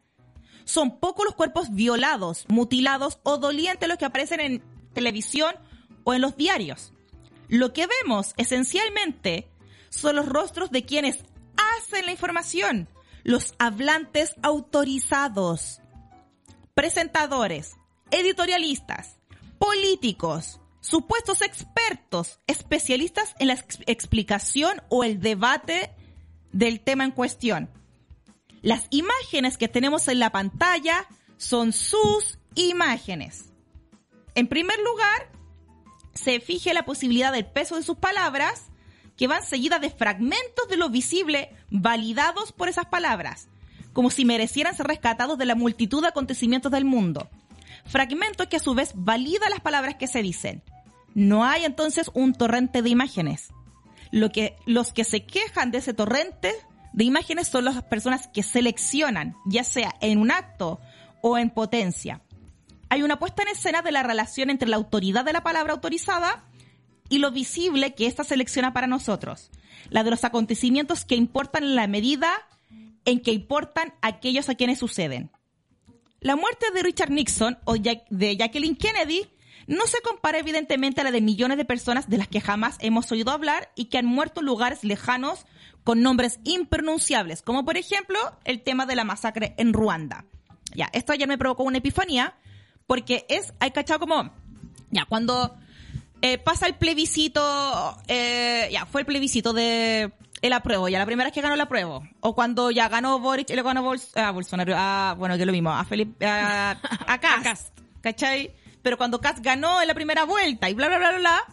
Son 0.66 1.00
pocos 1.00 1.26
los 1.26 1.36
cuerpos 1.36 1.74
violados, 1.74 2.46
mutilados 2.48 3.20
o 3.24 3.38
dolientes 3.38 3.90
los 3.90 3.98
que 3.98 4.06
aparecen 4.06 4.40
en 4.40 4.64
televisión 4.94 5.56
o 6.04 6.14
en 6.14 6.22
los 6.22 6.38
diarios. 6.38 6.94
Lo 7.50 7.74
que 7.74 7.88
vemos 7.88 8.34
esencialmente 8.38 9.50
son 9.90 10.16
los 10.16 10.28
rostros 10.28 10.72
de 10.72 10.86
quienes 10.86 11.24
hacen 11.78 12.06
la 12.06 12.12
información, 12.12 12.90
los 13.24 13.54
hablantes 13.60 14.36
autorizados, 14.42 15.82
presentadores, 16.74 17.76
editorialistas, 18.12 19.18
políticos, 19.60 20.60
supuestos 20.82 21.42
expertos, 21.42 22.40
especialistas 22.48 23.36
en 23.40 23.48
la 23.48 23.54
explicación 23.88 24.82
o 24.90 25.04
el 25.04 25.20
debate 25.20 25.92
del 26.52 26.82
tema 26.82 27.06
en 27.06 27.12
cuestión. 27.12 27.70
Las 28.62 28.88
imágenes 28.90 29.58
que 29.58 29.68
tenemos 29.68 30.08
en 30.08 30.20
la 30.20 30.32
pantalla 30.32 31.08
son 31.38 31.74
sus 31.74 32.38
imágenes. 32.56 33.46
En 34.36 34.48
primer 34.48 34.80
lugar, 34.80 35.32
se 36.14 36.40
fije 36.40 36.74
la 36.74 36.86
posibilidad 36.86 37.32
del 37.32 37.46
peso 37.46 37.76
de 37.76 37.84
sus 37.84 37.98
palabras, 37.98 38.70
que 39.18 39.28
van 39.28 39.44
seguidas 39.44 39.82
de 39.82 39.90
fragmentos 39.90 40.68
de 40.70 40.78
lo 40.78 40.90
visible 40.90 41.56
validados 41.70 42.52
por 42.52 42.68
esas 42.68 42.86
palabras, 42.86 43.48
como 43.94 44.10
si 44.10 44.26
merecieran 44.26 44.76
ser 44.76 44.88
rescatados 44.88 45.38
de 45.38 45.46
la 45.46 45.56
multitud 45.56 46.02
de 46.02 46.10
acontecimientos 46.10 46.72
del 46.72 46.86
mundo. 46.86 47.30
Fragmentos 47.86 48.48
que 48.48 48.58
a 48.58 48.60
su 48.60 48.74
vez 48.74 48.92
validan 48.96 49.52
las 49.52 49.62
palabras 49.62 49.96
que 49.96 50.08
se 50.08 50.22
dicen. 50.22 50.64
No 51.14 51.46
hay 51.46 51.64
entonces 51.64 52.10
un 52.14 52.34
torrente 52.34 52.82
de 52.82 52.90
imágenes. 52.90 53.50
Lo 54.12 54.32
que, 54.32 54.56
los 54.66 54.94
que 54.94 55.04
se 55.04 55.26
quejan 55.26 55.72
de 55.72 55.80
ese 55.80 55.94
torrente 55.94 56.54
de 56.94 57.04
imágenes 57.04 57.48
son 57.48 57.66
las 57.66 57.82
personas 57.84 58.28
que 58.28 58.44
seleccionan, 58.44 59.36
ya 59.46 59.64
sea 59.64 59.96
en 60.02 60.20
un 60.20 60.32
acto 60.32 60.80
o 61.22 61.38
en 61.38 61.50
potencia. 61.50 62.22
Hay 62.90 63.02
una 63.02 63.18
puesta 63.18 63.44
en 63.44 63.50
escena 63.50 63.82
de 63.82 63.92
la 63.92 64.04
relación 64.04 64.50
entre 64.50 64.70
la 64.70 64.76
autoridad 64.76 65.26
de 65.26 65.34
la 65.34 65.42
palabra 65.42 65.74
autorizada 65.74 66.44
y 67.10 67.18
lo 67.18 67.32
visible 67.32 67.96
que 67.96 68.06
ésta 68.06 68.24
selecciona 68.24 68.74
para 68.74 68.88
nosotros. 68.88 69.50
La 69.90 70.04
de 70.04 70.12
los 70.12 70.24
acontecimientos 70.24 71.06
que 71.06 71.16
importan 71.16 71.64
en 71.64 71.76
la 71.76 71.88
medida 71.88 72.32
en 73.06 73.20
que 73.20 73.32
importan 73.32 73.94
aquellos 74.02 74.50
a 74.50 74.56
quienes 74.56 74.80
suceden. 74.80 75.32
La 76.20 76.36
muerte 76.36 76.66
de 76.74 76.84
Richard 76.84 77.12
Nixon 77.12 77.58
o 77.66 77.76
de 77.76 78.38
Jacqueline 78.38 78.78
Kennedy 78.78 79.28
no 79.68 79.88
se 79.88 80.02
compara 80.02 80.40
evidentemente 80.40 81.02
a 81.02 81.04
la 81.04 81.12
de 81.12 81.22
millones 81.22 81.58
de 81.58 81.66
personas 81.66 82.10
de 82.10 82.18
las 82.18 82.28
que 82.28 82.42
jamás 82.42 82.78
hemos 82.80 83.12
oído 83.12 83.32
hablar 83.32 83.72
y 83.76 83.86
que 83.86 83.98
han 83.98 84.06
muerto 84.06 84.40
en 84.40 84.46
lugares 84.46 84.84
lejanos 84.84 85.46
con 85.84 86.02
nombres 86.02 86.40
impronunciables, 86.44 87.42
como 87.42 87.66
por 87.66 87.78
ejemplo 87.78 88.20
el 88.46 88.62
tema 88.62 88.86
de 88.86 88.96
la 88.96 89.04
masacre 89.04 89.54
en 89.58 89.74
Ruanda. 89.74 90.26
Ya, 90.76 90.90
esto 90.94 91.14
ya 91.14 91.28
me 91.28 91.38
provocó 91.38 91.64
una 91.64 91.78
epifanía, 91.78 92.36
porque 92.88 93.26
es, 93.30 93.54
hay 93.60 93.72
cachado 93.72 94.00
como, 94.00 94.34
ya, 94.92 95.06
cuando 95.06 95.56
eh, 96.22 96.38
pasa 96.38 96.68
el 96.68 96.76
plebiscito, 96.76 97.42
eh, 98.08 98.70
ya, 98.72 98.86
fue 98.86 99.02
el 99.02 99.08
plebiscito 99.08 99.54
de 99.54 100.14
el 100.44 100.54
apruebo, 100.54 100.90
ya 100.90 101.00
la 101.00 101.06
primera 101.08 101.28
vez 101.28 101.34
que 101.34 101.42
ganó 101.42 101.56
el 101.56 101.62
apruebo, 101.62 102.04
o 102.20 102.36
cuando 102.36 102.70
ya 102.70 102.88
ganó 102.90 103.18
Boric 103.18 103.50
y 103.50 103.56
le 103.56 103.64
ganó 103.64 103.92
a 104.16 104.32
Bolsonaro, 104.32 104.76
a, 104.78 105.16
bueno, 105.18 105.38
que 105.38 105.46
lo 105.46 105.52
mismo, 105.52 105.72
a 105.72 105.84
Felipe, 105.86 106.26
a, 106.28 106.78
a 107.08 107.20
Cast, 107.20 107.80
¿cachai? 108.02 108.54
pero 108.84 108.98
cuando 108.98 109.20
Katz 109.20 109.42
ganó 109.42 109.82
en 109.82 109.88
la 109.88 109.96
primera 109.96 110.26
vuelta 110.26 110.70
y 110.70 110.76
bla, 110.76 110.88
bla, 110.90 110.98
bla, 111.00 111.10
bla, 111.12 111.20
bla, 111.20 111.46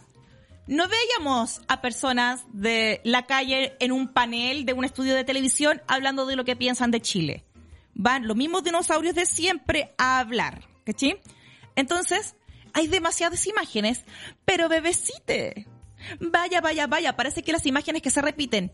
no 0.67 0.87
veíamos 0.87 1.61
a 1.67 1.81
personas 1.81 2.43
de 2.51 3.01
la 3.03 3.25
calle 3.25 3.75
en 3.79 3.91
un 3.91 4.09
panel 4.09 4.65
de 4.65 4.73
un 4.73 4.85
estudio 4.85 5.15
de 5.15 5.23
televisión 5.23 5.81
hablando 5.87 6.25
de 6.25 6.35
lo 6.35 6.43
que 6.43 6.55
piensan 6.55 6.91
de 6.91 7.01
Chile. 7.01 7.45
Van 7.93 8.27
los 8.27 8.37
mismos 8.37 8.63
dinosaurios 8.63 9.15
de 9.15 9.25
siempre 9.25 9.93
a 9.97 10.19
hablar, 10.19 10.67
¿cachí? 10.85 11.15
Entonces, 11.75 12.35
hay 12.73 12.87
demasiadas 12.87 13.47
imágenes, 13.47 14.05
pero 14.45 14.69
bebecite. 14.69 15.67
Vaya, 16.19 16.61
vaya, 16.61 16.87
vaya, 16.87 17.15
parece 17.15 17.43
que 17.43 17.51
las 17.51 17.65
imágenes 17.65 18.01
que 18.01 18.09
se 18.09 18.21
repiten, 18.21 18.71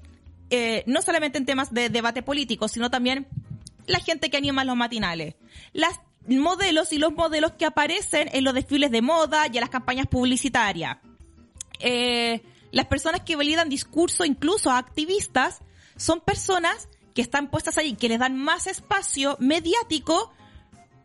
eh, 0.50 0.84
no 0.88 1.02
solamente 1.02 1.38
en 1.38 1.46
temas 1.46 1.74
de 1.74 1.90
debate 1.90 2.24
político, 2.24 2.68
sino 2.68 2.90
también 2.90 3.28
la 3.86 4.00
gente 4.00 4.30
que 4.30 4.38
anima 4.38 4.64
los 4.64 4.76
matinales, 4.76 5.36
las 5.74 6.00
modelos 6.28 6.92
y 6.92 6.98
los 6.98 7.14
modelos 7.14 7.54
que 7.54 7.66
aparecen 7.66 8.30
en 8.34 8.44
los 8.44 8.54
desfiles 8.54 8.92
de 8.92 9.02
moda 9.02 9.46
y 9.48 9.58
en 9.58 9.62
las 9.62 9.70
campañas 9.70 10.08
publicitarias. 10.08 10.98
Eh, 11.80 12.42
las 12.72 12.86
personas 12.88 13.22
que 13.22 13.36
validan 13.36 13.70
discurso, 13.70 14.26
incluso 14.26 14.72
activistas, 14.72 15.60
son 15.96 16.20
personas 16.22 16.90
que 17.14 17.22
están 17.22 17.50
puestas 17.50 17.78
ahí, 17.78 17.94
que 17.94 18.10
les 18.10 18.20
dan 18.20 18.38
más 18.38 18.68
espacio 18.68 19.38
mediático 19.40 20.32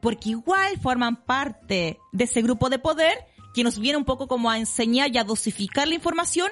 porque 0.00 0.30
igual 0.30 0.78
forman 0.80 1.16
parte 1.24 2.00
de 2.10 2.24
ese 2.24 2.42
grupo 2.42 2.68
de 2.68 2.80
poder 2.80 3.24
que 3.54 3.64
nos 3.64 3.78
viene 3.78 3.98
un 3.98 4.04
poco 4.04 4.28
como 4.28 4.50
a 4.50 4.58
enseñar 4.58 5.14
y 5.14 5.18
a 5.18 5.24
dosificar 5.24 5.88
la 5.88 5.94
información 5.94 6.50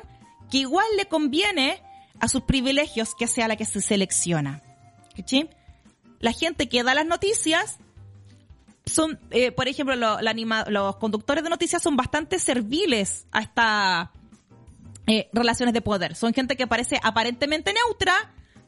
que 0.50 0.58
igual 0.58 0.86
le 0.96 1.06
conviene 1.06 1.82
a 2.18 2.28
sus 2.28 2.42
privilegios 2.42 3.14
que 3.14 3.26
sea 3.26 3.48
la 3.48 3.56
que 3.56 3.64
se 3.64 3.80
selecciona. 3.80 4.62
¿Cachai? 5.16 5.50
La 6.18 6.32
gente 6.32 6.68
que 6.68 6.82
da 6.82 6.94
las 6.94 7.06
noticias 7.06 7.78
son, 8.84 9.18
eh, 9.30 9.52
por 9.52 9.68
ejemplo, 9.68 9.94
los 9.96 10.96
conductores 10.96 11.44
de 11.44 11.50
noticias 11.50 11.82
son 11.82 11.96
bastante 11.96 12.38
serviles 12.38 13.26
a 13.32 13.40
estas 13.40 14.08
eh, 15.06 15.28
relaciones 15.32 15.72
de 15.72 15.80
poder. 15.80 16.14
Son 16.14 16.34
gente 16.34 16.56
que 16.56 16.66
parece 16.66 17.00
aparentemente 17.02 17.72
neutra, 17.72 18.14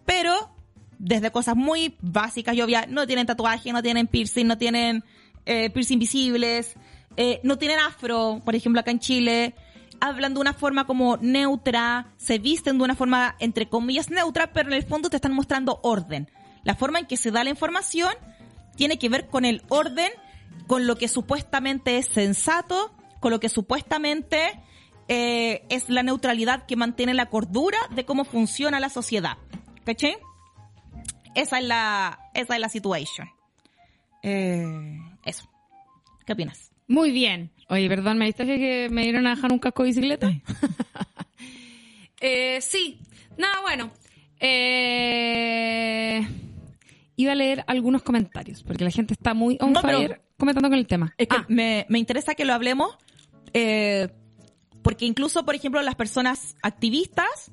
pero 0.06 0.50
desde 0.98 1.30
cosas 1.30 1.56
muy 1.56 1.96
básicas 2.00 2.54
y 2.54 2.62
obvias, 2.62 2.88
no 2.88 3.06
tienen 3.06 3.26
tatuaje, 3.26 3.72
no 3.72 3.82
tienen 3.82 4.06
piercing, 4.06 4.46
no 4.46 4.56
tienen 4.56 5.04
eh, 5.46 5.70
piercing 5.70 5.98
visibles, 5.98 6.74
eh, 7.16 7.40
no 7.42 7.58
tienen 7.58 7.78
afro, 7.78 8.40
por 8.44 8.54
ejemplo, 8.54 8.80
acá 8.80 8.90
en 8.90 9.00
Chile. 9.00 9.54
Hablan 10.00 10.34
de 10.34 10.40
una 10.40 10.52
forma 10.52 10.86
como 10.86 11.16
neutra, 11.18 12.12
se 12.16 12.38
visten 12.38 12.78
de 12.78 12.84
una 12.84 12.96
forma, 12.96 13.36
entre 13.38 13.68
comillas, 13.68 14.10
neutra, 14.10 14.52
pero 14.52 14.68
en 14.68 14.74
el 14.74 14.84
fondo 14.84 15.10
te 15.10 15.16
están 15.16 15.32
mostrando 15.32 15.78
orden. 15.82 16.28
La 16.64 16.74
forma 16.74 16.98
en 16.98 17.06
que 17.06 17.16
se 17.16 17.30
da 17.30 17.44
la 17.44 17.50
información 17.50 18.12
tiene 18.76 18.98
que 18.98 19.08
ver 19.08 19.28
con 19.28 19.44
el 19.44 19.62
orden, 19.68 20.10
con 20.66 20.86
lo 20.86 20.96
que 20.96 21.08
supuestamente 21.08 21.98
es 21.98 22.06
sensato, 22.06 22.92
con 23.20 23.30
lo 23.30 23.38
que 23.38 23.48
supuestamente 23.48 24.60
eh, 25.08 25.64
es 25.68 25.88
la 25.88 26.02
neutralidad 26.02 26.66
que 26.66 26.76
mantiene 26.76 27.14
la 27.14 27.26
cordura 27.26 27.78
de 27.90 28.04
cómo 28.04 28.24
funciona 28.24 28.80
la 28.80 28.88
sociedad. 28.88 29.38
¿Cachai? 29.84 30.16
Esa 31.34 31.58
es 31.58 31.64
la, 31.64 32.30
esa 32.34 32.54
es 32.54 32.60
la 32.60 32.68
situación. 32.68 33.28
Eh, 34.22 34.64
eso. 35.24 35.48
¿Qué 36.26 36.32
opinas? 36.32 36.71
Muy 36.88 37.10
bien. 37.10 37.50
Oye, 37.68 37.88
perdón, 37.88 38.18
¿me 38.18 38.26
viste 38.26 38.44
que 38.44 38.88
me 38.90 39.02
dieron 39.02 39.26
a 39.26 39.34
dejar 39.34 39.52
un 39.52 39.58
casco 39.58 39.82
de 39.82 39.88
bicicleta? 39.88 40.30
eh, 42.20 42.60
sí. 42.60 42.98
Nada, 43.38 43.60
bueno. 43.62 43.92
Eh, 44.40 46.26
iba 47.16 47.32
a 47.32 47.34
leer 47.34 47.64
algunos 47.66 48.02
comentarios, 48.02 48.62
porque 48.62 48.84
la 48.84 48.90
gente 48.90 49.14
está 49.14 49.34
muy 49.34 49.56
on 49.60 49.72
No, 49.72 49.80
fire 49.80 50.20
comentando 50.36 50.68
con 50.68 50.78
el 50.78 50.86
tema. 50.86 51.14
Es 51.16 51.28
que 51.28 51.36
Ah, 51.36 51.46
me, 51.48 51.86
me 51.88 52.00
interesa 52.00 52.34
que 52.34 52.44
lo 52.44 52.52
hablemos, 52.52 52.96
eh, 53.54 54.08
porque 54.82 55.04
incluso, 55.06 55.44
por 55.44 55.54
ejemplo, 55.54 55.80
las 55.82 55.94
personas 55.94 56.56
activistas, 56.62 57.52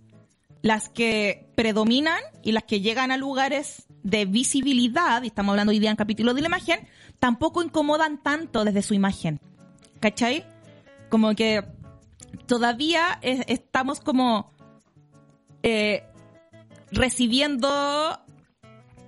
las 0.64 0.90
que 0.90 1.46
predominan 1.56 2.20
y 2.44 2.52
las 2.52 2.64
que 2.64 2.82
llegan 2.82 3.12
a 3.12 3.18
lugares 3.18 3.86
de 4.02 4.26
visibilidad, 4.26 5.22
y 5.22 5.28
estamos 5.28 5.54
hablando 5.54 5.72
hoy 5.72 5.80
día 5.80 5.92
en 5.92 5.96
capítulo 5.96 6.34
de 6.34 6.42
la 6.42 6.48
imagen, 6.48 6.80
tampoco 7.20 7.62
incomodan 7.62 8.22
tanto 8.24 8.64
desde 8.66 8.82
su 8.82 8.94
imagen. 8.94 9.40
¿Cachai? 10.00 10.46
Como 11.10 11.36
que 11.36 11.64
todavía 12.46 13.20
es- 13.22 13.44
estamos 13.48 14.00
como 14.00 14.52
eh, 15.64 16.04
recibiendo 16.92 18.20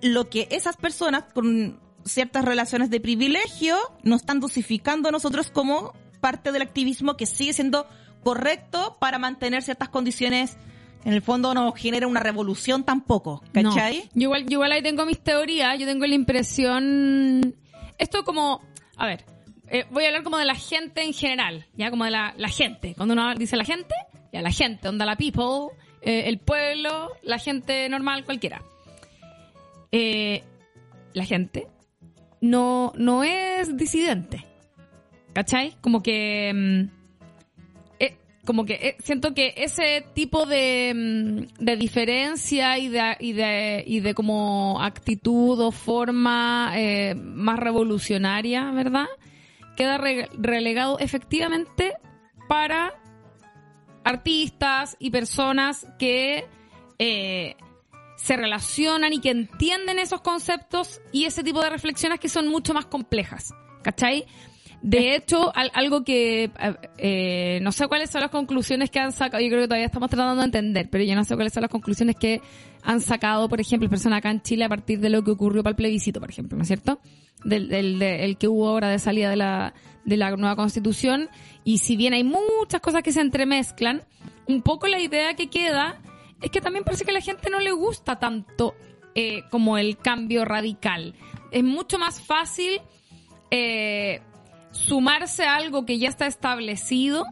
lo 0.01 0.29
que 0.29 0.47
esas 0.51 0.75
personas 0.77 1.25
con 1.33 1.79
ciertas 2.03 2.43
relaciones 2.45 2.89
de 2.89 2.99
privilegio 2.99 3.77
nos 4.03 4.21
están 4.21 4.39
dosificando 4.39 5.09
a 5.09 5.11
nosotros 5.11 5.51
como 5.51 5.93
parte 6.19 6.51
del 6.51 6.61
activismo 6.63 7.15
que 7.17 7.25
sigue 7.25 7.53
siendo 7.53 7.87
correcto 8.23 8.97
para 8.99 9.19
mantener 9.19 9.63
ciertas 9.63 9.89
condiciones. 9.89 10.57
En 11.05 11.13
el 11.13 11.21
fondo 11.21 11.53
no 11.53 11.71
genera 11.71 12.05
una 12.07 12.19
revolución 12.19 12.83
tampoco, 12.83 13.41
no. 13.53 13.69
¿cachai? 13.69 14.09
Yo 14.13 14.23
igual, 14.23 14.43
yo 14.45 14.51
igual 14.53 14.71
ahí 14.71 14.83
tengo 14.83 15.05
mis 15.05 15.19
teorías, 15.19 15.79
yo 15.79 15.85
tengo 15.87 16.05
la 16.05 16.15
impresión... 16.15 17.55
Esto 18.01 18.23
como... 18.23 18.61
A 18.97 19.05
ver, 19.05 19.23
eh, 19.67 19.85
voy 19.91 20.05
a 20.05 20.07
hablar 20.07 20.23
como 20.23 20.39
de 20.39 20.45
la 20.45 20.55
gente 20.55 21.03
en 21.03 21.13
general, 21.13 21.67
ya 21.75 21.91
como 21.91 22.03
de 22.05 22.09
la, 22.09 22.33
la 22.35 22.49
gente. 22.49 22.95
Cuando 22.95 23.13
uno 23.13 23.35
dice 23.35 23.55
la 23.55 23.63
gente, 23.63 23.93
ya 24.33 24.41
la 24.41 24.51
gente, 24.51 24.89
onda 24.89 25.05
la 25.05 25.15
people, 25.15 25.77
eh, 26.01 26.23
el 26.25 26.39
pueblo, 26.39 27.11
la 27.21 27.37
gente 27.37 27.87
normal, 27.89 28.25
cualquiera. 28.25 28.63
Eh, 29.91 30.43
la 31.13 31.25
gente 31.25 31.67
no, 32.41 32.91
no 32.95 33.23
es 33.23 33.77
disidente. 33.77 34.47
¿Cachai? 35.33 35.77
Como 35.79 36.01
que... 36.01 36.51
mm, 36.53 37.00
como 38.45 38.65
que 38.65 38.73
eh, 38.73 38.95
siento 39.03 39.33
que 39.33 39.53
ese 39.57 40.03
tipo 40.13 40.45
de, 40.45 40.93
mm, 41.59 41.63
de 41.63 41.75
diferencia 41.77 42.77
y 42.77 42.89
de, 42.89 43.15
y 43.19 43.33
de, 43.33 43.83
y 43.85 43.99
de 43.99 44.13
como 44.13 44.81
actitud 44.81 45.59
o 45.59 45.71
forma 45.71 46.71
eh, 46.75 47.15
más 47.15 47.59
revolucionaria, 47.59 48.71
¿verdad? 48.71 49.05
Queda 49.77 49.97
re- 49.97 50.29
relegado 50.33 50.97
efectivamente 50.99 51.93
para 52.47 52.93
artistas 54.03 54.95
y 54.99 55.11
personas 55.11 55.87
que 55.99 56.45
eh, 56.99 57.55
se 58.17 58.35
relacionan 58.37 59.13
y 59.13 59.19
que 59.21 59.29
entienden 59.31 59.99
esos 59.99 60.21
conceptos 60.21 61.01
y 61.11 61.25
ese 61.25 61.43
tipo 61.43 61.61
de 61.61 61.69
reflexiones 61.69 62.19
que 62.19 62.29
son 62.29 62.47
mucho 62.47 62.73
más 62.73 62.85
complejas. 62.85 63.53
¿Cachai? 63.83 64.25
De 64.81 65.15
hecho, 65.15 65.55
al- 65.55 65.69
algo 65.75 66.03
que 66.03 66.49
eh, 66.97 67.59
no 67.61 67.71
sé 67.71 67.87
cuáles 67.87 68.09
son 68.09 68.21
las 68.21 68.31
conclusiones 68.31 68.89
que 68.89 68.99
han 68.99 69.11
sacado, 69.11 69.41
yo 69.43 69.49
creo 69.49 69.61
que 69.61 69.67
todavía 69.67 69.85
estamos 69.85 70.09
tratando 70.09 70.41
de 70.41 70.45
entender, 70.45 70.89
pero 70.89 71.03
yo 71.03 71.13
no 71.15 71.23
sé 71.23 71.35
cuáles 71.35 71.53
son 71.53 71.61
las 71.61 71.69
conclusiones 71.69 72.15
que 72.15 72.41
han 72.83 72.99
sacado, 72.99 73.47
por 73.47 73.61
ejemplo, 73.61 73.87
personas 73.89 74.17
acá 74.17 74.31
en 74.31 74.41
Chile 74.41 74.65
a 74.65 74.69
partir 74.69 74.99
de 74.99 75.09
lo 75.11 75.23
que 75.23 75.31
ocurrió 75.31 75.61
para 75.61 75.71
el 75.71 75.75
plebiscito, 75.75 76.19
por 76.19 76.31
ejemplo, 76.31 76.57
¿no 76.57 76.63
es 76.63 76.67
cierto? 76.67 76.99
Del, 77.43 77.69
del- 77.69 77.99
de- 77.99 78.25
el 78.25 78.37
que 78.37 78.47
hubo 78.47 78.67
ahora 78.69 78.89
de 78.89 78.97
salida 78.97 79.29
de 79.29 79.35
la, 79.35 79.73
de 80.03 80.17
la 80.17 80.31
nueva 80.35 80.55
constitución. 80.55 81.29
Y 81.63 81.77
si 81.77 81.95
bien 81.95 82.13
hay 82.13 82.23
muchas 82.23 82.81
cosas 82.81 83.03
que 83.03 83.11
se 83.11 83.21
entremezclan, 83.21 84.01
un 84.47 84.63
poco 84.63 84.87
la 84.87 84.99
idea 84.99 85.35
que 85.35 85.47
queda 85.47 86.01
es 86.41 86.49
que 86.49 86.59
también 86.59 86.83
parece 86.83 87.05
que 87.05 87.11
a 87.11 87.13
la 87.13 87.21
gente 87.21 87.51
no 87.51 87.59
le 87.59 87.71
gusta 87.71 88.17
tanto 88.17 88.73
eh, 89.13 89.43
como 89.51 89.77
el 89.77 89.97
cambio 89.99 90.43
radical. 90.43 91.13
Es 91.51 91.63
mucho 91.63 91.99
más 91.99 92.19
fácil 92.19 92.81
eh, 93.51 94.21
sumarse 94.71 95.43
a 95.43 95.55
algo 95.55 95.85
que 95.85 95.97
ya 95.99 96.09
está 96.09 96.27
establecido 96.27 97.25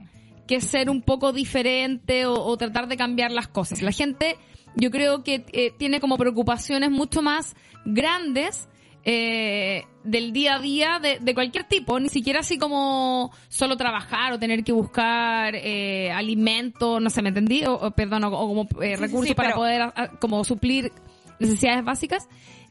que 0.47 0.61
ser 0.61 0.89
un 0.89 1.01
poco 1.01 1.31
diferente 1.31 2.25
o, 2.25 2.33
o 2.33 2.57
tratar 2.57 2.87
de 2.87 2.97
cambiar 2.97 3.31
las 3.31 3.47
cosas. 3.47 3.81
La 3.81 3.91
gente, 3.91 4.35
yo 4.75 4.89
creo 4.89 5.23
que 5.23 5.45
eh, 5.53 5.71
tiene 5.77 5.99
como 5.99 6.17
preocupaciones 6.17 6.89
mucho 6.89 7.21
más 7.21 7.55
grandes 7.85 8.67
eh, 9.05 9.85
del 10.03 10.33
día 10.33 10.55
a 10.55 10.59
día 10.59 10.99
de, 10.99 11.19
de 11.19 11.33
cualquier 11.33 11.63
tipo, 11.65 11.99
ni 11.99 12.09
siquiera 12.09 12.39
así 12.41 12.57
como 12.57 13.31
solo 13.47 13.77
trabajar 13.77 14.33
o 14.33 14.39
tener 14.39 14.63
que 14.63 14.71
buscar 14.71 15.55
eh, 15.55 16.11
alimento, 16.11 16.99
no 16.99 17.09
sé, 17.09 17.21
¿me 17.21 17.29
entendí? 17.29 17.63
O, 17.65 17.73
o, 17.75 17.91
perdón, 17.91 18.23
o, 18.25 18.29
o 18.29 18.47
como 18.47 18.83
eh, 18.83 18.95
sí, 18.95 19.01
recursos 19.01 19.27
sí, 19.29 19.33
para 19.35 19.49
pero- 19.49 19.57
poder 19.59 19.81
a- 19.83 19.93
a- 19.95 20.07
como 20.19 20.43
suplir 20.43 20.91
necesidades 21.39 21.83
básicas, 21.85 22.27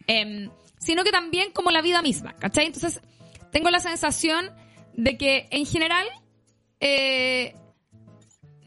em, 0.07 0.51
sino 0.79 1.05
que 1.05 1.11
también 1.13 1.51
como 1.53 1.71
la 1.71 1.81
vida 1.81 2.03
misma, 2.03 2.35
¿cachai? 2.35 2.67
Entonces, 2.67 3.01
tengo 3.51 3.71
la 3.71 3.81
sensación 3.81 4.51
de 4.95 5.17
que 5.17 5.49
en 5.51 5.67
general 5.67 6.07
eh, 6.81 7.55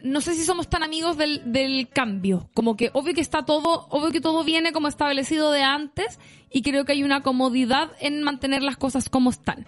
no 0.04 0.22
sé 0.22 0.34
si 0.34 0.44
somos 0.44 0.70
tan 0.70 0.84
amigos 0.84 1.18
del, 1.18 1.52
del 1.52 1.88
cambio. 1.90 2.50
Como 2.54 2.76
que 2.76 2.90
obvio 2.94 3.14
que 3.14 3.22
está 3.22 3.46
todo, 3.46 3.88
obvio 3.90 4.12
que 4.12 4.22
todo 4.22 4.44
viene 4.44 4.72
como 4.72 4.88
establecido 4.88 5.52
de 5.52 5.64
antes 5.64 6.20
y 6.50 6.62
creo 6.62 6.86
que 6.86 6.94
hay 6.94 7.04
una 7.04 7.22
comodidad 7.22 7.92
en 8.00 8.24
mantener 8.24 8.64
las 8.64 8.78
cosas 8.78 9.10
como 9.10 9.30
están. 9.30 9.68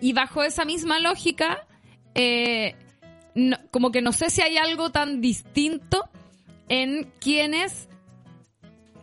Y 0.00 0.12
bajo 0.12 0.42
esa 0.42 0.64
misma 0.64 0.98
lógica, 0.98 1.66
eh, 2.14 2.74
como 3.70 3.92
que 3.92 4.02
no 4.02 4.12
sé 4.12 4.30
si 4.30 4.42
hay 4.42 4.56
algo 4.56 4.90
tan 4.90 5.20
distinto 5.20 6.08
en 6.68 7.10
quienes 7.20 7.88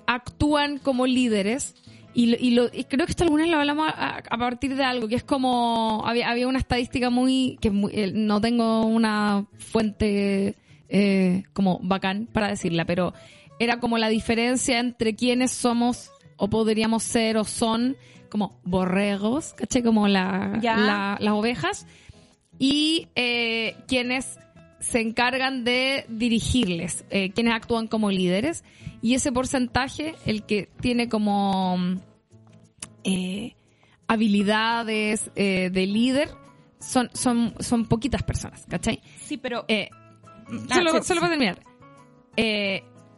actúan 0.08 0.78
como 0.80 1.06
líderes. 1.06 1.76
Y, 2.22 2.36
y, 2.48 2.52
lo- 2.52 2.70
y 2.74 2.84
creo 2.84 3.06
que 3.06 3.12
esto 3.12 3.24
alguna 3.24 3.44
vez 3.44 3.52
lo 3.52 3.60
hablamos 3.60 3.88
a, 3.88 4.18
a 4.30 4.38
partir 4.38 4.76
de 4.76 4.84
algo, 4.84 5.08
que 5.08 5.16
es 5.16 5.24
como, 5.24 6.04
había, 6.06 6.30
había 6.30 6.48
una 6.48 6.60
estadística 6.60 7.10
muy, 7.10 7.58
que 7.62 7.72
muy- 7.72 7.92
eh, 7.94 8.12
no 8.14 8.42
tengo 8.42 8.86
una 8.86 9.46
fuente 9.58 10.56
eh, 10.90 11.44
como 11.54 11.80
bacán 11.82 12.28
para 12.34 12.50
decirla, 12.50 12.84
pero 12.84 13.14
era 13.60 13.80
como 13.80 13.98
la 13.98 14.10
diferencia 14.10 14.80
entre 14.80 15.16
quienes 15.16 15.52
somos 15.52 16.12
o 16.36 16.50
podríamos 16.50 17.04
ser 17.04 17.38
o 17.38 17.44
son 17.46 17.96
como 18.30 18.60
borregos, 18.64 19.54
¿caché? 19.54 19.82
Como 19.82 20.08
la, 20.10 20.60
las 21.20 21.34
ovejas 21.34 21.88
y 22.58 23.08
eh, 23.16 23.76
quienes 23.88 24.38
se 24.80 25.00
encargan 25.02 25.64
de 25.64 26.06
dirigirles, 26.10 27.06
eh, 27.12 27.32
quienes 27.32 27.54
actúan 27.54 27.88
como 27.88 28.12
líderes. 28.12 28.64
Y 29.02 29.14
ese 29.14 29.32
porcentaje, 29.32 30.16
el 30.26 30.44
que 30.44 30.70
tiene 30.82 31.08
como 31.08 31.78
eh, 33.04 33.56
habilidades 34.08 35.32
eh, 35.36 35.70
de 35.72 35.86
líder, 35.86 36.30
son, 36.80 37.10
son, 37.14 37.54
son 37.60 37.86
poquitas 37.86 38.24
personas, 38.24 38.66
¿cachai? 38.70 39.02
Sí, 39.22 39.38
pero 39.38 39.66
Eh, 39.68 39.90
Ah, 40.72 40.76
solo, 40.76 40.92
sí, 40.94 40.98
solo 41.04 41.04
sí. 41.04 41.20
para 41.20 41.30
terminar. 41.30 41.60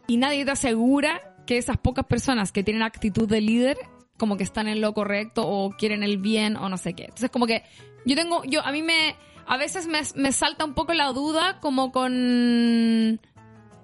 Y 0.06 0.16
nadie 0.18 0.44
te 0.44 0.50
asegura 0.50 1.34
que 1.46 1.56
esas 1.56 1.78
pocas 1.78 2.04
personas 2.04 2.52
que 2.52 2.62
tienen 2.62 2.82
actitud 2.82 3.26
de 3.28 3.40
líder 3.40 3.78
como 4.18 4.36
que 4.36 4.44
están 4.44 4.68
en 4.68 4.80
lo 4.80 4.92
correcto 4.92 5.48
o 5.48 5.70
quieren 5.70 6.02
el 6.02 6.18
bien 6.18 6.56
o 6.56 6.68
no 6.68 6.76
sé 6.76 6.92
qué. 6.94 7.04
Entonces 7.04 7.30
como 7.30 7.46
que 7.46 7.62
yo 8.04 8.14
tengo, 8.14 8.44
yo 8.44 8.60
a 8.64 8.70
mí 8.70 8.82
me, 8.82 9.16
a 9.46 9.56
veces 9.56 9.86
me, 9.86 10.00
me 10.16 10.32
salta 10.32 10.64
un 10.64 10.74
poco 10.74 10.92
la 10.92 11.12
duda 11.12 11.58
como 11.60 11.90
con... 11.90 13.20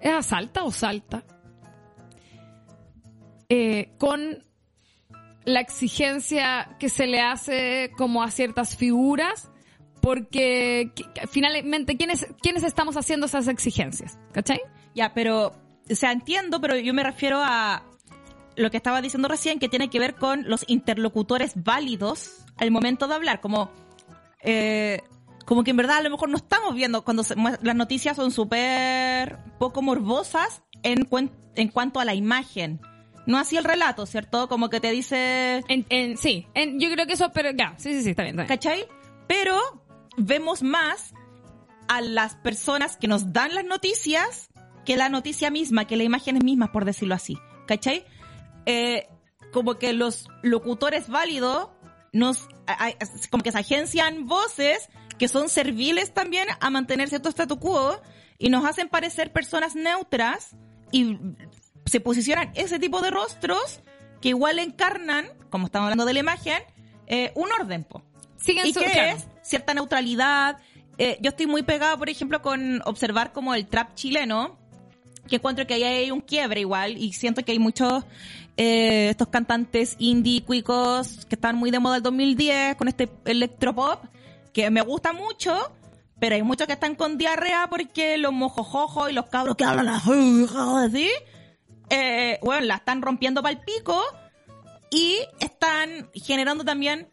¿Es 0.00 0.12
asalta 0.12 0.62
o 0.64 0.70
salta? 0.70 1.24
Eh, 3.48 3.90
con 3.98 4.44
la 5.48 5.60
exigencia 5.60 6.76
que 6.78 6.88
se 6.88 7.06
le 7.06 7.20
hace 7.20 7.90
como 7.96 8.22
a 8.22 8.30
ciertas 8.30 8.76
figuras, 8.76 9.50
porque 10.02 10.92
que- 10.94 11.26
finalmente, 11.26 11.96
¿quiénes, 11.96 12.26
¿quiénes 12.42 12.62
estamos 12.64 12.96
haciendo 12.96 13.26
esas 13.26 13.48
exigencias? 13.48 14.18
¿Cachai? 14.32 14.60
Ya, 14.94 15.14
pero, 15.14 15.54
o 15.90 15.94
sea, 15.94 16.12
entiendo, 16.12 16.60
pero 16.60 16.76
yo 16.76 16.92
me 16.94 17.02
refiero 17.02 17.40
a 17.42 17.82
lo 18.56 18.70
que 18.70 18.76
estaba 18.76 19.00
diciendo 19.00 19.28
recién, 19.28 19.58
que 19.58 19.68
tiene 19.68 19.88
que 19.88 19.98
ver 19.98 20.16
con 20.16 20.48
los 20.48 20.64
interlocutores 20.68 21.52
válidos 21.62 22.44
al 22.56 22.70
momento 22.70 23.06
de 23.08 23.14
hablar, 23.14 23.40
como, 23.40 23.70
eh, 24.42 25.00
como 25.46 25.64
que 25.64 25.70
en 25.70 25.76
verdad 25.78 25.98
a 25.98 26.02
lo 26.02 26.10
mejor 26.10 26.28
no 26.28 26.36
estamos 26.36 26.74
viendo 26.74 27.04
cuando 27.04 27.22
se 27.22 27.34
las 27.36 27.74
noticias 27.76 28.16
son 28.16 28.32
súper 28.32 29.38
poco 29.58 29.80
morbosas 29.80 30.62
en, 30.82 31.08
cuen- 31.08 31.30
en 31.54 31.68
cuanto 31.68 32.00
a 32.00 32.04
la 32.04 32.14
imagen. 32.14 32.80
No 33.28 33.38
así 33.38 33.56
el 33.56 33.64
relato, 33.64 34.06
¿cierto? 34.06 34.48
Como 34.48 34.68
que 34.70 34.80
te 34.80 34.90
dice, 34.90 35.62
En, 35.68 35.86
en- 35.90 36.16
sí, 36.16 36.48
en- 36.54 36.80
yo 36.80 36.90
creo 36.90 37.06
que 37.06 37.12
eso, 37.12 37.30
pero 37.32 37.50
ya, 37.52 37.74
sí, 37.76 37.92
sí, 37.92 38.02
sí, 38.02 38.10
está 38.10 38.22
bien, 38.24 38.34
está 38.40 38.44
bien. 38.44 38.58
¿cachai? 38.58 38.88
Pero 39.28 39.56
vemos 40.16 40.62
más 40.62 41.12
a 41.88 42.00
las 42.00 42.34
personas 42.36 42.96
que 42.96 43.06
nos 43.06 43.32
dan 43.32 43.54
las 43.54 43.64
noticias 43.64 44.48
que 44.84 44.96
la 44.96 45.08
noticia 45.10 45.50
misma, 45.50 45.86
que 45.86 45.96
la 45.96 46.02
imagen 46.04 46.38
misma, 46.44 46.72
por 46.72 46.84
decirlo 46.84 47.14
así. 47.14 47.36
¿Cachai? 47.66 48.04
Eh, 48.66 49.06
como 49.52 49.78
que 49.78 49.92
los 49.92 50.26
locutores 50.42 51.08
válidos 51.08 51.68
nos, 52.12 52.48
a- 52.66 52.86
a- 52.86 52.92
como 53.30 53.42
que 53.42 53.52
se 53.52 53.58
agencian 53.58 54.26
voces 54.26 54.88
que 55.18 55.28
son 55.28 55.48
serviles 55.50 56.14
también 56.14 56.48
a 56.60 56.70
mantener 56.70 57.08
cierto 57.08 57.28
statu 57.28 57.58
quo 57.58 58.00
y 58.38 58.48
nos 58.50 58.64
hacen 58.64 58.88
parecer 58.88 59.32
personas 59.32 59.74
neutras 59.74 60.56
y 60.92 61.18
se 61.88 62.00
posicionan 62.00 62.50
ese 62.54 62.78
tipo 62.78 63.00
de 63.00 63.10
rostros 63.10 63.80
que 64.20 64.30
igual 64.30 64.58
encarnan, 64.58 65.26
como 65.50 65.66
estamos 65.66 65.86
hablando 65.86 66.04
de 66.04 66.12
la 66.14 66.20
imagen, 66.20 66.62
eh, 67.06 67.32
un 67.34 67.48
orden, 67.60 67.84
po. 67.84 68.02
Siguen 68.36 68.66
¿Y 68.66 68.72
su- 68.72 68.80
claro. 68.80 69.16
es? 69.16 69.26
Cierta 69.42 69.74
neutralidad. 69.74 70.58
Eh, 70.98 71.18
yo 71.20 71.30
estoy 71.30 71.46
muy 71.46 71.62
pegada, 71.62 71.96
por 71.96 72.08
ejemplo, 72.10 72.42
con 72.42 72.82
observar 72.84 73.32
como 73.32 73.54
el 73.54 73.66
trap 73.66 73.94
chileno, 73.94 74.56
que 75.28 75.36
encuentro 75.36 75.66
que 75.66 75.74
ahí 75.74 75.84
hay 75.84 76.10
un 76.10 76.20
quiebre 76.20 76.60
igual, 76.60 76.96
y 76.98 77.12
siento 77.12 77.44
que 77.44 77.52
hay 77.52 77.58
muchos 77.58 78.04
eh, 78.56 79.10
estos 79.10 79.28
cantantes 79.28 79.94
indie 80.00 80.42
cuicos 80.42 81.24
que 81.28 81.36
están 81.36 81.54
muy 81.56 81.70
de 81.70 81.78
moda 81.78 81.96
el 81.98 82.02
2010 82.02 82.74
con 82.76 82.88
este 82.88 83.08
electropop, 83.24 84.04
que 84.52 84.68
me 84.70 84.80
gusta 84.80 85.12
mucho, 85.12 85.70
pero 86.18 86.34
hay 86.34 86.42
muchos 86.42 86.66
que 86.66 86.72
están 86.72 86.96
con 86.96 87.16
diarrea 87.18 87.68
porque 87.70 88.18
los 88.18 88.32
mojojojos 88.32 89.10
y 89.10 89.12
los 89.12 89.26
cabros 89.26 89.54
que 89.54 89.64
hablan 89.64 89.86
así, 89.88 91.08
eh, 91.90 92.38
bueno, 92.42 92.66
la 92.66 92.76
están 92.76 93.02
rompiendo 93.02 93.42
para 93.42 93.52
el 93.54 93.60
pico 93.60 94.02
y 94.90 95.18
están 95.40 96.10
generando 96.14 96.64
también 96.64 97.08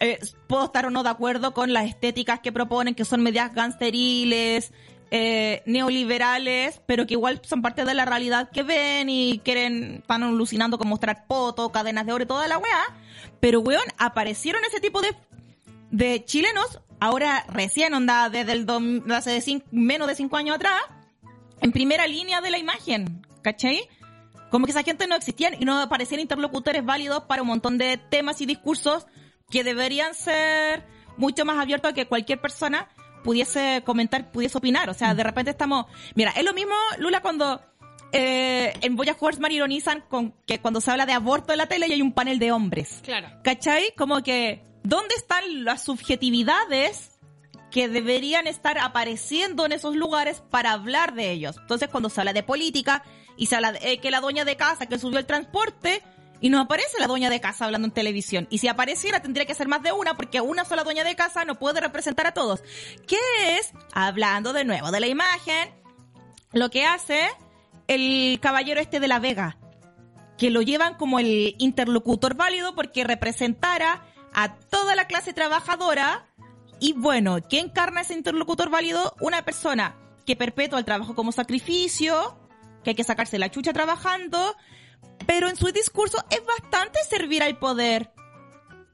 eh, 0.00 0.18
puedo 0.46 0.64
estar 0.64 0.86
o 0.86 0.90
no 0.90 1.02
de 1.02 1.10
acuerdo 1.10 1.52
con 1.54 1.72
las 1.72 1.86
estéticas 1.88 2.40
que 2.40 2.52
proponen 2.52 2.94
que 2.94 3.04
son 3.04 3.22
medias 3.22 3.54
gangsteriles 3.54 4.72
eh, 5.12 5.62
neoliberales 5.66 6.80
pero 6.86 7.06
que 7.06 7.14
igual 7.14 7.40
son 7.44 7.62
parte 7.62 7.84
de 7.84 7.94
la 7.94 8.04
realidad 8.04 8.50
que 8.50 8.62
ven 8.62 9.08
y 9.10 9.40
quieren 9.44 9.96
están 10.00 10.22
alucinando 10.22 10.78
con 10.78 10.88
mostrar 10.88 11.26
poto 11.26 11.70
cadenas 11.70 12.06
de 12.06 12.12
oro 12.12 12.24
y 12.24 12.26
toda 12.26 12.48
la 12.48 12.58
weá 12.58 12.84
pero 13.40 13.60
weón 13.60 13.82
aparecieron 13.98 14.62
ese 14.64 14.80
tipo 14.80 15.00
de 15.02 15.14
de 15.90 16.24
chilenos 16.24 16.80
ahora 17.00 17.44
recién 17.48 17.92
onda 17.94 18.28
desde 18.30 18.52
el 18.52 18.66
hace 19.12 19.38
cin- 19.40 19.64
menos 19.72 20.06
de 20.08 20.14
cinco 20.14 20.36
años 20.36 20.56
atrás 20.56 20.80
en 21.60 21.72
primera 21.72 22.06
línea 22.06 22.40
de 22.40 22.50
la 22.50 22.58
imagen 22.58 23.26
¿cachai? 23.42 23.88
Como 24.50 24.66
que 24.66 24.72
esa 24.72 24.82
gente 24.82 25.06
no 25.06 25.14
existía 25.14 25.50
y 25.58 25.64
no 25.64 25.80
aparecían 25.80 26.20
interlocutores 26.20 26.84
válidos 26.84 27.24
para 27.24 27.42
un 27.42 27.48
montón 27.48 27.78
de 27.78 27.96
temas 27.96 28.40
y 28.40 28.46
discursos 28.46 29.06
que 29.48 29.64
deberían 29.64 30.14
ser 30.14 30.84
mucho 31.16 31.44
más 31.44 31.58
abiertos 31.58 31.90
a 31.90 31.94
que 31.94 32.06
cualquier 32.06 32.40
persona 32.40 32.88
pudiese 33.22 33.82
comentar, 33.84 34.30
pudiese 34.30 34.58
opinar. 34.58 34.90
O 34.90 34.94
sea, 34.94 35.14
de 35.14 35.22
repente 35.22 35.50
estamos... 35.50 35.86
Mira, 36.14 36.32
es 36.32 36.44
lo 36.44 36.52
mismo, 36.54 36.74
Lula, 36.98 37.20
cuando 37.20 37.60
eh, 38.12 38.72
en 38.80 38.96
Boya 38.96 39.16
Horseman 39.18 39.52
ironizan 39.52 40.02
con 40.08 40.32
que 40.46 40.60
cuando 40.60 40.80
se 40.80 40.90
habla 40.90 41.06
de 41.06 41.12
aborto 41.12 41.52
en 41.52 41.58
la 41.58 41.66
tele 41.66 41.86
y 41.88 41.92
hay 41.92 42.02
un 42.02 42.12
panel 42.12 42.38
de 42.38 42.52
hombres. 42.52 43.00
Claro. 43.04 43.28
¿Cachai? 43.44 43.92
Como 43.96 44.22
que, 44.22 44.64
¿dónde 44.82 45.14
están 45.14 45.64
las 45.64 45.84
subjetividades 45.84 47.18
que 47.70 47.88
deberían 47.88 48.48
estar 48.48 48.78
apareciendo 48.78 49.64
en 49.64 49.72
esos 49.72 49.94
lugares 49.94 50.42
para 50.50 50.72
hablar 50.72 51.14
de 51.14 51.30
ellos? 51.30 51.56
Entonces, 51.58 51.88
cuando 51.88 52.08
se 52.08 52.20
habla 52.20 52.32
de 52.32 52.42
política 52.42 53.04
y 53.36 53.46
se 53.46 53.56
de 53.56 53.78
eh, 53.82 53.98
que 53.98 54.10
la 54.10 54.20
dueña 54.20 54.44
de 54.44 54.56
casa 54.56 54.86
que 54.86 54.98
subió 54.98 55.18
el 55.18 55.26
transporte 55.26 56.02
y 56.40 56.48
no 56.48 56.60
aparece 56.60 56.98
la 56.98 57.06
dueña 57.06 57.28
de 57.30 57.40
casa 57.40 57.66
hablando 57.66 57.86
en 57.86 57.92
televisión. 57.92 58.46
Y 58.50 58.58
si 58.58 58.68
apareciera 58.68 59.20
tendría 59.20 59.46
que 59.46 59.54
ser 59.54 59.68
más 59.68 59.82
de 59.82 59.92
una 59.92 60.16
porque 60.16 60.40
una 60.40 60.64
sola 60.64 60.84
dueña 60.84 61.04
de 61.04 61.14
casa 61.14 61.44
no 61.44 61.58
puede 61.58 61.80
representar 61.80 62.26
a 62.26 62.32
todos. 62.32 62.62
¿Qué 63.06 63.18
es? 63.58 63.72
Hablando 63.92 64.52
de 64.52 64.64
nuevo 64.64 64.90
de 64.90 65.00
la 65.00 65.06
imagen, 65.06 65.70
lo 66.52 66.70
que 66.70 66.84
hace 66.84 67.28
el 67.88 68.38
caballero 68.40 68.80
este 68.80 69.00
de 69.00 69.08
la 69.08 69.18
Vega 69.18 69.58
que 70.40 70.50
lo 70.50 70.62
llevan 70.62 70.94
como 70.94 71.18
el 71.18 71.54
interlocutor 71.58 72.34
válido 72.34 72.74
porque 72.74 73.04
representara 73.04 74.06
a 74.32 74.56
toda 74.56 74.96
la 74.96 75.06
clase 75.06 75.34
trabajadora 75.34 76.26
y 76.80 76.94
bueno, 76.94 77.46
¿qué 77.46 77.60
encarna 77.60 78.00
ese 78.00 78.14
interlocutor 78.14 78.70
válido? 78.70 79.14
Una 79.20 79.44
persona 79.44 79.96
que 80.24 80.36
perpetúa 80.36 80.78
el 80.78 80.86
trabajo 80.86 81.14
como 81.14 81.30
sacrificio, 81.30 82.39
que 82.82 82.90
hay 82.90 82.96
que 82.96 83.04
sacarse 83.04 83.38
la 83.38 83.50
chucha 83.50 83.72
trabajando, 83.72 84.56
pero 85.26 85.48
en 85.48 85.56
su 85.56 85.66
discurso 85.72 86.18
es 86.30 86.42
bastante 86.44 86.98
servir 87.08 87.42
al 87.42 87.58
poder, 87.58 88.10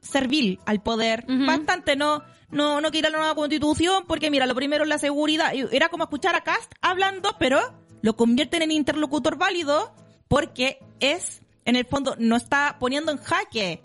servil 0.00 0.60
al 0.66 0.82
poder, 0.82 1.24
bastante 1.26 1.96
no 1.96 2.22
no 2.48 2.80
no 2.80 2.90
quiere 2.90 3.10
la 3.10 3.18
nueva 3.18 3.34
constitución 3.34 4.04
porque 4.06 4.30
mira, 4.30 4.46
lo 4.46 4.54
primero 4.54 4.84
es 4.84 4.88
la 4.88 4.98
seguridad, 4.98 5.52
era 5.72 5.88
como 5.88 6.04
escuchar 6.04 6.34
a 6.34 6.42
Cast 6.42 6.72
hablando, 6.80 7.36
pero 7.38 7.60
lo 8.02 8.16
convierten 8.16 8.62
en 8.62 8.70
interlocutor 8.70 9.36
válido 9.36 9.92
porque 10.28 10.78
es 11.00 11.42
en 11.64 11.76
el 11.76 11.84
fondo 11.84 12.14
no 12.18 12.36
está 12.36 12.76
poniendo 12.78 13.12
en 13.12 13.18
jaque 13.18 13.82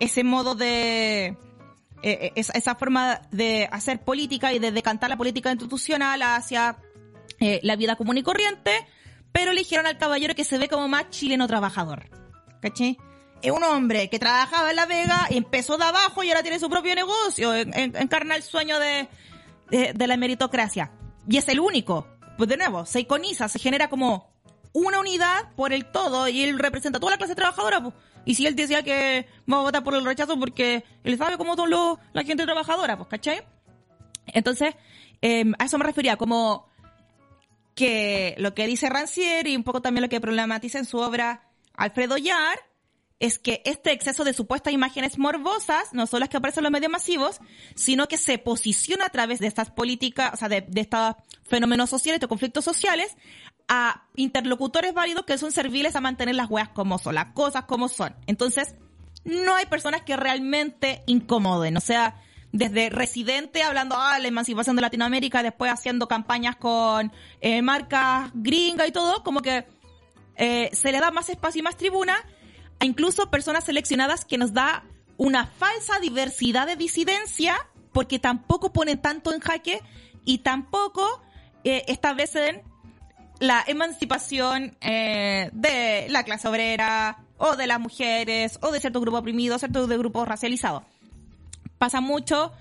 ese 0.00 0.24
modo 0.24 0.54
de 0.54 1.26
eh, 1.26 1.36
eh, 2.02 2.32
esa, 2.34 2.52
esa 2.54 2.74
forma 2.74 3.22
de 3.30 3.68
hacer 3.70 4.00
política 4.00 4.52
y 4.52 4.58
de 4.58 4.72
decantar 4.72 5.08
la 5.08 5.16
política 5.16 5.50
institucional 5.50 6.20
hacia 6.22 6.76
eh, 7.38 7.60
la 7.62 7.76
vida 7.76 7.94
común 7.94 8.18
y 8.18 8.22
corriente, 8.22 8.72
pero 9.32 9.50
eligieron 9.50 9.86
al 9.86 9.98
caballero 9.98 10.34
que 10.34 10.44
se 10.44 10.58
ve 10.58 10.68
como 10.68 10.88
más 10.88 11.10
chileno 11.10 11.46
trabajador. 11.46 12.08
¿Cachai? 12.60 12.98
Es 13.42 13.50
un 13.50 13.64
hombre 13.64 14.08
que 14.08 14.18
trabajaba 14.20 14.70
en 14.70 14.76
La 14.76 14.86
Vega 14.86 15.26
y 15.30 15.36
empezó 15.36 15.76
de 15.76 15.84
abajo 15.84 16.22
y 16.22 16.28
ahora 16.28 16.42
tiene 16.42 16.60
su 16.60 16.70
propio 16.70 16.94
negocio, 16.94 17.54
en- 17.54 17.76
en- 17.76 17.96
encarna 17.96 18.36
el 18.36 18.42
sueño 18.44 18.78
de, 18.78 19.08
de, 19.70 19.92
de 19.94 20.06
la 20.06 20.16
meritocracia. 20.16 20.92
Y 21.28 21.38
es 21.38 21.48
el 21.48 21.58
único. 21.58 22.06
Pues 22.36 22.48
de 22.48 22.56
nuevo, 22.56 22.86
se 22.86 23.00
iconiza, 23.00 23.48
se 23.48 23.58
genera 23.58 23.88
como 23.90 24.30
una 24.72 25.00
unidad 25.00 25.52
por 25.56 25.72
el 25.72 25.86
todo 25.86 26.28
y 26.28 26.42
él 26.44 26.58
representa 26.58 26.98
a 26.98 27.00
toda 27.00 27.12
la 27.12 27.18
clase 27.18 27.34
trabajadora. 27.34 27.82
pues. 27.82 27.94
Y 28.24 28.36
si 28.36 28.46
él 28.46 28.54
decía 28.54 28.82
que 28.84 29.26
va 29.52 29.58
a 29.58 29.62
votar 29.62 29.82
por 29.82 29.94
el 29.96 30.04
rechazo 30.04 30.38
porque 30.38 30.84
él 31.02 31.18
sabe 31.18 31.36
cómo 31.36 31.56
son 31.56 31.68
los, 31.70 31.98
la 32.12 32.22
gente 32.22 32.44
trabajadora, 32.44 32.96
pues, 32.96 33.08
¿cachai? 33.08 33.42
Entonces, 34.28 34.74
eh, 35.20 35.44
a 35.58 35.64
eso 35.64 35.78
me 35.78 35.84
refería, 35.84 36.16
como 36.16 36.68
que 37.74 38.34
lo 38.38 38.54
que 38.54 38.66
dice 38.66 38.88
Rancière 38.88 39.48
y 39.48 39.56
un 39.56 39.64
poco 39.64 39.82
también 39.82 40.02
lo 40.02 40.08
que 40.08 40.20
problematiza 40.20 40.78
en 40.78 40.84
su 40.84 40.98
obra 40.98 41.48
Alfredo 41.74 42.16
Yar 42.16 42.58
es 43.18 43.38
que 43.38 43.62
este 43.64 43.92
exceso 43.92 44.24
de 44.24 44.34
supuestas 44.34 44.72
imágenes 44.72 45.16
morbosas 45.16 45.92
no 45.92 46.08
son 46.08 46.20
las 46.20 46.28
que 46.28 46.38
aparecen 46.38 46.62
en 46.62 46.64
los 46.64 46.72
medios 46.72 46.90
masivos, 46.90 47.40
sino 47.76 48.08
que 48.08 48.18
se 48.18 48.36
posiciona 48.38 49.06
a 49.06 49.10
través 49.10 49.38
de 49.38 49.46
estas 49.46 49.70
políticas, 49.70 50.32
o 50.34 50.36
sea, 50.36 50.48
de, 50.48 50.62
de 50.62 50.80
estos 50.80 51.14
fenómenos 51.44 51.88
sociales, 51.88 52.20
de 52.20 52.26
conflictos 52.26 52.64
sociales, 52.64 53.16
a 53.68 54.08
interlocutores 54.16 54.92
válidos 54.92 55.24
que 55.24 55.38
son 55.38 55.52
serviles 55.52 55.94
a 55.94 56.00
mantener 56.00 56.34
las 56.34 56.50
weas 56.50 56.70
como 56.70 56.98
son, 56.98 57.14
las 57.14 57.26
cosas 57.26 57.64
como 57.66 57.88
son. 57.88 58.16
Entonces, 58.26 58.74
no 59.24 59.54
hay 59.54 59.66
personas 59.66 60.02
que 60.02 60.16
realmente 60.16 61.04
incomoden, 61.06 61.76
o 61.76 61.80
sea, 61.80 62.20
desde 62.52 62.90
Residente 62.90 63.62
hablando 63.62 63.96
ah, 63.98 64.18
la 64.18 64.28
emancipación 64.28 64.76
de 64.76 64.82
Latinoamérica, 64.82 65.42
después 65.42 65.72
haciendo 65.72 66.06
campañas 66.06 66.56
con 66.56 67.12
eh, 67.40 67.62
marcas 67.62 68.30
gringas 68.34 68.88
y 68.88 68.92
todo, 68.92 69.22
como 69.22 69.40
que 69.40 69.66
eh, 70.36 70.70
se 70.72 70.92
le 70.92 71.00
da 71.00 71.10
más 71.10 71.28
espacio 71.28 71.60
y 71.60 71.62
más 71.62 71.76
tribuna 71.76 72.16
a 72.78 72.84
incluso 72.84 73.30
personas 73.30 73.64
seleccionadas 73.64 74.24
que 74.24 74.38
nos 74.38 74.52
da 74.52 74.84
una 75.16 75.46
falsa 75.46 75.98
diversidad 76.00 76.66
de 76.66 76.76
disidencia 76.76 77.56
porque 77.92 78.18
tampoco 78.18 78.72
ponen 78.72 79.00
tanto 79.00 79.32
en 79.32 79.40
jaque 79.40 79.80
y 80.24 80.38
tampoco 80.38 81.22
eh, 81.64 81.84
establecen 81.86 82.62
la 83.38 83.62
emancipación 83.66 84.76
eh, 84.80 85.50
de 85.52 86.06
la 86.08 86.24
clase 86.24 86.48
obrera 86.48 87.24
o 87.38 87.56
de 87.56 87.66
las 87.66 87.80
mujeres, 87.80 88.58
o 88.62 88.70
de 88.70 88.80
cierto 88.80 89.00
grupo 89.00 89.18
oprimido, 89.18 89.58
cierto 89.58 89.86
de 89.86 89.98
grupos 89.98 90.28
racializados. 90.28 90.84
Pasa 91.82 92.00
mucho 92.00 92.52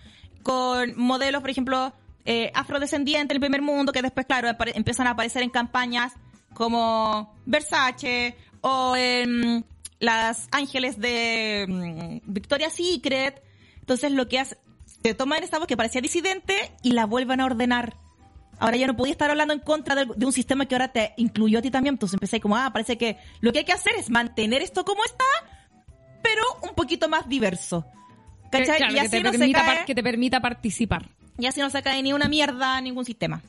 con 0.41 0.97
modelos, 0.97 1.41
por 1.41 1.51
ejemplo, 1.51 1.93
eh, 2.25 2.51
afrodescendientes 2.55 3.29
en 3.29 3.35
el 3.35 3.39
primer 3.39 3.61
mundo, 3.61 3.93
que 3.93 4.01
después, 4.01 4.25
claro, 4.25 4.49
empiezan 4.73 5.05
a 5.05 5.11
aparecer 5.11 5.43
en 5.43 5.51
campañas 5.51 6.13
como 6.55 7.31
Versace 7.45 8.35
o 8.61 8.95
en 8.95 9.63
las 9.99 10.47
ángeles 10.51 10.99
de 10.99 11.67
mm, 11.69 12.33
Victoria's 12.33 12.73
Secret. 12.73 13.43
Entonces 13.81 14.11
lo 14.11 14.27
que 14.27 14.39
hace, 14.39 14.57
te 15.03 15.13
toman 15.13 15.43
esta 15.43 15.59
voz 15.59 15.67
que 15.67 15.77
parecía 15.77 16.01
disidente 16.01 16.55
y 16.81 16.93
la 16.93 17.05
vuelven 17.05 17.41
a 17.41 17.45
ordenar. 17.45 17.97
Ahora 18.57 18.77
ya 18.77 18.87
no 18.87 18.97
podía 18.97 19.11
estar 19.11 19.29
hablando 19.29 19.53
en 19.53 19.59
contra 19.59 19.93
de, 19.93 20.07
de 20.15 20.25
un 20.25 20.33
sistema 20.33 20.65
que 20.65 20.73
ahora 20.73 20.91
te 20.91 21.13
incluyó 21.17 21.59
a 21.59 21.61
ti 21.61 21.69
también. 21.69 21.93
Entonces 21.93 22.15
empecé 22.15 22.41
como, 22.41 22.57
ah, 22.57 22.71
parece 22.73 22.97
que 22.97 23.19
lo 23.39 23.53
que 23.53 23.59
hay 23.59 23.65
que 23.65 23.73
hacer 23.73 23.93
es 23.99 24.09
mantener 24.09 24.63
esto 24.63 24.83
como 24.83 25.05
está, 25.05 25.25
pero 26.23 26.41
un 26.63 26.73
poquito 26.73 27.07
más 27.07 27.29
diverso. 27.29 27.85
Que, 28.51 28.57
¿Cachai? 28.59 28.77
claro, 28.77 28.91
y 28.91 28.95
que 28.95 29.01
así 29.01 29.09
te 29.11 29.23
no 29.23 29.31
se 29.31 29.37
permita 29.39 29.59
cae, 29.65 29.75
par- 29.77 29.85
que 29.85 29.95
te 29.95 30.03
permita 30.03 30.39
participar. 30.41 31.09
y 31.39 31.45
así 31.45 31.59
no 31.61 31.69
se 31.69 31.81
cae 31.81 32.03
ni 32.03 32.11
una 32.13 32.27
mierda 32.27 32.79
ningún 32.81 33.05
sistema. 33.05 33.41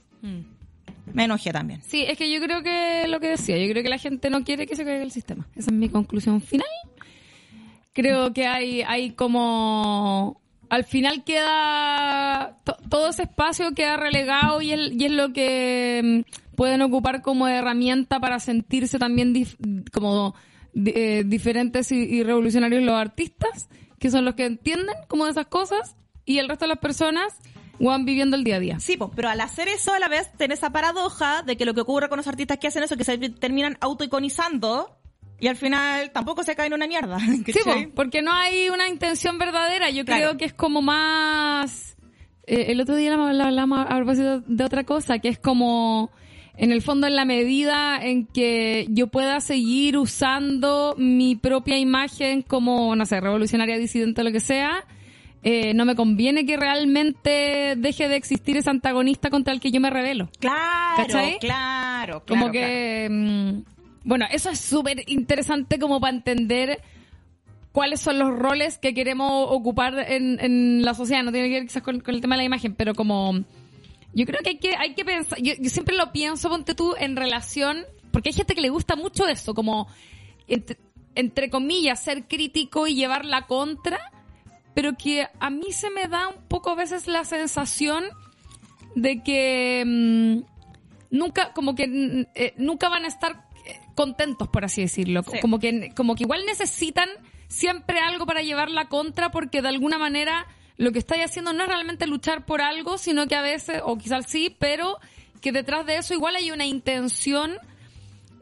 Me 1.12 1.24
enojé 1.24 1.52
también. 1.52 1.82
Sí, 1.82 2.04
es 2.06 2.16
que 2.16 2.32
yo 2.32 2.40
creo 2.40 2.62
que 2.62 3.06
lo 3.08 3.18
que 3.20 3.28
decía, 3.30 3.58
yo 3.58 3.70
creo 3.70 3.82
que 3.82 3.88
la 3.90 3.98
gente 3.98 4.30
no 4.30 4.44
quiere 4.44 4.66
que 4.66 4.76
se 4.76 4.84
caiga 4.84 5.02
el 5.02 5.10
sistema. 5.10 5.46
Esa 5.56 5.70
es 5.70 5.76
mi 5.76 5.88
conclusión 5.88 6.40
final. 6.40 6.66
Creo 7.92 8.32
que 8.32 8.46
hay, 8.46 8.82
hay 8.82 9.10
como... 9.10 10.40
Al 10.70 10.84
final 10.84 11.22
queda... 11.24 12.56
to- 12.64 12.78
todo 12.88 13.10
ese 13.10 13.24
espacio 13.24 13.72
queda 13.74 13.98
relegado 13.98 14.62
y 14.62 14.72
es, 14.72 14.92
y 14.92 15.04
es 15.04 15.12
lo 15.12 15.32
que 15.34 16.24
mm, 16.26 16.54
pueden 16.56 16.80
ocupar 16.80 17.20
como 17.20 17.46
herramienta 17.46 18.20
para 18.20 18.40
sentirse 18.40 18.98
también 18.98 19.34
dif- 19.34 19.56
como 19.92 20.34
eh, 20.74 21.24
diferentes 21.26 21.92
y, 21.92 21.96
y 21.96 22.22
revolucionarios 22.22 22.82
los 22.82 22.94
artistas, 22.94 23.68
que 24.02 24.10
son 24.10 24.26
los 24.26 24.34
que 24.34 24.44
entienden 24.44 24.94
como 25.08 25.24
de 25.24 25.30
esas 25.30 25.46
cosas, 25.46 25.96
y 26.26 26.38
el 26.38 26.48
resto 26.48 26.64
de 26.66 26.70
las 26.70 26.78
personas 26.78 27.38
van 27.80 28.04
viviendo 28.04 28.36
el 28.36 28.44
día 28.44 28.56
a 28.56 28.60
día. 28.60 28.80
Sí, 28.80 28.96
pues, 28.96 29.10
pero 29.16 29.28
al 29.28 29.40
hacer 29.40 29.68
eso 29.68 29.94
a 29.94 29.98
la 29.98 30.08
vez 30.08 30.30
tenés 30.36 30.58
esa 30.58 30.70
paradoja 30.70 31.42
de 31.42 31.56
que 31.56 31.64
lo 31.64 31.72
que 31.74 31.80
ocurre 31.80 32.08
con 32.08 32.16
los 32.18 32.26
artistas 32.28 32.58
que 32.58 32.66
hacen 32.68 32.82
eso 32.82 32.94
es 32.94 32.98
que 32.98 33.04
se 33.04 33.16
terminan 33.30 33.78
autoiconizando 33.80 34.96
y 35.40 35.48
al 35.48 35.56
final 35.56 36.10
tampoco 36.12 36.44
se 36.44 36.54
caen 36.54 36.72
en 36.72 36.76
una 36.76 36.86
mierda. 36.86 37.18
Sí, 37.46 37.86
porque 37.94 38.22
no 38.22 38.32
hay 38.32 38.68
una 38.70 38.88
intención 38.88 39.38
verdadera. 39.38 39.90
Yo 39.90 40.04
Claro. 40.04 40.20
creo 40.22 40.36
que 40.36 40.44
es 40.44 40.52
como 40.52 40.82
más... 40.82 41.96
eh, 42.46 42.66
el 42.68 42.80
otro 42.80 42.94
día 42.96 43.16
la 43.16 43.32
la 43.32 43.44
hablamos 43.46 43.80
a 43.88 43.96
propósito 43.96 44.40
de 44.42 44.64
otra 44.64 44.84
cosa, 44.84 45.18
que 45.18 45.28
es 45.28 45.38
como, 45.38 46.10
en 46.56 46.70
el 46.70 46.82
fondo, 46.82 47.06
en 47.06 47.16
la 47.16 47.24
medida 47.24 47.98
en 48.02 48.26
que 48.26 48.86
yo 48.90 49.06
pueda 49.06 49.40
seguir 49.40 49.96
usando 49.96 50.94
mi 50.98 51.34
propia 51.34 51.78
imagen 51.78 52.42
como, 52.42 52.94
no 52.94 53.06
sé, 53.06 53.20
revolucionaria, 53.20 53.78
disidente, 53.78 54.22
lo 54.22 54.32
que 54.32 54.40
sea, 54.40 54.84
eh, 55.42 55.72
no 55.74 55.84
me 55.84 55.96
conviene 55.96 56.44
que 56.44 56.56
realmente 56.56 57.74
deje 57.76 58.08
de 58.08 58.16
existir 58.16 58.56
ese 58.56 58.70
antagonista 58.70 59.30
contra 59.30 59.52
el 59.52 59.60
que 59.60 59.70
yo 59.70 59.80
me 59.80 59.90
revelo. 59.90 60.28
Claro, 60.38 60.96
¿Cachai? 60.96 61.38
claro, 61.38 62.22
claro. 62.22 62.24
Como 62.28 62.52
que, 62.52 63.08
mm, 63.10 63.62
bueno, 64.04 64.26
eso 64.30 64.50
es 64.50 64.60
súper 64.60 65.02
interesante 65.08 65.78
como 65.78 66.00
para 66.00 66.14
entender 66.14 66.80
cuáles 67.72 68.00
son 68.00 68.18
los 68.18 68.30
roles 68.30 68.78
que 68.78 68.92
queremos 68.94 69.46
ocupar 69.48 69.98
en, 70.06 70.38
en 70.38 70.82
la 70.82 70.92
sociedad. 70.94 71.24
No 71.24 71.32
tiene 71.32 71.48
que 71.48 71.54
ver 71.54 71.64
quizás 71.64 71.82
con, 71.82 72.00
con 72.00 72.14
el 72.14 72.20
tema 72.20 72.36
de 72.36 72.42
la 72.42 72.44
imagen, 72.44 72.74
pero 72.74 72.94
como 72.94 73.42
yo 74.14 74.26
creo 74.26 74.40
que 74.42 74.50
hay 74.50 74.58
que, 74.58 74.76
hay 74.76 74.94
que 74.94 75.04
pensar, 75.04 75.38
yo, 75.40 75.54
yo 75.58 75.70
siempre 75.70 75.96
lo 75.96 76.12
pienso, 76.12 76.48
ponte 76.48 76.74
tú, 76.74 76.94
en 76.98 77.16
relación, 77.16 77.84
porque 78.10 78.28
hay 78.30 78.34
gente 78.34 78.54
que 78.54 78.60
le 78.60 78.68
gusta 78.68 78.96
mucho 78.96 79.26
eso, 79.26 79.54
como 79.54 79.88
entre, 80.48 80.78
entre 81.14 81.50
comillas, 81.50 82.02
ser 82.02 82.26
crítico 82.26 82.86
y 82.86 82.94
llevar 82.94 83.24
la 83.24 83.46
contra, 83.46 83.98
pero 84.74 84.96
que 84.96 85.28
a 85.38 85.50
mí 85.50 85.72
se 85.72 85.90
me 85.90 86.08
da 86.08 86.28
un 86.28 86.42
poco 86.48 86.70
a 86.70 86.74
veces 86.74 87.06
la 87.06 87.24
sensación 87.24 88.04
de 88.94 89.22
que 89.22 89.84
mm, 89.86 91.16
nunca, 91.16 91.52
como 91.52 91.74
que 91.74 91.86
mm, 91.86 92.26
eh, 92.34 92.54
nunca 92.56 92.88
van 92.88 93.04
a 93.04 93.08
estar 93.08 93.48
eh, 93.66 93.78
contentos, 93.94 94.48
por 94.48 94.64
así 94.64 94.82
decirlo. 94.82 95.22
Sí. 95.22 95.40
Como 95.40 95.58
que, 95.58 95.92
como 95.94 96.14
que 96.14 96.24
igual 96.24 96.44
necesitan 96.46 97.08
siempre 97.48 97.98
algo 98.00 98.26
para 98.26 98.42
llevar 98.42 98.70
la 98.70 98.88
contra, 98.88 99.30
porque 99.30 99.62
de 99.62 99.68
alguna 99.68 99.98
manera 99.98 100.46
lo 100.76 100.92
que 100.92 100.98
estáis 100.98 101.24
haciendo 101.24 101.52
no 101.52 101.62
es 101.62 101.68
realmente 101.68 102.06
luchar 102.06 102.44
por 102.46 102.60
algo, 102.62 102.98
sino 102.98 103.26
que 103.26 103.34
a 103.36 103.42
veces, 103.42 103.80
o 103.84 103.96
quizás 103.98 104.26
sí, 104.26 104.56
pero 104.58 104.98
que 105.40 105.52
detrás 105.52 105.84
de 105.86 105.96
eso 105.96 106.14
igual 106.14 106.36
hay 106.36 106.50
una 106.50 106.64
intención 106.66 107.52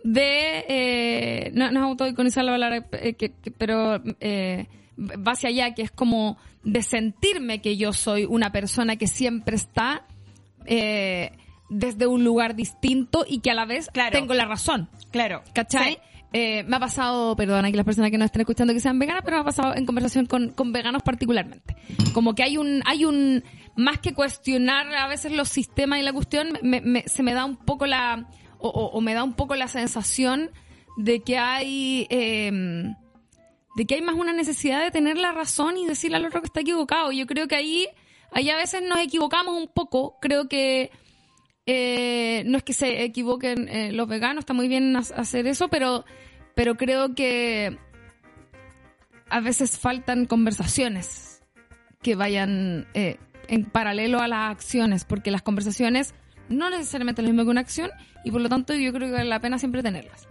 de 0.03 0.65
eh, 0.69 1.51
no, 1.55 1.71
no 1.71 1.81
es 1.81 1.87
autoiconizar 1.87 2.45
la 2.45 2.53
palabra 2.53 2.87
eh, 2.93 3.15
que- 3.15 3.33
que- 3.33 3.51
pero 3.51 4.03
eh, 4.21 4.67
va 4.99 5.33
hacia 5.33 5.49
allá 5.51 5.75
que 5.75 5.83
es 5.83 5.91
como 5.91 6.39
de 6.63 6.83
sentirme 6.83 7.61
que 7.61 7.77
yo 7.77 7.93
soy 7.93 8.25
una 8.25 8.51
persona 8.53 8.97
que 8.97 9.07
siempre 9.07 9.57
está 9.57 10.05
eh, 10.67 11.33
desde 11.69 12.07
un 12.07 12.25
lugar 12.25 12.55
distinto 12.55 13.25
y 13.29 13.41
que 13.41 13.51
a 13.51 13.55
la 13.55 13.65
vez 13.67 13.89
Claro. 13.93 14.13
tengo 14.19 14.35
la 14.35 14.45
razón 14.47 14.89
Claro. 15.11 15.43
¿Cachai? 15.55 15.95
Sí. 15.95 15.99
Eh, 16.33 16.63
me 16.65 16.77
ha 16.77 16.81
pasado, 16.81 17.35
perdona 17.35 17.67
aquí 17.69 17.77
las 17.77 17.85
personas 17.85 18.11
que 18.13 18.19
no 18.19 18.25
estén 18.25 18.43
escuchando 18.43 18.73
que 18.73 18.79
sean 18.81 18.99
veganas, 19.01 19.23
pero 19.25 19.37
me 19.39 19.41
ha 19.43 19.45
pasado 19.45 19.75
en 19.75 19.85
conversación 19.85 20.27
con, 20.27 20.51
con 20.51 20.73
veganos 20.73 21.03
particularmente. 21.03 21.75
Como 22.15 22.35
que 22.37 22.45
hay 22.45 22.57
un, 22.57 22.83
hay 22.87 23.05
un, 23.05 23.43
más 23.77 23.99
que 23.99 24.15
cuestionar 24.15 24.95
a 24.95 25.09
veces 25.09 25.33
los 25.33 25.49
sistemas 25.49 25.99
y 25.99 26.03
la 26.03 26.13
cuestión, 26.13 26.51
me- 26.63 26.81
me- 26.81 27.03
se 27.09 27.23
me 27.25 27.35
da 27.35 27.45
un 27.45 27.57
poco 27.57 27.87
la, 27.87 28.29
o, 28.59 28.69
o- 28.69 28.91
o 28.97 29.01
me 29.01 29.13
da 29.15 29.25
un 29.25 29.35
poco 29.35 29.57
la 29.57 29.67
sensación 29.67 30.51
de 30.97 31.21
que 31.23 31.37
hay, 31.39 32.07
eh, 32.11 32.93
de 33.77 33.87
que 33.87 33.95
hay 33.97 34.03
más 34.03 34.15
una 34.15 34.33
necesidad 34.33 34.83
de 34.83 34.91
tener 34.93 35.17
la 35.17 35.33
razón 35.33 35.77
y 35.79 35.87
decirle 35.87 36.17
al 36.19 36.27
otro 36.27 36.41
que 36.43 36.47
está 36.47 36.61
equivocado. 36.61 37.11
Yo 37.11 37.27
creo 37.27 37.49
que 37.49 37.57
ahí, 37.57 37.87
ahí 38.33 38.51
a 38.51 38.57
veces 38.57 38.83
nos 38.83 38.99
equivocamos 39.01 39.57
un 39.57 39.69
poco. 39.69 40.19
Creo 40.21 40.49
que 40.49 40.91
eh, 41.73 42.43
no 42.47 42.57
es 42.59 42.63
que 42.65 42.73
se 42.73 43.05
equivoquen 43.05 43.69
eh, 43.69 43.93
los 43.93 44.09
veganos, 44.09 44.43
está 44.43 44.53
muy 44.55 44.67
bien 44.69 44.97
ha- 44.97 45.01
hacer 45.01 45.47
eso, 45.47 45.69
pero, 45.69 46.05
pero 46.55 46.77
creo 46.77 47.15
que 47.15 47.79
a 49.29 49.41
veces 49.41 49.79
faltan 49.79 50.27
conversaciones 50.27 51.43
que 52.03 52.15
vayan 52.17 52.87
eh, 52.95 53.19
en 53.49 53.65
paralelo 53.65 54.21
a 54.21 54.29
las 54.29 54.51
acciones, 54.51 55.05
porque 55.05 55.31
las 55.31 55.43
conversaciones 55.43 56.15
no 56.49 56.71
necesariamente 56.71 57.21
es 57.23 57.27
lo 57.29 57.33
mismo 57.33 57.45
que 57.45 57.51
una 57.51 57.61
acción 57.61 57.91
y 58.25 58.31
por 58.33 58.41
lo 58.41 58.49
tanto 58.49 58.75
yo 58.75 58.93
creo 58.93 59.09
que 59.09 59.15
vale 59.15 59.29
la 59.29 59.41
pena 59.41 59.59
siempre 59.59 59.83
tenerlas. 59.83 60.27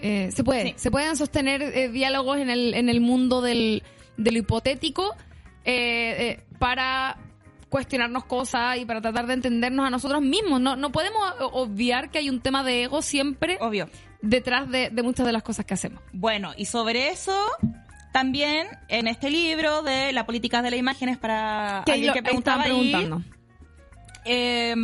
Eh, 0.00 0.30
se 0.32 0.42
puede, 0.44 0.68
Sí. 0.68 0.74
se 0.76 0.90
pueden 0.90 1.14
sostener 1.16 1.60
eh, 1.62 1.88
diálogos 1.90 2.38
en 2.38 2.48
el, 2.48 2.72
en 2.72 2.88
el 2.88 3.00
mundo 3.02 3.42
del, 3.42 3.82
de 4.16 4.32
lo 4.32 4.38
hipotético 4.38 5.14
eh, 5.66 6.40
para 6.58 7.18
cuestionarnos 7.70 8.24
cosas 8.26 8.76
y 8.76 8.84
para 8.84 9.00
tratar 9.00 9.26
de 9.26 9.34
entendernos 9.34 9.86
a 9.86 9.90
nosotros 9.90 10.20
mismos. 10.20 10.60
No, 10.60 10.76
no 10.76 10.90
podemos 10.92 11.22
obviar 11.52 12.10
que 12.10 12.18
hay 12.18 12.28
un 12.28 12.40
tema 12.40 12.62
de 12.64 12.82
ego 12.82 13.00
siempre 13.00 13.56
Obvio. 13.60 13.88
detrás 14.20 14.68
de, 14.68 14.90
de 14.90 15.02
muchas 15.02 15.24
de 15.24 15.32
las 15.32 15.42
cosas 15.42 15.64
que 15.64 15.74
hacemos. 15.74 16.02
Bueno, 16.12 16.52
y 16.56 16.66
sobre 16.66 17.08
eso, 17.10 17.38
también 18.12 18.66
en 18.88 19.06
este 19.06 19.30
libro 19.30 19.82
de 19.82 20.12
la 20.12 20.26
política 20.26 20.60
de 20.62 20.70
las 20.72 20.78
imágenes 20.80 21.16
para 21.16 21.82
Que 21.86 21.92
alguien 21.92 22.12
que 22.12 22.22
preguntaba 22.22 22.64
ahí, 22.64 22.90
preguntando. 22.90 23.22
eh, 24.24 24.74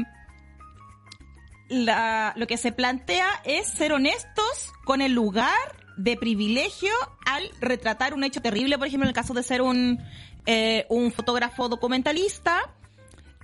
la- 1.68 2.32
lo 2.36 2.46
que 2.46 2.56
se 2.56 2.72
plantea 2.72 3.26
es 3.44 3.66
ser 3.66 3.92
honestos 3.92 4.72
con 4.84 5.00
el 5.02 5.12
lugar 5.12 5.50
de 5.96 6.16
privilegio 6.16 6.92
al 7.24 7.50
retratar 7.60 8.14
un 8.14 8.22
hecho 8.22 8.40
terrible, 8.40 8.78
por 8.78 8.86
ejemplo, 8.86 9.06
en 9.06 9.08
el 9.08 9.14
caso 9.14 9.34
de 9.34 9.42
ser 9.42 9.62
un, 9.62 9.98
eh, 10.46 10.86
un 10.88 11.12
fotógrafo 11.12 11.68
documentalista, 11.68 12.72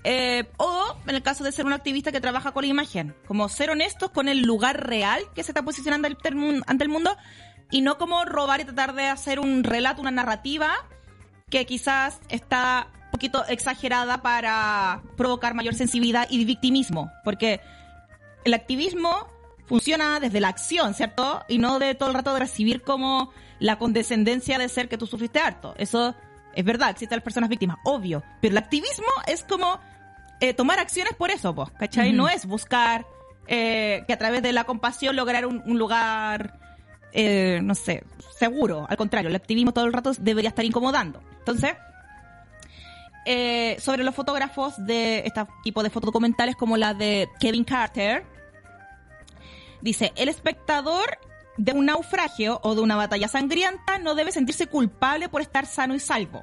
eh, 0.05 0.49
o 0.57 0.97
en 1.07 1.15
el 1.15 1.23
caso 1.23 1.45
de 1.45 1.53
ser 1.53 1.65
un 1.65 1.73
activista 1.73 2.11
que 2.11 2.21
trabaja 2.21 2.53
con 2.53 2.65
la 2.65 2.71
imagen, 2.71 3.15
como 3.27 3.49
ser 3.49 3.71
honestos 3.71 4.11
con 4.11 4.29
el 4.29 4.43
lugar 4.43 4.87
real 4.87 5.23
que 5.35 5.45
se 5.45 5.53
está 5.53 5.63
posicionando 5.63 6.09
ante 6.09 6.85
el 6.85 6.89
mundo 6.89 7.17
y 7.71 7.83
no 7.83 7.99
como 7.99 8.25
robar 8.25 8.61
y 8.61 8.65
tratar 8.65 8.95
de 8.95 9.07
hacer 9.07 9.39
un 9.39 9.63
relato, 9.63 10.01
una 10.01 10.11
narrativa 10.11 10.73
que 11.51 11.67
quizás 11.67 12.21
está 12.29 12.89
un 13.05 13.11
poquito 13.13 13.45
exagerada 13.47 14.23
para 14.23 15.03
provocar 15.17 15.55
mayor 15.55 15.75
sensibilidad 15.75 16.27
y 16.31 16.45
victimismo, 16.45 17.13
porque 17.25 17.61
el 18.45 18.55
activismo 18.55 19.29
funciona 19.67 20.19
desde 20.19 20.41
la 20.41 20.49
acción, 20.49 20.95
¿cierto? 20.95 21.45
Y 21.49 21.59
no 21.59 21.79
de 21.79 21.95
todo 21.95 22.09
el 22.09 22.15
rato 22.15 22.35
de 22.35 22.41
recibir 22.41 22.83
como 22.83 23.33
la 23.61 23.79
condescendencia 23.79 24.59
de 24.59 24.69
ser 24.69 24.89
que 24.89 24.99
tú 24.99 25.07
sufriste 25.07 25.39
harto. 25.39 25.75
Eso 25.79 26.15
es 26.55 26.65
verdad, 26.65 26.91
existen 26.91 27.17
las 27.17 27.25
personas 27.25 27.49
víctimas, 27.49 27.79
obvio. 27.85 28.23
Pero 28.41 28.53
el 28.53 28.59
activismo 28.59 29.07
es 29.27 29.43
como 29.43 29.81
eh, 30.41 30.55
tomar 30.55 30.79
acciones 30.79 31.15
por 31.15 31.31
eso, 31.31 31.55
pues, 31.55 31.71
¿cachai? 31.79 32.13
No 32.13 32.29
es 32.29 32.47
buscar 32.47 33.07
eh, 33.47 34.05
que 34.07 34.13
a 34.13 34.19
través 34.19 34.43
de 34.43 34.53
la 34.53 34.65
compasión 34.65 35.17
lograr 35.17 35.47
un, 35.47 35.63
un 35.67 35.79
lugar, 35.79 36.59
eh, 37.13 37.61
no 37.63 37.75
sé, 37.75 38.05
seguro. 38.39 38.87
Al 38.89 38.97
contrario, 38.97 39.29
el 39.29 39.37
activismo 39.37 39.73
todo 39.73 39.85
el 39.85 39.93
rato 39.93 40.13
debería 40.19 40.49
estar 40.49 40.65
incomodando. 40.65 41.23
Entonces, 41.39 41.75
sobre 43.81 44.03
los 44.03 44.15
fotógrafos 44.15 44.75
de 44.85 45.21
este 45.25 45.47
tipo 45.63 45.83
de 45.83 45.91
fotodocumentales 45.91 46.57
como 46.57 46.77
la 46.77 46.93
de 46.93 47.29
Kevin 47.39 47.65
Carter, 47.65 48.25
dice, 49.81 50.13
el 50.17 50.29
espectador 50.29 51.19
de 51.63 51.73
un 51.73 51.87
naufragio 51.87 52.59
o 52.65 52.75
de 52.75 52.81
una 52.81 52.97
batalla 52.97 53.29
sangrienta 53.29 53.99
no 53.99 54.17
debe 54.17 54.33
sentirse 54.33 54.67
culpable 54.67 55.29
por 55.29 55.43
estar 55.43 55.65
sano 55.65 55.95
y 55.95 56.01
salvo. 56.01 56.43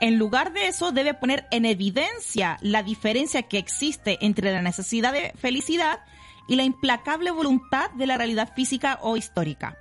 En 0.00 0.18
lugar 0.18 0.52
de 0.52 0.66
eso, 0.66 0.90
debe 0.90 1.14
poner 1.14 1.46
en 1.52 1.64
evidencia 1.64 2.58
la 2.60 2.82
diferencia 2.82 3.42
que 3.42 3.58
existe 3.58 4.18
entre 4.22 4.50
la 4.52 4.60
necesidad 4.60 5.12
de 5.12 5.32
felicidad 5.38 6.00
y 6.48 6.56
la 6.56 6.64
implacable 6.64 7.30
voluntad 7.30 7.90
de 7.92 8.08
la 8.08 8.18
realidad 8.18 8.52
física 8.52 8.98
o 9.02 9.16
histórica. 9.16 9.78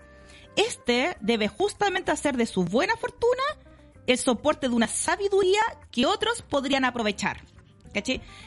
Este 0.55 1.17
debe 1.19 1.47
justamente 1.47 2.11
hacer 2.11 2.37
de 2.37 2.45
su 2.45 2.63
buena 2.63 2.95
fortuna 2.95 3.41
el 4.05 4.19
soporte 4.19 4.69
de 4.69 4.75
una 4.75 4.87
sabiduría 4.87 5.61
que 5.89 6.05
otros 6.05 6.43
podrían 6.43 6.85
aprovechar. 6.85 7.41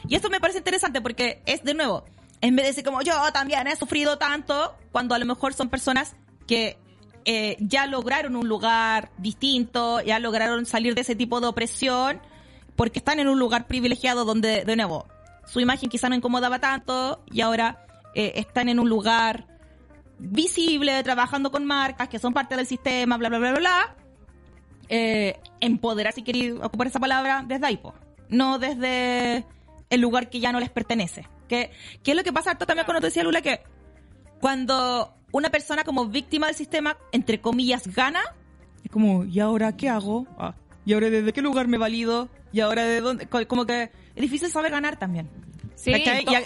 Y 0.07 0.15
esto 0.15 0.29
me 0.29 0.39
parece 0.39 0.59
interesante 0.59 1.01
porque 1.01 1.41
es 1.45 1.65
de 1.65 1.73
nuevo, 1.73 2.05
en 2.43 2.57
vez 2.57 2.65
de 2.65 2.71
decir 2.71 2.83
como 2.83 3.01
yo 3.01 3.13
también 3.31 3.67
he 3.67 3.75
sufrido 3.77 4.17
tanto, 4.17 4.75
cuando 4.91 5.15
a 5.15 5.17
lo 5.17 5.25
mejor 5.25 5.53
son 5.53 5.69
personas 5.69 6.17
que 6.45 6.77
eh, 7.23 7.55
ya 7.61 7.87
lograron 7.87 8.35
un 8.35 8.49
lugar 8.49 9.11
distinto, 9.17 10.01
ya 10.01 10.19
lograron 10.19 10.65
salir 10.65 10.93
de 10.93 11.01
ese 11.01 11.15
tipo 11.15 11.39
de 11.39 11.47
opresión, 11.47 12.19
porque 12.75 12.99
están 12.99 13.21
en 13.21 13.29
un 13.29 13.39
lugar 13.39 13.65
privilegiado 13.65 14.25
donde, 14.25 14.65
de 14.65 14.75
nuevo, 14.75 15.07
su 15.45 15.61
imagen 15.61 15.89
quizá 15.89 16.09
no 16.09 16.15
incomodaba 16.15 16.59
tanto 16.59 17.23
y 17.31 17.39
ahora 17.39 17.85
eh, 18.13 18.33
están 18.35 18.67
en 18.67 18.81
un 18.81 18.89
lugar 18.89 19.47
visible, 20.19 21.01
trabajando 21.01 21.49
con 21.49 21.63
marcas 21.63 22.09
que 22.09 22.19
son 22.19 22.33
parte 22.33 22.57
del 22.57 22.67
sistema, 22.67 23.15
bla, 23.15 23.29
bla, 23.29 23.39
bla, 23.39 23.51
bla, 23.51 23.59
bla. 23.59 23.95
Eh, 24.89 25.39
empoderar, 25.61 26.11
si 26.11 26.23
queréis 26.23 26.55
ocupar 26.61 26.87
esa 26.87 26.99
palabra, 26.99 27.45
desde 27.47 27.65
ahí, 27.67 27.77
po. 27.77 27.93
no 28.27 28.59
desde 28.59 29.45
el 29.89 30.01
lugar 30.01 30.29
que 30.29 30.41
ya 30.41 30.51
no 30.51 30.59
les 30.59 30.69
pertenece. 30.69 31.25
Que, 31.47 31.71
que 32.03 32.11
es 32.11 32.17
lo 32.17 32.23
que 32.23 32.31
pasa 32.33 32.51
harto 32.51 32.65
también 32.65 32.85
cuando 32.85 33.01
te 33.01 33.07
decía 33.07 33.23
Lula 33.23 33.41
que 33.41 33.61
cuando 34.39 35.13
una 35.31 35.49
persona 35.49 35.83
como 35.83 36.07
víctima 36.07 36.47
del 36.47 36.55
sistema, 36.55 36.97
entre 37.11 37.41
comillas, 37.41 37.87
gana, 37.87 38.21
es 38.83 38.91
como, 38.91 39.23
¿y 39.25 39.39
ahora 39.39 39.75
qué 39.75 39.89
hago? 39.89 40.27
Ah, 40.37 40.55
¿Y 40.85 40.93
ahora 40.93 41.09
desde 41.09 41.31
qué 41.33 41.41
lugar 41.41 41.67
me 41.67 41.77
valido? 41.77 42.29
¿Y 42.51 42.59
ahora 42.59 42.83
de 42.83 42.99
dónde? 43.01 43.25
Co- 43.27 43.47
Como 43.47 43.65
que 43.65 43.83
es 44.15 44.21
difícil 44.21 44.49
saber 44.49 44.71
ganar 44.71 44.97
también. 44.99 45.29
Sí, 45.75 45.91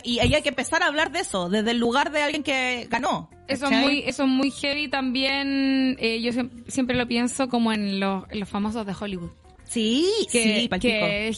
Y, 0.04 0.20
ahí 0.20 0.34
hay 0.34 0.42
que 0.42 0.50
empezar 0.50 0.82
a 0.84 0.88
hablar 0.88 1.12
de 1.12 1.20
eso, 1.20 1.50
desde 1.50 1.72
el 1.72 1.78
lugar 1.78 2.12
de 2.12 2.22
alguien 2.24 2.44
que 2.44 2.88
ganó. 2.90 3.30
Eso 3.48 3.66
es 3.66 3.72
muy, 3.82 4.00
eso 4.06 4.24
es 4.24 4.30
muy 4.30 4.52
heavy 4.52 4.88
también. 4.88 5.96
eh, 6.00 6.22
yo 6.22 6.32
siem- 6.32 6.64
siempre 6.68 6.96
lo 6.96 7.08
pienso 7.08 7.50
como 7.50 7.74
en 7.74 8.00
los, 8.00 8.24
en 8.30 8.40
los 8.40 8.50
famosos 8.50 8.86
de 8.86 8.94
Hollywood. 9.00 9.32
Sí, 9.68 10.28
Que, 10.32 10.70
sí, 10.72 10.80
que 10.80 11.34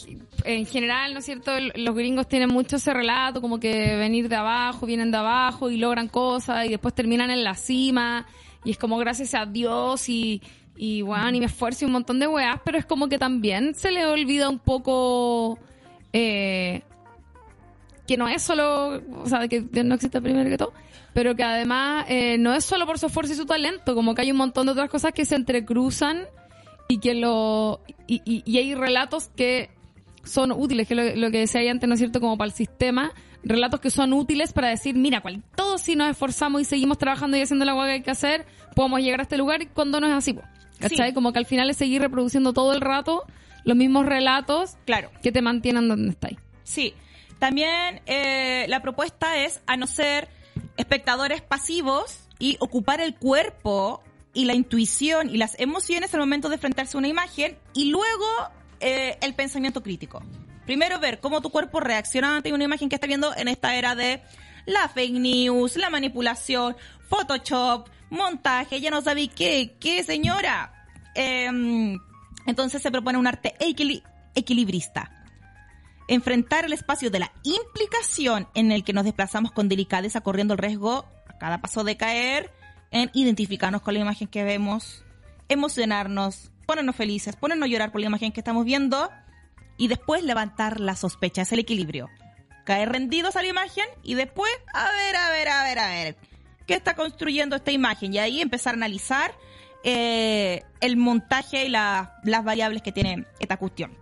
en 0.45 0.65
general, 0.65 1.13
¿no 1.13 1.19
es 1.19 1.25
cierto? 1.25 1.51
Los 1.75 1.95
gringos 1.95 2.27
tienen 2.27 2.49
mucho 2.49 2.75
ese 2.75 2.93
relato, 2.93 3.41
como 3.41 3.59
que 3.59 3.95
venir 3.95 4.29
de 4.29 4.35
abajo, 4.35 4.85
vienen 4.85 5.11
de 5.11 5.17
abajo 5.17 5.69
y 5.69 5.77
logran 5.77 6.07
cosas 6.07 6.65
y 6.65 6.69
después 6.69 6.93
terminan 6.93 7.31
en 7.31 7.43
la 7.43 7.55
cima. 7.55 8.27
Y 8.63 8.71
es 8.71 8.77
como 8.77 8.97
gracias 8.97 9.33
a 9.33 9.45
Dios 9.45 10.07
y, 10.09 10.41
y 10.77 11.01
bueno, 11.01 11.29
y 11.35 11.39
me 11.39 11.47
esfuerzo 11.47 11.85
y 11.85 11.87
un 11.87 11.93
montón 11.93 12.19
de 12.19 12.27
weas, 12.27 12.59
pero 12.63 12.77
es 12.77 12.85
como 12.85 13.09
que 13.09 13.17
también 13.17 13.73
se 13.73 13.91
le 13.91 14.05
olvida 14.05 14.47
un 14.49 14.59
poco 14.59 15.57
eh, 16.13 16.81
que 18.07 18.17
no 18.17 18.27
es 18.27 18.41
solo, 18.41 19.01
o 19.23 19.27
sea, 19.27 19.47
que 19.47 19.61
Dios 19.61 19.85
no 19.85 19.95
existe 19.95 20.21
primero 20.21 20.49
que 20.49 20.57
todo, 20.57 20.73
pero 21.13 21.35
que 21.35 21.43
además 21.43 22.05
eh, 22.09 22.37
no 22.37 22.53
es 22.53 22.63
solo 22.65 22.85
por 22.85 22.99
su 22.99 23.07
esfuerzo 23.07 23.33
y 23.33 23.35
su 23.35 23.45
talento, 23.45 23.95
como 23.95 24.13
que 24.15 24.21
hay 24.21 24.31
un 24.31 24.37
montón 24.37 24.65
de 24.65 24.73
otras 24.73 24.89
cosas 24.89 25.13
que 25.13 25.25
se 25.25 25.35
entrecruzan 25.35 26.27
y 26.91 26.97
que 26.99 27.13
lo 27.13 27.81
y, 28.07 28.21
y- 28.25 28.43
y 28.45 28.57
hay 28.57 28.73
relatos 28.75 29.29
que 29.35 29.69
son 30.23 30.51
útiles, 30.51 30.87
que 30.87 30.95
lo, 30.95 31.15
lo 31.15 31.31
que 31.31 31.37
decía 31.39 31.61
ahí 31.61 31.67
antes, 31.69 31.87
¿no 31.87 31.93
es 31.93 31.99
cierto? 31.99 32.19
Como 32.19 32.35
para 32.37 32.47
el 32.47 32.53
sistema, 32.53 33.13
relatos 33.43 33.79
que 33.79 33.89
son 33.91 34.11
útiles 34.11 34.51
para 34.53 34.69
decir, 34.69 34.95
mira, 34.95 35.21
cual, 35.21 35.43
todos 35.55 35.81
si 35.81 35.95
nos 35.95 36.09
esforzamos 36.09 36.61
y 36.61 36.65
seguimos 36.65 36.97
trabajando 36.97 37.37
y 37.37 37.41
haciendo 37.41 37.63
la 37.63 37.75
hueá 37.75 37.85
que 37.85 37.91
hay 37.93 38.01
que 38.01 38.11
hacer, 38.11 38.45
podemos 38.75 38.99
llegar 39.01 39.19
a 39.19 39.23
este 39.23 39.37
lugar 39.37 39.61
y 39.61 39.67
cuando 39.67 39.99
no 39.99 40.07
es 40.07 40.13
así. 40.13 40.35
¿cachai? 40.79 41.09
Sí. 41.09 41.13
Como 41.13 41.31
que 41.31 41.39
al 41.39 41.45
final 41.45 41.69
es 41.69 41.77
seguir 41.77 42.01
reproduciendo 42.01 42.53
todo 42.53 42.73
el 42.73 42.81
rato 42.81 43.23
los 43.65 43.77
mismos 43.77 44.05
relatos 44.07 44.77
Claro. 44.85 45.11
que 45.21 45.31
te 45.31 45.41
mantienen 45.43 45.87
donde 45.87 46.09
estáis. 46.09 46.37
Sí. 46.63 46.93
También 47.37 48.01
eh, 48.07 48.65
la 48.67 48.81
propuesta 48.81 49.37
es 49.37 49.61
a 49.67 49.77
no 49.77 49.85
ser 49.87 50.27
espectadores 50.77 51.41
pasivos 51.41 52.19
y 52.39 52.57
ocupar 52.59 52.99
el 53.01 53.15
cuerpo 53.15 54.01
y 54.39 54.45
la 54.45 54.53
intuición 54.53 55.29
y 55.29 55.35
las 55.35 55.59
emociones 55.59 56.13
al 56.13 56.21
momento 56.21 56.47
de 56.47 56.55
enfrentarse 56.55 56.95
a 56.95 56.99
una 56.99 57.09
imagen 57.09 57.57
y 57.73 57.89
luego 57.91 58.25
eh, 58.79 59.17
el 59.21 59.35
pensamiento 59.35 59.83
crítico. 59.83 60.23
Primero 60.65 60.97
ver 60.97 61.19
cómo 61.19 61.41
tu 61.41 61.49
cuerpo 61.49 61.81
reacciona 61.81 62.37
ante 62.37 62.53
una 62.53 62.63
imagen 62.63 62.87
que 62.87 62.95
está 62.95 63.05
viendo 63.05 63.35
en 63.35 63.49
esta 63.49 63.75
era 63.75 63.95
de 63.95 64.21
la 64.65 64.87
fake 64.87 65.19
news, 65.19 65.75
la 65.75 65.89
manipulación, 65.89 66.77
Photoshop, 67.09 67.89
montaje, 68.11 68.79
ya 68.79 68.89
no 68.91 69.01
sabéis 69.01 69.31
qué, 69.35 69.75
qué 69.77 70.05
señora. 70.05 70.87
Em, 71.15 71.99
entonces 72.45 72.81
se 72.81 72.91
propone 72.91 73.17
un 73.17 73.27
arte 73.27 73.55
equili- 73.59 74.03
equilibrista 74.35 75.11
enfrentar 76.07 76.63
el 76.63 76.71
espacio 76.71 77.11
de 77.11 77.19
la 77.19 77.31
implicación 77.43 78.47
en 78.55 78.71
el 78.71 78.85
que 78.85 78.93
nos 78.93 79.03
desplazamos 79.03 79.51
con 79.51 79.67
delicadeza 79.67 80.21
corriendo 80.21 80.53
el 80.53 80.59
riesgo 80.59 81.05
a 81.27 81.37
cada 81.37 81.59
paso 81.59 81.83
de 81.83 81.97
caer 81.97 82.51
en 82.91 83.09
identificarnos 83.13 83.81
con 83.81 83.93
la 83.93 83.99
imagen 84.01 84.27
que 84.27 84.43
vemos, 84.43 85.03
emocionarnos, 85.47 86.51
ponernos 86.65 86.95
felices, 86.95 87.35
ponernos 87.35 87.67
a 87.67 87.71
llorar 87.71 87.91
por 87.91 88.01
la 88.01 88.07
imagen 88.07 88.31
que 88.31 88.39
estamos 88.39 88.65
viendo 88.65 89.09
y 89.77 89.87
después 89.87 90.23
levantar 90.23 90.79
la 90.79 90.95
sospecha, 90.95 91.41
es 91.43 91.51
el 91.51 91.59
equilibrio. 91.59 92.09
Caer 92.65 92.89
rendidos 92.91 93.35
a 93.35 93.41
la 93.41 93.47
imagen 93.47 93.85
y 94.03 94.13
después, 94.15 94.51
a 94.73 94.85
ver, 94.91 95.15
a 95.15 95.29
ver, 95.31 95.47
a 95.49 95.63
ver, 95.63 95.79
a 95.79 95.87
ver, 95.89 96.17
¿qué 96.67 96.75
está 96.75 96.95
construyendo 96.95 97.55
esta 97.55 97.71
imagen? 97.71 98.13
Y 98.13 98.19
ahí 98.19 98.41
empezar 98.41 98.73
a 98.73 98.77
analizar 98.77 99.33
eh, 99.83 100.63
el 100.81 100.97
montaje 100.97 101.65
y 101.65 101.69
la- 101.69 102.19
las 102.23 102.43
variables 102.43 102.81
que 102.83 102.91
tiene 102.91 103.25
esta 103.39 103.57
cuestión. 103.57 103.97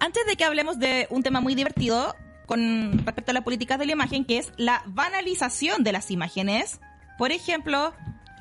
Antes 0.00 0.26
de 0.26 0.34
que 0.36 0.44
hablemos 0.44 0.78
de 0.78 1.06
un 1.10 1.22
tema 1.22 1.40
muy 1.40 1.54
divertido 1.54 2.16
con 2.46 3.04
respecto 3.04 3.30
a 3.30 3.34
las 3.34 3.44
políticas 3.44 3.78
de 3.78 3.86
la 3.86 3.92
imagen, 3.92 4.24
que 4.24 4.38
es 4.38 4.52
la 4.56 4.82
banalización 4.86 5.84
de 5.84 5.92
las 5.92 6.10
imágenes. 6.10 6.80
Por 7.18 7.32
ejemplo, 7.32 7.94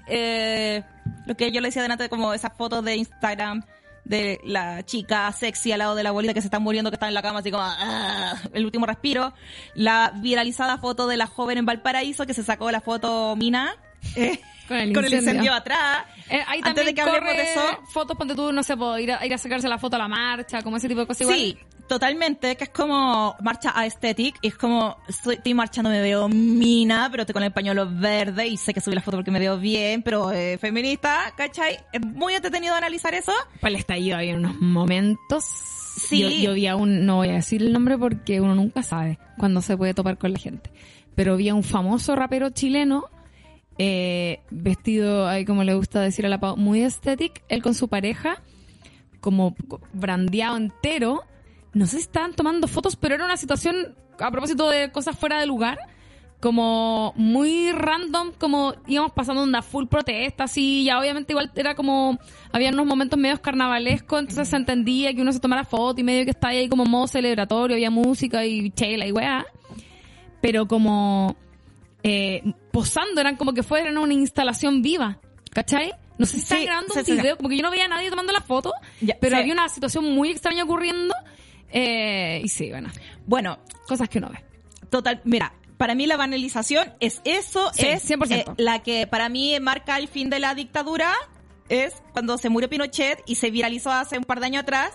eh, 0.07 0.83
lo 1.25 1.35
que 1.35 1.51
yo 1.51 1.61
le 1.61 1.67
decía 1.69 1.81
delante, 1.81 2.09
como 2.09 2.33
esas 2.33 2.53
fotos 2.57 2.83
de 2.83 2.95
Instagram 2.95 3.63
de 4.03 4.41
la 4.43 4.83
chica 4.83 5.31
sexy 5.31 5.71
al 5.71 5.79
lado 5.79 5.95
de 5.95 6.03
la 6.03 6.09
abuelita 6.09 6.33
que 6.33 6.41
se 6.41 6.47
está 6.47 6.59
muriendo, 6.59 6.89
que 6.89 6.95
está 6.95 7.07
en 7.07 7.13
la 7.13 7.21
cama 7.21 7.39
así 7.39 7.51
como 7.51 7.63
"Ah", 7.63 8.35
el 8.53 8.65
último 8.65 8.85
respiro. 8.85 9.33
La 9.75 10.11
viralizada 10.15 10.77
foto 10.79 11.07
de 11.07 11.17
la 11.17 11.27
joven 11.27 11.59
en 11.59 11.65
Valparaíso 11.65 12.25
que 12.25 12.33
se 12.33 12.43
sacó 12.43 12.71
la 12.71 12.81
foto 12.81 13.35
Mina 13.35 13.75
eh, 14.15 14.39
Con 14.67 14.77
el 14.77 14.93
con 14.93 15.03
el 15.05 15.13
incendio. 15.13 15.53
atrás. 15.53 16.05
Eh, 16.29 16.41
ahí 16.47 16.59
Antes 16.59 16.63
también 16.63 16.85
de 16.87 16.93
que 16.95 17.01
corre 17.03 17.33
de 17.35 17.51
eso, 17.51 17.61
fotos, 17.91 18.15
ponte 18.17 18.35
tú, 18.35 18.53
no 18.53 18.63
sé, 18.63 18.77
puedo 18.77 18.97
ir 18.97 19.11
a, 19.11 19.25
ir 19.25 19.33
a 19.33 19.37
sacarse 19.37 19.67
la 19.67 19.77
foto 19.77 19.97
a 19.97 19.99
la 19.99 20.07
marcha, 20.07 20.61
como 20.63 20.77
ese 20.77 20.87
tipo 20.87 21.01
de 21.01 21.07
cosas 21.07 21.21
igual. 21.21 21.57
Totalmente, 21.91 22.55
que 22.55 22.63
es 22.63 22.69
como 22.69 23.35
marcha 23.41 23.73
aesthetic, 23.75 24.37
y 24.41 24.47
es 24.47 24.55
como, 24.55 24.95
estoy, 25.09 25.35
estoy 25.35 25.53
marchando, 25.53 25.89
me 25.89 26.01
veo 26.01 26.29
mina, 26.29 27.09
pero 27.11 27.23
estoy 27.23 27.33
con 27.33 27.43
el 27.43 27.51
pañuelo 27.51 27.85
verde, 27.85 28.47
y 28.47 28.55
sé 28.55 28.73
que 28.73 28.79
subí 28.79 28.95
la 28.95 29.01
foto 29.01 29.17
porque 29.17 29.29
me 29.29 29.39
veo 29.39 29.57
bien, 29.57 30.01
pero 30.01 30.31
eh, 30.31 30.57
feminista, 30.57 31.33
¿cachai? 31.35 31.79
Es 31.91 31.99
muy 31.99 32.33
entretenido 32.33 32.73
analizar 32.73 33.13
eso. 33.13 33.33
Para 33.59 33.73
el 33.73 33.75
estallido 33.75 34.15
había 34.15 34.37
unos 34.37 34.55
momentos. 34.61 35.43
Sí. 35.43 36.21
Yo, 36.21 36.29
yo 36.29 36.53
vi 36.53 36.67
a 36.67 36.77
un, 36.77 37.05
no 37.05 37.17
voy 37.17 37.27
a 37.27 37.33
decir 37.33 37.61
el 37.61 37.73
nombre 37.73 37.97
porque 37.97 38.39
uno 38.39 38.55
nunca 38.55 38.83
sabe 38.83 39.19
cuándo 39.37 39.61
se 39.61 39.75
puede 39.75 39.93
topar 39.93 40.17
con 40.17 40.31
la 40.31 40.39
gente. 40.39 40.71
Pero 41.13 41.35
vi 41.35 41.49
a 41.49 41.55
un 41.55 41.63
famoso 41.63 42.15
rapero 42.15 42.51
chileno, 42.51 43.09
eh, 43.77 44.39
vestido, 44.49 45.27
ahí 45.27 45.43
como 45.43 45.65
le 45.65 45.73
gusta 45.73 45.99
decir 45.99 46.25
a 46.25 46.29
la 46.29 46.39
Pau, 46.39 46.55
muy 46.55 46.83
estético, 46.83 47.41
él 47.49 47.61
con 47.61 47.75
su 47.75 47.89
pareja, 47.89 48.41
como 49.19 49.57
brandeado 49.91 50.55
entero. 50.55 51.25
No 51.73 51.85
sé 51.85 51.97
si 51.97 52.03
estaban 52.03 52.33
tomando 52.33 52.67
fotos, 52.67 52.95
pero 52.95 53.15
era 53.15 53.25
una 53.25 53.37
situación, 53.37 53.95
a 54.19 54.29
propósito 54.31 54.69
de 54.69 54.91
cosas 54.91 55.17
fuera 55.17 55.39
de 55.39 55.45
lugar, 55.45 55.79
como 56.41 57.13
muy 57.15 57.71
random, 57.71 58.31
como 58.37 58.73
íbamos 58.87 59.11
pasando 59.13 59.43
una 59.43 59.61
full 59.61 59.85
protesta, 59.85 60.45
así, 60.45 60.83
ya 60.83 60.99
obviamente 60.99 61.33
igual 61.33 61.51
era 61.55 61.75
como, 61.75 62.17
había 62.51 62.69
unos 62.71 62.87
momentos 62.87 63.17
medios 63.19 63.39
carnavalescos, 63.39 64.21
entonces 64.21 64.47
se 64.49 64.55
entendía 64.55 65.13
que 65.13 65.21
uno 65.21 65.31
se 65.31 65.39
tomara 65.39 65.63
foto 65.63 66.01
y 66.01 66.03
medio 66.03 66.25
que 66.25 66.31
estaba 66.31 66.51
ahí 66.51 66.67
como 66.67 66.83
modo 66.85 67.07
celebratorio, 67.07 67.75
había 67.75 67.91
música 67.91 68.43
y 68.43 68.71
chela 68.71 69.05
y 69.05 69.11
weá, 69.11 69.45
pero 70.41 70.67
como 70.67 71.35
eh, 72.03 72.41
posando, 72.71 73.21
eran 73.21 73.35
como 73.35 73.53
que 73.53 73.61
fueran 73.61 73.97
una 73.99 74.13
instalación 74.13 74.81
viva, 74.81 75.19
¿cachai? 75.51 75.93
No 76.17 76.25
sé 76.25 76.37
si 76.37 76.39
están 76.41 76.57
Sí, 76.59 76.65
grabando 76.65 76.93
sí, 76.95 76.99
un 77.01 77.05
sí. 77.05 77.11
video, 77.13 77.37
como 77.37 77.49
que 77.49 77.57
yo 77.57 77.63
no 77.63 77.69
veía 77.71 77.85
a 77.85 77.87
nadie 77.87 78.09
tomando 78.09 78.33
la 78.33 78.41
foto, 78.41 78.73
Ya, 78.99 79.15
pero 79.21 79.37
había 79.37 79.53
una 79.53 79.69
situación 79.69 80.05
muy 80.15 80.29
extraña 80.31 80.63
ocurriendo, 80.63 81.13
eh, 81.71 82.41
y 82.43 82.47
sí, 82.49 82.69
bueno, 82.69 82.89
Bueno, 83.25 83.59
cosas 83.87 84.09
que 84.09 84.17
uno 84.19 84.29
ve. 84.29 84.39
total, 84.89 85.21
mira, 85.25 85.53
para 85.77 85.95
mí 85.95 86.05
la 86.05 86.17
banalización 86.17 86.93
es 86.99 87.21
eso, 87.23 87.71
Sí, 87.73 87.85
es 87.87 88.03
100%. 88.09 88.31
eh, 88.31 88.45
la 88.57 88.83
que 88.83 89.07
para 89.07 89.29
mí 89.29 89.59
marca 89.59 89.97
el 89.97 90.07
fin 90.07 90.29
de 90.29 90.39
la 90.39 90.53
dictadura, 90.55 91.13
es 91.69 91.93
cuando 92.13 92.37
se 92.37 92.49
murió 92.49 92.69
Pinochet 92.69 93.21
y 93.25 93.35
se 93.35 93.49
viralizó 93.49 93.91
hace 93.91 94.17
un 94.17 94.25
par 94.25 94.39
de 94.41 94.47
años 94.47 94.63
atrás 94.63 94.91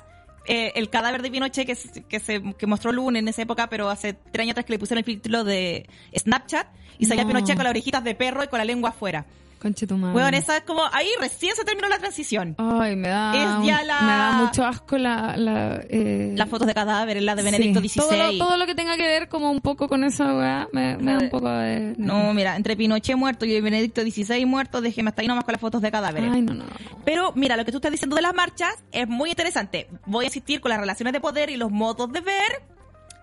eh, 0.48 0.72
el 0.76 0.90
cadáver 0.90 1.22
de 1.22 1.30
Pinochet 1.30 1.66
que, 1.66 1.74
se- 1.74 2.04
que 2.04 2.20
se 2.20 2.40
que 2.54 2.66
mostró 2.66 2.92
Luna 2.92 3.18
en 3.18 3.26
esa 3.28 3.42
época, 3.42 3.68
pero 3.68 3.88
hace 3.90 4.12
tres 4.12 4.42
años 4.42 4.52
atrás 4.52 4.66
que 4.66 4.72
le 4.74 4.78
pusieron 4.78 4.98
el 4.98 5.04
título 5.04 5.42
de 5.42 5.88
Snapchat 6.16 6.68
y 6.98 7.06
salía 7.06 7.24
No. 7.24 7.28
Pinochet 7.30 7.56
con 7.56 7.64
las 7.64 7.70
orejitas 7.70 8.04
de 8.04 8.14
perro 8.14 8.44
y 8.44 8.48
con 8.48 8.58
la 8.58 8.64
lengua 8.64 8.90
afuera. 8.90 9.24
Conche 9.60 9.86
tu 9.86 9.96
madre. 9.96 10.12
Bueno, 10.12 10.36
esa 10.36 10.58
es 10.58 10.62
como, 10.64 10.82
ahí 10.92 11.08
recién 11.20 11.56
se 11.56 11.64
terminó 11.64 11.88
la 11.88 11.98
transición. 11.98 12.54
Ay, 12.58 12.94
me 12.94 13.08
da, 13.08 13.32
Es 13.60 13.66
ya 13.66 13.82
la- 13.82 14.00
me 14.02 14.06
da 14.12 14.32
mucho 14.32 14.64
asco 14.64 14.98
la... 14.98 15.36
la 15.36 15.80
eh, 15.88 16.32
Las 16.36 16.48
fotos 16.48 16.66
de 16.66 16.74
cadáveres, 16.74 17.22
la 17.22 17.34
de 17.34 17.42
Benedicto 17.42 17.80
sí. 17.80 17.88
XVI. 17.88 18.00
Todo 18.00 18.16
lo, 18.32 18.38
todo 18.46 18.56
lo 18.58 18.66
que 18.66 18.74
tenga 18.74 18.96
que 18.96 19.06
ver 19.06 19.28
como 19.28 19.50
un 19.50 19.60
poco 19.60 19.88
con 19.88 20.04
esa 20.04 20.34
weá, 20.34 20.68
me, 20.72 20.96
me 20.98 21.12
da 21.14 21.18
un 21.18 21.30
poco 21.30 21.48
de... 21.48 21.94
No, 21.96 22.34
mira, 22.34 22.54
entre 22.54 22.76
Pinochet 22.76 23.16
muerto 23.16 23.44
y 23.46 23.60
Benedicto 23.60 24.02
XVI 24.02 24.44
muerto, 24.44 24.80
déjeme 24.80 25.08
hasta 25.08 25.22
ahí 25.22 25.28
nomás 25.28 25.44
con 25.44 25.52
las 25.52 25.60
fotos 25.60 25.80
de 25.80 25.90
cadáveres. 25.90 26.30
Ay, 26.32 26.42
no, 26.42 26.52
no, 26.54 26.64
no. 26.64 26.70
Pero 27.04 27.32
mira, 27.34 27.56
lo 27.56 27.64
que 27.64 27.72
tú 27.72 27.78
estás 27.78 27.90
diciendo 27.92 28.14
de 28.16 28.22
las 28.22 28.34
marchas 28.34 28.74
es 28.92 29.08
muy 29.08 29.30
interesante. 29.30 29.88
Voy 30.04 30.24
a 30.24 30.28
insistir 30.28 30.60
con 30.60 30.68
las 30.68 30.78
relaciones 30.80 31.12
de 31.12 31.20
poder 31.20 31.50
y 31.50 31.56
los 31.56 31.70
modos 31.70 32.12
de 32.12 32.20
ver. 32.20 32.62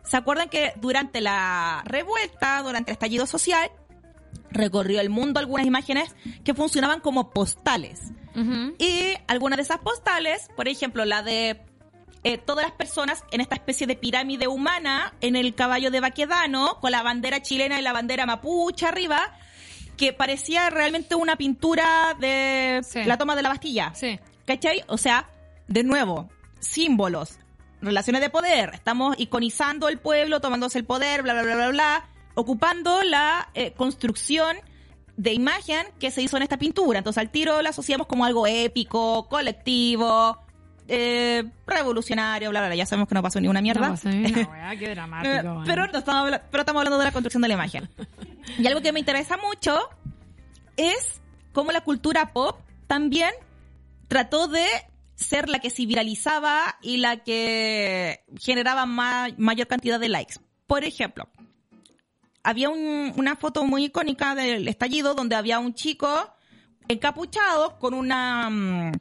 ¿Se 0.03 0.18
acuerdan 0.18 0.49
que 0.49 0.73
durante 0.81 1.22
la 1.22 1.81
revuelta, 1.85 2.61
durante 2.61 2.91
el 2.91 2.93
estallido 2.95 3.26
social, 3.26 3.72
recorrió 4.53 5.01
el 5.01 5.09
mundo 5.09 5.39
algunas 5.39 5.65
imágenes 5.65 6.15
que 6.43 6.53
funcionaban 6.53 6.99
como 7.01 7.31
postales? 7.31 7.99
Y 8.80 9.13
algunas 9.27 9.57
de 9.57 9.63
esas 9.63 9.77
postales, 9.80 10.49
por 10.55 10.67
ejemplo, 10.67 11.05
la 11.05 11.21
de 11.21 11.61
eh, 12.23 12.38
todas 12.39 12.65
las 12.65 12.71
personas 12.73 13.23
en 13.31 13.41
esta 13.41 13.55
especie 13.55 13.85
de 13.85 13.95
pirámide 13.95 14.47
humana 14.47 15.13
en 15.21 15.35
el 15.35 15.53
caballo 15.53 15.91
de 15.91 15.99
Baquedano, 15.99 16.80
con 16.80 16.91
la 16.91 17.03
bandera 17.03 17.41
chilena 17.41 17.77
y 17.80 17.84
la 17.84 17.93
bandera 17.93 18.25
mapuche 18.25 18.85
arriba, 18.88 19.19
que 19.97 20.13
parecía 20.13 20.69
realmente 20.71 21.13
una 21.15 21.35
pintura 21.35 22.15
de 22.19 22.81
Sí. 22.84 23.03
la 23.03 23.17
toma 23.17 23.35
de 23.35 23.43
la 23.43 23.49
Bastilla. 23.49 23.91
Sí. 23.93 24.19
¿Cachai? 24.45 24.84
O 24.88 24.97
sea, 24.97 25.30
de 25.67 25.84
nuevo, 25.84 26.30
símbolos, 26.59 27.38
relaciones 27.81 28.21
de 28.21 28.30
poder, 28.30 28.71
estamos 28.73 29.15
iconizando 29.19 29.89
el 29.89 29.99
pueblo, 29.99 30.39
tomándose 30.41 30.80
el 30.80 30.85
poder, 30.85 31.21
bla, 31.21 31.34
bla, 31.34 31.43
bla, 31.43 31.55
bla, 31.55 31.69
bla, 31.69 32.05
ocupando 32.35 33.03
la 33.03 33.49
eh, 33.53 33.72
construcción 33.73 34.57
de 35.18 35.34
imagen 35.34 35.85
que 35.99 36.10
se 36.11 36.22
hizo 36.22 36.38
en 36.38 36.43
esta 36.43 36.57
pintura. 36.57 36.97
Entonces 36.99 37.22
al 37.22 37.30
tiro 37.30 37.61
la 37.61 37.69
asociamos 37.69 38.07
como 38.07 38.26
algo 38.26 38.47
épico, 38.47 39.27
colectivo, 39.30 40.39
eh, 40.88 41.43
revolucionario, 41.68 42.49
bla, 42.49 42.61
bla, 42.61 42.69
bla. 42.69 42.76
Ya 42.76 42.85
sabemos 42.85 43.07
que 43.07 43.15
no 43.15 43.22
pasó 43.22 43.39
ni 43.39 43.47
una 43.47 43.61
mierda. 43.61 43.89
No, 43.89 43.97
sí, 43.97 44.07
una 44.10 44.47
weá, 44.51 44.76
qué 44.77 44.85
Eh, 44.85 44.89
dramático. 44.95 45.34
weón. 45.34 45.64
pero, 45.65 45.88
no 45.88 45.99
estamos, 45.99 46.31
pero 46.51 46.61
estamos 46.61 46.80
hablando 46.81 46.97
de 46.97 47.05
la 47.05 47.11
construcción 47.11 47.41
de 47.41 47.47
la 47.49 47.53
imagen. 47.53 47.89
Y 48.57 48.65
algo 48.68 48.81
que 48.81 48.91
me 48.91 48.99
interesa 48.99 49.38
mucho 49.38 49.80
es 50.77 51.22
cómo 51.51 51.72
la 51.72 51.81
cultura 51.81 52.34
pop 52.34 52.60
también 52.88 53.31
trató 54.07 54.47
de 54.47 54.65
ser 55.15 55.47
la 55.47 55.60
que 55.60 55.69
se 55.69 55.85
viralizaba 55.85 56.77
y 56.81 56.97
la 56.97 57.18
que 57.18 58.23
generaba 58.39 58.85
ma- 58.88 59.30
mayor 59.38 59.68
cantidad 59.68 59.99
de 59.99 60.10
likes. 60.10 60.35
Por 60.68 60.84
ejemplo, 60.84 61.30
había 62.44 62.70
un- 62.70 63.14
una 63.15 63.36
foto 63.36 63.65
muy 63.65 63.86
icónica 63.86 64.36
del 64.36 64.68
estallido 64.68 65.14
donde 65.15 65.36
había 65.36 65.60
un 65.60 65.74
chico 65.74 66.07
encapuchado 66.88 67.80
con 67.80 67.94
una... 67.94 68.49
mm, 68.49 68.91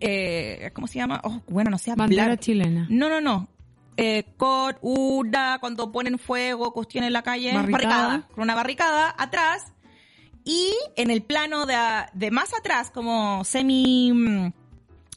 eh, 0.00 0.70
¿Cómo 0.74 0.86
se 0.86 0.98
llama? 0.98 1.20
Oh, 1.24 1.40
bueno, 1.48 1.70
no 1.70 1.78
sé. 1.78 1.94
Bandera 1.94 2.24
hablar. 2.24 2.38
chilena. 2.40 2.86
No, 2.90 3.08
no, 3.08 3.20
no. 3.20 3.48
Eh, 3.96 4.24
con 4.36 4.76
una, 4.82 5.58
cuando 5.60 5.92
ponen 5.92 6.18
fuego, 6.18 6.72
cuestión 6.72 7.04
en 7.04 7.12
la 7.12 7.22
calle, 7.22 7.54
Barricada. 7.54 8.26
con 8.34 8.42
una 8.42 8.54
barricada 8.54 9.14
atrás. 9.16 9.72
Y 10.44 10.72
en 10.96 11.10
el 11.10 11.22
plano 11.22 11.64
de, 11.64 11.76
de 12.12 12.30
más 12.30 12.52
atrás, 12.54 12.90
como 12.90 13.44
semi 13.44 14.12
mm, 14.12 14.52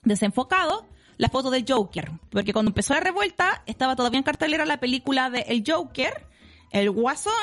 desenfocado, 0.04 0.86
la 1.18 1.30
foto 1.30 1.50
del 1.50 1.66
Joker. 1.68 2.12
Porque 2.30 2.54
cuando 2.54 2.70
empezó 2.70 2.94
la 2.94 3.00
revuelta, 3.00 3.64
estaba 3.66 3.96
todavía 3.96 4.20
en 4.20 4.24
cartelera 4.24 4.66
la 4.66 4.80
película 4.80 5.30
de 5.30 5.40
El 5.50 5.64
Joker, 5.68 6.26
El 6.72 6.92
Guasón. 6.92 7.34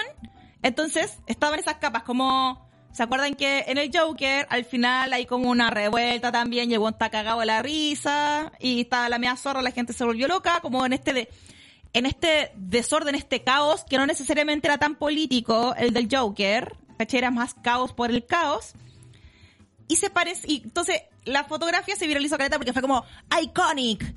Entonces, 0.62 1.18
estaban 1.26 1.58
esas 1.58 1.76
capas 1.76 2.02
como... 2.02 2.64
¿Se 2.92 3.02
acuerdan 3.02 3.34
que 3.34 3.64
en 3.66 3.76
el 3.76 3.90
Joker 3.92 4.46
al 4.50 4.64
final 4.64 5.12
hay 5.12 5.26
como 5.26 5.50
una 5.50 5.68
revuelta 5.68 6.30
también? 6.30 6.70
Llegó 6.70 6.88
está 6.88 7.10
cagado 7.10 7.40
de 7.40 7.46
la 7.46 7.60
risa 7.60 8.52
y 8.60 8.82
estaba 8.82 9.08
la 9.08 9.18
media 9.18 9.34
zorra, 9.34 9.62
la 9.62 9.72
gente 9.72 9.92
se 9.92 10.04
volvió 10.04 10.28
loca, 10.28 10.60
como 10.60 10.86
en 10.86 10.92
este 10.92 11.12
de, 11.12 11.28
en 11.92 12.06
este 12.06 12.52
desorden, 12.54 13.16
este 13.16 13.42
caos, 13.42 13.82
que 13.82 13.98
no 13.98 14.06
necesariamente 14.06 14.68
era 14.68 14.78
tan 14.78 14.94
político, 14.94 15.74
el 15.76 15.92
del 15.92 16.08
Joker, 16.08 16.76
¿cachai? 16.96 17.18
Era 17.18 17.32
más 17.32 17.54
caos 17.54 17.92
por 17.92 18.10
el 18.10 18.26
caos. 18.26 18.74
Y 19.88 19.96
se 19.96 20.08
parece, 20.10 20.46
y 20.50 20.62
entonces 20.62 21.02
la 21.24 21.44
fotografía 21.44 21.96
se 21.96 22.06
viralizó 22.06 22.36
caleta 22.36 22.58
porque 22.58 22.72
fue 22.72 22.82
como 22.82 23.04
iconic. 23.42 24.14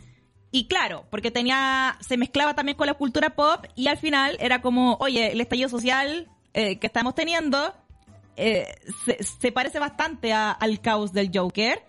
Y 0.51 0.67
claro, 0.67 1.05
porque 1.09 1.29
tenía, 1.31 1.97
se 1.99 2.17
mezclaba 2.17 2.53
también 2.53 2.77
con 2.77 2.87
la 2.87 2.93
cultura 2.93 3.31
pop 3.35 3.65
y 3.75 3.87
al 3.87 3.97
final 3.97 4.37
era 4.39 4.61
como, 4.61 4.95
oye, 5.01 5.31
el 5.33 5.41
estallido 5.41 5.67
social 5.69 6.29
eh, 6.53 6.79
que 6.79 6.87
estamos 6.87 7.15
teniendo 7.15 7.73
eh, 8.37 8.67
se, 9.41 9.51
parece 9.51 9.79
bastante 9.79 10.31
a- 10.31 10.51
al 10.51 10.79
caos 10.79 11.11
del 11.11 11.31
Joker 11.33 11.83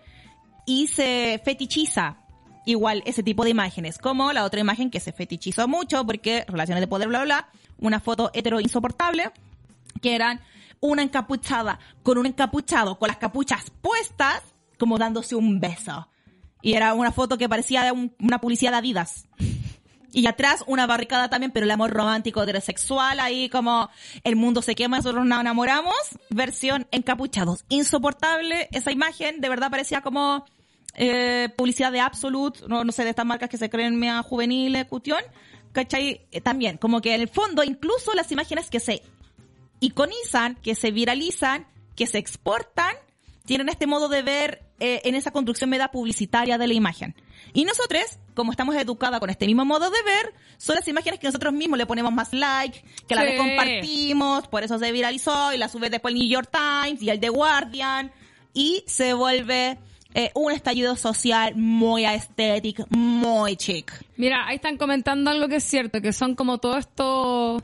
y 0.65 0.87
se 0.87 1.41
fetichiza 1.45 2.17
igual 2.65 3.01
ese 3.05 3.23
tipo 3.23 3.43
de 3.43 3.51
imágenes, 3.51 3.97
como 3.97 4.33
la 4.33 4.43
otra 4.43 4.59
imagen 4.59 4.91
que 4.91 4.99
se 4.99 5.13
fetichizó 5.13 5.67
mucho 5.67 6.05
porque 6.05 6.45
relaciones 6.47 6.81
de 6.81 6.87
poder, 6.87 7.07
bla, 7.07 7.23
bla, 7.23 7.49
una 7.79 7.99
foto 7.99 8.29
hetero 8.33 8.59
insoportable, 8.59 9.31
que 10.01 10.15
eran 10.15 10.41
una 10.81 11.01
encapuchada 11.01 11.79
con 12.03 12.17
un 12.17 12.25
encapuchado 12.25 12.99
con 12.99 13.07
las 13.07 13.17
capuchas 13.17 13.71
puestas, 13.81 14.41
como 14.77 14.97
dándose 14.97 15.35
un 15.35 15.59
beso. 15.59 16.07
Y 16.61 16.73
era 16.73 16.93
una 16.93 17.11
foto 17.11 17.37
que 17.37 17.49
parecía 17.49 17.93
una 18.19 18.41
publicidad 18.41 18.71
de 18.71 18.77
Adidas. 18.77 19.25
Y 20.11 20.25
atrás 20.25 20.63
una 20.65 20.87
barricada 20.87 21.29
también, 21.29 21.51
pero 21.51 21.65
el 21.65 21.71
amor 21.71 21.91
romántico 21.91 22.41
heterosexual, 22.41 23.19
ahí 23.19 23.47
como 23.47 23.89
el 24.23 24.35
mundo 24.35 24.61
se 24.63 24.73
quema, 24.73 24.97
nosotros 24.97 25.23
nos 25.25 25.39
enamoramos, 25.39 25.93
versión 26.31 26.87
encapuchados. 26.91 27.63
Insoportable 27.69 28.69
esa 28.71 28.91
imagen, 28.91 29.39
de 29.39 29.49
verdad 29.49 29.69
parecía 29.69 30.01
como 30.01 30.45
eh, 30.95 31.49
publicidad 31.55 31.91
de 31.91 31.99
Absolute, 31.99 32.61
no, 32.67 32.83
no 32.83 32.91
sé, 32.91 33.03
de 33.03 33.11
estas 33.11 33.25
marcas 33.25 33.49
que 33.49 33.57
se 33.57 33.69
creen 33.69 33.97
mea 33.97 34.23
juveniles, 34.23 34.85
cuestión. 34.85 35.19
¿Cachai? 35.71 36.25
Eh, 36.31 36.41
también, 36.41 36.77
como 36.77 37.01
que 37.01 37.13
en 37.13 37.21
el 37.21 37.27
fondo, 37.27 37.63
incluso 37.63 38.13
las 38.15 38.31
imágenes 38.31 38.71
que 38.71 38.79
se 38.79 39.03
iconizan, 39.79 40.55
que 40.55 40.73
se 40.73 40.89
viralizan, 40.89 41.67
que 41.95 42.07
se 42.07 42.17
exportan, 42.17 42.95
tienen 43.45 43.69
este 43.69 43.85
modo 43.85 44.09
de 44.09 44.23
ver 44.23 44.68
eh, 44.79 45.01
en 45.03 45.15
esa 45.15 45.31
construcción 45.31 45.69
media 45.69 45.89
publicitaria 45.89 46.57
de 46.57 46.67
la 46.67 46.73
imagen. 46.73 47.15
Y 47.53 47.65
nosotros, 47.65 48.03
como 48.35 48.51
estamos 48.51 48.75
educadas 48.75 49.19
con 49.19 49.29
este 49.29 49.45
mismo 49.45 49.65
modo 49.65 49.89
de 49.89 50.01
ver, 50.03 50.33
son 50.57 50.75
las 50.75 50.87
imágenes 50.87 51.19
que 51.19 51.27
nosotros 51.27 51.53
mismos 51.53 51.77
le 51.77 51.85
ponemos 51.85 52.11
más 52.13 52.33
like, 52.33 52.83
que 53.07 53.15
la 53.15 53.25
Sí. 53.25 53.37
compartimos, 53.37 54.47
por 54.47 54.63
eso 54.63 54.77
se 54.79 54.91
viralizó 54.91 55.53
y 55.53 55.57
la 55.57 55.69
sube 55.69 55.89
después 55.89 56.13
el 56.13 56.19
New 56.19 56.29
York 56.29 56.49
Times 56.51 57.01
y 57.01 57.09
el 57.09 57.19
The 57.19 57.29
Guardian 57.29 58.11
y 58.53 58.83
se 58.87 59.13
vuelve 59.13 59.77
eh, 60.15 60.31
un 60.33 60.51
estallido 60.51 60.95
social 60.95 61.55
muy 61.55 62.03
aesthetic, 62.05 62.83
muy 62.89 63.55
chic. 63.57 63.91
Mira, 64.17 64.47
ahí 64.47 64.55
están 64.55 64.77
comentando 64.77 65.29
algo 65.29 65.47
que 65.47 65.57
es 65.57 65.63
cierto, 65.63 66.01
que 66.01 66.13
son 66.13 66.33
como 66.35 66.57
todos 66.57 66.79
estos 66.79 67.61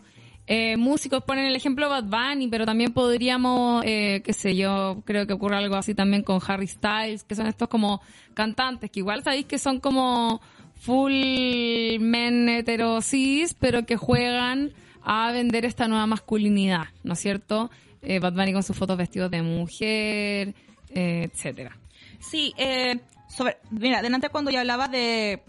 eh, 0.47 0.77
músicos, 0.77 1.23
ponen 1.23 1.45
el 1.45 1.55
ejemplo 1.55 1.89
Bad 1.89 2.03
Bunny, 2.03 2.47
pero 2.47 2.65
también 2.65 2.93
podríamos, 2.93 3.83
eh, 3.85 4.21
qué 4.23 4.33
sé 4.33 4.55
yo, 4.55 5.01
creo 5.05 5.25
que 5.25 5.33
ocurre 5.33 5.57
algo 5.57 5.75
así 5.75 5.95
también 5.95 6.23
con 6.23 6.39
Harry 6.47 6.67
Styles, 6.67 7.23
que 7.23 7.35
son 7.35 7.47
estos 7.47 7.67
como 7.67 8.01
cantantes, 8.33 8.91
que 8.91 8.99
igual 8.99 9.23
sabéis 9.23 9.45
que 9.45 9.57
son 9.57 9.79
como 9.79 10.41
full 10.75 11.99
men 11.99 12.49
heterosis, 12.49 13.53
pero 13.55 13.85
que 13.85 13.97
juegan 13.97 14.71
a 15.03 15.31
vender 15.31 15.65
esta 15.65 15.87
nueva 15.87 16.05
masculinidad, 16.07 16.87
¿no 17.03 17.13
es 17.13 17.19
cierto? 17.19 17.71
Eh, 18.01 18.19
Bad 18.19 18.33
Bunny 18.33 18.53
con 18.53 18.63
sus 18.63 18.77
fotos 18.77 18.97
vestidos 18.97 19.31
de 19.31 19.41
mujer, 19.41 20.53
eh, 20.89 21.29
etcétera. 21.31 21.77
Sí, 22.19 22.53
eh, 22.57 22.99
sobre, 23.27 23.57
mira, 23.71 24.01
delante 24.01 24.29
cuando 24.29 24.51
yo 24.51 24.59
hablaba 24.59 24.87
de 24.87 25.41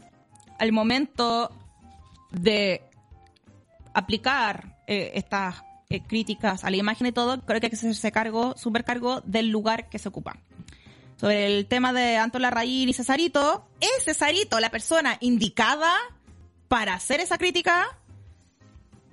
al 0.58 0.72
momento 0.72 1.50
de 2.30 2.82
aplicar 3.92 4.75
eh, 4.86 5.12
estas 5.14 5.62
eh, 5.88 6.00
críticas 6.02 6.64
a 6.64 6.70
la 6.70 6.76
imagen 6.76 7.06
y 7.06 7.12
todo, 7.12 7.40
creo 7.42 7.60
que 7.60 7.66
hay 7.66 7.70
que 7.70 7.76
hacerse 7.76 8.12
cargo, 8.12 8.54
súper 8.56 8.84
cargo 8.84 9.20
del 9.24 9.50
lugar 9.50 9.88
que 9.88 9.98
se 9.98 10.08
ocupa. 10.08 10.36
Sobre 11.16 11.46
el 11.46 11.66
tema 11.66 11.92
de 11.92 12.16
Anton 12.16 12.42
Larraín 12.42 12.88
y 12.88 12.92
Cesarito, 12.92 13.66
¿es 13.80 14.04
Cesarito 14.04 14.60
la 14.60 14.70
persona 14.70 15.16
indicada 15.20 15.94
para 16.68 16.94
hacer 16.94 17.20
esa 17.20 17.38
crítica? 17.38 17.98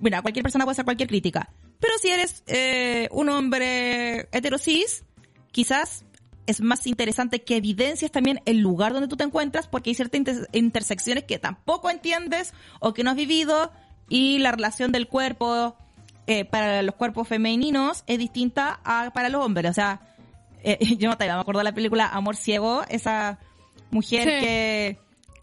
Mira, 0.00 0.20
cualquier 0.20 0.42
persona 0.42 0.64
puede 0.64 0.72
hacer 0.72 0.84
cualquier 0.84 1.08
crítica. 1.08 1.48
Pero 1.80 1.94
si 1.98 2.08
eres 2.08 2.42
eh, 2.46 3.08
un 3.10 3.28
hombre 3.28 4.28
heterosis, 4.32 5.04
quizás 5.50 6.04
es 6.46 6.60
más 6.60 6.86
interesante 6.86 7.42
que 7.42 7.56
evidencies 7.56 8.10
también 8.10 8.40
el 8.44 8.58
lugar 8.58 8.92
donde 8.92 9.08
tú 9.08 9.16
te 9.16 9.24
encuentras, 9.24 9.66
porque 9.66 9.90
hay 9.90 9.94
ciertas 9.94 10.18
inter- 10.18 10.48
intersecciones 10.52 11.24
que 11.24 11.38
tampoco 11.38 11.88
entiendes 11.88 12.52
o 12.80 12.92
que 12.92 13.02
no 13.02 13.10
has 13.10 13.16
vivido, 13.16 13.72
y 14.08 14.38
la 14.38 14.52
relación 14.52 14.92
del 14.92 15.08
cuerpo 15.08 15.76
eh, 16.26 16.44
para 16.44 16.82
los 16.82 16.94
cuerpos 16.94 17.28
femeninos 17.28 18.04
es 18.06 18.18
distinta 18.18 18.80
a 18.84 19.10
para 19.12 19.28
los 19.28 19.44
hombres. 19.44 19.70
O 19.70 19.74
sea, 19.74 20.00
eh, 20.62 20.78
yo 20.98 21.08
no 21.10 21.16
te 21.16 21.26
me 21.26 21.32
acuerdo 21.32 21.58
de 21.60 21.64
la 21.64 21.72
película 21.74 22.08
Amor 22.08 22.36
Ciego, 22.36 22.84
esa 22.88 23.38
mujer 23.90 24.22
Sí. 24.22 24.44
que, 24.46 24.98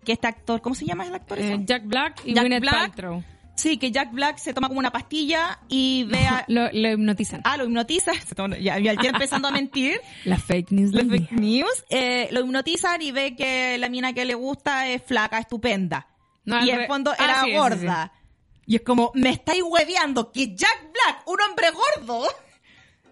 que 0.06 0.12
este 0.14 0.28
actor, 0.28 0.62
¿cómo 0.62 0.76
se 0.76 0.86
llama 0.86 1.06
el 1.06 1.16
actor? 1.16 1.40
Eh? 1.40 1.58
Jack 1.64 1.84
Black 1.86 2.22
y 2.26 2.34
Jack 2.34 2.44
Gwyneth 2.44 2.62
Black. 2.62 2.74
Paltrow. 2.76 3.24
Sí, 3.54 3.78
que 3.78 3.92
Jack 3.92 4.12
Black 4.12 4.38
se 4.40 4.54
toma 4.56 4.70
como 4.70 4.80
una 4.80 4.92
pastilla 4.92 5.60
y 5.70 6.06
ve 6.06 6.26
a... 6.26 6.46
Lo, 6.48 6.72
lo 6.72 6.92
hipnotizan. 6.94 7.42
Ah, 7.44 7.58
lo 7.58 7.66
hipnotiza. 7.66 8.12
Se 8.26 8.34
toma- 8.34 8.58
Ya, 8.58 8.80
ya 8.80 8.94
empezando 8.94 9.50
a 9.50 9.52
mentir. 9.52 10.02
La 10.26 10.38
fake 10.38 10.72
news. 10.72 10.92
La 10.94 11.04
del 11.04 11.12
fake 11.28 11.32
news. 11.34 11.86
Eh, 11.92 12.28
lo 12.32 12.40
hipnotizan 12.40 13.02
y 13.04 13.12
ve 13.12 13.36
que 13.36 13.78
la 13.78 13.88
mina 13.90 14.14
que 14.14 14.26
le 14.26 14.34
gusta 14.34 14.88
es 14.88 15.04
flaca, 15.04 15.38
estupenda. 15.38 16.08
No, 16.44 16.66
y 16.66 16.72
en 16.72 16.80
el 16.82 16.88
fondo 16.88 17.12
Ah, 17.12 17.24
era 17.24 17.44
sí, 17.44 17.52
sí, 17.52 17.56
gorda. 17.58 18.12
Y 18.66 18.76
es 18.76 18.82
como, 18.82 19.12
me 19.16 19.30
estáis 19.32 19.64
hueveando 19.64 20.32
que 20.32 20.56
Jack 20.56 20.92
Black, 20.94 21.24
un 21.28 21.42
hombre 21.42 21.68
gordo, 21.72 22.28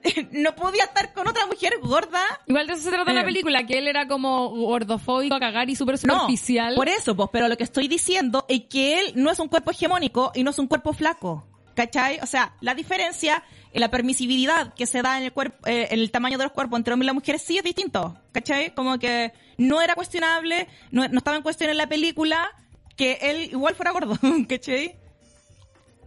no 0.32 0.56
podía 0.56 0.84
estar 0.86 1.14
con 1.14 1.28
otra 1.28 1.46
mujer 1.48 1.74
gorda. 1.82 2.22
Igual 2.48 2.68
de 2.68 2.74
eso 2.74 2.84
se 2.84 2.90
trata 2.92 3.12
la 3.14 3.22
Eh. 3.22 3.26
película, 3.26 3.66
que 3.66 3.78
él 3.80 3.88
era 3.88 4.08
como 4.08 4.50
gordofóbico 4.50 5.36
a 5.36 5.40
cagar 5.40 5.70
y 5.70 5.76
súper 5.76 5.98
superficial. 5.98 6.70
No, 6.70 6.76
por 6.76 6.88
eso, 6.88 7.16
pues, 7.16 7.30
pero 7.34 7.48
lo 7.48 7.58
que 7.58 7.64
estoy 7.64 7.88
diciendo 7.88 8.46
es 8.48 8.62
que 8.70 9.00
él 9.02 9.12
no 9.16 9.32
es 9.32 9.40
un 9.40 9.48
cuerpo 9.50 9.72
hegemónico 9.72 10.32
y 10.36 10.44
no 10.44 10.52
es 10.52 10.60
un 10.60 10.68
cuerpo 10.68 10.94
flaco. 10.94 11.46
¿Cachai? 11.76 12.20
O 12.22 12.26
sea, 12.26 12.54
la 12.60 12.74
diferencia 12.76 13.42
en 13.72 13.80
la 13.80 13.90
permisibilidad 13.90 14.74
que 14.74 14.86
se 14.86 15.02
da 15.02 15.18
en 15.18 15.24
el 15.24 15.32
cuerpo, 15.32 15.66
eh, 15.68 15.88
en 15.92 16.00
el 16.00 16.12
tamaño 16.12 16.38
de 16.38 16.44
los 16.44 16.52
cuerpos 16.52 16.78
entre 16.78 16.94
hombres 16.94 17.06
y 17.06 17.08
las 17.08 17.16
mujeres 17.16 17.42
sí 17.42 17.58
es 17.58 17.64
distinto. 17.64 18.18
¿Cachai? 18.34 18.74
Como 18.76 19.00
que 19.00 19.32
no 19.58 19.82
era 19.82 19.96
cuestionable, 19.96 20.68
no, 20.92 21.08
no 21.08 21.18
estaba 21.20 21.38
en 21.38 21.44
cuestión 21.44 21.70
en 21.70 21.78
la 21.78 21.88
película 21.88 22.50
que 22.98 23.18
él 23.22 23.44
igual 23.52 23.76
fuera 23.76 23.92
gordo. 23.92 24.18
¿Cachai? 24.50 24.99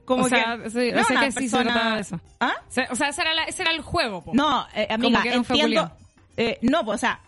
Como 0.04 0.24
O 0.24 0.28
sea, 0.28 0.58
que, 0.62 0.70
sí, 0.70 0.90
no 0.92 1.02
una 1.10 1.20
que 1.20 1.32
sí 1.32 1.48
se 1.48 1.56
persona- 1.56 1.72
trataba 1.72 1.94
de 1.96 2.00
eso. 2.02 2.20
¿Ah? 2.40 2.54
O 2.90 2.96
sea, 2.96 3.08
ese, 3.08 3.20
era 3.22 3.34
la- 3.34 3.44
ese 3.44 3.62
era 3.62 3.70
el 3.70 3.80
juego, 3.80 4.22
po. 4.22 4.32
No, 4.34 4.66
eh, 4.74 4.86
amiga, 4.90 5.22
entiendo. 5.24 5.92
eh, 6.36 6.58
no, 6.62 6.80
o 6.80 6.98
sea, 6.98 7.20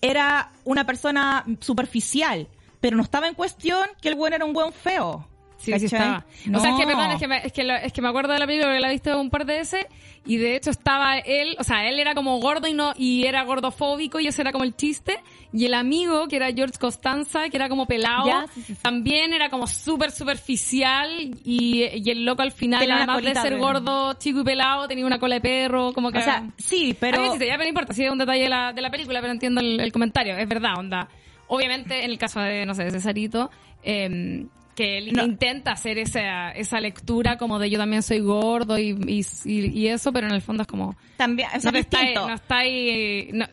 era 0.00 0.50
una 0.64 0.84
persona 0.86 1.44
superficial, 1.60 2.48
pero 2.80 2.96
no 2.96 3.02
estaba 3.02 3.28
en 3.28 3.34
cuestión 3.34 3.86
que 4.00 4.08
el 4.08 4.14
buen 4.14 4.32
era 4.32 4.44
un 4.44 4.52
buen 4.52 4.72
feo. 4.72 5.28
Sí, 5.64 5.78
sí 5.78 5.86
estaba. 5.86 6.24
No. 6.46 6.58
O 6.58 6.60
sea, 6.60 6.70
es 6.70 6.76
que, 6.76 6.86
perdón, 6.86 7.10
es 7.12 7.18
que, 7.20 7.28
me, 7.28 7.46
es, 7.46 7.52
que 7.52 7.64
lo- 7.64 7.74
es 7.76 7.92
que 7.92 8.02
me 8.02 8.08
acuerdo 8.08 8.32
de 8.32 8.38
la 8.38 8.46
película 8.46 8.72
que 8.74 8.80
la 8.80 8.88
he 8.88 8.92
visto 8.92 9.20
un 9.20 9.30
par 9.30 9.46
de 9.46 9.58
veces 9.58 9.86
y 10.26 10.36
de 10.38 10.56
hecho 10.56 10.70
estaba 10.70 11.18
él, 11.18 11.56
o 11.58 11.64
sea, 11.64 11.88
él 11.88 11.98
era 11.98 12.14
como 12.14 12.38
gordo 12.40 12.66
y 12.66 12.72
no 12.72 12.92
y 12.96 13.26
era 13.26 13.42
gordofóbico 13.44 14.20
y 14.20 14.26
ese 14.26 14.40
era 14.42 14.52
como 14.52 14.64
el 14.64 14.74
chiste 14.74 15.18
y 15.52 15.66
el 15.66 15.74
amigo 15.74 16.26
que 16.28 16.36
era 16.36 16.50
George 16.52 16.78
Costanza, 16.78 17.48
que 17.50 17.56
era 17.56 17.68
como 17.68 17.86
pelado, 17.86 18.26
Ya, 18.26 18.46
sí, 18.54 18.62
sí, 18.62 18.74
sí. 18.74 18.80
también 18.82 19.32
era 19.32 19.50
como 19.50 19.66
súper 19.66 20.10
superficial 20.10 21.10
y, 21.44 21.84
y 21.84 22.10
el 22.10 22.24
loco 22.24 22.42
al 22.42 22.52
final, 22.52 22.80
Tenía 22.80 22.96
además 22.96 23.22
de 23.22 23.34
ser 23.34 23.54
de- 23.54 23.60
gordo, 23.60 24.14
chico 24.14 24.40
y 24.40 24.44
pelado, 24.44 24.88
tenía 24.88 25.06
una 25.06 25.18
cola 25.18 25.36
de 25.36 25.40
perro, 25.40 25.92
como 25.92 26.10
que... 26.10 26.18
O 26.18 26.22
sea, 26.22 26.46
sí, 26.58 26.92
A 26.92 26.96
pero... 27.00 27.22
mí 27.22 27.38
sí, 27.38 27.46
ya 27.46 27.58
me 27.58 27.68
importa, 27.68 27.92
sí 27.92 28.04
es 28.04 28.10
un 28.10 28.18
detalle 28.18 28.42
de 28.44 28.48
la, 28.48 28.72
de 28.72 28.82
la 28.82 28.90
película, 28.90 29.20
pero 29.20 29.32
entiendo 29.32 29.60
el, 29.60 29.80
el 29.80 29.92
comentario. 29.92 30.36
Es 30.36 30.48
verdad, 30.48 30.78
onda. 30.78 31.08
Obviamente, 31.48 32.04
en 32.04 32.10
el 32.10 32.18
caso 32.18 32.40
de, 32.40 32.64
no 32.66 32.74
sé, 32.74 32.84
de 32.84 32.90
Cesarito, 32.90 33.50
eh, 33.82 34.46
que 34.74 34.98
él 34.98 35.12
No. 35.12 35.24
intenta 35.24 35.72
hacer 35.72 35.98
esa, 35.98 36.50
esa 36.50 36.80
lectura 36.80 37.38
como 37.38 37.58
de 37.58 37.70
yo 37.70 37.78
también 37.78 38.02
soy 38.02 38.20
gordo 38.20 38.78
y, 38.78 38.96
y, 39.44 39.86
eso, 39.86 40.12
pero 40.12 40.26
en 40.26 40.34
el 40.34 40.42
fondo 40.42 40.62
es 40.62 40.66
como... 40.66 40.96
También, 41.16 41.48
no, 41.62 41.70
está, 41.70 41.98
no 42.14 42.34
está 42.34 42.58
ahí... 42.58 43.30
No, 43.32 43.46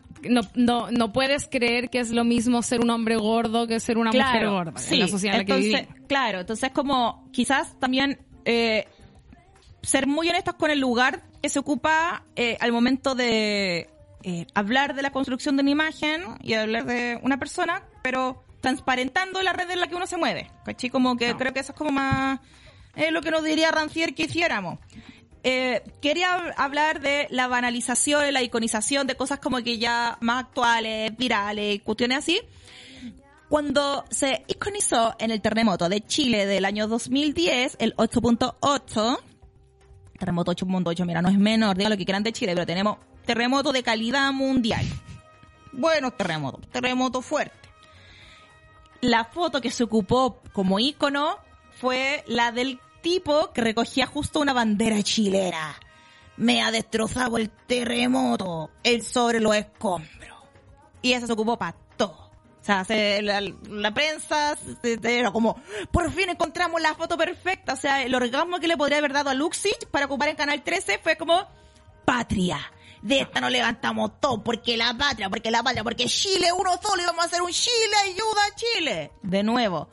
no, 0.54 0.90
no, 0.90 1.12
puedes 1.12 1.48
creer 1.48 1.90
que 1.90 1.98
es 1.98 2.10
lo 2.10 2.24
mismo 2.24 2.62
ser 2.62 2.80
un 2.80 2.90
hombre 2.90 3.16
gordo 3.16 3.66
que 3.66 3.80
ser 3.80 3.98
una 3.98 4.12
mujer 4.12 4.48
gorda 4.48 4.78
sí, 4.78 4.94
en 4.94 5.00
la 5.00 5.08
sociedad 5.08 5.40
en 5.40 5.40
la 5.40 5.54
que 5.54 5.60
vivimos. 5.60 5.82
Claro, 6.06 6.40
entonces 6.40 6.70
como 6.70 7.28
quizás 7.32 7.78
también 7.80 8.20
eh, 8.44 8.86
ser 9.82 10.06
muy 10.06 10.28
honestos 10.28 10.54
con 10.54 10.70
el 10.70 10.78
lugar 10.78 11.22
que 11.42 11.48
se 11.48 11.58
ocupa 11.58 12.24
eh, 12.36 12.56
al 12.60 12.70
momento 12.72 13.14
de 13.14 13.90
eh, 14.22 14.46
hablar 14.54 14.94
de 14.94 15.02
la 15.02 15.10
construcción 15.10 15.56
de 15.56 15.62
una 15.62 15.70
imagen 15.70 16.22
y 16.42 16.54
hablar 16.54 16.86
de 16.86 17.18
una 17.22 17.38
persona, 17.38 17.82
pero 18.02 18.44
transparentando 18.62 19.42
la 19.42 19.52
red 19.52 19.68
en 19.70 19.80
la 19.80 19.88
que 19.88 19.94
uno 19.96 20.06
se 20.06 20.16
mueve. 20.16 20.50
¿Cachai? 20.64 20.88
Como 20.88 21.16
que 21.18 21.32
No. 21.32 21.36
creo 21.36 21.52
que 21.52 21.60
eso 21.60 21.72
es 21.72 21.78
como 21.78 21.90
más 21.90 22.40
eh, 22.94 23.10
lo 23.10 23.20
que 23.20 23.30
nos 23.30 23.42
diría 23.44 23.70
Rancier 23.70 24.14
que 24.14 24.22
hiciéramos. 24.24 24.78
Eh, 25.44 25.82
quería 26.00 26.36
hab- 26.38 26.54
hablar 26.56 27.00
de 27.00 27.26
la 27.30 27.48
banalización 27.48 28.32
la 28.32 28.42
iconización 28.42 29.06
de 29.06 29.16
cosas 29.16 29.40
como 29.40 29.58
que 29.62 29.76
ya 29.78 30.16
más 30.20 30.44
actuales, 30.44 31.14
virales, 31.16 31.82
cuestiones 31.82 32.18
así. 32.18 32.40
Cuando 33.48 34.04
se 34.10 34.44
iconizó 34.48 35.14
en 35.18 35.30
el 35.30 35.40
terremoto 35.42 35.88
de 35.88 36.00
Chile 36.00 36.46
del 36.46 36.64
año 36.64 36.86
2010, 36.88 37.76
el 37.80 37.94
8.8, 37.96 39.18
terremoto 40.18 40.52
8.8, 40.52 41.04
mira, 41.04 41.20
no 41.20 41.28
es 41.28 41.38
menor, 41.38 41.76
digan 41.76 41.90
lo 41.90 41.98
que 41.98 42.04
quieran 42.04 42.22
de 42.22 42.32
Chile, 42.32 42.52
pero 42.54 42.64
tenemos 42.66 42.96
terremoto 43.26 43.72
de 43.72 43.82
calidad 43.82 44.32
mundial. 44.32 44.86
Buenos 45.72 46.16
terremotos, 46.16 46.66
terremoto 46.70 47.20
fuerte. 47.20 47.61
La 49.02 49.24
foto 49.24 49.60
que 49.60 49.70
se 49.72 49.82
ocupó 49.82 50.40
como 50.52 50.78
icono 50.78 51.36
fue 51.80 52.22
la 52.28 52.52
del 52.52 52.78
tipo 53.02 53.52
que 53.52 53.60
recogía 53.60 54.06
justo 54.06 54.38
una 54.38 54.52
bandera 54.52 55.02
chilena. 55.02 55.74
Me 56.36 56.62
ha 56.62 56.70
destrozado 56.70 57.36
el 57.36 57.50
terremoto, 57.50 58.70
el 58.84 59.02
sobre 59.02 59.40
los 59.40 59.56
escombros. 59.56 60.38
Y 61.02 61.14
eso 61.14 61.26
se 61.26 61.32
ocupó 61.32 61.58
para 61.58 61.76
todo. 61.96 62.30
O 62.60 62.64
sea, 62.64 62.84
se- 62.84 63.20
la, 63.22 63.40
la 63.40 63.92
prensa 63.92 64.56
se- 64.82 65.00
era 65.02 65.32
como, 65.32 65.60
por 65.90 66.10
fin 66.12 66.30
encontramos 66.30 66.80
la 66.80 66.94
foto 66.94 67.16
perfecta. 67.18 67.72
O 67.72 67.76
sea, 67.76 68.04
el 68.04 68.14
orgasmo 68.14 68.60
que 68.60 68.68
le 68.68 68.76
podría 68.76 68.98
haber 68.98 69.12
dado 69.12 69.30
a 69.30 69.34
Luxich 69.34 69.84
para 69.90 70.06
ocupar 70.06 70.28
en 70.28 70.36
Canal 70.36 70.62
13 70.62 71.00
fue 71.02 71.16
como, 71.16 71.44
patria. 72.04 72.60
De 73.02 73.20
esta 73.20 73.40
nos 73.40 73.50
levantamos 73.50 74.20
todo, 74.20 74.42
porque 74.42 74.76
la 74.76 74.96
patria, 74.96 75.28
porque 75.28 75.50
la 75.50 75.62
patria, 75.62 75.82
porque 75.82 76.06
Chile 76.06 76.52
uno 76.52 76.70
solo 76.80 77.02
y 77.02 77.06
vamos 77.06 77.24
a 77.24 77.26
hacer 77.26 77.42
un 77.42 77.50
Chile, 77.50 77.96
ayuda 78.04 78.44
a 78.48 78.54
Chile. 78.54 79.10
De 79.22 79.42
nuevo, 79.42 79.88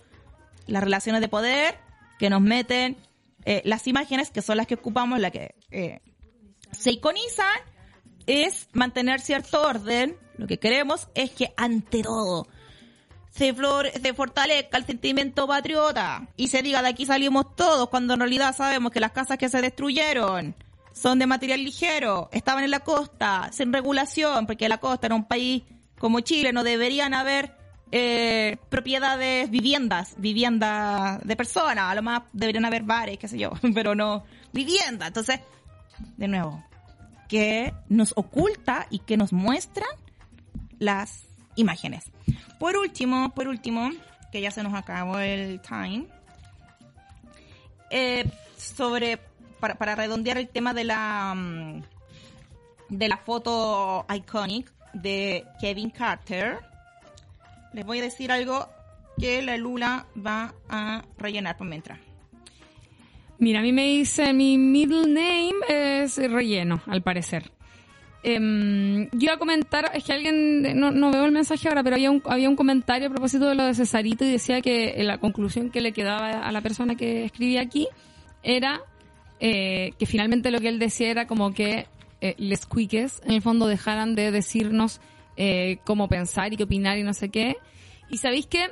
las 0.68 0.84
relaciones 0.84 1.22
de 1.22 1.27
poder 1.27 1.80
que 2.19 2.30
nos 2.30 2.41
meten, 2.41 2.98
eh, 3.45 3.61
las 3.65 3.88
imágenes 3.88 4.30
que 4.30 4.44
son 4.44 4.57
las 4.57 4.68
que 4.68 4.76
ocupamos, 4.76 5.19
las 5.19 5.31
que 5.31 5.56
eh, 5.72 6.02
se 6.72 6.91
iconizan, 6.91 7.60
es 8.27 8.68
mantener 8.73 9.22
cierto 9.22 9.61
orden. 9.61 10.15
Lo 10.38 10.45
que 10.45 10.60
queremos 10.60 11.10
es 11.15 11.31
que 11.31 11.52
ante 11.57 12.03
todo 12.03 12.48
se, 13.31 13.53
flor, 13.53 13.90
se 13.90 14.14
fortalezca 14.14 14.77
el 14.77 14.86
sentimiento 14.86 15.48
patriota 15.48 16.27
y 16.36 16.48
se 16.49 16.61
diga 16.61 16.81
de 16.81 16.90
aquí 16.90 17.06
salimos 17.06 17.56
todos 17.56 17.90
cuando 17.90 18.14
en 18.14 18.19
realidad 18.19 18.56
sabemos 18.56 18.91
que 18.91 18.99
las 18.99 19.11
casas 19.11 19.38
que 19.38 19.49
se 19.49 19.61
destruyeron 19.61 20.56
son 20.99 21.17
de 21.19 21.27
material 21.27 21.63
ligero, 21.63 22.30
estaban 22.31 22.63
en 22.63 22.71
la 22.71 22.81
costa, 22.81 23.49
sin 23.53 23.71
regulación, 23.71 24.45
porque 24.45 24.67
la 24.67 24.80
costa 24.80 25.07
era 25.07 25.15
un 25.15 25.23
país 25.23 25.63
como 25.97 26.19
Chile, 26.19 26.51
no 26.51 26.63
deberían 26.63 27.13
haber 27.13 27.55
eh, 27.91 28.57
propiedades, 28.69 29.49
viviendas, 29.49 30.13
viviendas 30.17 31.26
de 31.26 31.35
personas, 31.35 31.85
a 31.91 31.95
lo 31.95 32.01
más 32.01 32.23
deberían 32.34 32.65
haber 32.65 32.84
bares, 32.84 33.17
qué 33.17 33.27
sé 33.27 33.39
yo, 33.39 33.51
pero 33.73 33.95
no 33.95 34.26
vivienda. 34.51 35.07
Entonces, 35.07 35.39
de 36.17 36.27
nuevo, 36.27 36.63
que 37.30 37.73
nos 37.88 38.13
oculta 38.17 38.88
y 38.89 38.99
que 38.99 39.15
nos 39.15 39.31
muestran 39.31 39.89
las 40.80 41.27
imágenes. 41.55 42.11
Por 42.59 42.76
último, 42.76 43.30
por 43.34 43.47
último, 43.47 43.89
que 44.34 44.41
ya 44.41 44.51
se 44.51 44.63
nos 44.63 44.73
acabó 44.73 45.19
el 45.19 45.61
time, 45.61 46.07
eh, 47.89 48.30
sobre, 48.57 49.19
para, 49.60 49.76
para 49.76 49.95
redondear 49.95 50.38
el 50.38 50.49
tema 50.49 50.73
de 50.73 50.84
la, 50.84 51.34
mm, 51.36 51.81
de 52.90 53.07
la 53.07 53.18
foto 53.18 54.06
iconic 54.14 54.72
de 54.94 55.45
Kevin 55.60 55.90
Carter, 55.90 56.60
les 57.73 57.86
voy 57.86 57.99
a 57.99 58.03
decir 58.03 58.31
algo 58.31 58.68
que 59.19 59.41
la 59.41 59.57
Lula 59.57 60.06
va 60.15 60.53
a 60.69 61.03
rellenar 61.18 61.57
por 61.57 61.68
mientras. 61.68 61.99
Mira, 63.38 63.60
a 63.60 63.61
mí 63.61 63.72
me 63.72 63.86
dice 63.86 64.34
mi 64.34 64.57
middle 64.57 65.07
name 65.07 65.53
es 65.68 66.18
relleno, 66.18 66.81
al 66.88 67.02
parecer. 67.02 67.52
Em, 68.22 69.06
yo 69.11 69.19
iba 69.19 69.34
a 69.36 69.38
comentar, 69.38 69.91
es 69.94 70.03
que 70.03 70.11
alguien, 70.11 70.77
no, 70.77 70.91
no 70.91 71.10
veo 71.10 71.23
el 71.23 71.31
mensaje 71.31 71.69
ahora, 71.69 71.84
pero 71.84 71.95
había 71.95 72.11
un, 72.11 72.22
había 72.26 72.49
un 72.49 72.57
comentario 72.57 73.07
a 73.07 73.11
propósito 73.11 73.48
de 73.48 73.56
lo 73.56 73.64
de 73.64 73.73
Cesarito 73.73 74.26
y 74.26 74.31
decía 74.31 74.61
que 74.61 74.94
la 75.03 75.19
conclusión 75.19 75.69
que 75.69 75.80
le 75.80 75.94
quedaba 75.94 76.31
a 76.31 76.52
la 76.52 76.60
persona 76.60 76.95
que 76.95 77.23
escribía 77.23 77.61
aquí 77.61 77.88
era 78.44 78.81
eh, 79.40 79.94
que 79.98 80.06
finalmente 80.06 80.52
lo 80.52 80.60
que 80.60 80.70
él 80.70 80.80
decía 80.80 81.10
era 81.10 81.28
como 81.28 81.53
que 81.53 81.88
eh, 82.22 82.36
les 82.38 82.66
cuiques 82.66 83.22
en 83.24 83.32
el 83.32 83.41
fondo 83.41 83.68
dejaran 83.68 84.16
de 84.16 84.32
decirnos 84.32 84.99
eh, 85.38 85.80
cómo 85.86 86.10
pensar 86.10 86.52
y 86.52 86.57
qué 86.57 86.64
opinar 86.64 86.98
y 86.98 87.03
no 87.03 87.14
sé 87.14 87.30
qué. 87.30 87.57
Y 88.10 88.18
sabéis 88.18 88.48
que 88.48 88.70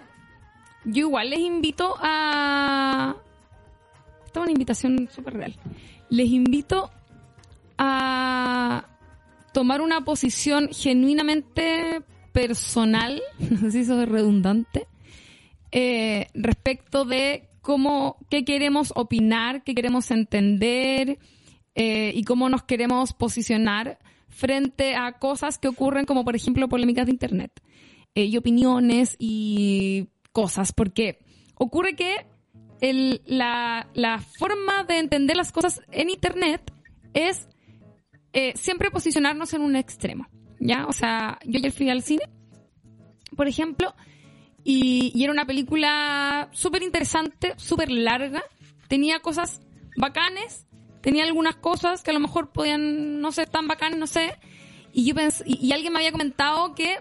yo 0.84 1.08
igual 1.08 1.30
les 1.30 1.40
invito 1.40 1.96
a... 2.02 3.16
Esta 4.26 4.40
es 4.40 4.44
una 4.44 4.52
invitación 4.52 5.10
súper 5.10 5.36
real. 5.36 5.56
Les 6.10 6.28
invito 6.28 6.92
a 7.78 8.86
tomar 9.54 9.82
una 9.82 10.02
posición 10.02 10.70
genuinamente 10.72 12.02
personal, 12.34 13.22
no 13.40 13.58
sé 13.60 13.72
si 13.72 13.80
eso 13.80 14.02
es 14.02 14.10
redundante, 14.10 14.88
eh, 15.72 16.28
respecto 16.34 17.06
de 17.06 17.47
cómo, 17.68 18.16
qué 18.30 18.46
queremos 18.46 18.94
opinar, 18.96 19.62
qué 19.66 19.76
queremos 19.76 20.10
entender 20.10 21.20
eh, 21.76 22.14
y 22.16 22.24
cómo 22.24 22.48
nos 22.48 22.64
queremos 22.64 23.12
posicionar 23.12 24.00
frente 24.30 24.96
a 24.96 25.20
cosas 25.20 25.58
que 25.60 25.68
ocurren 25.68 26.06
como 26.06 26.24
por 26.24 26.34
ejemplo 26.34 26.70
polémicas 26.70 27.08
de 27.08 27.12
internet 27.12 27.52
eh, 28.16 28.24
y 28.24 28.38
opiniones 28.38 29.18
y 29.20 30.08
cosas, 30.32 30.72
porque 30.72 31.20
ocurre 31.56 31.98
que 31.98 32.26
el, 32.80 33.22
la, 33.26 33.86
forma 34.40 34.86
de 34.86 35.00
entender 35.00 35.36
las 35.36 35.52
cosas 35.52 35.82
en 35.92 36.10
Internet 36.10 36.72
es 37.14 37.50
eh, 38.32 38.54
siempre 38.56 38.92
posicionarnos 38.92 39.54
en 39.54 39.62
un 39.62 39.76
extremo. 39.76 40.30
¿Ya? 40.62 40.86
O 40.86 40.94
sea, 40.94 41.38
yo 41.44 41.58
ayer 41.58 41.74
fui 41.74 41.90
al 41.90 42.02
cine, 42.02 42.30
por 43.36 43.50
ejemplo, 43.50 43.94
y, 44.68 45.12
y 45.16 45.24
era 45.24 45.32
una 45.32 45.46
película 45.46 46.50
súper 46.52 46.84
interesante, 46.84 47.54
súper 47.58 47.90
larga. 47.90 48.44
Tenía 48.90 49.20
cosas 49.20 49.62
bacanes, 49.96 50.66
tenía 51.02 51.24
algunas 51.24 51.56
cosas 51.56 52.04
que 52.04 52.12
a 52.12 52.14
lo 52.14 52.20
mejor 52.20 52.52
podían 52.52 53.22
no 53.22 53.32
ser 53.32 53.48
tan 53.50 53.68
bacanes, 53.68 53.98
no 53.98 54.08
sé. 54.08 54.34
Y 54.94 55.06
yo 55.06 55.16
pensé, 55.16 55.44
y, 55.48 55.66
y 55.66 55.72
alguien 55.72 55.94
me 55.94 56.00
había 56.00 56.12
comentado 56.12 56.76
que 56.76 56.98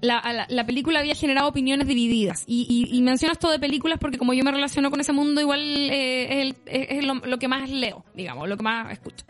la, 0.00 0.20
la, 0.32 0.46
la 0.48 0.66
película 0.66 1.00
había 1.00 1.14
generado 1.14 1.48
opiniones 1.48 1.86
divididas. 1.88 2.44
Y, 2.46 2.66
y, 2.68 2.96
y 2.96 3.00
menciono 3.02 3.32
esto 3.32 3.50
de 3.50 3.58
películas 3.58 3.98
porque 3.98 4.18
como 4.18 4.34
yo 4.34 4.44
me 4.44 4.52
relaciono 4.52 4.90
con 4.90 5.00
ese 5.00 5.12
mundo, 5.12 5.40
igual 5.40 5.60
eh, 5.60 6.24
es, 6.42 6.46
el- 6.46 6.56
es- 6.98 7.04
lo, 7.04 7.14
lo 7.14 7.38
que 7.38 7.48
más 7.48 7.70
leo, 7.70 8.04
digamos, 8.14 8.48
lo 8.48 8.56
que 8.56 8.62
más 8.62 8.92
escucho. 8.92 9.24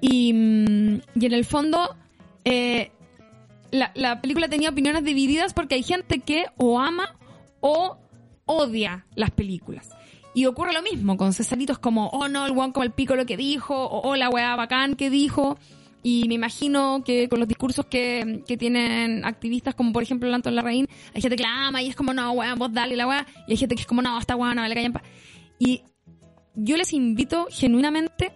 Y, 0.00 0.32
mm, 0.32 1.00
y 1.20 1.26
en 1.26 1.32
el 1.32 1.44
fondo, 1.44 1.96
eh, 2.44 2.90
la, 3.74 3.90
la 3.94 4.20
película 4.20 4.48
tenía 4.48 4.70
opiniones 4.70 5.02
divididas 5.02 5.52
porque 5.52 5.74
hay 5.74 5.82
gente 5.82 6.20
que 6.20 6.46
o 6.56 6.78
ama 6.78 7.16
o 7.60 7.98
odia 8.46 9.06
las 9.16 9.32
películas. 9.32 9.90
Y 10.32 10.46
ocurre 10.46 10.72
lo 10.72 10.82
mismo 10.82 11.16
con 11.16 11.32
Cesarito, 11.32 11.72
es 11.72 11.78
como, 11.78 12.08
oh 12.08 12.28
no, 12.28 12.46
el 12.46 12.52
guan 12.52 12.70
como 12.70 12.84
el 12.84 12.92
pico 12.92 13.16
lo 13.16 13.26
que 13.26 13.36
dijo, 13.36 13.74
o 13.74 14.08
oh 14.08 14.16
la 14.16 14.28
weá 14.28 14.54
bacán 14.54 14.94
que 14.94 15.10
dijo. 15.10 15.58
Y 16.04 16.28
me 16.28 16.34
imagino 16.34 17.02
que 17.04 17.28
con 17.28 17.40
los 17.40 17.48
discursos 17.48 17.86
que, 17.86 18.42
que 18.46 18.56
tienen 18.56 19.24
activistas 19.24 19.74
como 19.74 19.92
por 19.92 20.02
ejemplo 20.02 20.28
el 20.28 20.34
Anton 20.34 20.54
Larraín, 20.54 20.86
hay 21.12 21.22
gente 21.22 21.36
que 21.36 21.42
la 21.42 21.66
ama 21.66 21.82
y 21.82 21.88
es 21.88 21.96
como, 21.96 22.14
no, 22.14 22.30
weón, 22.30 22.58
vos 22.58 22.72
dale 22.72 22.94
la 22.94 23.08
weá. 23.08 23.26
Y 23.48 23.52
hay 23.52 23.56
gente 23.56 23.74
que 23.74 23.80
es 23.80 23.88
como, 23.88 24.02
no, 24.02 24.16
esta 24.20 24.36
weá 24.36 24.54
no, 24.54 24.62
vale 24.62 24.76
callan. 24.76 24.92
Y 25.58 25.82
yo 26.54 26.76
les 26.76 26.92
invito 26.92 27.48
genuinamente 27.50 28.32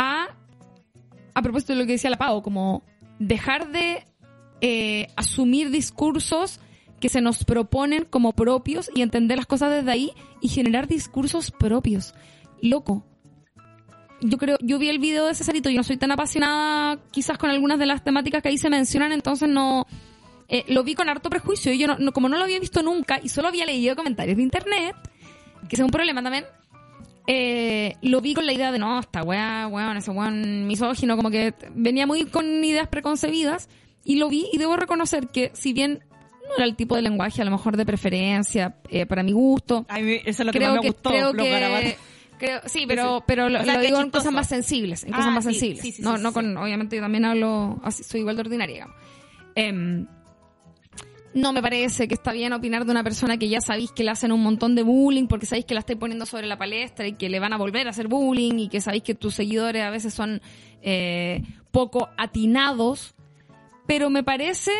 a, 0.00 0.28
a 1.34 1.42
propósito 1.42 1.74
de 1.74 1.78
lo 1.78 1.86
que 1.86 1.92
decía 1.92 2.10
la 2.10 2.18
Pau, 2.18 2.42
como 2.42 2.82
dejar 3.20 3.70
de 3.70 4.07
eh, 4.60 5.08
asumir 5.16 5.70
discursos 5.70 6.60
que 7.00 7.08
se 7.08 7.20
nos 7.20 7.44
proponen 7.44 8.04
como 8.04 8.32
propios 8.32 8.90
y 8.94 9.02
entender 9.02 9.36
las 9.38 9.46
cosas 9.46 9.70
desde 9.70 9.90
ahí 9.90 10.12
y 10.40 10.48
generar 10.48 10.88
discursos 10.88 11.50
propios. 11.52 12.14
Loco. 12.60 13.04
Yo 14.20 14.36
creo, 14.36 14.58
yo 14.60 14.80
vi 14.80 14.88
el 14.88 14.98
video 14.98 15.26
de 15.26 15.34
Cesarito, 15.34 15.70
yo 15.70 15.76
no 15.76 15.84
soy 15.84 15.96
tan 15.96 16.10
apasionada 16.10 16.98
quizás 17.12 17.38
con 17.38 17.50
algunas 17.50 17.78
de 17.78 17.86
las 17.86 18.02
temáticas 18.02 18.42
que 18.42 18.48
ahí 18.48 18.58
se 18.58 18.68
mencionan, 18.68 19.12
entonces 19.12 19.48
no, 19.48 19.86
eh, 20.48 20.64
lo 20.66 20.82
vi 20.82 20.94
con 20.96 21.08
harto 21.08 21.30
prejuicio. 21.30 21.72
y 21.72 21.78
Yo 21.78 21.86
no, 21.86 21.98
no- 21.98 22.12
como 22.12 22.28
no 22.28 22.36
lo 22.36 22.42
había 22.42 22.58
visto 22.58 22.82
nunca 22.82 23.20
y 23.22 23.28
solo 23.28 23.46
había 23.46 23.64
leído 23.64 23.94
comentarios 23.94 24.36
de 24.36 24.42
internet, 24.42 24.96
que 25.68 25.76
es 25.76 25.80
un 25.80 25.90
problema 25.90 26.20
también, 26.20 26.44
eh, 27.28 27.94
lo 28.02 28.20
vi 28.20 28.34
con 28.34 28.44
la 28.46 28.52
idea 28.52 28.72
de 28.72 28.80
no, 28.80 28.98
esta 28.98 29.22
weá, 29.22 29.68
weón, 29.68 29.98
ese 29.98 30.10
weón 30.10 30.66
misógino, 30.66 31.14
como 31.16 31.30
que 31.30 31.54
venía 31.76 32.04
muy 32.04 32.24
con 32.24 32.64
ideas 32.64 32.88
preconcebidas 32.88 33.68
y 34.08 34.16
lo 34.16 34.28
vi 34.28 34.48
y 34.52 34.58
debo 34.58 34.74
reconocer 34.76 35.28
que 35.28 35.50
si 35.54 35.72
bien 35.72 36.00
no 36.48 36.54
era 36.56 36.64
el 36.64 36.74
tipo 36.74 36.96
de 36.96 37.02
lenguaje 37.02 37.42
a 37.42 37.44
lo 37.44 37.50
mejor 37.52 37.76
de 37.76 37.84
preferencia 37.86 38.76
eh, 38.88 39.06
para 39.06 39.22
mi 39.22 39.32
gusto, 39.32 39.84
A 39.88 39.98
mí 40.00 40.14
eso 40.24 40.42
es 40.42 40.46
lo 40.46 40.52
que 40.52 40.58
creo 40.58 40.70
más 40.70 40.76
me 40.78 40.82
que, 40.82 40.88
gustó. 40.88 41.10
creo 41.10 41.32
que 41.34 41.96
creo, 42.38 42.60
sí, 42.66 42.84
pero, 42.88 43.22
pero 43.26 43.48
lo, 43.48 43.60
O 43.60 43.64
sea, 43.64 43.74
lo 43.74 43.80
digo 43.80 44.00
en 44.00 44.10
cosas 44.10 44.32
más 44.32 44.48
sensibles, 44.48 45.04
en 45.04 45.12
Ah, 45.12 45.18
cosas 45.18 45.32
más 45.32 45.44
sí, 45.44 45.50
sensibles. 45.52 45.82
sí, 45.82 45.92
sí, 45.92 46.02
no, 46.02 46.16
sí, 46.16 46.22
no 46.22 46.30
sí. 46.30 46.34
con, 46.34 46.56
obviamente 46.56 46.96
yo 46.96 47.02
también 47.02 47.24
hablo 47.26 47.78
así, 47.84 48.02
soy 48.02 48.20
igual 48.20 48.36
de 48.36 48.40
ordinaria, 48.40 48.74
digamos. 48.74 48.96
Em, 49.54 50.06
no 51.34 51.52
me 51.52 51.60
parece 51.60 52.08
que 52.08 52.14
está 52.14 52.32
bien 52.32 52.52
opinar 52.54 52.84
de 52.86 52.90
una 52.92 53.04
persona 53.04 53.36
que 53.36 53.48
ya 53.48 53.60
sabéis 53.60 53.92
que 53.92 54.02
le 54.02 54.10
hacen 54.10 54.32
un 54.32 54.42
montón 54.42 54.74
de 54.74 54.82
bullying 54.82 55.26
porque 55.26 55.44
sabéis 55.46 55.66
que 55.66 55.74
la 55.74 55.80
estáis 55.80 55.98
poniendo 55.98 56.24
sobre 56.26 56.46
la 56.46 56.56
palestra 56.56 57.06
y 57.06 57.12
que 57.12 57.28
le 57.28 57.38
van 57.40 57.52
a 57.52 57.58
volver 57.58 57.86
a 57.86 57.90
hacer 57.90 58.08
bullying 58.08 58.58
y 58.58 58.68
que 58.68 58.80
sabéis 58.80 59.02
que 59.02 59.14
tus 59.14 59.34
seguidores 59.34 59.82
a 59.82 59.90
veces 59.90 60.14
son 60.14 60.40
eh, 60.80 61.42
poco 61.70 62.08
atinados. 62.16 63.14
Pero 63.88 64.08
me 64.08 64.22
parece 64.22 64.70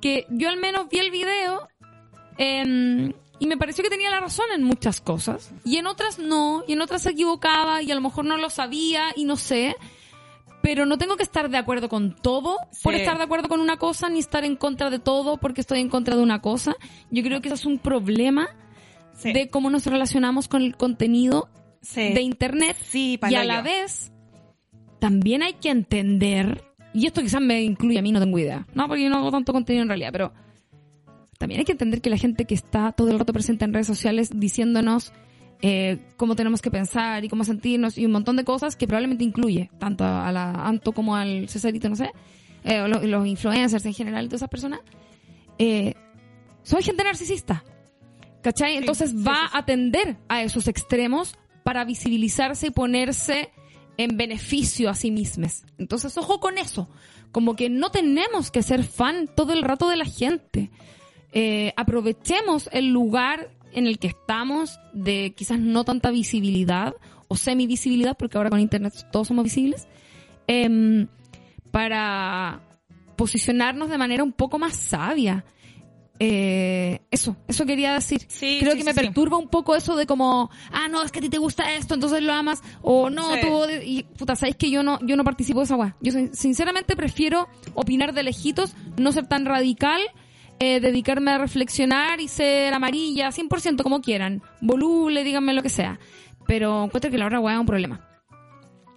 que 0.00 0.26
yo 0.30 0.48
al 0.48 0.56
menos 0.56 0.88
vi 0.90 0.98
el 0.98 1.12
video 1.12 1.68
em, 2.38 3.12
y 3.38 3.46
me 3.46 3.56
pareció 3.56 3.84
que 3.84 3.90
tenía 3.90 4.10
la 4.10 4.18
razón 4.20 4.46
en 4.54 4.64
muchas 4.64 5.00
cosas 5.00 5.52
y 5.64 5.76
en 5.76 5.86
otras 5.86 6.18
no, 6.18 6.64
y 6.66 6.72
en 6.72 6.80
otras 6.80 7.02
se 7.02 7.10
equivocaba 7.10 7.82
y 7.82 7.92
a 7.92 7.94
lo 7.94 8.00
mejor 8.00 8.24
no 8.24 8.36
lo 8.36 8.50
sabía 8.50 9.12
y 9.14 9.24
no 9.24 9.36
sé. 9.36 9.76
Pero 10.62 10.86
no 10.86 10.96
tengo 10.96 11.16
que 11.18 11.22
estar 11.22 11.50
de 11.50 11.58
acuerdo 11.58 11.90
con 11.90 12.16
todo 12.16 12.56
por 12.82 12.94
estar 12.94 13.18
de 13.18 13.24
acuerdo 13.24 13.48
con 13.50 13.60
una 13.60 13.76
cosa, 13.76 14.08
ni 14.08 14.18
estar 14.18 14.44
en 14.44 14.56
contra 14.56 14.88
de 14.88 14.98
todo 14.98 15.36
porque 15.36 15.60
estoy 15.60 15.80
en 15.80 15.90
contra 15.90 16.16
de 16.16 16.22
una 16.22 16.40
cosa. 16.40 16.74
Yo 17.10 17.22
creo 17.22 17.42
que 17.42 17.48
eso 17.48 17.54
es 17.54 17.66
un 17.66 17.78
problema 17.78 18.48
Sí. 19.12 19.32
de 19.32 19.48
cómo 19.50 19.68
nos 19.70 19.84
relacionamos 19.86 20.48
con 20.48 20.62
el 20.62 20.76
contenido 20.76 21.48
Sí. 21.82 22.14
de 22.14 22.22
Internet. 22.22 22.76
Sí, 22.82 23.20
y 23.30 23.34
a 23.34 23.44
la 23.44 23.60
vez, 23.60 24.10
también 24.98 25.42
hay 25.42 25.52
que 25.54 25.68
entender, 25.68 26.64
y 26.94 27.06
esto 27.06 27.20
quizás 27.20 27.42
me 27.42 27.60
incluye 27.62 27.98
a 27.98 28.02
mí, 28.02 28.12
no 28.12 28.20
tengo 28.20 28.38
idea, 28.38 28.66
no, 28.74 28.86
porque 28.88 29.02
yo 29.02 29.10
no 29.10 29.16
hago 29.18 29.30
tanto 29.30 29.52
contenido 29.52 29.82
en 29.82 29.88
realidad, 29.88 30.10
pero 30.12 30.32
también 31.38 31.58
hay 31.58 31.64
que 31.66 31.72
entender 31.72 32.00
que 32.00 32.08
la 32.08 32.16
gente 32.16 32.44
que 32.46 32.54
está 32.54 32.92
todo 32.92 33.10
el 33.10 33.18
rato 33.18 33.32
presente 33.32 33.64
en 33.64 33.72
redes 33.74 33.86
sociales 33.86 34.30
diciéndonos 34.34 35.12
eh, 35.62 35.98
cómo 36.16 36.36
tenemos 36.36 36.62
que 36.62 36.70
pensar 36.70 37.24
y 37.24 37.28
cómo 37.28 37.44
sentirnos 37.44 37.98
y 37.98 38.06
un 38.06 38.12
montón 38.12 38.36
de 38.36 38.44
cosas 38.44 38.76
que 38.76 38.86
probablemente 38.86 39.24
incluye 39.24 39.70
tanto 39.78 40.04
a 40.04 40.30
la 40.32 40.50
Anto 40.66 40.92
como 40.92 41.16
al 41.16 41.48
Cesarito, 41.48 41.88
no 41.88 41.96
sé, 41.96 42.10
eh, 42.64 42.80
o 42.80 42.88
lo- 42.88 43.02
los 43.02 43.26
influencers 43.26 43.84
en 43.86 43.94
general, 43.94 44.26
todas 44.28 44.40
esas 44.40 44.48
personas, 44.50 44.80
eh, 45.58 45.94
son 46.62 46.80
gente 46.82 47.02
narcisista. 47.04 47.64
¿Cachai? 48.42 48.76
Entonces 48.76 49.10
sí, 49.10 49.22
va 49.26 49.34
sí, 49.34 49.40
sí. 49.52 49.58
a 49.58 49.64
tender 49.64 50.16
a 50.28 50.42
esos 50.42 50.68
extremos 50.68 51.34
para 51.62 51.84
visibilizarse 51.86 52.66
y 52.66 52.70
ponerse 52.70 53.48
en 53.96 54.16
beneficio 54.16 54.90
a 54.90 54.94
sí 54.94 55.10
mismos. 55.10 55.64
Entonces, 55.78 56.16
ojo 56.18 56.40
con 56.40 56.58
eso. 56.58 56.88
Como 57.32 57.56
que 57.56 57.68
no 57.68 57.90
tenemos 57.90 58.50
que 58.50 58.62
ser 58.62 58.84
fan 58.84 59.28
todo 59.34 59.52
el 59.52 59.62
rato 59.62 59.88
de 59.88 59.96
la 59.96 60.04
gente. 60.04 60.70
Eh, 61.32 61.72
aprovechemos 61.76 62.68
el 62.72 62.88
lugar 62.88 63.50
en 63.72 63.86
el 63.86 63.98
que 63.98 64.06
estamos 64.06 64.78
de 64.92 65.34
quizás 65.36 65.58
no 65.58 65.84
tanta 65.84 66.10
visibilidad 66.10 66.94
o 67.28 67.36
semi-visibilidad, 67.36 68.16
porque 68.16 68.38
ahora 68.38 68.50
con 68.50 68.60
Internet 68.60 68.94
todos 69.10 69.28
somos 69.28 69.44
visibles, 69.44 69.88
em, 70.46 71.08
para 71.70 72.60
posicionarnos 73.16 73.90
de 73.90 73.98
manera 73.98 74.22
un 74.22 74.32
poco 74.32 74.58
más 74.58 74.76
sabia. 74.76 75.44
Eh, 76.20 77.00
eso, 77.10 77.36
eso 77.48 77.66
quería 77.66 77.92
decir. 77.94 78.24
Sí, 78.28 78.58
Creo 78.60 78.72
sí, 78.72 78.78
que 78.78 78.84
me 78.84 78.92
sí. 78.92 79.00
perturba 79.00 79.36
un 79.36 79.48
poco 79.48 79.74
eso 79.74 79.96
de 79.96 80.06
como, 80.06 80.50
ah, 80.70 80.86
no, 80.88 81.02
es 81.02 81.10
que 81.10 81.18
a 81.18 81.22
ti 81.22 81.28
te 81.28 81.38
gusta 81.38 81.74
esto, 81.74 81.94
entonces 81.94 82.22
lo 82.22 82.32
amas, 82.32 82.62
o 82.82 83.10
no, 83.10 83.28
tú 83.40 83.64
y 83.84 84.04
puta, 84.04 84.36
sabéis 84.36 84.56
que 84.56 84.70
yo 84.70 84.82
no, 84.82 84.98
yo 85.04 85.16
no 85.16 85.24
participo 85.24 85.58
de 85.60 85.64
esa 85.64 85.76
weá. 85.76 85.96
Yo 86.00 86.12
sin- 86.12 86.32
sinceramente 86.34 86.94
prefiero 86.96 87.48
opinar 87.74 88.14
de 88.14 88.22
lejitos, 88.22 88.74
no 88.96 89.10
ser 89.12 89.26
tan 89.26 89.44
radical, 89.44 90.00
eh, 90.60 90.78
dedicarme 90.78 91.32
a 91.32 91.38
reflexionar 91.38 92.20
y 92.20 92.28
ser 92.28 92.72
amarilla, 92.74 93.30
100% 93.32 93.82
como 93.82 94.00
quieran, 94.00 94.40
voluble, 94.60 95.24
díganme 95.24 95.52
lo 95.52 95.62
que 95.62 95.68
sea. 95.70 95.98
Pero 96.46 96.84
encuentro 96.84 97.10
que 97.10 97.18
la 97.18 97.26
otra 97.26 97.40
weá 97.40 97.54
es 97.54 97.60
un 97.60 97.66
problema. 97.66 98.08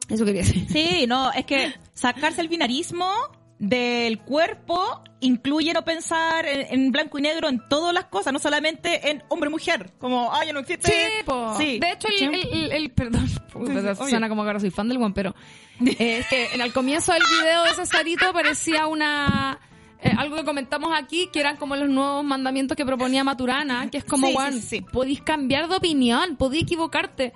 Eso 0.10 0.24
quería 0.24 0.42
decir. 0.44 0.68
Sí, 0.70 1.06
no, 1.08 1.32
es 1.34 1.46
que 1.46 1.74
sacarse 1.94 2.42
el 2.42 2.48
binarismo 2.48 3.10
del 3.60 4.20
cuerpo 4.20 5.02
incluye 5.20 5.74
no 5.74 5.84
pensar 5.84 6.46
en, 6.46 6.68
en 6.72 6.92
blanco 6.92 7.18
y 7.18 7.24
negro 7.24 7.50
en 7.50 7.60
todas 7.68 7.92
las 7.94 8.06
cosas, 8.06 8.32
no 8.32 8.38
solamente 8.40 9.10
en 9.10 9.24
hombre-mujer, 9.30 9.92
como, 9.98 10.32
ah, 10.32 10.46
ya 10.46 10.54
no 10.54 10.60
existe. 10.60 10.92
Sí. 10.92 11.24
Sí. 11.58 11.80
De 11.80 11.92
hecho, 11.92 12.08
el, 12.08 12.36
el, 12.36 12.48
el- 12.54 12.72
el- 12.72 12.92
perdón, 12.92 13.28
puta, 13.52 13.96
suena 13.96 14.30
como 14.30 14.44
que 14.44 14.50
ahora 14.50 14.60
soy 14.60 14.70
fan 14.70 14.88
del 14.90 14.98
one, 15.02 15.14
pero 15.16 15.34
eh, 15.84 16.20
es 16.20 16.28
que 16.28 16.54
en 16.54 16.62
el 16.62 16.72
comienzo 16.72 17.14
del 17.14 17.24
video 17.42 17.64
de 17.64 17.74
Cesarito 17.74 18.32
parecía 18.32 18.86
una 18.86 19.60
eh, 20.04 20.12
algo 20.16 20.36
que 20.36 20.44
comentamos 20.44 20.92
aquí, 20.96 21.28
que 21.34 21.40
eran 21.40 21.58
como 21.58 21.76
los 21.76 21.90
nuevos 21.90 22.24
mandamientos 22.24 22.78
que 22.78 22.86
proponía 22.86 23.24
Maturana, 23.24 23.90
que 23.90 23.98
es 23.98 24.06
como, 24.06 24.28
sí, 24.52 24.62
sí. 24.62 24.82
podéis 24.82 25.22
cambiar 25.22 25.68
de 25.68 25.78
opinión, 25.78 26.36
podéis 26.36 26.62
equivocarte. 26.64 27.34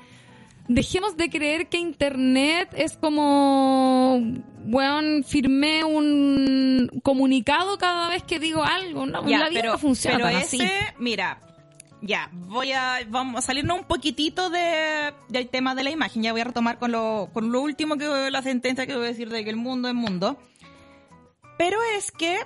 Dejemos 0.67 1.17
de 1.17 1.29
creer 1.31 1.67
que 1.67 1.77
Internet 1.79 2.69
es 2.77 2.95
como, 2.95 4.21
weón, 4.71 5.23
firmé 5.23 5.83
un 5.83 7.01
comunicado 7.03 7.77
cada 7.77 8.09
vez 8.09 8.23
que 8.23 8.39
digo 8.39 8.63
algo. 8.63 9.05
No, 9.05 9.27
Ya, 9.27 9.39
la 9.39 9.49
vida 9.49 9.61
pero, 9.61 9.71
no 9.73 9.77
funciona 9.77 10.17
pero 10.17 10.29
tan 10.29 10.41
ese, 10.41 10.63
así. 10.63 10.71
mira, 10.99 11.39
ya, 12.01 12.29
voy 12.31 12.71
a, 12.71 12.99
vamos 13.07 13.37
a 13.37 13.41
salirnos 13.41 13.79
un 13.79 13.85
poquitito 13.85 14.49
de, 14.49 15.13
del 15.29 15.49
tema 15.49 15.75
de 15.75 15.83
la 15.83 15.91
imagen, 15.91 16.23
ya 16.23 16.31
voy 16.31 16.41
a 16.41 16.45
retomar 16.45 16.79
con 16.79 16.91
lo, 16.91 17.29
con 17.33 17.51
lo 17.51 17.61
último 17.61 17.97
que 17.97 18.31
la 18.31 18.41
sentencia 18.41 18.87
que 18.87 18.95
voy 18.95 19.05
a 19.05 19.09
decir 19.09 19.29
de 19.29 19.43
que 19.43 19.49
el 19.49 19.55
mundo 19.57 19.87
es 19.87 19.93
mundo. 19.93 20.37
Pero 21.57 21.77
es 21.95 22.11
que 22.11 22.39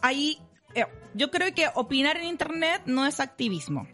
ahí, 0.00 0.38
eh, 0.74 0.86
yo 1.14 1.30
creo 1.30 1.52
que 1.54 1.66
opinar 1.74 2.16
en 2.16 2.24
internet 2.24 2.82
no 2.86 3.06
es 3.06 3.20
activismo. 3.20 3.86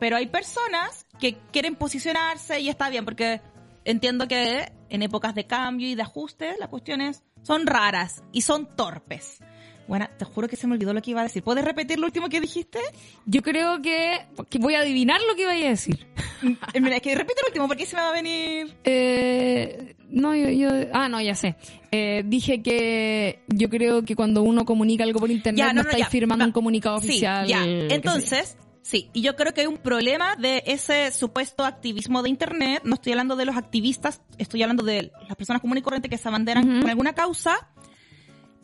Pero 0.00 0.16
hay 0.16 0.26
personas 0.26 1.06
que 1.20 1.36
quieren 1.52 1.76
posicionarse 1.76 2.60
y 2.60 2.68
está 2.68 2.88
bien, 2.88 3.04
porque 3.04 3.40
entiendo 3.84 4.26
que 4.26 4.72
en 4.90 5.02
épocas 5.02 5.34
de 5.34 5.46
cambio 5.46 5.88
y 5.88 5.94
de 5.94 6.02
ajuste 6.02 6.54
las 6.58 6.68
cuestiones 6.68 7.22
son 7.42 7.66
raras 7.66 8.22
y 8.32 8.42
son 8.42 8.66
torpes. 8.76 9.38
Bueno, 9.86 10.06
te 10.18 10.26
juro 10.26 10.48
que 10.48 10.56
se 10.56 10.66
me 10.66 10.74
olvidó 10.74 10.92
lo 10.92 11.00
que 11.00 11.12
iba 11.12 11.20
a 11.20 11.24
decir. 11.24 11.42
¿Puedes 11.42 11.64
repetir 11.64 11.98
lo 11.98 12.04
último 12.04 12.28
que 12.28 12.42
dijiste? 12.42 12.78
Yo 13.24 13.40
creo 13.42 13.80
que, 13.80 14.26
que 14.50 14.58
voy 14.58 14.74
a 14.74 14.80
adivinar 14.80 15.18
lo 15.26 15.34
que 15.34 15.42
iba 15.42 15.52
a 15.52 15.54
decir. 15.54 16.06
Mira, 16.78 16.96
es 16.96 17.02
que 17.02 17.14
repite 17.14 17.40
lo 17.42 17.48
último 17.48 17.68
porque 17.68 17.86
se 17.86 17.96
me 17.96 18.02
va 18.02 18.10
a 18.10 18.12
venir. 18.12 18.76
Eh, 18.84 19.94
no, 20.10 20.34
yo, 20.34 20.50
yo, 20.50 20.68
ah, 20.92 21.08
no, 21.08 21.22
ya 21.22 21.34
sé. 21.34 21.56
Eh, 21.90 22.22
dije 22.26 22.62
que 22.62 23.40
yo 23.48 23.70
creo 23.70 24.02
que 24.04 24.14
cuando 24.14 24.42
uno 24.42 24.66
comunica 24.66 25.04
algo 25.04 25.20
por 25.20 25.30
internet 25.30 25.58
Ya, 25.58 25.68
no, 25.72 25.76
no, 25.76 25.82
no, 25.84 25.88
estáis 25.88 26.08
firmando 26.08 26.42
Va. 26.42 26.46
un 26.48 26.52
comunicado 26.52 27.00
Sí, 27.00 27.08
oficial. 27.08 27.46
ya. 27.46 27.64
Entonces, 27.64 28.58
sí, 28.82 29.10
y 29.12 29.22
yo 29.22 29.36
creo 29.36 29.52
que 29.52 29.62
hay 29.62 29.66
un 29.66 29.78
problema 29.78 30.36
de 30.36 30.62
ese 30.66 31.10
supuesto 31.12 31.64
activismo 31.64 32.22
de 32.22 32.30
Internet. 32.30 32.82
No 32.84 32.94
estoy 32.94 33.12
hablando 33.12 33.36
de 33.36 33.44
los 33.44 33.56
activistas, 33.56 34.20
estoy 34.38 34.62
hablando 34.62 34.82
de 34.82 35.12
las 35.26 35.36
personas 35.36 35.60
comunes 35.60 35.82
y 35.82 35.84
corrientes 35.84 36.10
que 36.10 36.18
se 36.18 36.28
abanderan 36.28 36.80
con 36.80 36.90
alguna 36.90 37.14
causa. 37.14 37.68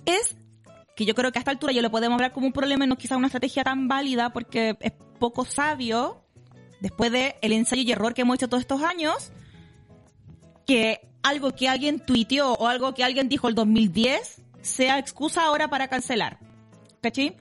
Es 0.04 0.36
que 0.96 1.04
yo 1.04 1.14
creo 1.14 1.32
que 1.32 1.38
a 1.38 1.40
esta 1.40 1.50
altura 1.50 1.72
ya 1.72 1.82
lo 1.82 1.90
podemos 1.90 2.16
hablar 2.16 2.32
como 2.32 2.46
un 2.46 2.52
problema 2.52 2.84
y 2.84 2.88
no 2.88 2.96
quizá 2.96 3.16
una 3.16 3.26
estrategia 3.26 3.64
tan 3.64 3.88
válida 3.88 4.32
porque 4.32 4.76
es 4.80 4.92
poco 5.18 5.44
sabio, 5.44 6.24
después 6.80 7.10
de 7.10 7.36
el 7.40 7.52
ensayo 7.52 7.82
y 7.82 7.90
error 7.90 8.14
que 8.14 8.22
hemos 8.22 8.36
hecho 8.36 8.48
todos 8.48 8.62
estos 8.62 8.82
años, 8.82 9.32
que 10.66 11.08
algo 11.22 11.52
que 11.52 11.68
alguien 11.68 12.00
tuiteó 12.00 12.52
o 12.52 12.68
algo 12.68 12.94
que 12.94 13.02
alguien 13.02 13.28
dijo 13.28 13.48
el 13.48 13.54
2010 13.54 14.42
sea 14.60 14.98
excusa 14.98 15.44
ahora 15.44 15.68
para 15.68 15.88
cancelar. 15.88 16.38
¿Cachai? 17.02 17.36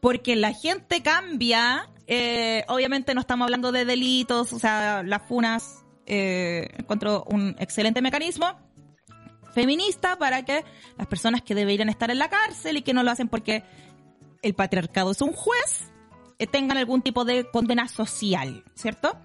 Porque 0.00 0.36
la 0.36 0.52
gente 0.52 1.02
cambia, 1.02 1.88
eh, 2.06 2.64
obviamente 2.68 3.14
no 3.14 3.20
estamos 3.20 3.46
hablando 3.46 3.72
de 3.72 3.84
delitos, 3.84 4.52
o 4.52 4.58
sea, 4.58 5.02
las 5.02 5.22
funas, 5.22 5.84
eh, 6.06 6.68
un 7.26 7.56
excelente 7.58 8.00
mecanismo 8.00 8.46
feminista 9.52 10.16
para 10.18 10.44
que 10.44 10.64
las 10.98 11.06
personas 11.06 11.42
que 11.42 11.54
deberían 11.54 11.88
estar 11.88 12.10
en 12.10 12.18
la 12.18 12.28
cárcel 12.28 12.76
y 12.76 12.82
que 12.82 12.92
no 12.92 13.02
lo 13.02 13.10
hacen 13.10 13.28
porque 13.28 13.64
el 14.42 14.54
patriarcado 14.54 15.10
es 15.10 15.22
un 15.22 15.32
juez, 15.32 15.90
eh, 16.38 16.46
tengan 16.46 16.76
algún 16.76 17.02
tipo 17.02 17.24
de 17.24 17.50
condena 17.50 17.88
social, 17.88 18.62
¿cierto? 18.74 19.18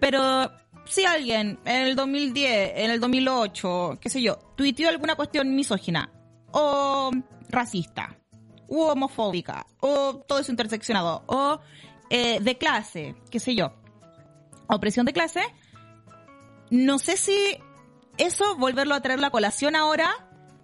Pero 0.00 0.50
si 0.86 1.04
alguien 1.04 1.60
en 1.66 1.86
el 1.86 1.96
2010, 1.96 2.72
en 2.76 2.90
el 2.90 2.98
2008, 2.98 3.98
qué 4.00 4.08
sé 4.08 4.22
yo, 4.22 4.38
tuiteó 4.56 4.88
alguna 4.88 5.14
cuestión 5.14 5.54
misógina 5.54 6.10
o 6.52 7.10
racista 7.48 8.19
u 8.70 8.82
homofóbica 8.84 9.66
o 9.80 10.16
todo 10.26 10.38
eso 10.38 10.50
interseccionado 10.50 11.22
o 11.26 11.60
eh, 12.08 12.40
de 12.40 12.56
clase, 12.56 13.14
qué 13.30 13.38
sé 13.38 13.54
yo, 13.54 13.74
opresión 14.68 15.04
de 15.04 15.12
clase, 15.12 15.42
no 16.70 16.98
sé 16.98 17.18
si 17.18 17.36
eso, 18.16 18.56
volverlo 18.56 18.94
a 18.94 19.00
traer 19.00 19.20
la 19.20 19.30
colación 19.30 19.76
ahora, 19.76 20.10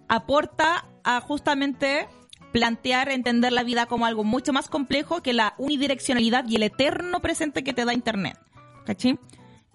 aporta 0.07 0.85
a 1.03 1.21
justamente 1.21 2.07
plantear, 2.53 3.09
entender 3.09 3.51
la 3.51 3.63
vida 3.63 3.85
como 3.85 4.05
algo 4.05 4.23
mucho 4.23 4.53
más 4.53 4.69
complejo 4.69 5.21
que 5.21 5.33
la 5.33 5.53
unidireccionalidad 5.57 6.45
y 6.47 6.55
el 6.55 6.63
eterno 6.63 7.19
presente 7.19 7.63
que 7.63 7.73
te 7.73 7.85
da 7.85 7.93
Internet. 7.93 8.39
¿Cachai? 8.85 9.19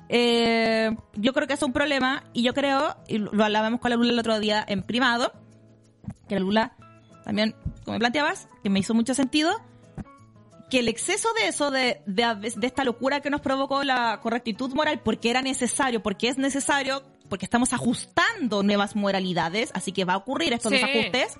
Eh, 0.08 0.94
yo 1.14 1.32
creo 1.32 1.46
que 1.46 1.54
es 1.54 1.62
un 1.62 1.72
problema 1.72 2.24
y 2.32 2.42
yo 2.42 2.54
creo, 2.54 2.96
y 3.08 3.18
lo 3.18 3.44
hablábamos 3.44 3.80
con 3.80 3.90
la 3.90 3.96
Lula 3.96 4.12
el 4.12 4.18
otro 4.18 4.40
día 4.40 4.64
en 4.66 4.82
primado, 4.82 5.32
que 6.28 6.36
la 6.36 6.40
Lula 6.40 6.76
también, 7.24 7.54
como 7.84 7.94
me 7.94 7.98
planteabas, 7.98 8.48
que 8.62 8.70
me 8.70 8.80
hizo 8.80 8.94
mucho 8.94 9.14
sentido, 9.14 9.50
que 10.70 10.78
el 10.78 10.88
exceso 10.88 11.28
de 11.34 11.48
eso, 11.48 11.70
de, 11.70 12.00
de, 12.06 12.52
de 12.56 12.66
esta 12.66 12.84
locura 12.84 13.20
que 13.20 13.30
nos 13.30 13.40
provocó 13.40 13.84
la 13.84 14.20
correctitud 14.22 14.72
moral, 14.74 15.00
porque 15.04 15.30
era 15.30 15.42
necesario, 15.42 16.02
porque 16.02 16.28
es 16.28 16.38
necesario, 16.38 17.02
porque 17.28 17.44
estamos 17.44 17.72
ajustando 17.72 18.62
nuevas 18.62 18.96
moralidades, 18.96 19.70
así 19.74 19.92
que 19.92 20.04
va 20.04 20.14
a 20.14 20.16
ocurrir 20.18 20.52
estos 20.52 20.72
Sí. 20.72 20.78
desajustes, 20.78 21.38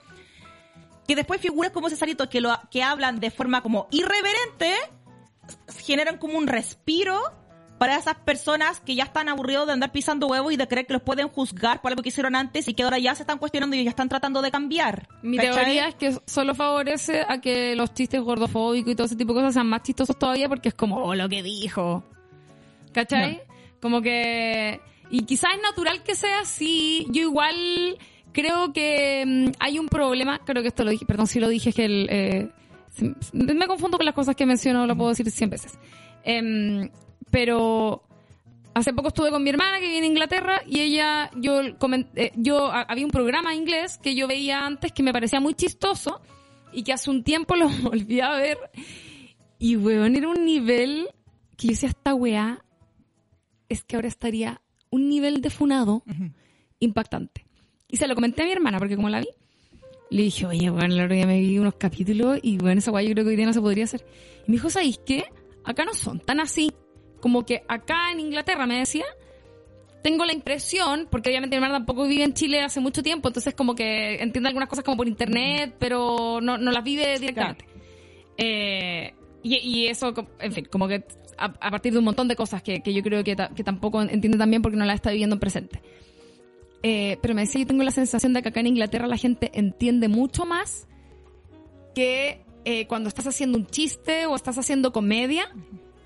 que 1.07 1.17
después 1.17 1.41
figuras 1.41 1.73
como 1.73 1.89
Cesarito 1.89 2.29
que, 2.29 2.41
lo, 2.41 2.57
que 2.71 2.83
hablan 2.83 3.21
de 3.21 3.31
forma 3.31 3.63
como 3.63 3.89
irreverente, 3.91 4.77
generan 5.79 6.19
como 6.19 6.39
un 6.39 6.47
respiro 6.47 7.19
para 7.83 7.97
esas 7.97 8.15
personas 8.15 8.79
que 8.79 8.95
ya 8.95 9.03
están 9.03 9.29
aburridos 9.29 9.67
de 9.67 9.73
andar 9.73 9.91
pisando 9.91 10.29
huevos 10.29 10.53
y 10.53 10.57
de 10.57 10.69
creer 10.69 10.87
que 10.87 10.93
los 10.93 11.03
pueden 11.03 11.27
juzgar 11.27 11.83
por 11.83 11.91
algo 11.91 12.01
que 12.01 12.11
hicieron 12.11 12.37
antes 12.37 12.69
y 12.69 12.75
que 12.75 12.85
ahora 12.85 13.01
ya 13.01 13.13
se 13.17 13.25
están 13.25 13.39
cuestionando 13.39 13.75
y 13.75 13.83
ya 13.83 13.91
están 13.91 14.09
tratando 14.09 14.41
de 14.41 14.53
cambiar. 14.53 15.09
Mi 15.21 15.37
¿Cachai? 15.37 15.53
teoría 15.53 15.89
es 15.89 15.97
que 15.97 16.17
solo 16.25 16.55
favorece 16.55 17.25
a 17.29 17.41
que 17.41 17.75
los 17.75 17.93
chistes 17.93 18.21
gordofóbicos 18.21 18.93
y 18.93 18.95
todo 18.95 19.07
ese 19.07 19.17
tipo 19.17 19.33
de 19.33 19.41
cosas 19.41 19.55
sean 19.55 19.67
más 19.67 19.83
chistosos 19.83 20.17
todavía 20.17 20.49
porque 20.49 20.69
es 20.69 20.75
como, 20.75 21.03
oh, 21.03 21.17
lo 21.17 21.29
que 21.29 21.43
dijo. 21.43 22.05
¿Cachai? 22.93 23.43
Como 23.81 24.01
que... 24.01 24.81
Y 25.11 25.25
quizás 25.25 25.51
es 25.57 25.63
natural 25.63 26.05
que 26.05 26.15
sea 26.15 26.43
así. 26.43 27.09
Yo 27.11 27.23
igual 27.23 27.99
creo 28.31 28.73
que 28.73 29.25
mm, 29.27 29.55
hay 29.59 29.81
un 29.81 29.89
problema, 29.89 30.39
creo 30.45 30.63
que 30.63 30.69
esto 30.69 30.85
lo 30.85 30.93
dije, 30.93 31.05
perdón 31.05 31.27
si 31.27 31.41
lo 31.41 31.49
dije, 31.49 31.71
es 31.71 31.75
que 31.75 31.85
el, 31.87 32.07
eh, 32.11 32.49
me 33.33 33.67
confundo 33.67 33.97
con 33.97 34.07
las 34.07 34.15
cosas 34.15 34.37
que 34.37 34.47
menciono, 34.47 34.87
lo 34.87 34.97
puedo 34.97 35.09
decir 35.11 35.29
100 35.29 35.51
veces. 35.51 35.73
Em, 36.25 36.89
pero 37.33 38.05
hace 38.75 38.93
poco 38.93 39.09
estuve 39.09 39.31
con 39.31 39.43
mi 39.43 39.51
hermana 39.51 39.81
que 39.81 39.89
viene 39.89 40.07
a 40.07 40.11
Inglaterra 40.11 40.63
y 40.67 40.81
ella, 40.81 41.31
yo, 41.35 41.63
comen- 41.79 42.09
eh, 42.15 42.31
yo 42.37 42.71
había 42.71 43.05
un 43.05 43.11
programa 43.11 43.55
inglés 43.57 43.99
que 43.99 44.15
yo 44.15 44.29
veía 44.29 44.65
antes 44.65 44.93
que 44.93 45.03
me 45.03 45.13
parecía 45.13 45.41
muy 45.41 45.55
chistoso 45.55 46.21
y 46.73 46.85
que 46.85 46.93
hace 46.93 47.11
un 47.11 47.25
tiempo 47.25 47.57
lo 47.57 47.69
volví 47.69 48.21
a 48.21 48.31
ver 48.33 48.59
y 49.59 49.77
weón 49.77 50.15
era 50.15 50.29
un 50.29 50.45
nivel 50.45 51.09
que 51.57 51.67
yo 51.67 51.73
decía 51.73 51.89
esta 51.89 52.15
weá 52.15 52.65
es 53.69 53.83
que 53.85 53.97
ahora 53.97 54.09
estaría 54.09 54.61
un 54.91 55.09
nivel 55.09 55.41
de 55.41 55.51
funado 55.51 56.03
impactante. 56.81 57.47
Y 57.89 57.97
se 57.97 58.07
lo 58.07 58.15
comenté 58.15 58.43
a 58.43 58.45
mi 58.45 58.53
hermana 58.53 58.79
porque 58.79 58.97
como 58.97 59.09
la 59.09 59.21
vi 59.21 59.29
le 60.11 60.23
dije, 60.25 60.45
oye, 60.45 60.69
bueno, 60.69 60.95
la 60.95 61.03
verdad 61.03 61.17
ya 61.17 61.27
me 61.27 61.41
vi 61.41 61.59
unos 61.59 61.75
capítulos 61.77 62.39
y 62.43 62.59
bueno, 62.59 62.79
esa 62.81 62.91
weá 62.91 63.03
yo 63.03 63.13
creo 63.15 63.25
que 63.25 63.31
hoy 63.31 63.37
día 63.37 63.47
no 63.47 63.53
se 63.55 63.61
podría 63.63 63.85
hacer. 63.85 64.05
Y 64.47 64.51
me 64.51 64.57
dijo, 64.57 64.69
¿sabéis 64.69 64.99
qué? 65.07 65.25
Acá 65.65 65.85
no 65.87 65.95
son 65.95 66.21
tan 66.21 66.41
así. 66.41 66.71
Como 67.23 67.47
que 67.47 67.63
acá 67.69 68.11
en 68.13 68.21
Inglaterra, 68.21 68.67
me 68.67 68.81
decía, 68.81 69.07
tengo 70.03 70.27
la 70.27 70.35
impresión, 70.35 71.09
porque 71.11 71.31
obviamente 71.31 71.57
mi 71.57 71.63
hermana 71.63 71.79
tampoco 71.79 72.07
vive 72.07 72.25
en 72.25 72.35
Chile 72.35 72.61
hace 72.61 72.81
mucho 72.81 73.03
tiempo, 73.03 73.29
entonces 73.29 73.55
como 73.55 73.75
que 73.75 74.17
entiende 74.21 74.49
algunas 74.49 74.69
cosas 74.69 74.85
como 74.85 74.99
por 74.99 75.09
internet, 75.09 75.75
pero 75.79 76.41
no, 76.43 76.59
no 76.59 76.71
las 76.71 76.85
vive 76.85 77.19
directamente. 77.19 77.65
Eh, 78.37 79.15
y, 79.43 79.57
y 79.57 79.87
eso, 79.87 80.13
en 80.41 80.53
fin, 80.53 80.65
como 80.71 80.89
que 80.89 81.05
a, 81.39 81.47
a 81.47 81.71
partir 81.71 81.93
de 81.93 81.99
un 82.01 82.05
montón 82.05 82.29
de 82.29 82.37
cosas 82.37 82.63
que, 82.63 82.83
que 82.83 82.93
yo 82.93 83.03
creo 83.03 83.23
que, 83.25 83.37
ta- 83.37 83.51
que 83.55 83.65
tampoco 83.65 84.03
entiende 84.03 84.37
también 84.37 84.61
porque 84.61 84.77
no 84.77 84.85
la 84.85 84.95
está 84.95 85.11
viviendo 85.13 85.37
en 85.37 85.41
presente. 85.41 85.81
Eh, 86.83 87.19
pero 87.23 87.35
me 87.35 87.43
decía, 87.43 87.61
yo 87.61 87.67
tengo 87.69 87.85
la 87.85 87.93
sensación 87.93 88.33
de 88.33 88.43
que 88.43 88.49
acá 88.49 88.59
en 88.61 88.67
Inglaterra 88.67 89.07
la 89.07 89.17
gente 89.17 89.53
entiende 89.55 90.09
mucho 90.09 90.45
más 90.45 90.89
que 91.95 92.43
eh, 92.65 92.87
cuando 92.89 93.09
estás 93.09 93.27
haciendo 93.29 93.57
un 93.59 93.67
chiste 93.67 94.27
o 94.27 94.35
estás 94.35 94.59
haciendo 94.59 94.93
comedia, 94.93 95.49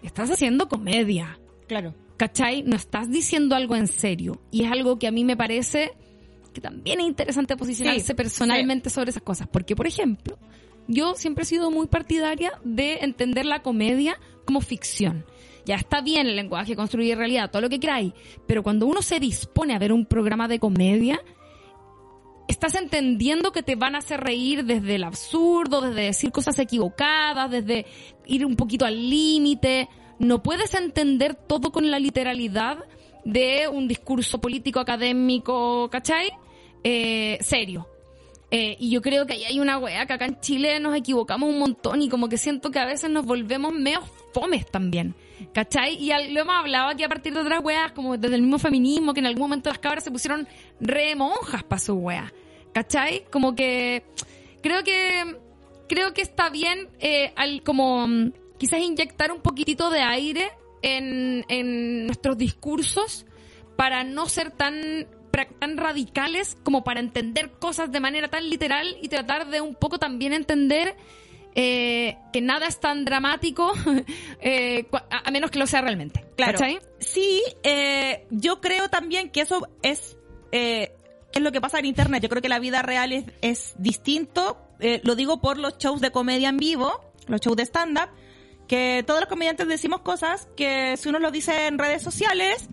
estás 0.02 0.30
haciendo 0.30 0.68
comedia. 0.68 1.38
Claro. 1.66 1.94
¿Cachai? 2.16 2.62
No 2.62 2.76
estás 2.76 3.10
diciendo 3.10 3.54
algo 3.54 3.76
en 3.76 3.86
serio. 3.86 4.40
Y 4.50 4.64
es 4.64 4.72
algo 4.72 4.98
que 4.98 5.06
a 5.06 5.10
mí 5.10 5.24
me 5.24 5.36
parece 5.36 5.92
que 6.54 6.60
también 6.60 7.00
es 7.00 7.06
interesante 7.06 7.54
posicionarse 7.56 8.00
Sí, 8.00 8.14
personalmente 8.14 8.88
sobre 8.88 9.10
esas 9.10 9.22
cosas. 9.22 9.46
Porque, 9.46 9.76
por 9.76 9.86
ejemplo, 9.86 10.38
yo 10.88 11.14
siempre 11.14 11.42
he 11.42 11.46
sido 11.46 11.70
muy 11.70 11.86
partidaria 11.86 12.52
de 12.64 13.00
entender 13.02 13.44
la 13.44 13.60
comedia 13.60 14.18
como 14.46 14.62
ficción. 14.62 15.26
Ya 15.66 15.74
está 15.74 16.00
bien 16.00 16.28
el 16.28 16.36
lenguaje, 16.36 16.76
construir 16.76 17.18
realidad, 17.18 17.50
todo 17.50 17.60
lo 17.60 17.68
que 17.68 17.80
queráis. 17.80 18.14
Pero 18.46 18.62
cuando 18.62 18.86
uno 18.86 19.02
se 19.02 19.20
dispone 19.20 19.74
a 19.74 19.78
ver 19.78 19.92
un 19.92 20.06
programa 20.06 20.48
de 20.48 20.58
comedia, 20.58 21.20
estás 22.48 22.74
entendiendo 22.74 23.52
que 23.52 23.62
te 23.62 23.76
van 23.76 23.94
a 23.94 23.98
hacer 23.98 24.20
reír 24.20 24.64
desde 24.64 24.96
el 24.96 25.04
absurdo, 25.04 25.80
desde 25.80 26.02
decir 26.02 26.32
cosas 26.32 26.58
equivocadas, 26.58 27.50
desde 27.50 27.86
ir 28.26 28.46
un 28.46 28.56
poquito 28.56 28.84
al 28.84 29.10
límite. 29.10 29.88
No 30.18 30.42
puedes 30.42 30.74
entender 30.74 31.34
todo 31.34 31.72
con 31.72 31.90
la 31.90 31.98
literalidad 31.98 32.78
de 33.24 33.68
un 33.68 33.88
discurso 33.88 34.40
político 34.40 34.80
académico, 34.80 35.88
¿cachai? 35.90 36.30
Eh, 36.84 37.38
serio. 37.40 37.88
Eh, 38.50 38.76
y 38.78 38.90
yo 38.90 39.02
creo 39.02 39.26
que 39.26 39.34
ahí 39.34 39.44
hay 39.44 39.58
una 39.58 39.78
wea 39.78 40.06
que 40.06 40.12
acá 40.12 40.26
en 40.26 40.40
Chile 40.40 40.78
nos 40.78 40.96
equivocamos 40.96 41.50
un 41.50 41.58
montón 41.58 42.00
y 42.00 42.08
como 42.08 42.28
que 42.28 42.38
siento 42.38 42.70
que 42.70 42.78
a 42.78 42.84
veces 42.84 43.10
nos 43.10 43.26
volvemos 43.26 43.72
medio 43.72 44.00
fomes 44.32 44.70
también. 44.70 45.14
¿Cachai? 45.52 45.94
Y 46.02 46.10
al- 46.12 46.32
lo 46.34 46.40
hemos 46.40 46.54
hablado 46.54 46.88
aquí 46.88 47.02
a 47.04 47.08
partir 47.08 47.32
de 47.34 47.40
otras 47.40 47.62
weas, 47.62 47.92
como 47.92 48.16
desde 48.16 48.36
el 48.36 48.42
mismo 48.42 48.58
feminismo, 48.58 49.12
que 49.14 49.20
en 49.20 49.26
algún 49.26 49.42
momento 49.42 49.68
las 49.70 49.78
cabras 49.78 50.04
se 50.04 50.10
pusieron 50.10 50.46
re 50.80 51.14
monjas 51.14 51.62
para 51.64 51.78
su 51.80 51.94
wea. 51.94 52.32
¿Cachai? 52.72 53.24
Como 53.30 53.54
que 53.54 54.04
creo 54.62 54.82
que 54.84 55.36
creo 55.88 56.12
que 56.12 56.22
está 56.22 56.50
bien 56.50 56.88
eh, 57.00 57.32
al, 57.36 57.62
como 57.62 58.06
quizás 58.58 58.80
inyectar 58.80 59.30
un 59.32 59.40
poquitito 59.40 59.88
de 59.90 60.00
aire 60.00 60.50
en, 60.82 61.44
en 61.48 62.06
nuestros 62.06 62.36
discursos 62.36 63.24
para 63.76 64.04
no 64.04 64.26
ser 64.26 64.50
tan 64.50 65.06
tan 65.60 65.76
radicales 65.76 66.56
como 66.62 66.82
para 66.82 66.98
entender 66.98 67.50
cosas 67.58 67.92
de 67.92 68.00
manera 68.00 68.28
tan 68.28 68.48
literal 68.48 68.96
y 69.02 69.08
tratar 69.08 69.48
de 69.50 69.60
un 69.60 69.74
poco 69.74 69.98
también 69.98 70.32
entender 70.32 70.96
eh, 71.58 72.18
que 72.34 72.42
nada 72.42 72.66
es 72.66 72.78
tan 72.78 73.04
dramático 73.06 73.72
eh, 74.40 74.86
a, 75.10 75.30
menos 75.30 75.50
que 75.50 75.58
lo 75.58 75.66
sea 75.66 75.80
realmente. 75.80 76.24
Claro. 76.36 76.52
¿Cachai? 76.52 76.78
Sí, 77.00 77.42
eh, 77.62 78.26
yo 78.30 78.60
creo 78.60 78.90
también 78.90 79.30
que 79.30 79.40
eso 79.40 79.66
es, 79.82 80.18
eh, 80.52 80.94
es 81.32 81.42
lo 81.42 81.50
que 81.52 81.60
pasa 81.62 81.78
en 81.78 81.86
internet. 81.86 82.22
Yo 82.22 82.28
creo 82.28 82.42
que 82.42 82.50
la 82.50 82.58
vida 82.58 82.82
real 82.82 83.12
es, 83.12 83.24
es 83.40 83.74
distinto. 83.78 84.58
Eh, 84.80 85.00
lo 85.02 85.16
digo 85.16 85.40
por 85.40 85.56
los 85.56 85.78
shows 85.78 86.02
de 86.02 86.10
comedia 86.10 86.50
en 86.50 86.58
vivo, 86.58 87.00
los 87.26 87.40
shows 87.40 87.56
de 87.56 87.62
stand-up, 87.64 88.10
que 88.68 89.02
todos 89.06 89.20
los 89.20 89.28
comediantes 89.30 89.66
decimos 89.66 90.00
cosas 90.02 90.48
que 90.58 90.98
si 90.98 91.08
uno 91.08 91.18
lo 91.18 91.30
dice 91.30 91.68
en 91.68 91.78
redes 91.78 92.02
sociales, 92.02 92.68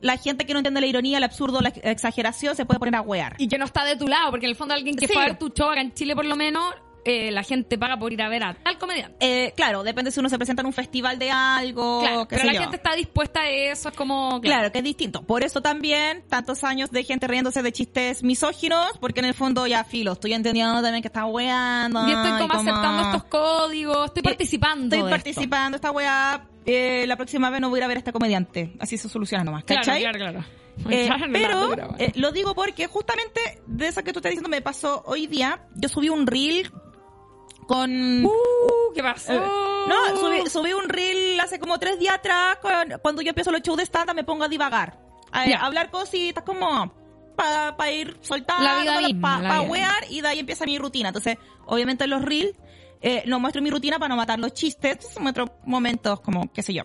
la 0.00 0.16
gente 0.16 0.46
que 0.46 0.54
no 0.54 0.60
entiende 0.60 0.80
la 0.80 0.86
ironía, 0.86 1.18
el 1.18 1.24
absurdo, 1.24 1.60
la 1.60 1.68
exageración, 1.68 2.56
se 2.56 2.64
puede 2.64 2.78
poner 2.78 2.96
a 2.96 3.02
wear. 3.02 3.34
Y 3.36 3.48
que 3.48 3.58
no 3.58 3.66
está 3.66 3.84
de 3.84 3.96
tu 3.96 4.08
lado, 4.08 4.30
porque 4.30 4.46
en 4.46 4.50
el 4.50 4.56
fondo 4.56 4.72
alguien 4.72 4.96
que 4.96 5.06
Sí. 5.06 5.12
fue 5.12 5.22
a 5.22 5.26
ver 5.26 5.38
tu 5.38 5.50
show 5.50 5.68
acá 5.70 5.82
en 5.82 5.92
Chile 5.92 6.14
por 6.14 6.24
lo 6.24 6.36
menos, 6.36 6.74
eh, 7.04 7.30
la 7.30 7.42
gente 7.42 7.76
paga 7.78 7.96
por 7.98 8.12
ir 8.12 8.22
a 8.22 8.28
ver 8.28 8.42
a 8.44 8.54
tal 8.54 8.78
comediante. 8.78 9.16
Eh, 9.20 9.52
claro, 9.56 9.82
depende 9.82 10.10
si 10.10 10.20
uno 10.20 10.28
se 10.28 10.36
presenta 10.38 10.62
en 10.62 10.66
un 10.66 10.72
festival 10.72 11.18
de 11.18 11.30
algo, 11.30 12.00
Claro, 12.00 12.26
qué 12.28 12.36
pero 12.36 12.40
sé 12.40 12.46
la 12.46 12.52
yo. 12.54 12.60
gente 12.62 12.76
está 12.76 12.94
dispuesta 12.94 13.40
a 13.42 13.50
eso, 13.50 13.88
es 13.90 13.94
como... 13.96 14.40
Claro, 14.40 14.72
que 14.72 14.78
es 14.78 14.84
distinto. 14.84 15.22
Por 15.22 15.42
eso 15.44 15.60
también 15.60 16.24
tantos 16.28 16.64
años 16.64 16.90
de 16.90 17.04
gente 17.04 17.26
riéndose 17.26 17.62
de 17.62 17.72
chistes 17.72 18.22
misóginos, 18.22 18.96
porque 19.00 19.20
en 19.20 19.26
el 19.26 19.34
fondo 19.34 19.66
ya 19.66 19.84
filo, 19.84 20.12
estoy 20.12 20.32
entendiendo 20.32 20.80
también 20.82 21.02
que 21.02 21.08
está 21.08 21.26
weando. 21.26 22.06
Y 22.08 22.12
estoy 22.12 22.30
como, 22.32 22.44
y 22.44 22.48
como- 22.48 22.60
aceptando 22.70 23.02
estos 23.04 23.24
códigos, 23.24 24.06
estoy 24.06 24.20
Eh, 24.20 24.24
participando. 24.24 24.84
Estoy 24.96 24.98
de 24.98 25.04
esto. 25.04 25.10
participando 25.10 25.76
esta 25.76 25.90
weá. 25.90 26.48
eh, 26.66 27.04
la 27.06 27.16
próxima 27.16 27.50
vez 27.50 27.60
no 27.60 27.68
voy 27.68 27.76
a 27.76 27.80
ir 27.80 27.84
a 27.84 27.88
ver 27.88 27.96
a 27.96 28.00
este 28.00 28.12
comediante. 28.12 28.72
Así 28.80 28.96
se 28.96 29.08
soluciona 29.10 29.44
nomás, 29.44 29.64
Claro, 29.64 29.80
¿cachai? 29.82 30.00
claro, 30.00 30.18
claro. 30.18 30.44
Eh, 30.88 31.06
Claro, 31.06 31.26
la 31.26 31.32
pero 31.38 31.60
dura, 31.66 31.84
bueno. 31.88 31.96
eh, 32.00 32.12
lo 32.16 32.32
digo 32.32 32.54
porque 32.54 32.86
justamente 32.86 33.40
de 33.66 33.86
eso 33.88 34.02
que 34.02 34.12
tú 34.14 34.18
estás 34.20 34.30
diciendo 34.30 34.48
me 34.48 34.62
pasó 34.62 35.02
hoy 35.06 35.26
día. 35.26 35.60
Yo 35.74 35.88
subí 35.90 36.08
un 36.08 36.26
reel 36.26 36.72
con... 37.66 38.24
Uh, 38.24 38.30
¿Qué 38.94 39.02
pasó? 39.02 39.32
Eh, 39.32 39.40
no, 39.88 40.16
subí, 40.16 40.48
subí 40.48 40.72
un 40.72 40.88
reel 40.88 41.38
hace 41.40 41.58
como 41.58 41.78
tres 41.78 41.98
días 41.98 42.14
atrás. 42.14 42.58
cuando 43.02 43.22
yo 43.22 43.30
empiezo 43.30 43.50
los 43.50 43.62
shows 43.62 43.78
de 43.78 43.84
stand 43.84 44.12
me 44.14 44.24
pongo 44.24 44.44
a 44.44 44.48
divagar. 44.48 44.98
A, 45.32 45.46
Ya. 45.46 45.60
a 45.60 45.66
hablar 45.66 45.90
cositas 45.90 46.44
como 46.44 46.92
para 47.36 47.90
ir 47.90 48.16
soltando, 48.20 48.64
para 48.64 48.80
vida 48.80 49.62
wear 49.62 50.04
y 50.08 50.20
de 50.20 50.28
ahí 50.28 50.38
empieza 50.38 50.64
mi 50.64 50.78
rutina. 50.78 51.08
Entonces, 51.08 51.36
obviamente 51.66 52.04
en 52.04 52.10
los 52.10 52.22
reels 52.22 52.54
eh, 53.02 53.24
no 53.26 53.40
muestro 53.40 53.60
mi 53.60 53.70
rutina 53.70 53.98
para 53.98 54.08
no 54.08 54.16
matar 54.16 54.38
los 54.38 54.54
chistes. 54.54 54.92
Entonces, 54.92 55.20
muestro 55.20 55.58
momentos 55.64 56.20
como, 56.20 56.52
qué 56.52 56.62
sé 56.62 56.72
yo. 56.72 56.84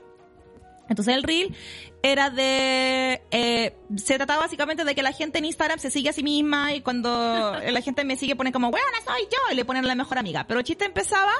Entonces 0.89 1.15
el 1.15 1.23
reel 1.23 1.55
era 2.03 2.29
de... 2.29 3.21
eh, 3.31 3.77
se 3.95 4.17
trataba 4.17 4.41
básicamente 4.41 4.83
de 4.83 4.95
que 4.95 5.03
la 5.03 5.11
gente 5.13 5.37
en 5.39 5.45
Instagram 5.45 5.79
se 5.79 5.91
sigue 5.91 6.09
a 6.09 6.13
sí 6.13 6.23
misma 6.23 6.73
y 6.73 6.81
cuando 6.81 7.09
la 7.71 7.81
gente 7.81 8.03
me 8.03 8.15
sigue 8.17 8.35
pone 8.35 8.51
como, 8.51 8.71
bueno, 8.71 8.85
soy 9.05 9.21
yo, 9.23 9.53
y 9.53 9.55
le 9.55 9.65
ponen 9.65 9.85
a 9.85 9.87
la 9.87 9.95
mejor 9.95 10.17
amiga. 10.17 10.45
Pero 10.47 10.59
el 10.59 10.65
chiste 10.65 10.85
empezaba 10.85 11.31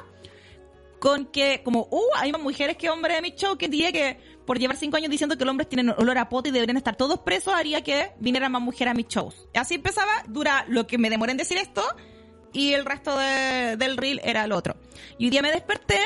con 1.00 1.26
que, 1.28 1.62
como, 1.64 1.88
uh, 1.92 2.02
hay 2.18 2.32
más 2.32 2.42
mujeres 2.42 2.76
que 2.78 2.90
hombres 2.90 3.18
en 3.18 3.24
mi 3.24 3.32
show, 3.32 3.58
que 3.58 3.68
diría 3.70 3.92
que 3.92 4.20
por 4.46 4.60
llevar 4.60 4.76
cinco 4.78 4.98
años 4.98 5.10
diciendo 5.10 5.38
que 5.38 5.46
los 5.46 5.52
hombres 5.52 5.70
tienen 5.70 5.90
olor 5.98 6.18
a 6.18 6.28
pote 6.28 6.50
y 6.50 6.52
deberían 6.52 6.76
estar 6.78 6.96
todos 6.96 7.20
presos, 7.20 7.54
haría 7.54 7.82
que 7.84 8.12
vinieran 8.20 8.52
más 8.52 8.62
mujeres 8.62 8.92
a 8.92 8.96
mis 8.96 9.08
shows. 9.08 9.48
Así 9.54 9.76
empezaba, 9.76 10.12
dura 10.28 10.66
lo 10.68 10.88
que 10.88 10.98
me 10.98 11.10
demoré 11.10 11.32
en 11.32 11.38
decir 11.38 11.58
esto, 11.58 11.84
y 12.52 12.74
el 12.74 12.84
resto 12.84 13.16
de- 13.18 13.78
del 13.78 13.96
reel 13.96 14.20
era 14.24 14.44
el 14.44 14.52
otro. 14.52 14.76
Y 15.18 15.26
un 15.26 15.32
día 15.32 15.42
me 15.42 15.52
desperté 15.52 16.00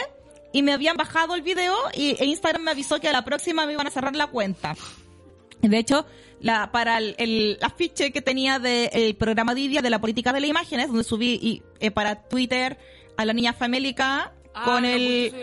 y 0.53 0.61
me 0.61 0.71
habían 0.71 0.95
bajado 0.95 1.35
el 1.35 1.41
video 1.41 1.75
y 1.93 2.15
e 2.19 2.25
Instagram 2.25 2.63
me 2.63 2.71
avisó 2.71 2.99
que 2.99 3.09
a 3.09 3.11
la 3.11 3.25
próxima 3.25 3.65
me 3.65 3.73
iban 3.73 3.88
a 3.88 3.89
cerrar 3.89 4.15
la 4.15 4.27
cuenta. 4.27 4.75
De 5.61 5.77
hecho, 5.77 6.05
la, 6.39 6.71
para 6.71 6.97
el, 6.97 7.15
el 7.17 7.57
afiche 7.61 8.11
que 8.11 8.21
tenía 8.21 8.59
del 8.59 9.15
programa 9.15 9.53
de 9.55 9.61
hoy 9.61 9.67
día 9.67 9.81
de 9.81 9.89
la 9.89 9.99
política 9.99 10.31
de 10.31 10.39
las 10.39 10.49
imágenes, 10.49 10.88
donde 10.88 11.03
subí 11.03 11.39
y, 11.41 11.63
eh, 11.80 11.91
para 11.91 12.27
Twitter 12.27 12.77
a 13.17 13.25
la 13.25 13.34
niña 13.34 13.53
famélica 13.53 14.34
Ah, 14.53 14.65
con 14.65 14.84
no 14.84 14.89
el... 14.89 15.34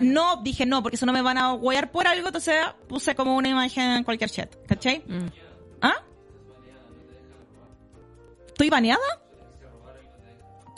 No, 0.00 0.36
dije 0.42 0.64
no, 0.64 0.82
porque 0.82 0.96
eso 0.96 1.06
no 1.06 1.12
me 1.12 1.22
van 1.22 1.38
a 1.38 1.52
guayar 1.52 1.90
por 1.90 2.06
algo, 2.06 2.28
entonces 2.28 2.54
puse 2.88 3.14
como 3.14 3.36
una 3.36 3.48
imagen 3.48 3.90
en 3.90 4.04
cualquier 4.04 4.30
chat, 4.30 4.54
¿cachai? 4.66 5.02
Mm. 5.06 5.26
¿Ah? 5.82 6.04
¿Estoy 8.46 8.70
baneada? 8.70 9.00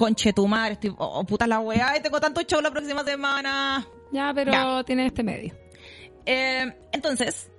Conche 0.03 0.33
tu 0.33 0.49
madre, 0.49 0.73
estoy... 0.73 0.93
Oh, 0.99 1.23
puta 1.23 1.47
la 1.47 1.61
weá, 1.61 1.97
y 1.97 2.03
tengo 2.03 2.19
tanto 2.21 2.43
show 2.43 2.61
la 2.61 2.73
próxima 2.73 3.05
semana. 3.05 3.87
Ya, 4.11 4.33
pero 4.35 4.51
Ya. 4.51 4.83
tiene 4.85 5.07
este 5.07 5.23
medio. 5.23 5.55
Eh, 6.27 6.77
entonces, 6.91 7.53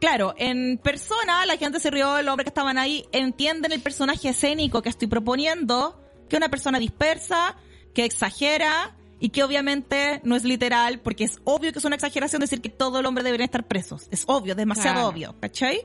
claro, 0.00 0.32
en 0.38 0.78
persona 0.78 1.44
la 1.44 1.58
gente 1.58 1.78
se 1.78 1.90
rió, 1.90 2.22
los 2.22 2.32
hombres 2.32 2.44
que 2.46 2.48
estaban 2.48 2.78
ahí 2.78 3.04
entienden 3.12 3.72
el 3.72 3.82
personaje 3.82 4.30
escénico 4.30 4.80
que 4.80 4.88
estoy 4.88 5.06
proponiendo, 5.06 6.00
que 6.30 6.36
es 6.36 6.38
una 6.40 6.48
persona 6.48 6.78
dispersa, 6.78 7.56
que 7.92 8.06
exagera 8.06 8.96
y 9.20 9.28
que 9.28 9.44
obviamente 9.44 10.22
no 10.24 10.34
es 10.34 10.44
literal, 10.44 11.00
porque 11.00 11.24
es 11.24 11.40
obvio 11.44 11.72
que 11.74 11.78
es 11.78 11.84
una 11.84 11.96
exageración 11.96 12.40
decir 12.40 12.62
que 12.62 12.70
todo 12.70 13.00
el 13.00 13.04
hombre 13.04 13.22
debería 13.22 13.44
estar 13.44 13.66
presos. 13.66 14.08
Es 14.10 14.24
obvio, 14.28 14.54
demasiado 14.54 14.94
Claro. 14.94 15.08
obvio, 15.08 15.34
¿cachai? 15.40 15.82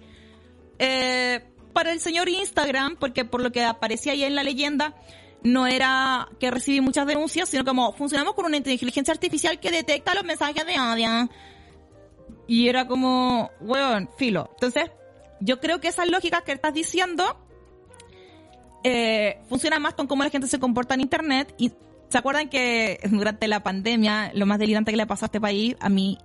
Eh, 0.80 1.44
para 1.74 1.92
el 1.92 2.00
señor 2.00 2.30
Instagram, 2.30 2.96
porque 2.98 3.26
por 3.26 3.42
lo 3.42 3.52
que 3.52 3.64
aparecía 3.66 4.14
ahí 4.14 4.24
en 4.24 4.36
la 4.36 4.44
leyenda, 4.44 4.96
no 5.44 5.68
era 5.68 6.30
que 6.40 6.52
recibí 6.52 6.82
muchas 6.82 7.08
denuncias, 7.08 7.50
sino 7.50 7.66
como 7.66 7.94
funcionamos 7.94 8.34
con 8.36 8.46
una 8.46 8.58
inteligencia 8.58 9.14
artificial 9.14 9.60
que 9.60 9.72
detecta 9.72 10.14
los 10.14 10.24
mensajes 10.24 10.66
de 10.66 10.80
odio. 10.80 11.30
Y 12.48 12.68
era 12.68 12.88
como, 12.88 13.50
weón, 13.62 14.10
filo. 14.18 14.50
Entonces, 14.54 14.92
yo 15.40 15.60
creo 15.60 15.80
que 15.80 15.88
esas 15.88 16.10
lógicas 16.10 16.44
que 16.44 16.52
estás 16.52 16.74
diciendo 16.74 17.24
eh, 18.84 19.40
funcionan 19.48 19.82
más 19.82 19.94
con 19.94 20.08
cómo 20.08 20.24
la 20.24 20.30
gente 20.30 20.48
se 20.48 20.60
comporta 20.60 20.94
en 20.94 21.02
Internet. 21.02 21.54
Y 21.58 21.72
se 22.10 22.18
acuerdan 22.18 22.50
que 22.50 23.00
durante 23.10 23.48
la 23.48 23.64
pandemia, 23.64 24.32
lo 24.34 24.46
más 24.46 24.60
delirante 24.60 24.92
que 24.92 24.98
le 24.98 25.08
pasó 25.08 25.26
a 25.26 25.28
este 25.28 25.42
país, 25.42 25.76
a 25.80 25.90
mi 25.90 26.18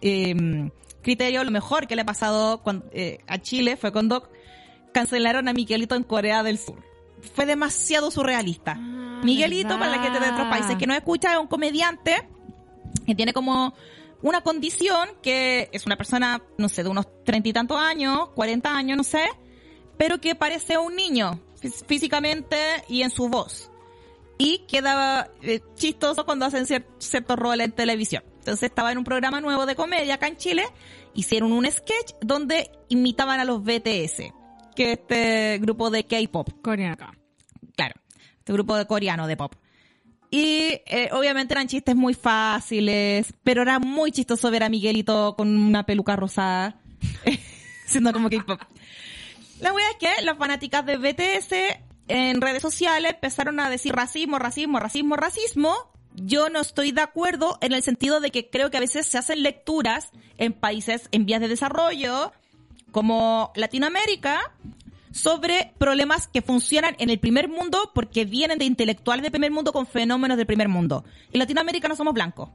eh, 0.00 0.70
criterio, 1.02 1.44
lo 1.44 1.50
mejor 1.50 1.86
que 1.86 1.96
le 1.96 2.02
ha 2.02 2.06
pasado 2.06 2.62
eh, 2.92 3.18
a 3.26 3.38
Chile 3.38 3.76
fue 3.76 3.92
cuando 3.92 4.28
cancelaron 4.92 5.48
a 5.48 5.52
Miguelito 5.52 5.94
en 5.94 6.02
Corea 6.02 6.42
del 6.42 6.58
Sur. 6.58 6.87
Fue 7.34 7.46
demasiado 7.46 8.10
surrealista. 8.10 8.74
Ah, 8.76 9.20
Miguelito, 9.24 9.68
verdad. 9.70 9.80
para 9.80 9.96
la 9.96 10.02
gente 10.02 10.20
de 10.20 10.30
otros 10.30 10.48
países 10.48 10.76
que 10.76 10.86
no 10.86 10.94
escucha, 10.94 11.32
es 11.32 11.38
un 11.38 11.46
comediante 11.48 12.28
que 13.06 13.14
tiene 13.14 13.32
como 13.32 13.74
una 14.22 14.40
condición 14.42 15.08
que 15.22 15.68
es 15.72 15.86
una 15.86 15.96
persona, 15.96 16.42
no 16.56 16.68
sé, 16.68 16.82
de 16.82 16.88
unos 16.88 17.06
treinta 17.24 17.48
y 17.48 17.52
tantos 17.52 17.78
años, 17.78 18.30
cuarenta 18.30 18.76
años, 18.76 18.96
no 18.96 19.04
sé, 19.04 19.24
pero 19.96 20.20
que 20.20 20.34
parece 20.34 20.78
un 20.78 20.94
niño 20.96 21.40
fí- 21.60 21.84
físicamente 21.86 22.56
y 22.88 23.02
en 23.02 23.10
su 23.10 23.28
voz. 23.28 23.70
Y 24.38 24.58
queda 24.68 25.30
eh, 25.42 25.60
chistoso 25.74 26.24
cuando 26.24 26.46
hacen 26.46 26.64
cier- 26.66 26.86
ciertos 26.98 27.36
roles 27.36 27.64
en 27.66 27.72
televisión. 27.72 28.22
Entonces 28.38 28.64
estaba 28.70 28.92
en 28.92 28.98
un 28.98 29.04
programa 29.04 29.40
nuevo 29.40 29.66
de 29.66 29.74
comedia 29.74 30.14
acá 30.14 30.28
en 30.28 30.36
Chile, 30.36 30.64
hicieron 31.14 31.52
un 31.52 31.66
sketch 31.70 32.12
donde 32.20 32.70
imitaban 32.88 33.40
a 33.40 33.44
los 33.44 33.62
BTS, 33.62 34.32
que 34.78 34.92
es 34.92 34.98
este 35.00 35.58
grupo 35.58 35.90
de 35.90 36.04
K-pop 36.04 36.48
Coreano 36.62 36.96
claro, 37.74 37.94
este 38.38 38.52
grupo 38.52 38.76
de 38.76 38.86
coreano 38.86 39.26
de 39.26 39.36
pop. 39.36 39.54
Y 40.30 40.82
eh, 40.86 41.08
obviamente 41.12 41.54
eran 41.54 41.66
chistes 41.66 41.96
muy 41.96 42.14
fáciles, 42.14 43.34
pero 43.42 43.62
era 43.62 43.80
muy 43.80 44.12
chistoso 44.12 44.52
ver 44.52 44.62
a 44.62 44.68
Miguelito 44.68 45.34
con 45.36 45.48
una 45.58 45.84
peluca 45.84 46.14
rosada, 46.14 46.80
siendo 47.86 48.12
como 48.12 48.30
K-pop. 48.30 48.60
La 49.60 49.72
wea 49.72 49.90
es 49.90 49.96
que 49.96 50.24
las 50.24 50.38
fanáticas 50.38 50.86
de 50.86 50.96
BTS 50.96 51.80
en 52.06 52.40
redes 52.40 52.62
sociales 52.62 53.14
empezaron 53.14 53.58
a 53.58 53.70
decir 53.70 53.96
racismo, 53.96 54.38
racismo, 54.38 54.78
racismo, 54.78 55.16
racismo. 55.16 55.74
Yo 56.14 56.50
no 56.50 56.60
estoy 56.60 56.92
de 56.92 57.00
acuerdo 57.00 57.58
en 57.62 57.72
el 57.72 57.82
sentido 57.82 58.20
de 58.20 58.30
que 58.30 58.48
creo 58.48 58.70
que 58.70 58.76
a 58.76 58.80
veces 58.80 59.06
se 59.06 59.18
hacen 59.18 59.42
lecturas 59.42 60.10
en 60.36 60.52
países 60.52 61.08
en 61.10 61.26
vías 61.26 61.40
de 61.40 61.48
desarrollo, 61.48 62.32
como 62.92 63.52
Latinoamérica, 63.54 64.52
sobre 65.10 65.72
problemas 65.78 66.28
que 66.28 66.42
funcionan 66.42 66.94
en 66.98 67.10
el 67.10 67.18
primer 67.18 67.48
mundo 67.48 67.90
porque 67.94 68.24
vienen 68.24 68.58
de 68.58 68.64
intelectuales 68.66 69.22
del 69.22 69.32
primer 69.32 69.50
mundo 69.50 69.72
con 69.72 69.86
fenómenos 69.86 70.36
del 70.36 70.46
primer 70.46 70.68
mundo. 70.68 71.04
En 71.32 71.38
Latinoamérica 71.40 71.88
no 71.88 71.96
somos 71.96 72.14
blancos. 72.14 72.50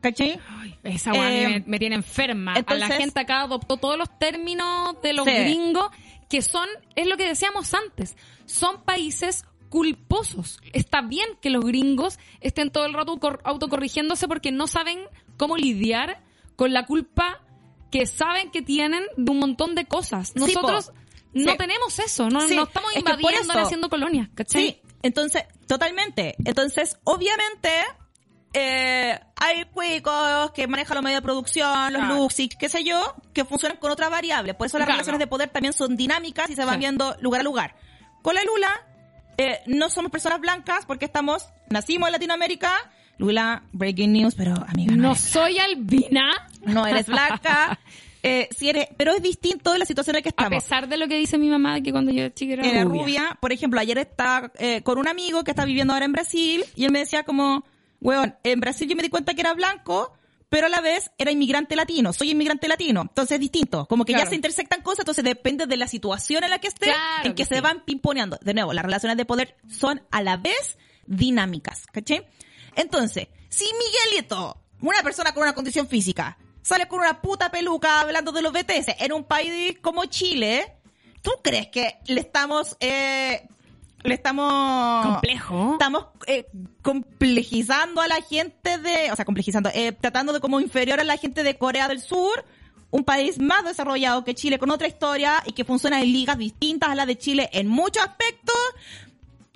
¿Cachai? 0.00 0.38
Ay, 0.48 0.76
esa 0.82 1.12
Eh, 1.12 1.48
me, 1.48 1.64
me 1.66 1.78
tiene 1.78 1.94
enferma. 1.94 2.52
a 2.52 2.54
la 2.54 2.58
entonces- 2.60 2.96
gente 2.98 3.20
acá 3.20 3.42
adoptó 3.42 3.76
todos 3.76 3.96
los 3.96 4.18
términos 4.18 5.00
de 5.00 5.12
los 5.12 5.24
Sí. 5.24 5.30
gringos 5.32 5.86
que 6.28 6.42
son, 6.42 6.66
es 6.96 7.06
lo 7.06 7.16
que 7.16 7.28
decíamos 7.28 7.72
antes, 7.72 8.16
son 8.46 8.82
países 8.82 9.44
culposos. 9.68 10.60
Está 10.72 11.02
bien 11.02 11.26
que 11.40 11.50
los 11.50 11.64
gringos 11.64 12.18
estén 12.40 12.70
todo 12.70 12.84
el 12.86 12.94
rato 12.94 13.16
cor- 13.18 13.40
autocorrigiéndose 13.44 14.26
porque 14.26 14.50
no 14.50 14.66
saben 14.66 14.98
cómo 15.36 15.56
lidiar 15.56 16.20
con 16.56 16.72
la 16.72 16.84
culpa 16.84 17.41
que 17.92 18.06
saben 18.06 18.50
que 18.50 18.62
tienen 18.62 19.04
de 19.16 19.30
un 19.30 19.38
montón 19.38 19.76
de 19.76 19.84
cosas. 19.84 20.34
Nosotros 20.34 20.90
no 21.32 21.52
Sí. 21.52 21.58
tenemos 21.58 21.98
eso, 22.00 22.28
no, 22.28 22.40
Sí, 22.48 22.56
no 22.56 22.64
estamos 22.64 22.90
es 22.90 22.94
que 22.94 23.10
invadiendo 23.10 23.52
ni 23.54 23.58
eso- 23.58 23.66
haciendo 23.66 23.88
colonias, 23.88 24.28
¿cachai? 24.34 24.62
Sí, 24.62 24.80
entonces, 25.02 25.44
totalmente. 25.68 26.34
Entonces, 26.44 26.98
obviamente, 27.04 27.70
eh, 28.54 29.18
hay 29.36 29.64
cuicos 29.72 30.50
que 30.52 30.66
manejan 30.66 30.96
los 30.96 31.04
medios 31.04 31.18
de 31.20 31.22
producción, 31.22 31.92
los 31.92 32.02
Claro. 32.02 32.28
qué 32.58 32.68
sé 32.68 32.84
yo, 32.84 33.14
que 33.32 33.44
funcionan 33.44 33.78
con 33.78 33.90
otras 33.90 34.10
variables. 34.10 34.54
Por 34.56 34.66
eso 34.66 34.78
las 34.78 34.86
Claro. 34.86 34.96
relaciones 34.98 35.18
de 35.20 35.26
poder 35.26 35.48
también 35.50 35.72
son 35.72 35.96
dinámicas 35.96 36.50
y 36.50 36.54
se 36.54 36.64
van 36.64 36.78
viendo 36.78 37.16
lugar 37.20 37.40
a 37.40 37.44
lugar. 37.44 37.76
Con 38.22 38.34
la 38.34 38.42
Lula, 38.44 38.70
eh, 39.38 39.60
no 39.66 39.88
somos 39.88 40.10
personas 40.10 40.40
blancas 40.40 40.84
porque 40.86 41.06
estamos, 41.06 41.46
nacimos 41.70 42.08
en 42.08 42.12
Latinoamérica. 42.12 42.72
Lula, 43.18 43.62
breaking 43.72 44.12
news, 44.12 44.34
pero 44.34 44.54
amiga, 44.68 44.96
no, 44.96 45.14
soy 45.14 45.58
albina. 45.58 46.48
No 46.66 46.86
eres 46.86 47.06
blanca. 47.06 47.78
Eh, 48.24 48.48
si 48.56 48.68
eres, 48.68 48.86
pero 48.96 49.10
es 49.16 49.20
distinto 49.20 49.72
de 49.72 49.80
la 49.80 49.84
situación 49.84 50.14
en 50.14 50.18
la 50.18 50.22
que 50.22 50.28
A 50.28 50.30
estamos. 50.30 50.62
pesar 50.62 50.88
de 50.88 50.96
lo 50.96 51.08
que 51.08 51.16
dice 51.16 51.38
mi 51.38 51.48
mamá, 51.48 51.74
de 51.74 51.82
que 51.82 51.90
cuando 51.90 52.12
yo 52.12 52.20
era 52.20 52.32
chica 52.32 52.52
era, 52.52 52.62
Era 52.64 52.84
rubia. 52.84 53.02
rubia. 53.02 53.38
Por 53.40 53.50
ejemplo, 53.52 53.80
ayer 53.80 53.98
estaba 53.98 54.52
eh, 54.60 54.80
con 54.82 54.98
un 54.98 55.08
amigo 55.08 55.42
que 55.42 55.50
está 55.50 55.64
viviendo 55.64 55.92
ahora 55.92 56.04
en 56.04 56.12
Brasil 56.12 56.64
y 56.76 56.84
él 56.84 56.92
me 56.92 57.00
decía 57.00 57.24
como, 57.24 57.64
weón, 58.00 58.36
en 58.44 58.60
Brasil 58.60 58.88
yo 58.88 58.94
me 58.94 59.02
di 59.02 59.08
cuenta 59.08 59.34
que 59.34 59.40
era 59.40 59.54
blanco, 59.54 60.12
pero 60.48 60.68
a 60.68 60.70
la 60.70 60.80
vez 60.80 61.10
era 61.18 61.32
inmigrante 61.32 61.74
latino. 61.74 62.12
Soy 62.12 62.30
inmigrante 62.30 62.68
latino. 62.68 63.00
Entonces 63.02 63.32
es 63.34 63.40
distinto. 63.40 63.86
Como 63.88 64.04
que 64.04 64.12
Claro. 64.12 64.26
ya 64.26 64.30
se 64.30 64.36
intersectan 64.36 64.82
cosas, 64.82 65.00
entonces 65.00 65.24
depende 65.24 65.66
de 65.66 65.76
la 65.76 65.88
situación 65.88 66.44
en 66.44 66.50
la 66.50 66.60
que 66.60 66.68
esté, 66.68 66.86
Claro 66.92 67.24
en 67.24 67.32
que, 67.34 67.42
que 67.42 67.44
se 67.44 67.56
sí. 67.56 67.60
van 67.60 67.84
pimponeando. 67.84 68.38
De 68.40 68.54
nuevo, 68.54 68.72
las 68.72 68.84
relaciones 68.84 69.16
de 69.16 69.24
poder 69.24 69.56
son 69.68 70.00
a 70.12 70.22
la 70.22 70.36
vez 70.36 70.78
dinámicas, 71.06 71.86
¿cachai? 71.92 72.24
Entonces, 72.76 73.26
si 73.48 73.64
Miguelito, 73.64 74.56
una 74.80 75.02
persona 75.02 75.32
con 75.34 75.42
una 75.42 75.54
condición 75.54 75.88
física, 75.88 76.38
sale 76.62 76.86
con 76.88 77.00
una 77.00 77.20
puta 77.20 77.50
peluca 77.50 78.00
hablando 78.00 78.32
de 78.32 78.42
los 78.42 78.52
BTS 78.52 78.96
en 79.00 79.12
un 79.12 79.24
país 79.24 79.78
como 79.82 80.04
Chile, 80.06 80.76
¿tú 81.20 81.32
crees 81.42 81.68
que 81.68 81.98
le 82.06 82.20
estamos, 82.20 82.76
eh, 82.80 83.46
le 84.02 84.14
estamos... 84.14 85.06
Complejo. 85.06 85.72
Estamos 85.72 86.06
eh, 86.26 86.46
complejizando 86.80 88.00
a 88.00 88.08
la 88.08 88.20
gente 88.22 88.78
de, 88.78 89.12
o 89.12 89.16
sea, 89.16 89.24
complejizando, 89.24 89.70
eh, 89.74 89.92
tratando 89.92 90.32
de 90.32 90.40
como 90.40 90.60
inferior 90.60 91.00
a 91.00 91.04
la 91.04 91.16
gente 91.16 91.42
de 91.42 91.58
Corea 91.58 91.88
del 91.88 92.00
Sur, 92.00 92.44
un 92.90 93.04
país 93.04 93.40
más 93.40 93.64
desarrollado 93.64 94.22
que 94.22 94.34
Chile, 94.34 94.58
con 94.58 94.70
otra 94.70 94.86
historia 94.86 95.42
y 95.46 95.52
que 95.52 95.64
funciona 95.64 96.00
en 96.00 96.12
ligas 96.12 96.38
distintas 96.38 96.90
a 96.90 96.94
la 96.94 97.06
de 97.06 97.18
Chile 97.18 97.48
en 97.52 97.66
muchos 97.66 98.04
aspectos. 98.04 98.56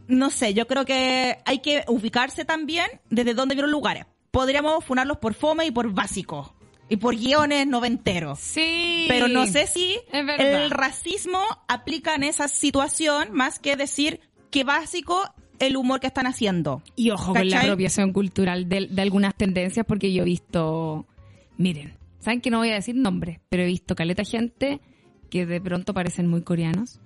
No 0.09 0.31
sé, 0.31 0.55
yo 0.55 0.67
creo 0.67 0.85
que 0.85 1.39
hay 1.45 1.59
que 1.59 1.85
ubicarse 1.89 2.45
también 2.45 2.87
desde 3.11 3.35
dónde 3.35 3.55
vieron 3.55 3.71
lugares. 3.71 4.07
Podríamos 4.31 4.85
funarlos 4.85 5.19
por 5.19 5.35
fome 5.35 5.67
y 5.67 5.71
por 5.71 5.93
básico. 5.93 6.56
Y 6.89 6.97
por 6.97 7.17
guiones 7.17 7.67
noventeros. 7.67 8.39
Sí. 8.39 9.07
Pero 9.09 9.29
no 9.29 9.47
sé 9.47 9.67
si 9.67 9.97
el 10.13 10.71
racismo 10.71 11.41
aplica 11.69 12.15
en 12.15 12.23
esa 12.23 12.49
situación 12.49 13.29
más 13.33 13.59
que 13.59 13.77
decir 13.77 14.21
que 14.51 14.65
básico 14.65 15.23
el 15.59 15.77
humor 15.77 16.01
que 16.01 16.07
están 16.07 16.27
haciendo. 16.27 16.83
Y 16.95 17.11
ojo 17.11 17.33
con 17.33 17.49
la 17.49 17.57
¿Cachai? 17.57 17.71
apropiación 17.71 18.13
cultural 18.13 18.69
de, 18.69 18.87
de 18.89 19.03
algunas 19.03 19.35
tendencias, 19.35 19.85
porque 19.87 20.13
yo 20.13 20.23
he 20.23 20.27
visto. 20.27 21.07
Miren, 21.57 21.95
saben 22.21 22.41
que 22.41 22.51
no 22.51 22.59
voy 22.59 22.71
a 22.71 22.75
decir 22.75 22.95
nombres, 22.95 23.41
pero 23.49 23.63
he 23.63 23.67
visto 23.67 23.97
caleta 23.97 24.25
gente 24.25 24.81
que 25.31 25.47
de 25.47 25.61
pronto 25.61 25.95
parecen 25.95 26.29
muy 26.29 26.43
coreanos 26.43 27.01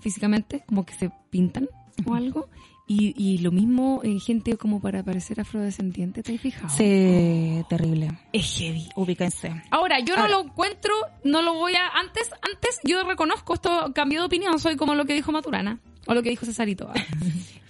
físicamente, 0.00 0.62
como 0.66 0.86
que 0.86 0.94
se 0.94 1.10
pintan 1.30 1.68
o 2.06 2.14
algo. 2.14 2.48
Y, 2.90 3.14
y 3.22 3.38
lo 3.38 3.52
mismo 3.52 4.00
eh, 4.02 4.18
gente 4.18 4.56
como 4.56 4.80
para 4.80 5.02
parecer 5.02 5.38
afrodescendiente, 5.38 6.22
¿te 6.22 6.34
has 6.34 6.40
fijado? 6.40 6.70
Sí, 6.74 7.62
terrible. 7.68 8.10
Es 8.32 8.56
heavy. 8.56 8.88
Ubíquense. 8.96 9.62
Ahora, 9.70 10.00
yo 10.00 10.16
no 10.16 10.26
lo 10.26 10.40
encuentro, 10.44 10.94
no 11.22 11.42
lo 11.42 11.52
voy 11.52 11.74
a... 11.74 11.86
Antes, 11.88 12.30
antes 12.40 12.80
yo 12.84 13.04
reconozco 13.04 13.52
esto, 13.52 13.92
cambió 13.94 14.20
de 14.20 14.26
opinión, 14.26 14.58
soy 14.58 14.76
como 14.76 14.94
lo 14.94 15.04
que 15.04 15.12
dijo 15.12 15.30
Maturana, 15.32 15.80
o 16.06 16.14
lo 16.14 16.22
que 16.22 16.30
dijo 16.30 16.46
Cesarito. 16.46 16.90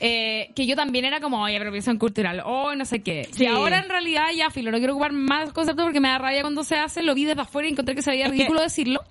Eh, 0.00 0.52
que 0.54 0.64
yo 0.64 0.76
también 0.76 1.04
era 1.04 1.18
como, 1.18 1.42
oye, 1.42 1.56
apropiación 1.56 1.98
cultural, 1.98 2.44
o 2.46 2.72
no 2.76 2.84
sé 2.84 3.02
qué. 3.02 3.28
Sí. 3.32 3.42
Y 3.42 3.46
ahora 3.48 3.80
en 3.80 3.88
realidad 3.88 4.26
ya, 4.32 4.48
filo, 4.48 4.70
no 4.70 4.78
quiero 4.78 4.92
ocupar 4.92 5.10
más 5.10 5.52
conceptos 5.52 5.86
porque 5.86 5.98
me 5.98 6.06
da 6.06 6.18
rabia 6.18 6.42
cuando 6.42 6.62
se 6.62 6.76
hace, 6.76 7.02
lo 7.02 7.16
vi 7.16 7.24
desde 7.24 7.40
afuera 7.40 7.66
y 7.66 7.72
encontré 7.72 7.96
que 7.96 8.02
se 8.02 8.12
veía 8.12 8.28
ridículo 8.28 8.62
decirlo. 8.62 9.02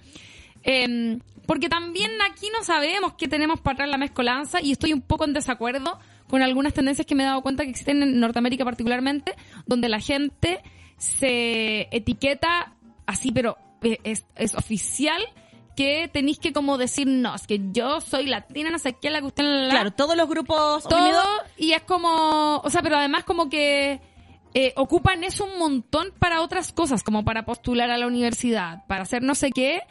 Eh, 0.64 1.20
porque 1.48 1.70
también 1.70 2.12
aquí 2.30 2.48
no 2.56 2.64
sabemos 2.64 3.14
qué 3.18 3.28
tenemos 3.28 3.60
para 3.60 3.74
atrás 3.74 3.90
la 3.90 3.98
mezcolanza 3.98 4.62
y 4.62 4.72
estoy 4.74 4.94
un 4.94 5.02
poco 5.02 5.26
en 5.26 5.34
desacuerdo 5.34 5.98
con 6.30 6.44
algunas 6.44 6.74
tendencias 6.74 7.08
que 7.08 7.16
me 7.16 7.24
he 7.24 7.26
dado 7.26 7.42
cuenta 7.42 7.64
que 7.64 7.72
existen 7.72 8.04
en 8.04 8.20
Norteamérica 8.20 8.64
particularmente, 8.66 9.34
donde 9.66 9.90
la 9.90 10.00
gente 10.00 10.62
se 10.98 11.88
etiqueta 11.96 12.74
así, 13.06 13.32
pero 13.32 13.58
es, 13.82 14.26
es 14.36 14.56
oficial 14.56 15.22
que 15.76 16.10
tenéis 16.12 16.40
que 16.40 16.52
como 16.54 16.78
decir, 16.78 17.08
no, 17.08 17.36
es 17.36 17.46
que 17.46 17.62
yo 17.72 18.02
soy 18.02 18.26
latina, 18.26 18.72
no 18.72 18.80
sé 18.80 18.96
qué, 19.00 19.10
la 19.12 19.20
que 19.20 19.28
usted... 19.28 19.44
la- 19.44 19.70
Claro, 19.70 19.92
todos 19.92 20.18
los 20.18 20.28
grupos 20.28 20.84
todo 20.84 20.96
oprimidos 21.00 21.26
y 21.58 21.74
es 21.74 21.84
como, 21.84 22.58
o 22.58 22.70
sea, 22.70 22.82
pero 22.82 22.98
además 22.98 23.24
como 23.26 23.48
que 23.48 24.02
eh, 24.56 24.74
ocupan 24.76 25.24
eso 25.24 25.46
un 25.46 25.60
montón 25.60 26.08
para 26.18 26.42
otras 26.42 26.72
cosas, 26.74 27.04
como 27.04 27.24
para 27.24 27.46
postular 27.46 27.92
a 27.92 27.98
la 28.00 28.08
universidad, 28.08 28.86
para 28.88 29.04
hacer 29.04 29.22
no 29.22 29.36
sé 29.36 29.52
qué, 29.52 29.82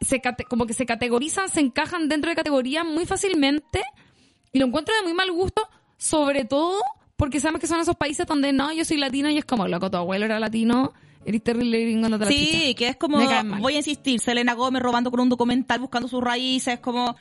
se 0.00 0.20
como 0.48 0.66
que 0.66 0.74
se 0.74 0.86
categorizan, 0.86 1.48
se 1.48 1.60
encajan 1.60 2.08
dentro 2.08 2.30
de 2.30 2.36
categorías 2.36 2.84
muy 2.84 3.06
fácilmente 3.06 3.82
y 4.52 4.58
lo 4.58 4.66
encuentro 4.66 4.94
de 4.94 5.02
muy 5.02 5.14
mal 5.14 5.30
gusto, 5.32 5.68
sobre 5.96 6.44
todo 6.44 6.80
porque 7.16 7.40
sabemos 7.40 7.60
que 7.60 7.66
son 7.66 7.80
esos 7.80 7.96
países 7.96 8.26
donde 8.26 8.52
no, 8.52 8.72
yo 8.72 8.84
soy 8.84 8.96
latino 8.96 9.30
y 9.30 9.38
es 9.38 9.44
como, 9.44 9.68
loco, 9.68 9.90
tu 9.90 9.96
abuelo 9.96 10.24
era 10.24 10.40
latino, 10.40 10.92
eres 11.24 11.42
terrible 11.42 11.80
gringo, 11.80 12.08
no 12.08 12.18
te 12.18 12.24
la. 12.24 12.30
Sí, 12.30 12.74
que 12.76 12.88
es 12.88 12.96
como, 12.96 13.18
voy 13.60 13.74
a 13.74 13.78
insistir, 13.78 14.20
Selena 14.20 14.54
Gómez 14.54 14.82
robando 14.82 15.10
con 15.10 15.20
un 15.20 15.28
documental, 15.28 15.80
buscando 15.80 16.08
sus 16.08 16.22
raíces, 16.22 16.80
como, 16.80 17.16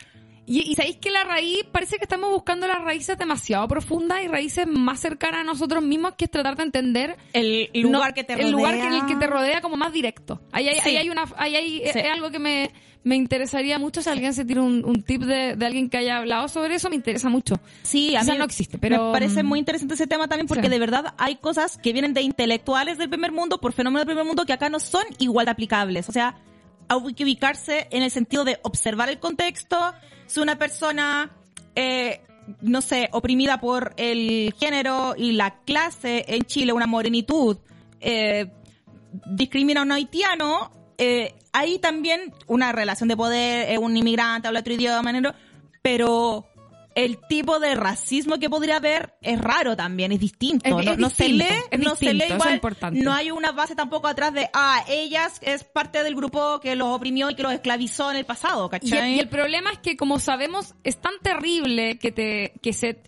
Y, 0.46 0.60
y 0.72 0.76
sabéis 0.76 0.98
que 0.98 1.10
la 1.10 1.24
raíz, 1.24 1.64
parece 1.72 1.98
que 1.98 2.04
estamos 2.04 2.30
buscando 2.32 2.68
las 2.68 2.82
raíces 2.82 3.18
demasiado 3.18 3.68
profundas 3.68 4.24
y 4.24 4.28
raíces 4.28 4.68
más 4.68 5.00
cercanas 5.00 5.42
a 5.42 5.44
nosotros 5.44 5.82
mismos, 5.84 6.14
que 6.16 6.26
es 6.26 6.32
tratar 6.32 6.58
de 6.58 6.64
entender 6.64 7.18
el 7.32 7.70
lugar 7.76 8.10
no, 8.10 8.14
que 8.16 8.24
te 8.24 8.34
el 8.34 8.52
lugar 8.52 8.74
que, 8.76 8.82
rodea. 8.84 8.98
en 8.98 9.02
el 9.04 9.08
que 9.08 9.16
te 9.16 9.28
rodea 9.28 9.62
como 9.62 9.78
más 9.78 9.94
directo. 9.94 10.42
Ahí 10.52 10.68
hay, 10.68 10.80
Sí. 10.82 10.90
ahí 10.90 10.98
hay 10.98 11.10
una, 11.10 11.24
ahí 11.38 11.56
hay, 11.56 11.78
Sí. 11.92 12.00
es 12.00 12.12
algo 12.12 12.30
que 12.30 12.40
me, 12.40 12.72
me 13.04 13.16
interesaría 13.16 13.80
mucho 13.80 14.02
si 14.02 14.10
alguien 14.10 14.34
se 14.34 14.44
tira 14.44 14.62
un, 14.62 14.84
un 14.84 15.04
tip 15.04 15.22
de, 15.24 15.56
de 15.56 15.66
alguien 15.66 15.90
que 15.90 15.98
haya 15.98 16.18
hablado 16.18 16.48
sobre 16.50 16.76
eso, 16.76 16.90
me 16.90 16.96
interesa 16.98 17.30
mucho. 17.30 17.56
Sí, 17.84 18.16
a 18.16 18.24
mí 18.24 18.38
no 18.38 18.44
existe, 18.44 18.78
pero, 18.78 19.08
me 19.08 19.12
parece 19.14 19.44
mm, 19.44 19.48
muy 19.48 19.60
interesante 19.60 19.94
ese 19.94 20.08
tema 20.08 20.28
también 20.28 20.48
porque 20.48 20.64
sí. 20.64 20.70
de 20.70 20.80
verdad 20.80 21.14
hay 21.18 21.38
cosas 21.38 21.78
que 21.78 21.94
vienen 21.94 22.14
de 22.14 22.22
intelectuales 22.22 22.98
del 22.98 23.10
primer 23.10 23.32
mundo 23.32 23.60
por 23.62 23.72
fenómenos 23.72 24.02
del 24.02 24.08
primer 24.08 24.26
mundo 24.26 24.46
que 24.46 24.54
acá 24.54 24.70
no 24.70 24.80
son 24.82 25.04
igual 25.20 25.46
de 25.46 25.52
aplicables. 25.52 26.10
O 26.10 26.12
sea, 26.12 26.36
que 27.16 27.24
ubicarse 27.24 27.88
en 27.92 28.04
el 28.04 28.12
sentido 28.12 28.44
de 28.44 28.60
observar 28.64 29.10
el 29.10 29.20
contexto. 29.20 29.78
Si 30.26 30.40
una 30.40 30.58
persona, 30.58 31.32
eh, 31.76 32.22
no 32.62 32.82
sé, 32.82 33.10
oprimida 33.12 33.60
por 33.60 33.94
el 33.98 34.54
género 34.58 35.16
y 35.18 35.34
la 35.34 35.62
clase 35.64 36.26
en 36.28 36.44
Chile, 36.44 36.74
una 36.74 36.88
morenitud, 36.88 37.58
eh, 38.00 38.52
discrimina 39.26 39.82
a 39.82 39.84
un 39.84 39.92
haitiano, 39.92 40.72
eh, 40.98 41.36
hay 41.52 41.80
también 41.80 42.34
una 42.48 42.72
relación 42.72 43.10
de 43.10 43.18
poder, 43.18 43.72
eh, 43.72 43.78
un 43.78 43.96
inmigrante 43.96 44.48
habla 44.48 44.62
otro 44.62 44.74
idioma, 44.74 45.12
pero 45.82 46.46
el 46.96 47.20
tipo 47.28 47.60
de 47.60 47.76
racismo 47.76 48.38
que 48.40 48.50
podría 48.50 48.78
haber 48.78 49.16
es 49.22 49.40
raro 49.42 49.76
también, 49.76 50.12
es 50.12 50.20
distinto. 50.20 50.66
Es- 50.80 50.86
no, 50.86 50.92
es 50.92 50.98
no 50.98 51.10
se 51.10 51.28
lee, 51.30 51.46
es 51.72 51.80
no 51.80 51.96
se 51.96 52.06
distinto, 52.06 52.14
lee 52.14 52.24
eso 52.26 52.50
es 52.50 52.56
igual. 52.56 52.94
No 53.04 53.14
hay 53.14 53.32
una 53.32 53.52
base 53.52 53.76
tampoco 53.76 54.08
atrás 54.08 54.34
de, 54.34 54.50
ah, 54.54 54.84
ellas 54.88 55.40
es 55.42 55.64
parte 55.64 56.04
del 56.04 56.16
grupo 56.16 56.60
que 56.60 56.76
los 56.76 56.88
oprimió 56.90 57.30
y 57.30 57.36
que 57.36 57.44
los 57.44 57.54
esclavizó 57.54 58.12
en 58.12 58.18
el 58.18 58.26
pasado, 58.26 58.68
Y, 58.68 58.70
¿cachai? 58.70 59.16
y 59.16 59.20
el 59.20 59.30
problema 59.30 59.72
es 59.72 59.80
que, 59.80 59.98
como 59.98 60.20
sabemos, 60.20 60.76
es 60.84 60.98
tan 61.02 61.14
terrible 61.22 61.98
que 61.98 62.12
te, 62.12 62.54
que 62.62 62.74
se, 62.74 63.02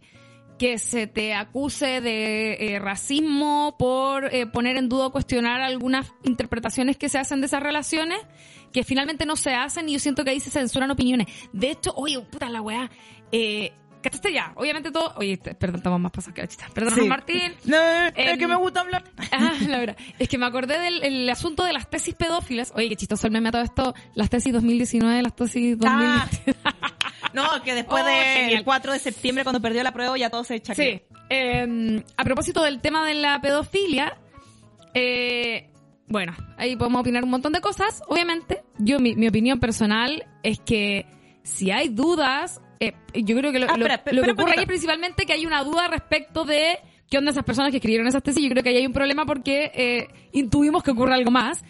que 0.57 0.77
se 0.77 1.05
te 1.05 1.33
acuse 1.33 1.99
de 2.01 2.53
eh, 2.75 2.79
racismo 2.79 3.75
por 3.77 4.33
eh, 4.33 4.47
poner 4.47 4.77
en 4.77 4.87
duda 4.89 5.07
o 5.07 5.11
cuestionar 5.11 5.61
algunas 5.61 6.11
interpretaciones 6.23 6.97
que 6.97 7.09
se 7.09 7.17
hacen 7.19 7.41
de 7.41 7.47
esas 7.47 7.61
relaciones, 7.61 8.19
que 8.71 8.83
finalmente 8.83 9.25
no 9.25 9.35
se 9.35 9.53
hacen 9.53 9.87
y 9.89 9.93
yo 9.93 9.99
siento 9.99 10.23
que 10.23 10.31
ahí 10.31 10.39
se 10.39 10.49
censuran 10.49 10.91
opiniones. 10.91 11.27
De 11.53 11.71
hecho, 11.71 11.93
oye, 11.95 12.19
puta 12.21 12.49
la 12.49 12.61
weá, 12.61 12.89
eh, 13.37 13.73
¿cachaste 14.01 14.31
ya? 14.33 14.53
Obviamente 14.55 14.91
todo, 14.91 15.13
oye, 15.17 15.37
perdón, 15.37 15.77
estamos 15.77 15.99
más 15.99 16.11
pasados 16.11 16.35
que 16.35 16.41
la 16.41 16.47
chista. 16.47 16.67
Perdón, 16.73 16.93
Sí. 16.95 17.01
Martín. 17.07 17.53
No, 17.65 17.77
es 17.77 18.13
Em, 18.15 18.37
que 18.39 18.47
me 18.47 18.55
gusta 18.55 18.81
hablar. 18.81 19.03
Ah, 19.31 19.53
la 19.67 19.79
verdad. 19.79 19.97
Es 20.19 20.29
que 20.29 20.37
me 20.37 20.45
acordé 20.45 20.79
del 20.79 21.03
el 21.03 21.29
asunto 21.29 21.63
de 21.63 21.73
las 21.73 21.89
tesis 21.89 22.13
pedófilas. 22.13 22.71
Oye, 22.75 22.87
qué 22.89 22.95
chistoso 22.95 23.27
el 23.27 23.33
meme 23.33 23.51
todo 23.51 23.63
esto. 23.63 23.93
Las 24.13 24.29
tesis 24.29 24.53
2019, 24.53 25.21
las 25.23 25.35
tesis 25.35 25.77
2020. 25.77 26.55
Ah, 26.63 26.73
no, 27.33 27.43
que 27.63 27.73
después 27.73 28.03
Oh, 28.03 28.07
del 28.07 28.23
genial. 28.23 28.63
4 28.63 28.93
de 28.93 28.99
septiembre, 28.99 29.43
cuando 29.43 29.59
perdió 29.61 29.81
la 29.83 29.91
prueba, 29.91 30.15
ya 30.17 30.29
todo 30.29 30.43
se 30.43 30.55
echa 30.55 30.75
Sí. 30.75 31.01
Eh, 31.29 32.03
a 32.15 32.23
propósito 32.23 32.61
del 32.63 32.79
tema 32.81 33.05
de 33.07 33.15
la 33.15 33.41
pedofilia, 33.41 34.15
eh, 34.93 35.69
bueno, 36.07 36.35
ahí 36.57 36.75
podemos 36.75 37.01
opinar 37.01 37.23
un 37.23 37.31
montón 37.31 37.51
de 37.53 37.61
cosas. 37.61 38.03
Obviamente, 38.07 38.63
yo 38.77 38.99
mi, 38.99 39.15
mi 39.15 39.27
opinión 39.27 39.59
personal 39.59 40.23
es 40.43 40.59
que 40.59 41.07
si 41.45 41.71
hay 41.71 41.87
dudas, 41.89 42.59
eh, 42.81 42.93
yo 43.13 43.37
creo 43.37 43.51
que 43.53 43.59
lo, 43.59 43.65
Ah, 43.67 43.77
lo- 43.77 43.85
espera, 43.85 43.95
espera, 43.95 44.15
lo 44.17 44.23
que 44.23 44.31
ocurre 44.31 44.45
espera. 44.49 44.61
es 44.63 44.67
principalmente 44.67 45.25
que 45.25 45.31
hay 45.33 45.45
una 45.45 45.63
duda 45.63 45.87
respecto 45.87 46.43
de 46.43 46.79
qué 47.09 47.17
onda 47.19 47.31
esas 47.31 47.45
personas 47.45 47.71
que 47.71 47.77
escribieron 47.77 48.07
esas 48.07 48.21
tesis. 48.23 48.43
Yo 48.43 48.49
creo 48.49 48.63
que 48.63 48.69
ahí 48.69 48.77
hay 48.77 48.85
un 48.87 48.93
problema 48.93 49.25
porque 49.25 49.71
eh, 49.73 50.07
intuimos 50.33 50.83
que 50.83 50.91
ocurre 50.91 51.13
algo 51.13 51.31
más. 51.31 51.63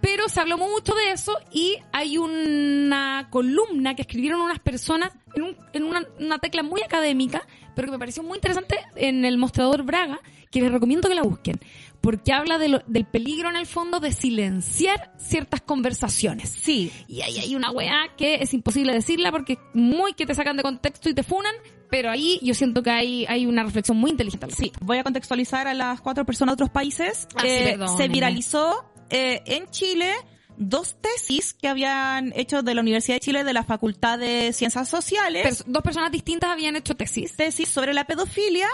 Pero 0.00 0.28
se 0.28 0.38
habló 0.40 0.58
mucho 0.58 0.94
de 0.94 1.10
eso 1.10 1.36
y 1.50 1.78
hay 1.92 2.18
una 2.18 3.28
columna 3.30 3.94
que 3.96 4.02
escribieron 4.02 4.40
unas 4.40 4.60
personas 4.60 5.12
en, 5.34 5.42
un- 5.42 5.56
en 5.72 5.82
una, 5.84 6.02
una 6.20 6.38
tecla 6.38 6.62
muy 6.62 6.82
académica, 6.82 7.42
pero 7.74 7.86
que 7.86 7.92
me 7.92 7.98
pareció 7.98 8.22
muy 8.22 8.36
interesante 8.36 8.76
en 8.94 9.24
el 9.24 9.38
mostrador 9.38 9.82
Braga, 9.84 10.20
que 10.50 10.60
les 10.60 10.70
recomiendo 10.72 11.08
que 11.08 11.14
la 11.14 11.22
busquen, 11.22 11.58
porque 12.00 12.32
habla 12.32 12.58
de 12.58 12.68
lo- 12.68 12.82
del 12.86 13.04
peligro 13.04 13.48
en 13.50 13.56
el 13.56 13.66
fondo 13.66 14.00
de 14.00 14.12
silenciar 14.12 15.12
ciertas 15.18 15.60
conversaciones. 15.62 16.50
Sí, 16.50 16.90
Y 17.08 17.20
ahí 17.22 17.38
hay 17.38 17.54
una 17.54 17.70
weá 17.70 18.14
que 18.16 18.36
es 18.36 18.54
imposible 18.54 18.92
decirla 18.92 19.30
porque 19.32 19.54
es 19.54 19.58
muy 19.74 20.12
que 20.14 20.26
te 20.26 20.34
sacan 20.34 20.56
de 20.56 20.62
contexto 20.62 21.08
y 21.08 21.14
te 21.14 21.22
funan, 21.22 21.54
pero 21.90 22.10
ahí 22.10 22.38
yo 22.42 22.54
siento 22.54 22.82
que 22.82 22.90
hay, 22.90 23.26
hay 23.26 23.46
una 23.46 23.62
reflexión 23.64 23.96
muy 23.98 24.10
inteligente. 24.10 24.46
Sí, 24.56 24.72
voy 24.80 24.98
a 24.98 25.04
contextualizar 25.04 25.66
a 25.68 25.74
las 25.74 26.00
cuatro 26.00 26.24
personas 26.24 26.52
de 26.56 26.64
otros 26.64 26.70
países. 26.70 27.26
Ah, 27.36 27.40
sí, 27.42 27.48
Eh, 27.48 27.68
perdón, 27.72 27.96
se 27.96 28.08
viralizó 28.08 28.84
eh, 29.10 29.42
en 29.46 29.68
Chile 29.70 30.12
dos 30.58 30.96
tesis 31.00 31.52
que 31.54 31.68
habían 31.68 32.32
hecho 32.34 32.62
de 32.62 32.74
la 32.74 32.80
Universidad 32.80 33.16
de 33.16 33.20
Chile 33.20 33.44
de 33.44 33.52
la 33.52 33.62
Facultad 33.62 34.18
de 34.18 34.52
Ciencias 34.54 34.88
Sociales. 34.88 35.64
Dos 35.66 35.82
personas 35.82 36.10
distintas 36.10 36.50
habían 36.50 36.76
hecho 36.76 36.96
tesis. 36.96 37.36
tesis 37.36 37.68
sobre 37.68 37.92
la 37.92 38.04
pedofilia, 38.04 38.66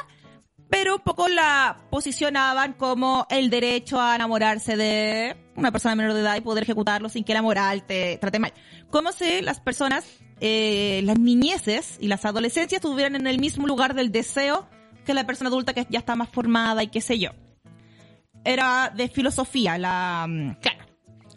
pero 0.72 0.94
un 0.96 1.02
poco 1.02 1.28
la 1.28 1.76
posicionaban 1.90 2.72
como 2.72 3.26
el 3.28 3.50
derecho 3.50 4.00
a 4.00 4.14
enamorarse 4.14 4.74
de 4.74 5.36
una 5.54 5.70
persona 5.70 5.94
menor 5.94 6.14
de 6.14 6.20
edad 6.20 6.34
y 6.36 6.40
poder 6.40 6.62
ejecutarlo 6.62 7.10
sin 7.10 7.24
que 7.24 7.34
la 7.34 7.42
moral 7.42 7.84
te 7.84 8.16
trate 8.16 8.38
mal. 8.38 8.54
Como 8.90 9.12
si 9.12 9.42
las 9.42 9.60
personas, 9.60 10.06
eh, 10.40 11.02
las 11.04 11.18
niñeces 11.18 11.98
y 12.00 12.08
las 12.08 12.24
adolescencias 12.24 12.82
estuvieran 12.82 13.16
en 13.16 13.26
el 13.26 13.38
mismo 13.38 13.66
lugar 13.66 13.92
del 13.94 14.10
deseo 14.10 14.66
que 15.04 15.12
la 15.12 15.26
persona 15.26 15.48
adulta 15.48 15.74
que 15.74 15.86
ya 15.90 15.98
está 15.98 16.16
más 16.16 16.30
formada 16.30 16.82
y 16.82 16.86
qué 16.86 17.02
sé 17.02 17.18
yo. 17.18 17.32
Era 18.44 18.90
de 18.96 19.08
filosofía 19.08 19.76
la, 19.76 20.26
mm, 20.26 20.54
Claro. 20.60 20.86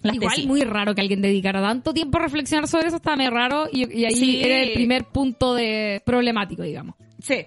la 0.01 0.13
Igual 0.15 0.29
tesis. 0.31 0.47
muy 0.47 0.61
raro 0.61 0.95
que 0.95 1.01
alguien 1.01 1.21
dedicara 1.21 1.61
tanto 1.61 1.93
tiempo 1.93 2.17
a 2.19 2.21
reflexionar 2.21 2.69
sobre 2.69 2.87
eso, 2.87 2.95
estaba 2.95 3.17
medio 3.17 3.31
raro 3.31 3.67
y, 3.69 3.99
y 4.01 4.05
ahí 4.05 4.15
Sí. 4.15 4.41
era 4.43 4.59
el 4.61 4.71
primer 4.73 5.03
punto 5.05 5.53
de 5.55 6.01
problemático, 6.05 6.63
digamos. 6.63 6.95
Sí. 7.21 7.45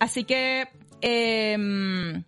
Así 0.00 0.22
que, 0.22 0.68
eh, 1.02 2.22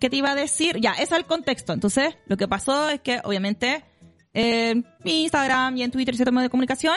¿qué 0.00 0.10
te 0.10 0.16
iba 0.16 0.30
a 0.32 0.34
decir? 0.34 0.78
Ya, 0.80 0.92
ese 0.92 1.02
es 1.04 1.12
el 1.12 1.24
contexto. 1.26 1.72
Entonces, 1.72 2.16
lo 2.26 2.36
que 2.36 2.48
pasó 2.48 2.88
es 2.88 3.00
que, 3.00 3.20
obviamente, 3.24 3.84
en 4.34 4.86
mi 5.04 5.22
Instagram 5.22 5.76
y 5.76 5.82
en 5.82 5.90
Twitter 5.90 6.14
y 6.14 6.16
ciertos 6.16 6.32
medios 6.34 6.46
de 6.46 6.50
comunicación, 6.50 6.96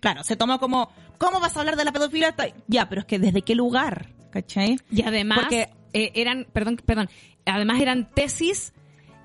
claro, 0.00 0.22
se 0.24 0.36
tomó 0.36 0.58
como, 0.58 0.90
¿cómo 1.18 1.40
vas 1.40 1.56
a 1.56 1.60
hablar 1.60 1.76
de 1.76 1.84
la 1.84 1.92
pedofilia? 1.92 2.34
Ya, 2.68 2.88
pero 2.88 3.00
es 3.00 3.06
que 3.06 3.18
¿desde 3.18 3.42
qué 3.42 3.54
lugar? 3.54 4.08
¿Cachai? 4.30 4.78
Y 4.90 5.02
además 5.02 5.38
Porque- 5.40 5.70
eh, 5.92 6.12
eran, 6.14 6.46
perdón, 6.52 6.76
perdón, 6.84 7.08
además 7.46 7.80
eran 7.80 8.10
tesis 8.12 8.74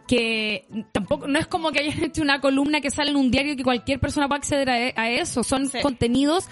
que 0.07 0.65
tampoco, 0.93 1.27
no 1.27 1.37
es 1.39 1.47
como 1.47 1.71
que 1.71 1.79
hayan 1.81 2.03
hecho 2.03 2.21
una 2.21 2.39
columna 2.41 2.79
que 2.81 2.89
sale 2.91 3.11
en 3.11 3.17
un 3.17 3.31
diario 3.31 3.55
que 3.55 3.63
cualquier 3.63 3.99
persona 3.99 4.27
pueda 4.27 4.39
acceder 4.39 4.69
a, 4.69 4.79
e- 4.87 4.93
a 4.95 5.09
eso, 5.09 5.43
son 5.43 5.67
Sí. 5.69 5.79
contenidos 5.81 6.47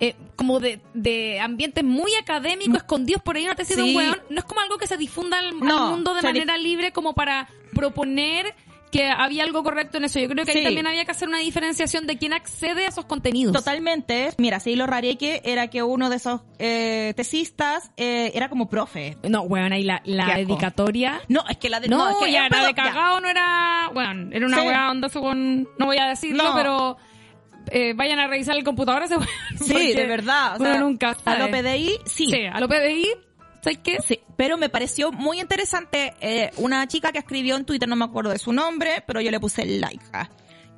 eh, 0.00 0.16
como 0.36 0.60
de, 0.60 0.80
de 0.94 1.38
ambientes 1.40 1.84
muy 1.84 2.14
académicos, 2.14 2.76
escondidos 2.78 3.22
por 3.22 3.36
ahí 3.36 3.44
una 3.44 3.54
tesis 3.54 3.76
de 3.76 3.82
Sí. 3.84 3.90
un 3.90 3.96
weón, 3.96 4.18
no 4.30 4.38
es 4.38 4.44
como 4.44 4.60
algo 4.60 4.78
que 4.78 4.86
se 4.86 4.96
difunda 4.96 5.38
al, 5.38 5.54
mundo 5.54 6.14
de 6.14 6.22
manera 6.22 6.56
libre 6.56 6.92
como 6.92 7.14
para 7.14 7.48
proponer 7.74 8.54
que 8.90 9.08
había 9.08 9.44
algo 9.44 9.62
correcto 9.62 9.98
en 9.98 10.04
eso. 10.06 10.18
Yo 10.18 10.28
creo 10.28 10.44
que 10.44 10.50
ahí 10.50 10.64
también 10.64 10.84
había 10.88 11.04
que 11.04 11.12
hacer 11.12 11.28
una 11.28 11.38
diferenciación 11.38 12.08
de 12.08 12.18
quién 12.18 12.32
accede 12.32 12.86
a 12.86 12.88
esos 12.88 13.04
contenidos. 13.04 13.52
Totalmente. 13.54 14.30
Mira, 14.38 14.58
sí, 14.58 14.74
lo 14.74 14.84
rareque 14.88 15.42
era 15.44 15.68
que 15.68 15.84
uno 15.84 16.10
de 16.10 16.16
esos 16.16 16.40
eh, 16.58 17.12
tesistas 17.16 17.92
eh, 17.96 18.32
era 18.34 18.48
como 18.48 18.68
profe. 18.68 19.16
No, 19.22 19.42
weón, 19.42 19.72
ahí 19.72 19.84
la, 19.84 20.02
la 20.04 20.34
dedicatoria 20.34 21.20
No, 21.28 21.44
es 21.48 21.56
que 21.58 21.68
la 21.70 21.78
de... 21.78 21.86
No, 21.88 22.08
es 22.10 22.16
que 22.16 22.32
ya, 22.32 22.46
era 22.46 22.62
de 22.62 22.68
ya. 22.68 22.74
cagado, 22.74 23.20
no 23.20 23.28
era. 23.28 23.90
Bueno, 23.94 24.28
era 24.32 24.44
una 24.46 24.60
Sí. 24.60 24.66
weá 24.66 24.90
onda 24.90 25.08
con. 25.08 25.68
No 25.78 25.86
voy 25.86 25.98
a 25.98 26.06
decirlo, 26.08 26.42
No. 26.42 26.54
pero. 26.56 26.96
Eh, 27.70 27.92
vayan 27.94 28.18
a 28.18 28.26
revisar 28.26 28.56
el 28.56 28.64
computador 28.64 29.02
ese 29.04 29.16
Sí, 29.62 29.92
de 29.94 30.06
verdad. 30.06 30.60
O 30.60 30.64
uno 30.64 30.78
nunca 30.80 31.16
a 31.24 31.38
lo 31.38 31.50
PDI, 31.50 31.98
sí. 32.06 32.26
Sí, 32.26 32.44
a 32.46 32.58
lo 32.60 32.68
PDI, 32.68 33.08
¿sabes 33.62 33.78
qué? 33.82 33.98
Sí, 34.06 34.20
pero 34.36 34.56
me 34.56 34.68
pareció 34.68 35.12
muy 35.12 35.40
interesante 35.40 36.14
eh, 36.20 36.50
una 36.56 36.86
chica 36.88 37.12
que 37.12 37.18
escribió 37.18 37.56
en 37.56 37.64
Twitter, 37.64 37.88
no 37.88 37.96
me 37.96 38.04
acuerdo 38.04 38.30
de 38.30 38.38
su 38.38 38.52
nombre, 38.52 39.02
pero 39.06 39.20
yo 39.20 39.30
le 39.30 39.40
puse 39.40 39.62
el 39.62 39.80
like. 39.80 40.04
ah, 40.12 40.28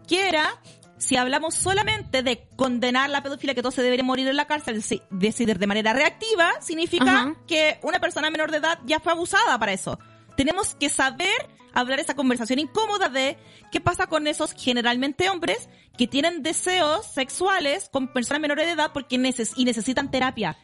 Que 0.08 0.28
era, 0.28 0.60
si 0.98 1.16
hablamos 1.16 1.54
solamente 1.54 2.22
de 2.22 2.46
condenar 2.56 3.08
la 3.10 3.22
pedofilia, 3.22 3.54
que 3.54 3.62
todo 3.62 3.72
se 3.72 3.82
debería 3.82 4.04
morir 4.04 4.26
en 4.28 4.36
la 4.36 4.46
cárcel, 4.46 4.82
si- 4.82 5.02
decidir 5.10 5.58
de 5.58 5.66
manera 5.66 5.92
reactiva, 5.92 6.52
significa 6.60 7.04
Ajá. 7.04 7.34
que 7.46 7.78
una 7.82 8.00
persona 8.00 8.30
menor 8.30 8.50
de 8.50 8.58
edad 8.58 8.78
ya 8.84 9.00
fue 9.00 9.12
abusada 9.12 9.58
para 9.58 9.72
eso. 9.72 9.98
Tenemos 10.36 10.74
que 10.74 10.88
saber 10.88 11.48
hablar 11.74 12.00
esa 12.00 12.14
conversación 12.14 12.58
incómoda 12.58 13.08
de 13.08 13.38
qué 13.70 13.80
pasa 13.80 14.06
con 14.06 14.26
esos 14.26 14.52
generalmente 14.52 15.30
hombres 15.30 15.68
que 15.96 16.06
tienen 16.06 16.42
deseos 16.42 17.06
sexuales 17.06 17.88
con 17.90 18.12
personas 18.12 18.40
menores 18.40 18.66
de 18.66 18.72
edad 18.72 18.90
porque 18.92 19.18
neces 19.18 19.52
y 19.56 19.64
necesitan 19.64 20.10
terapia. 20.10 20.58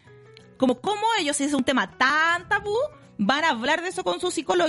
Como 0.56 0.80
cómo 0.80 1.02
ellos, 1.18 1.36
si 1.36 1.44
es 1.44 1.54
un 1.54 1.64
tema 1.64 1.96
tan 1.96 2.48
tabú, 2.48 2.76
van 3.16 3.44
a 3.44 3.50
hablar 3.50 3.82
de 3.82 3.88
eso 3.88 4.04
con 4.04 4.20
su 4.20 4.30
psicólogo 4.30 4.68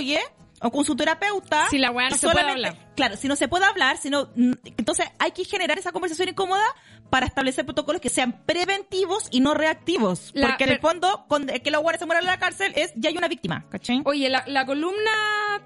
o 0.60 0.70
con 0.70 0.84
su 0.84 0.94
terapeuta. 0.94 1.68
Si 1.70 1.78
la 1.78 1.90
weá 1.90 2.10
no 2.10 2.16
se 2.16 2.28
puede 2.28 2.48
hablar. 2.50 2.76
Claro, 2.94 3.16
si 3.16 3.28
no 3.28 3.36
se 3.36 3.48
puede 3.48 3.64
hablar, 3.64 3.96
sino, 3.96 4.28
entonces 4.36 5.06
hay 5.18 5.30
que 5.32 5.44
generar 5.44 5.78
esa 5.78 5.90
conversación 5.92 6.28
incómoda 6.28 6.64
para 7.08 7.26
establecer 7.26 7.64
protocolos 7.64 8.00
que 8.00 8.10
sean 8.10 8.42
preventivos 8.44 9.28
y 9.30 9.40
no 9.40 9.54
reactivos. 9.54 10.30
La- 10.34 10.48
porque 10.48 10.64
en 10.64 10.70
el 10.70 10.78
fondo, 10.80 11.24
con 11.28 11.46
que 11.46 11.70
los 11.70 11.80
guardias 11.82 12.00
se 12.00 12.06
mueran 12.06 12.24
en 12.24 12.28
la 12.28 12.38
cárcel 12.38 12.72
es, 12.76 12.92
ya 12.96 13.08
hay 13.10 13.16
una 13.16 13.28
víctima, 13.28 13.64
¿cachai? 13.70 14.02
Oye, 14.04 14.28
la, 14.28 14.44
la 14.46 14.66
columna 14.66 15.10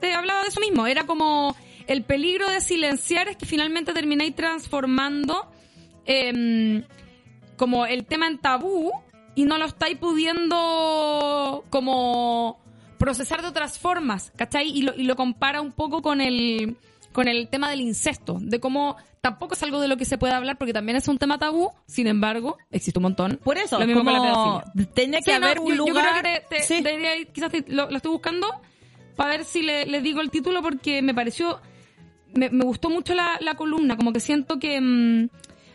te 0.01 0.15
hablaba 0.15 0.43
de 0.43 0.49
eso 0.49 0.61
mismo. 0.61 0.87
Era 0.87 1.05
como 1.07 1.57
el 1.87 2.03
peligro 2.05 2.49
de 2.51 2.61
silenciar 2.61 3.29
es 3.29 3.37
que 3.37 3.47
finalmente 3.47 3.93
termináis 3.93 4.35
transformando 4.37 5.51
em, 6.07 6.85
como 7.57 7.85
el 7.87 8.05
tema 8.07 8.27
en 8.29 8.39
tabú 8.39 8.93
y 9.35 9.45
no 9.45 9.59
lo 9.59 9.66
estáis 9.66 9.99
pudiendo 9.99 11.65
como 11.71 12.61
procesar 12.99 13.43
de 13.43 13.49
otras 13.49 13.79
formas, 13.79 14.33
¿cachai? 14.37 14.69
Y 14.71 14.83
lo, 14.83 14.95
y 14.95 15.05
lo 15.05 15.16
compara 15.16 15.61
un 15.61 15.73
poco 15.73 16.03
con 16.03 16.21
el 16.21 16.77
con 17.12 17.29
el 17.29 17.47
tema 17.49 17.71
del 17.71 17.81
incesto, 17.81 18.39
de 18.41 18.59
cómo 18.59 18.97
tampoco 19.21 19.55
es 19.55 19.62
algo 19.62 19.81
de 19.81 19.87
lo 19.87 19.97
que 19.97 20.05
se 20.05 20.19
puede 20.19 20.33
hablar 20.35 20.59
porque 20.59 20.73
también 20.73 20.97
es 20.97 21.07
un 21.07 21.16
tema 21.16 21.39
tabú, 21.39 21.71
sin 21.87 22.09
embargo, 22.09 22.59
existe 22.73 22.99
un 22.99 23.05
montón. 23.05 23.39
Por 23.45 23.57
eso, 23.57 23.79
lo 23.79 23.87
mismo 23.87 24.03
la 24.11 24.19
como 24.19 24.62
tenía 24.93 25.21
que 25.21 25.33
Sí, 25.33 25.39
no, 25.39 25.47
haber 25.47 25.61
un 25.61 25.69
yo- 25.69 25.75
yo 25.77 25.87
lugar. 25.93 26.07
creo 26.21 26.23
que 26.23 26.41
te- 26.51 26.57
te- 26.57 26.62
Sí. 26.65 26.83
debería 26.83 27.16
ir- 27.16 27.29
quizás 27.29 27.53
te- 27.53 27.65
lo, 27.69 27.89
lo 27.89 27.97
estoy 27.97 28.11
buscando 28.11 28.49
para 29.15 29.31
ver 29.31 29.45
si 29.45 29.62
le, 29.62 29.87
le 29.87 30.01
digo 30.03 30.21
el 30.21 30.31
título 30.31 30.61
porque 30.61 31.03
me 31.03 31.15
pareció, 31.15 31.61
me, 32.35 32.51
me 32.51 32.65
gustó 32.65 32.91
mucho 32.91 33.15
la, 33.15 33.39
la 33.41 33.55
columna, 33.55 33.97
como 33.97 34.12
que 34.12 34.19
siento 34.19 34.59
que 34.59 34.81
mm, 34.81 35.29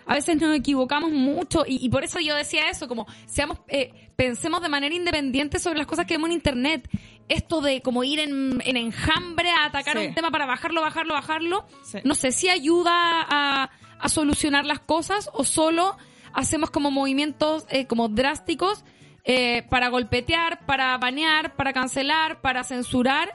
a 0.07 0.13
veces 0.15 0.41
nos 0.41 0.53
equivocamos 0.57 1.09
mucho 1.11 1.63
y, 1.65 1.77
y 1.85 1.87
por 1.87 2.03
eso 2.03 2.19
yo 2.19 2.35
decía 2.35 2.69
eso, 2.69 2.89
como 2.89 3.07
seamos, 3.27 3.59
eh, 3.69 4.08
pensemos 4.19 4.61
de 4.61 4.67
manera 4.67 4.93
independiente 4.93 5.59
sobre 5.59 5.77
las 5.77 5.87
cosas 5.87 6.05
que 6.05 6.15
vemos 6.15 6.27
en 6.29 6.33
internet. 6.33 6.89
Esto 7.29 7.61
de 7.61 7.81
como 7.81 8.03
ir 8.03 8.19
en, 8.19 8.61
en 8.65 8.75
enjambre 8.75 9.49
a 9.49 9.65
atacar 9.67 9.97
Sí. 9.97 10.07
un 10.07 10.13
tema 10.13 10.29
para 10.29 10.45
bajarlo, 10.45 10.81
bajarlo, 10.81 11.13
bajarlo, 11.13 11.65
Sí. 11.83 11.99
no 12.03 12.15
sé 12.15 12.33
si 12.33 12.49
ayuda 12.49 12.91
a, 12.93 13.69
a 13.97 14.09
solucionar 14.09 14.65
las 14.65 14.81
cosas 14.81 15.29
o 15.33 15.45
solo 15.45 15.95
hacemos 16.33 16.69
como 16.69 16.91
movimientos 16.91 17.65
eh, 17.69 17.87
como 17.87 18.09
drásticos 18.09 18.83
eh, 19.23 19.63
para 19.69 19.87
golpetear, 19.87 20.65
para 20.65 20.97
banear, 20.97 21.55
para 21.55 21.71
cancelar, 21.71 22.41
para 22.41 22.65
censurar 22.65 23.31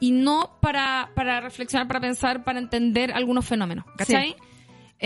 y 0.00 0.10
no 0.10 0.58
para, 0.60 1.10
para 1.14 1.40
reflexionar, 1.42 1.86
para 1.86 2.00
pensar, 2.00 2.42
para 2.42 2.58
entender 2.58 3.12
algunos 3.12 3.46
fenómenos. 3.46 3.84
¿Cachai? 3.96 4.34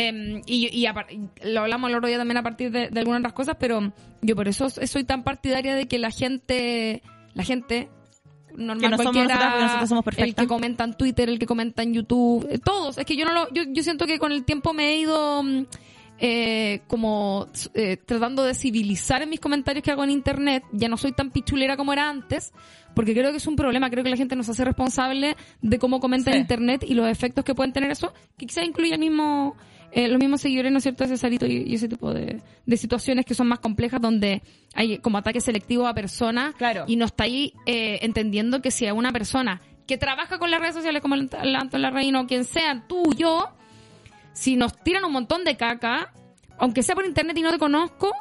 Em, 0.00 0.42
y, 0.46 0.68
y 0.68 0.86
y 0.86 1.50
lo 1.50 1.60
hablamos 1.62 1.90
el 1.90 1.96
otro 1.96 2.06
día 2.06 2.18
también 2.18 2.36
a 2.36 2.44
partir 2.44 2.70
de, 2.70 2.88
de 2.88 3.00
algunas 3.00 3.18
otras 3.18 3.32
cosas, 3.32 3.56
pero 3.58 3.92
yo 4.22 4.36
por 4.36 4.46
eso 4.46 4.70
soy 4.70 5.02
tan 5.02 5.24
partidaria 5.24 5.74
de 5.74 5.88
que 5.88 5.98
la 5.98 6.12
gente, 6.12 7.02
la 7.34 7.42
gente 7.42 7.88
normal 8.56 8.80
Que 8.80 8.88
no 8.90 8.96
somos 8.96 9.12
cualquiera, 9.12 9.60
nosotras 9.60 9.88
somos 9.88 10.04
el 10.16 10.34
que 10.36 10.46
comenta 10.46 10.84
en 10.84 10.94
Twitter, 10.94 11.28
el 11.28 11.38
que 11.40 11.46
comenta 11.46 11.82
en 11.82 11.94
YouTube, 11.94 12.46
eh, 12.48 12.58
todos. 12.58 12.98
Es 12.98 13.06
que 13.06 13.16
yo 13.16 13.24
no 13.24 13.32
lo, 13.32 13.52
yo, 13.52 13.64
yo 13.66 13.82
siento 13.82 14.06
que 14.06 14.20
con 14.20 14.30
el 14.30 14.44
tiempo 14.44 14.72
me 14.72 14.90
he 14.90 14.98
ido 14.98 15.42
mm, 15.42 15.66
eh, 16.20 16.82
como 16.86 17.46
eh, 17.74 17.96
tratando 17.96 18.44
de 18.44 18.54
civilizar 18.54 19.22
en 19.22 19.30
mis 19.30 19.40
comentarios 19.40 19.82
que 19.82 19.90
hago 19.90 20.04
en 20.04 20.10
internet. 20.10 20.64
Ya 20.72 20.88
no 20.88 20.96
soy 20.96 21.12
tan 21.12 21.30
pichulera 21.30 21.76
como 21.76 21.92
era 21.92 22.08
antes, 22.08 22.52
porque 22.94 23.14
creo 23.14 23.30
que 23.30 23.38
es 23.38 23.46
un 23.46 23.56
problema. 23.56 23.90
Creo 23.90 24.04
que 24.04 24.10
la 24.10 24.16
gente 24.16 24.36
nos 24.36 24.48
hace 24.48 24.64
responsable 24.64 25.36
de 25.62 25.78
cómo 25.78 26.00
comenta 26.00 26.30
en 26.30 26.38
internet 26.38 26.84
y 26.86 26.94
los 26.94 27.08
efectos 27.08 27.44
que 27.44 27.54
pueden 27.54 27.72
tener 27.72 27.90
eso, 27.90 28.12
que 28.36 28.46
quizás 28.46 28.64
incluye 28.64 28.94
el 28.94 29.00
mismo, 29.00 29.56
eh, 29.92 30.08
los 30.08 30.18
mismos 30.18 30.40
seguidores, 30.40 30.70
¿no 30.72 30.78
es 30.78 30.82
cierto?, 30.84 31.04
de 31.04 31.10
Cesarito 31.10 31.46
y, 31.46 31.64
y 31.66 31.74
ese 31.74 31.88
tipo 31.88 32.12
de, 32.12 32.40
de 32.66 32.76
situaciones 32.76 33.24
que 33.24 33.34
son 33.34 33.48
más 33.48 33.58
complejas 33.58 34.00
donde 34.00 34.42
hay 34.74 34.98
como 34.98 35.18
ataque 35.18 35.40
selectivo 35.40 35.86
a 35.86 35.94
personas 35.94 36.54
Claro. 36.56 36.84
y 36.86 36.96
no 36.96 37.06
está 37.06 37.24
ahí 37.24 37.52
eh, 37.66 37.98
entendiendo 38.02 38.60
que 38.60 38.70
si 38.70 38.86
a 38.86 38.94
una 38.94 39.12
persona 39.12 39.60
que 39.86 39.96
trabaja 39.96 40.38
con 40.38 40.50
las 40.50 40.60
redes 40.60 40.74
sociales 40.74 41.00
como 41.00 41.14
el 41.14 41.30
el 41.42 41.56
Anton 41.56 41.80
Larraín 41.80 42.14
o 42.16 42.26
quien 42.26 42.44
sea, 42.44 42.84
tú, 42.86 43.14
yo, 43.16 43.48
si 44.34 44.56
nos 44.56 44.76
tiran 44.82 45.04
un 45.04 45.12
montón 45.12 45.44
de 45.44 45.56
caca, 45.56 46.12
aunque 46.58 46.82
sea 46.82 46.94
por 46.94 47.06
internet 47.06 47.36
y 47.38 47.42
no 47.42 47.50
te 47.50 47.58
conozco, 47.58 48.12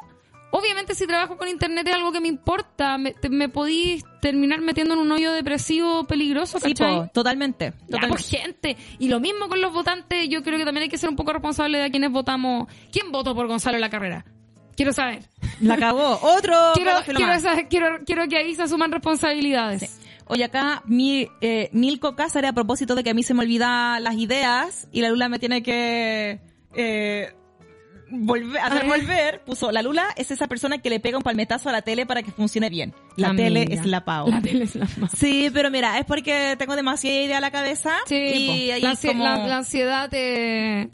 obviamente 0.50 0.94
si 0.94 1.06
trabajo 1.06 1.36
con 1.36 1.48
internet 1.48 1.86
es 1.88 1.94
algo 1.94 2.12
que 2.12 2.20
me 2.20 2.28
importa, 2.28 2.98
me, 2.98 3.12
te- 3.12 3.28
me 3.28 3.48
podís 3.48 4.04
terminar 4.20 4.60
metiendo 4.60 4.94
en 4.94 5.00
un 5.00 5.12
hoyo 5.12 5.32
depresivo 5.32 6.04
peligroso, 6.06 6.58
Sí, 6.58 6.74
¿cachai? 6.74 6.96
po, 7.02 7.10
totalmente. 7.12 7.72
Ya, 7.72 7.86
totalmente. 7.86 8.08
pues, 8.08 8.30
gente. 8.30 8.76
Y 8.98 9.08
lo 9.08 9.20
mismo 9.20 9.48
con 9.48 9.60
los 9.60 9.72
votantes, 9.72 10.28
yo 10.28 10.42
creo 10.42 10.58
que 10.58 10.64
también 10.64 10.82
hay 10.84 10.88
que 10.88 10.98
ser 10.98 11.08
un 11.10 11.16
poco 11.16 11.32
responsable 11.32 11.78
de 11.78 11.84
a 11.84 11.90
quienes 11.90 12.10
votamos. 12.10 12.66
¿Quién 12.92 13.12
votó 13.12 13.34
por 13.34 13.46
Gonzalo 13.46 13.76
en 13.76 13.80
la 13.82 13.90
carrera? 13.90 14.24
Quiero 14.76 14.92
saber. 14.92 15.22
La 15.60 15.76
cagó. 15.76 16.18
Otro 16.22 16.54
Quiero, 16.74 16.92
quiero, 17.04 17.40
saber- 17.40 17.68
quiero, 17.68 17.98
quiero 18.06 18.28
que 18.28 18.36
ahí 18.38 18.54
se 18.54 18.62
asuman 18.62 18.92
responsabilidades. 18.92 20.00
Oye, 20.30 20.44
acá 20.44 20.82
mi, 20.84 21.26
eh, 21.40 21.70
Milko 21.72 22.14
Cáceres, 22.14 22.50
a 22.50 22.52
propósito 22.52 22.94
de 22.94 23.02
que 23.02 23.10
a 23.10 23.14
mí 23.14 23.22
se 23.22 23.32
me 23.34 23.40
olvidan 23.42 24.04
las 24.04 24.14
ideas 24.16 24.86
y 24.92 25.00
la 25.00 25.08
Lula 25.08 25.28
me 25.30 25.38
tiene 25.38 25.62
que 25.62 26.40
eh, 26.74 27.32
volver, 28.10 28.58
hacer 28.62 28.86
ver. 28.86 29.00
volver, 29.00 29.40
puso 29.44 29.70
la 29.72 29.82
Lula 29.82 30.06
es 30.16 30.30
esa 30.30 30.46
persona 30.46 30.78
que 30.78 30.90
le 30.90 31.00
pega 31.00 31.16
un 31.18 31.22
palmetazo 31.22 31.68
a 31.68 31.72
la 31.72 31.82
tele 31.82 32.06
para 32.06 32.22
que 32.22 32.30
funcione 32.30 32.68
bien. 32.70 32.94
La 33.16 33.28
Amiga. 33.30 33.44
tele 33.48 33.66
es 33.70 33.86
la 33.86 34.04
Pau. 34.04 34.28
La 34.30 34.40
tele 34.40 34.64
es 34.64 34.74
la 34.76 34.86
Pau. 34.86 35.08
Sí, 35.16 35.50
pero 35.52 35.70
mira, 35.70 35.98
es 35.98 36.04
porque 36.04 36.54
tengo 36.58 36.76
demasiada 36.76 37.20
idea 37.20 37.36
en 37.36 37.42
la 37.42 37.50
cabeza. 37.50 37.92
Sí, 38.06 38.14
y 38.16 38.70
ahí 38.70 38.80
la, 38.82 38.92
ansi- 38.92 39.08
como- 39.08 39.24
la- 39.24 39.46
la 39.46 39.56
ansiedad 39.58 40.08
te, 40.10 40.88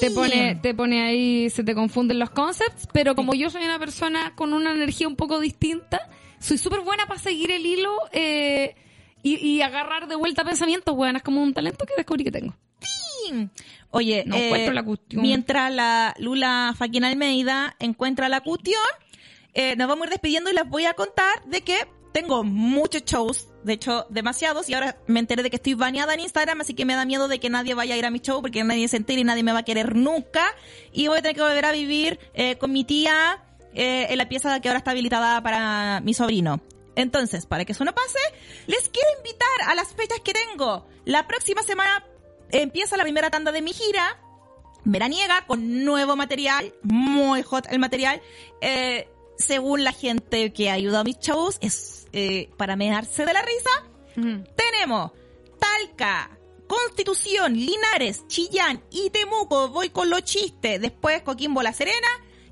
te 0.00 0.10
pone, 0.10 0.56
te 0.56 0.74
pone 0.74 1.02
ahí, 1.06 1.50
se 1.50 1.64
te 1.64 1.74
confunden 1.74 2.18
los 2.18 2.30
concepts, 2.30 2.88
pero 2.92 3.14
como 3.14 3.34
yo 3.34 3.50
soy 3.50 3.64
una 3.64 3.78
persona 3.78 4.32
con 4.34 4.52
una 4.52 4.72
energía 4.72 5.08
un 5.08 5.16
poco 5.16 5.40
distinta, 5.40 6.00
soy 6.40 6.58
súper 6.58 6.80
buena 6.80 7.06
para 7.06 7.18
seguir 7.20 7.50
el 7.50 7.66
hilo 7.66 7.92
eh, 8.12 8.74
y, 9.22 9.36
y 9.44 9.62
agarrar 9.62 10.06
de 10.08 10.14
vuelta 10.16 10.44
pensamientos, 10.44 10.94
weón, 10.96 11.16
es 11.16 11.22
como 11.22 11.42
un 11.42 11.52
talento 11.52 11.84
que 11.84 11.94
descubrí 11.96 12.22
que 12.24 12.30
tengo. 12.30 12.54
Oye, 13.90 14.24
No 14.26 14.36
eh, 14.36 14.70
la 14.72 14.84
mientras 15.12 15.72
la 15.72 16.14
Lula 16.18 16.74
Faquín 16.76 17.04
Almeida 17.04 17.74
encuentra 17.78 18.28
la 18.28 18.42
cuestión, 18.42 18.82
eh, 19.54 19.76
nos 19.76 19.88
vamos 19.88 20.04
a 20.04 20.06
ir 20.06 20.10
despidiendo 20.10 20.50
y 20.50 20.54
les 20.54 20.68
voy 20.68 20.84
a 20.84 20.94
contar 20.94 21.44
de 21.46 21.62
que 21.62 21.88
tengo 22.12 22.44
muchos 22.44 23.04
shows, 23.04 23.48
de 23.64 23.74
hecho 23.74 24.06
demasiados, 24.10 24.68
y 24.68 24.74
ahora 24.74 24.98
me 25.06 25.20
enteré 25.20 25.42
de 25.42 25.50
que 25.50 25.56
estoy 25.56 25.74
baneada 25.74 26.14
en 26.14 26.20
Instagram, 26.20 26.60
así 26.60 26.74
que 26.74 26.84
me 26.84 26.94
da 26.94 27.04
miedo 27.04 27.28
de 27.28 27.38
que 27.38 27.48
nadie 27.48 27.74
vaya 27.74 27.94
a 27.94 27.98
ir 27.98 28.04
a 28.04 28.10
mi 28.10 28.20
show 28.20 28.42
porque 28.42 28.62
nadie 28.64 28.88
se 28.88 28.96
entere 28.96 29.20
y 29.20 29.24
nadie 29.24 29.42
me 29.42 29.52
va 29.52 29.60
a 29.60 29.64
querer 29.64 29.96
nunca. 29.96 30.44
Y 30.92 31.08
voy 31.08 31.18
a 31.18 31.22
tener 31.22 31.36
que 31.36 31.42
volver 31.42 31.64
a 31.64 31.72
vivir 31.72 32.18
eh, 32.34 32.56
con 32.56 32.72
mi 32.72 32.84
tía 32.84 33.42
eh, 33.74 34.06
en 34.10 34.18
la 34.18 34.28
pieza 34.28 34.60
que 34.60 34.68
ahora 34.68 34.78
está 34.78 34.90
habilitada 34.90 35.42
para 35.42 36.00
mi 36.00 36.12
sobrino. 36.12 36.60
Entonces, 36.96 37.46
para 37.46 37.64
que 37.64 37.72
eso 37.72 37.84
no 37.84 37.94
pase, 37.94 38.18
les 38.66 38.88
quiero 38.88 39.08
invitar 39.18 39.68
a 39.68 39.74
las 39.74 39.94
fechas 39.94 40.18
que 40.20 40.32
tengo. 40.32 40.86
La 41.04 41.28
próxima 41.28 41.62
semana 41.62 42.04
empieza 42.50 42.96
la 42.96 43.02
primera 43.02 43.30
tanda 43.30 43.52
de 43.52 43.62
mi 43.62 43.72
gira 43.72 44.18
veraniega 44.84 45.44
con 45.46 45.84
nuevo 45.84 46.16
material, 46.16 46.72
muy 46.82 47.42
hot 47.42 47.66
el 47.70 47.78
material. 47.78 48.20
Eh, 48.60 49.08
según 49.36 49.84
la 49.84 49.92
gente 49.92 50.52
que 50.52 50.70
ha 50.70 50.74
ayudado 50.74 51.00
a 51.00 51.04
mis 51.04 51.18
shows, 51.18 51.58
es 51.60 52.08
eh, 52.12 52.50
para 52.56 52.76
mearse 52.76 53.24
de 53.24 53.32
la 53.32 53.42
risa. 53.42 53.70
Tenemos 54.56 55.12
Talca, 55.60 56.36
Constitución, 56.66 57.54
Linares, 57.54 58.26
Chillán 58.26 58.82
y 58.90 59.10
Temuco. 59.10 59.68
Voy 59.68 59.90
con 59.90 60.10
los 60.10 60.24
chistes. 60.24 60.80
Después 60.80 61.22
Coquimbo 61.22 61.62
La 61.62 61.72
Serena. 61.72 62.08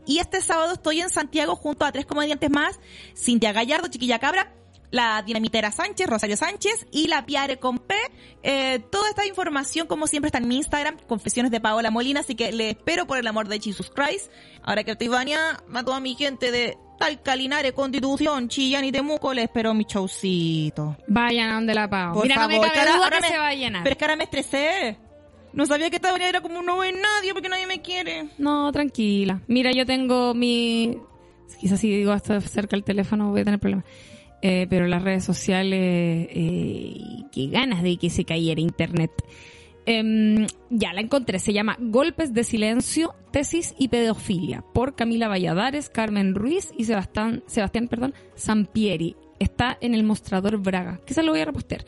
Y 0.07 0.19
este 0.19 0.41
sábado 0.41 0.75
estoy 0.75 1.01
en 1.01 1.11
Santiago 1.11 1.57
junto 1.57 1.85
a 1.85 1.91
tres 1.91 2.07
comediantes 2.07 2.51
más. 2.51 2.79
Cintia 3.17 3.53
Gallardo, 3.53 3.89
Chiquilla 3.89 4.21
Cabra, 4.21 4.55
la 4.91 5.23
Dinamitera 5.23 5.71
Sánchez, 5.71 6.07
Rosario 6.07 6.37
Sánchez 6.37 6.87
y 6.93 7.09
la 7.09 7.27
Piare 7.27 7.59
con 7.59 7.79
P. 7.79 7.95
Eh, 8.43 8.81
toda 8.91 9.09
esta 9.11 9.27
información, 9.27 9.87
como 9.87 10.07
siempre, 10.07 10.29
está 10.29 10.39
en 10.39 10.49
mi 10.49 10.57
Instagram, 10.57 10.97
Confesiones 11.09 11.51
de 11.53 11.61
Paola 11.61 11.91
Molina. 11.91 12.21
Así 12.21 12.35
que 12.35 12.53
le 12.53 12.71
espero 12.71 13.07
por 13.07 13.19
el 13.19 13.27
amor 13.27 13.49
de 13.49 13.61
Jesus 13.61 13.91
Christ. 13.91 14.31
Ahora 14.63 14.85
que 14.85 14.93
estoy 14.93 15.09
bañada, 15.09 15.63
a 15.75 15.85
toda 15.85 16.01
mi 16.01 16.15
gente 16.15 16.51
de 16.51 16.77
Talca, 16.99 17.37
Linares, 17.37 17.73
Constitución, 17.73 18.49
Chillán 18.49 18.85
y 18.85 18.93
Temuco, 18.93 19.35
le 19.35 19.43
espero 19.43 19.75
mi 19.75 19.85
showcito. 19.85 20.97
Vayan 21.09 21.51
a 21.51 21.55
donde 21.55 21.75
la 21.75 21.89
pago. 21.91 22.15
Por 22.15 22.23
Mira, 22.25 22.37
no 22.37 22.49
favor, 22.49 22.67
me 22.67 22.73
cabe 22.73 22.91
duda 22.91 23.05
ahora 23.05 23.17
que 23.19 23.23
me- 23.23 23.29
se 23.29 23.39
va 23.39 23.49
a 23.49 23.55
llenar. 23.55 23.83
Pero 23.83 23.93
es 23.93 23.99
que 23.99 24.05
ahora 24.05 24.17
me 24.17 24.25
estresé. 24.25 24.99
No 25.53 25.65
sabía 25.67 25.89
que 25.91 25.97
esta 25.97 26.13
manera 26.13 26.29
era 26.31 26.41
como 26.43 26.63
no 26.63 26.79
ve 26.79 26.93
nadie 26.93 27.33
porque 27.33 27.49
nadie 27.49 27.67
me 27.67 27.81
quiere. 27.81 28.29
No, 28.39 28.71
tranquila. 28.73 29.41
Mira, 29.47 29.71
yo 29.73 29.87
tengo 29.87 30.35
mi... 30.35 30.99
Quizás 31.61 31.81
si 31.81 31.89
digo 31.91 32.13
hasta 32.13 32.41
cerca 32.43 32.77
el 32.77 32.85
teléfono 32.85 33.31
voy 33.31 33.41
a 33.41 33.45
tener 33.45 33.59
problemas. 33.61 33.87
Eh, 34.43 34.67
pero 34.69 34.87
las 34.87 35.03
redes 35.03 35.25
sociales, 35.25 36.29
eh, 36.31 36.95
qué 37.33 37.49
ganas 37.49 37.83
de 37.83 37.97
que 37.97 38.11
se 38.11 38.25
cayera 38.25 38.61
internet. 38.61 39.11
Em, 39.87 40.47
ya 40.69 40.93
la 40.93 41.01
encontré, 41.01 41.39
se 41.39 41.53
llama 41.53 41.77
Golpes 41.79 42.35
de 42.35 42.43
Silencio, 42.43 43.15
Tesis 43.31 43.75
y 43.79 43.89
Pedofilia, 43.89 44.65
por 44.75 44.97
Camila 44.97 45.29
Valladares, 45.29 45.89
Carmen 45.89 46.35
Ruiz 46.35 46.73
y 46.77 46.85
Sebastián, 46.85 47.45
Sebastián 47.47 47.87
perdón, 47.89 48.15
Sampieri. 48.35 49.17
Está 49.39 49.79
en 49.81 49.95
el 49.95 50.03
mostrador 50.03 50.59
Braga. 50.59 51.01
Quizás 51.07 51.25
lo 51.25 51.33
voy 51.33 51.41
a 51.41 51.45
repostear. 51.45 51.85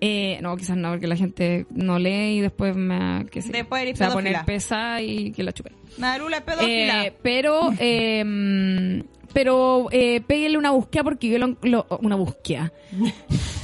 Eh, 0.00 0.40
no, 0.42 0.56
quizás 0.56 0.76
no, 0.76 0.90
porque 0.90 1.06
la 1.06 1.16
gente 1.16 1.66
no 1.70 1.98
lee 1.98 2.38
y 2.38 2.40
después 2.40 2.74
me, 2.76 3.24
que 3.30 3.40
se, 3.40 3.52
Después 3.52 3.82
eres 3.82 3.98
se 3.98 4.04
va 4.04 4.10
a 4.10 4.14
poner 4.14 4.44
pesada 4.44 5.00
y 5.00 5.30
que 5.30 5.42
la 5.42 5.52
chupen. 5.52 5.74
Marula 5.98 6.44
pedófila. 6.44 7.06
Eh, 7.06 7.14
pero, 7.22 7.72
eh, 7.78 9.04
pero 9.32 9.88
eh, 9.90 10.20
péguenle 10.20 10.58
una 10.58 10.70
búsqueda 10.70 11.04
porque 11.04 11.28
yo 11.28 11.38
lo, 11.38 11.56
lo- 11.62 11.86
una 12.00 12.16
búsqueda. 12.16 12.72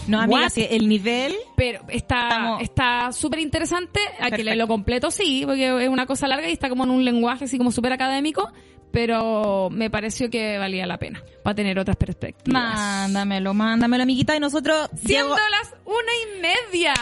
no, 0.06 0.20
amiga, 0.20 0.48
si 0.50 0.62
el 0.70 0.88
nivel. 0.88 1.34
Pero 1.56 1.80
está 1.88 2.58
está 2.60 3.12
súper 3.12 3.40
interesante. 3.40 4.00
A 4.00 4.10
que 4.10 4.18
Perfecto. 4.30 4.44
leerlo 4.44 4.66
completo, 4.68 5.10
sí, 5.10 5.42
porque 5.46 5.84
es 5.84 5.88
una 5.88 6.06
cosa 6.06 6.26
larga 6.28 6.48
y 6.48 6.52
está 6.52 6.68
como 6.68 6.84
en 6.84 6.90
un 6.90 7.04
lenguaje 7.04 7.44
así 7.44 7.58
como 7.58 7.70
súper 7.72 7.92
académico. 7.92 8.50
Pero 8.90 9.68
me 9.70 9.90
pareció 9.90 10.30
que 10.30 10.56
valía 10.56 10.86
la 10.86 10.98
pena 10.98 11.22
para 11.42 11.54
tener 11.54 11.78
otras 11.78 11.96
perspectivas. 11.96 12.74
Mándamelo, 12.74 13.52
mándamelo, 13.52 14.02
amiguita. 14.02 14.34
Y 14.34 14.40
nosotros. 14.40 14.88
Siendo 15.04 15.34
las 15.36 15.74
una 15.84 16.12
y 16.24 16.40
media. 16.40 16.94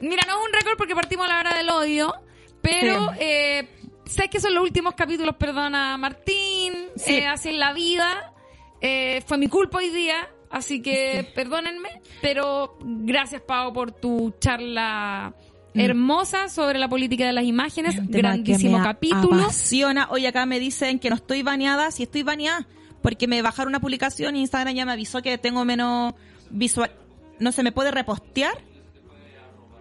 Mira, 0.00 0.22
no 0.28 0.34
es 0.40 0.46
un 0.46 0.52
récord 0.52 0.76
porque 0.78 0.94
partimos 0.94 1.26
a 1.26 1.32
la 1.32 1.40
hora 1.40 1.54
del 1.56 1.68
odio, 1.70 2.14
pero 2.62 3.10
Sí. 3.14 3.18
eh, 3.20 3.68
sabes 4.06 4.30
que 4.30 4.40
son 4.40 4.54
los 4.54 4.62
últimos 4.62 4.94
capítulos, 4.94 5.36
perdona 5.36 5.96
Martín, 5.96 6.72
Sí. 6.96 7.16
eh, 7.16 7.26
así 7.26 7.50
en 7.50 7.58
la 7.58 7.72
vida. 7.72 8.32
Eh, 8.80 9.22
fue 9.26 9.38
mi 9.38 9.48
culpa 9.48 9.78
hoy 9.78 9.90
día, 9.90 10.28
así 10.50 10.82
que 10.82 11.30
perdónenme, 11.34 12.02
pero 12.20 12.76
gracias 12.80 13.40
Pau 13.42 13.72
por 13.72 13.92
tu 13.92 14.34
charla 14.40 15.34
hermosa 15.76 16.48
sobre 16.48 16.78
la 16.78 16.88
política 16.88 17.26
de 17.26 17.32
las 17.32 17.44
imágenes, 17.44 18.00
Mm. 18.00 18.06
Grandísimo 18.10 18.80
capítulo. 18.82 19.42
Apasiona. 19.42 20.06
Hoy 20.10 20.24
acá 20.26 20.46
me 20.46 20.60
dicen 20.60 20.98
que 21.00 21.08
no 21.10 21.16
estoy 21.16 21.42
baneada. 21.42 21.90
Si 21.90 22.04
estoy 22.04 22.22
baneada, 22.22 22.66
porque 23.02 23.26
me 23.26 23.42
bajaron 23.42 23.70
una 23.70 23.80
publicación 23.80 24.36
y 24.36 24.40
Instagram 24.40 24.74
ya 24.74 24.84
me 24.86 24.92
avisó 24.92 25.20
que 25.22 25.36
tengo 25.36 25.64
menos 25.64 26.14
visual. 26.50 26.92
No 27.40 27.50
se 27.50 27.64
me 27.64 27.72
puede 27.72 27.90
repostear 27.90 28.52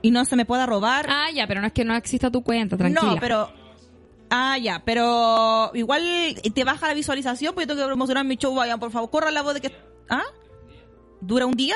y 0.01 0.09
no 0.09 0.25
se 0.25 0.35
me 0.35 0.45
puede 0.45 0.65
robar. 0.65 1.05
Ah, 1.09 1.29
ya, 1.31 1.45
pero 1.45 1.61
no 1.61 1.67
es 1.67 1.73
que 1.73 1.85
no 1.85 1.95
exista 1.95 2.31
tu 2.31 2.41
cuenta, 2.41 2.75
tranquila. 2.75 3.13
No, 3.13 3.19
pero. 3.19 3.51
Ah, 4.35 4.57
ya, 4.57 4.81
pero 4.83 5.69
igual 5.75 6.01
te 6.55 6.63
baja 6.63 6.87
la 6.87 6.95
visualización 6.95 7.53
porque 7.53 7.67
tengo 7.67 7.81
que 7.81 7.85
promocionar 7.85 8.25
mi 8.25 8.35
show. 8.35 8.55
Vayan, 8.55 8.79
por 8.79 8.89
favor, 8.89 9.11
corran 9.11 9.33
la 9.35 9.43
voz 9.43 9.53
de 9.53 9.61
que. 9.61 9.71
¿Ah? 10.09 10.23
¿Dura 11.21 11.45
un 11.45 11.53
día? 11.53 11.75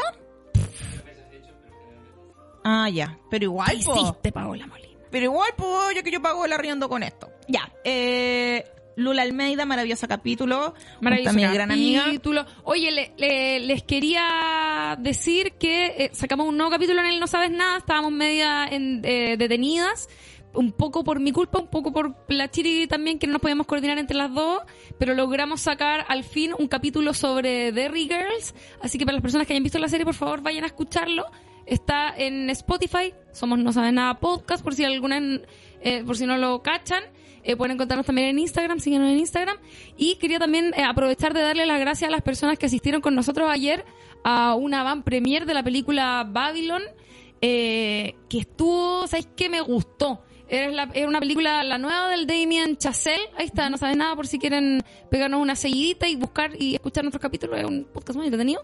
Ah, 2.63 2.89
ya. 2.89 3.17
Pero 3.29 3.43
igual, 3.45 3.77
¿Qué 3.77 3.85
po. 3.85 3.95
hiciste, 3.95 4.31
Paola 4.31 4.67
Molina? 4.67 4.87
Pero 5.09 5.25
igual, 5.25 5.51
pues, 5.55 5.95
yo 5.95 6.03
que 6.03 6.11
yo 6.11 6.21
pago 6.21 6.43
el 6.45 6.51
arriendo 6.53 6.89
con 6.89 7.01
esto. 7.03 7.29
Ya. 7.47 7.71
Eh, 7.83 8.65
Lula 8.97 9.21
Almeida, 9.21 9.65
maravilloso 9.65 10.07
capítulo. 10.07 10.73
Maravilloso 10.99 11.29
También 11.29 11.53
gran 11.53 11.71
amiga. 11.71 12.05
capítulo. 12.05 12.45
Oye, 12.63 12.91
le- 12.91 13.13
le- 13.17 13.59
les 13.61 13.83
quería 13.83 14.97
decir 14.99 15.53
que 15.53 15.85
eh, 15.97 16.09
sacamos 16.13 16.47
un 16.47 16.57
nuevo 16.57 16.71
capítulo 16.71 16.99
en 17.01 17.05
el 17.07 17.19
No 17.19 17.27
Sabes 17.27 17.51
Nada. 17.51 17.77
Estábamos 17.77 18.11
media 18.11 18.65
en- 18.67 19.01
eh, 19.05 19.37
detenidas. 19.37 20.09
Un 20.53 20.71
poco 20.71 21.03
por 21.03 21.19
mi 21.19 21.31
culpa, 21.31 21.59
un 21.59 21.67
poco 21.67 21.93
por 21.93 22.15
la 22.29 22.49
Chiri 22.49 22.87
también, 22.87 23.19
que 23.19 23.27
no 23.27 23.33
nos 23.33 23.41
podíamos 23.41 23.67
coordinar 23.67 23.97
entre 23.99 24.17
las 24.17 24.33
dos. 24.33 24.61
Pero 24.97 25.13
logramos 25.13 25.61
sacar 25.61 26.05
al 26.07 26.23
fin 26.23 26.53
un 26.57 26.67
capítulo 26.67 27.13
sobre 27.13 27.71
Derry 27.71 28.07
Girls. 28.07 28.55
Así 28.81 28.97
que 28.97 29.05
para 29.05 29.15
las 29.15 29.21
personas 29.21 29.45
que 29.45 29.53
hayan 29.53 29.63
visto 29.63 29.79
la 29.79 29.89
serie, 29.89 30.05
por 30.05 30.15
favor, 30.15 30.41
vayan 30.41 30.63
a 30.63 30.67
escucharlo. 30.67 31.25
Está 31.65 32.13
en 32.17 32.49
Spotify. 32.49 33.13
Somos 33.31 33.59
No 33.59 33.71
Sabes 33.71 33.93
Nada 33.93 34.19
Podcast, 34.19 34.63
por 34.63 34.73
si 34.73 34.83
alguna, 34.83 35.19
eh, 35.81 36.03
por 36.05 36.17
si 36.17 36.25
no 36.25 36.37
lo 36.37 36.63
cachan. 36.63 37.03
Eh, 37.47 37.55
pueden 37.55 37.75
encontrarnos 37.75 38.05
también 38.05 38.27
en 38.27 38.39
Instagram, 38.39 38.79
síguenos 38.79 39.09
en 39.09 39.19
Instagram. 39.19 39.57
Y 39.95 40.15
quería 40.15 40.37
también 40.37 40.73
eh, 40.75 40.83
aprovechar 40.83 41.33
de 41.33 41.41
darle 41.41 41.65
las 41.65 41.79
gracias 41.79 42.09
a 42.09 42.11
las 42.11 42.21
personas 42.21 42.59
que 42.59 42.65
asistieron 42.65 42.99
con 42.99 43.15
nosotros 43.15 43.49
ayer 43.49 43.85
a 44.25 44.55
una 44.55 44.83
van 44.83 45.03
premier 45.03 45.45
de 45.45 45.53
la 45.53 45.63
película 45.63 46.27
Babylon, 46.29 46.81
eh, 47.39 48.15
que 48.27 48.39
estuvo, 48.39 49.07
¿sabéis 49.07 49.29
qué? 49.37 49.47
Me 49.47 49.61
gustó. 49.61 50.23
Era, 50.49 50.69
la- 50.71 50.89
era 50.93 51.07
una 51.07 51.19
película, 51.19 51.63
la 51.63 51.77
nueva 51.77 52.09
del 52.09 52.25
Damien 52.27 52.77
Chazelle. 52.77 53.29
Ahí 53.37 53.45
está, 53.47 53.69
no 53.69 53.77
sabes 53.77 53.97
nada 53.97 54.15
por 54.15 54.27
si 54.27 54.39
quieren 54.39 54.81
pegarnos 55.09 55.41
una 55.41 55.55
seguidita 55.55 56.07
y 56.07 56.15
buscar 56.15 56.51
y 56.59 56.75
escuchar 56.75 57.03
nuestros 57.03 57.21
capítulos. 57.21 57.57
Es 57.59 57.65
un 57.65 57.85
podcast 57.85 58.15
muy 58.17 58.27
entretenido. 58.27 58.61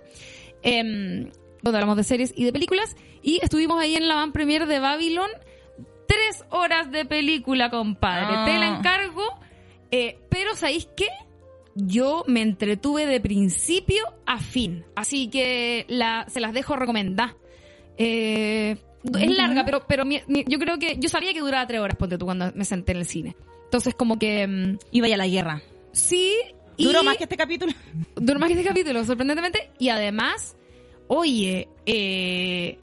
Em, 0.61 1.29
donde 1.61 1.77
hablamos 1.77 1.97
de 1.97 2.03
series 2.03 2.33
y 2.35 2.43
de 2.45 2.53
películas. 2.53 2.95
Y 3.21 3.39
estuvimos 3.41 3.79
ahí 3.81 3.95
en 3.95 4.07
la 4.07 4.15
van 4.15 4.31
premier 4.31 4.65
de 4.65 4.79
Babylon. 4.79 5.29
Tres 6.07 6.43
horas 6.49 6.91
de 6.91 7.05
película, 7.05 7.69
compadre. 7.69 8.35
Ah. 8.37 8.45
Te 8.45 8.57
la 8.57 8.77
encargo. 8.77 9.23
Eh, 9.91 10.19
pero 10.29 10.55
¿sabéis 10.55 10.87
qué? 10.97 11.07
Yo 11.75 12.23
me 12.27 12.41
entretuve 12.41 13.05
de 13.05 13.19
principio 13.19 14.03
a 14.25 14.39
fin. 14.39 14.85
Así 14.95 15.29
que 15.29 15.85
la, 15.87 16.25
se 16.29 16.39
las 16.39 16.53
dejo 16.53 16.75
recomendar. 16.75 17.35
Eh, 17.97 18.77
es 19.19 19.37
larga, 19.37 19.65
pero, 19.65 19.85
pero 19.87 20.05
mi- 20.05 20.21
mi- 20.27 20.45
yo 20.47 20.59
creo 20.59 20.77
que... 20.79 20.97
Yo 20.99 21.09
sabía 21.09 21.33
que 21.33 21.39
duraba 21.41 21.65
tres 21.67 21.79
horas, 21.81 21.97
ponte 21.97 22.17
tú, 22.17 22.25
cuando 22.25 22.51
me 22.55 22.65
senté 22.65 22.91
en 22.93 22.99
el 22.99 23.05
cine. 23.05 23.35
Entonces, 23.65 23.95
como 23.95 24.17
que... 24.19 24.47
mm, 24.47 24.77
Y 24.91 25.01
vaya 25.01 25.15
a 25.15 25.17
la 25.17 25.27
guerra. 25.27 25.61
sí... 25.91 26.33
y- 26.77 26.85
¿Duró 26.85 27.03
más 27.03 27.17
que 27.17 27.23
este 27.23 27.37
capítulo? 27.37 27.71
Duró 28.15 28.39
más 28.39 28.47
que 28.49 28.55
este 28.55 28.67
capítulo, 28.67 29.03
sorprendentemente. 29.05 29.69
Y 29.79 29.89
además, 29.89 30.55
oye, 31.07 31.67
eh, 31.85 32.79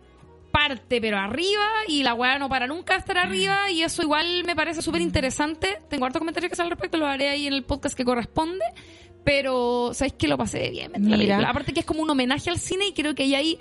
parte 0.52 1.00
pero 1.00 1.16
arriba 1.16 1.64
y 1.88 2.02
la 2.02 2.14
weá 2.14 2.38
no 2.38 2.48
para 2.48 2.66
nunca 2.66 2.96
estar 2.96 3.16
arriba 3.18 3.70
y 3.70 3.82
eso 3.82 4.02
igual 4.02 4.42
me 4.44 4.54
parece 4.56 4.82
súper 4.82 5.00
interesante. 5.00 5.78
Tengo 5.88 6.04
harto 6.06 6.18
comentario 6.18 6.48
que 6.48 6.52
hacer 6.54 6.64
al 6.64 6.70
respecto, 6.70 6.98
lo 6.98 7.06
haré 7.06 7.28
ahí 7.28 7.46
en 7.46 7.52
el 7.52 7.62
podcast 7.64 7.96
que 7.96 8.04
corresponde. 8.04 8.64
Pero, 9.24 9.90
¿sabéis 9.92 10.14
que 10.14 10.28
lo 10.28 10.38
pasé 10.38 10.70
bien? 10.70 10.92
la 10.92 10.98
Mira. 10.98 11.16
película? 11.18 11.50
Aparte 11.50 11.72
que 11.72 11.80
es 11.80 11.86
como 11.86 12.02
un 12.02 12.10
homenaje 12.10 12.48
al 12.50 12.58
cine 12.58 12.86
y 12.88 12.92
creo 12.92 13.14
que 13.14 13.24
ahí 13.24 13.34
hay, 13.34 13.58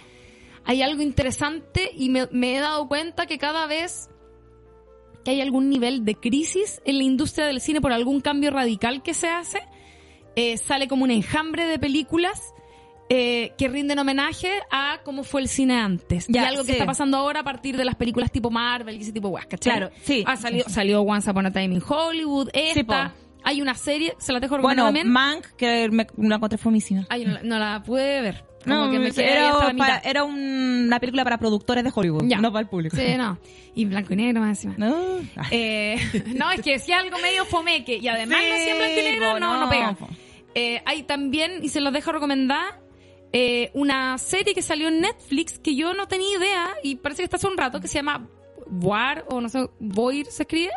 hay 0.69 0.83
algo 0.83 1.01
interesante 1.01 1.89
y 1.95 2.09
me, 2.09 2.27
me 2.31 2.55
he 2.55 2.59
dado 2.59 2.87
cuenta 2.87 3.25
que 3.25 3.39
cada 3.39 3.65
vez 3.65 4.07
que 5.25 5.31
hay 5.31 5.41
algún 5.41 5.67
nivel 5.67 6.05
de 6.05 6.13
crisis 6.13 6.79
en 6.85 6.99
la 6.99 7.03
industria 7.03 7.47
del 7.47 7.59
cine 7.59 7.81
por 7.81 7.91
algún 7.91 8.21
cambio 8.21 8.51
radical 8.51 9.01
que 9.01 9.15
se 9.15 9.29
hace, 9.29 9.61
eh, 10.35 10.57
sale 10.57 10.87
como 10.87 11.05
un 11.05 11.09
enjambre 11.09 11.65
de 11.65 11.79
películas 11.79 12.53
eh, 13.09 13.53
que 13.57 13.67
rinden 13.67 13.97
homenaje 13.97 14.51
a 14.69 14.99
cómo 15.03 15.23
fue 15.23 15.41
el 15.41 15.47
cine 15.47 15.73
antes. 15.73 16.27
Ya, 16.27 16.43
y 16.43 16.45
algo 16.45 16.63
que 16.63 16.73
está 16.73 16.85
pasando 16.85 17.17
ahora 17.17 17.39
a 17.39 17.43
partir 17.43 17.75
de 17.75 17.83
las 17.83 17.95
películas 17.95 18.31
tipo 18.31 18.51
Marvel 18.51 18.95
y 18.95 19.01
ese 19.01 19.11
tipo 19.11 19.35
de. 19.35 19.57
Claro, 19.57 19.89
sí. 20.03 20.23
Ha 20.27 20.37
salido, 20.37 20.69
salió 20.69 21.01
Once 21.01 21.31
Upon 21.31 21.47
a 21.47 21.51
Time 21.51 21.73
in 21.73 21.81
Hollywood, 21.83 22.49
esta. 22.53 23.15
hay 23.43 23.59
una 23.59 23.73
serie, 23.73 24.13
se 24.19 24.31
la 24.33 24.39
dejo 24.39 24.59
Bueno. 24.59 24.91
Mank, 25.03 25.47
que 25.57 25.89
me, 25.89 26.05
la 26.15 26.35
encontré 26.35 26.59
fomísima. 26.59 27.07
Ay, 27.09 27.25
no, 27.25 27.39
no 27.41 27.57
la 27.57 27.81
pude 27.81 28.21
ver. 28.21 28.48
Como 28.64 28.76
No, 28.88 28.91
que 28.91 28.99
me 28.99 29.07
era, 29.15 29.53
para- 29.53 29.73
mitad. 29.73 30.02
era 30.03 30.23
un- 30.26 30.86
una 30.88 30.99
película 30.99 31.23
para 31.23 31.38
productores 31.38 31.84
de 31.84 31.91
Hollywood, 31.94 32.23
Ya. 32.27 32.40
no 32.40 32.52
para 32.52 32.61
el 32.64 32.68
público. 32.68 32.98
Sí, 32.98 33.15
no. 33.18 33.40
Y 33.76 33.86
blanco 33.86 34.14
y 34.14 34.15
negro 34.18 34.41
más 34.41 34.49
encima. 34.64 34.76
No. 34.77 34.95
Eh, 35.52 35.98
no, 36.36 36.52
es 36.52 36.61
que 36.61 36.73
decía 36.73 36.99
algo 36.99 37.18
medio 37.19 37.45
fomeque 37.45 37.98
y 37.98 38.07
además 38.07 38.40
Sí, 38.41 38.49
lo 38.49 38.56
hacía 38.56 38.76
blanco 38.76 38.99
y 38.99 39.03
negro, 39.03 39.40
no, 39.40 39.53
no, 39.53 39.61
no, 39.65 39.69
pega. 39.69 39.95
Eh, 40.56 40.81
hay 40.86 41.03
también, 41.03 41.60
y 41.64 41.69
se 41.69 41.80
los 41.80 41.94
dejo 41.94 42.11
recomendar, 42.11 42.81
eh, 43.31 43.69
una 43.73 44.18
serie 44.18 44.53
que 44.56 44.61
salió 44.61 44.88
en 44.88 45.02
Netflix 45.02 45.60
que 45.60 45.76
yo 45.76 45.94
no 45.94 46.07
tenía 46.07 46.38
idea 46.38 46.69
y 46.84 46.95
parece 46.95 47.22
que 47.22 47.26
está 47.26 47.38
hace 47.38 47.48
un 47.48 47.56
rato, 47.57 47.80
que 47.80 47.88
se 47.88 47.95
llama 47.99 48.27
Voir, 48.68 49.26
o 49.30 49.40
no 49.41 49.48
sé, 49.49 49.68
Voir 49.80 50.26
se 50.30 50.44
escribe, 50.44 50.72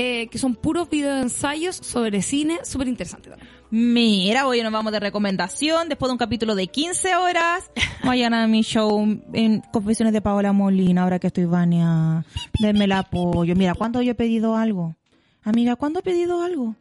eh, 0.00 0.28
que 0.28 0.38
son 0.38 0.54
puros 0.54 0.88
videoensayos 0.88 1.74
sobre 1.74 2.22
cine, 2.22 2.60
súper 2.62 2.86
interesante 2.86 3.30
también. 3.30 3.50
Mira, 3.68 4.46
hoy 4.46 4.62
nos 4.62 4.70
vamos 4.70 4.92
de 4.92 5.00
recomendación 5.00 5.88
después 5.88 6.08
de 6.08 6.12
un 6.12 6.18
capítulo 6.18 6.54
de 6.54 6.68
15 6.68 7.16
horas. 7.16 7.68
Vayan 8.04 8.32
a 8.32 8.46
mi 8.46 8.62
show 8.62 9.04
en 9.32 9.60
Confesiones 9.72 10.12
de 10.12 10.20
Paola 10.22 10.52
Molina, 10.52 11.02
ahora 11.02 11.18
que 11.18 11.26
estoy 11.26 11.46
baneada. 11.46 12.24
Denme 12.60 12.84
el 12.84 12.92
apoyo. 12.92 13.56
Mira, 13.56 13.74
¿cuándo 13.74 14.00
yo 14.00 14.12
he 14.12 14.14
pedido 14.14 14.54
algo? 14.54 14.94
Amiga, 15.42 15.74
¿cuándo 15.74 15.98
he 15.98 16.02
pedido 16.04 16.42
algo? 16.42 16.76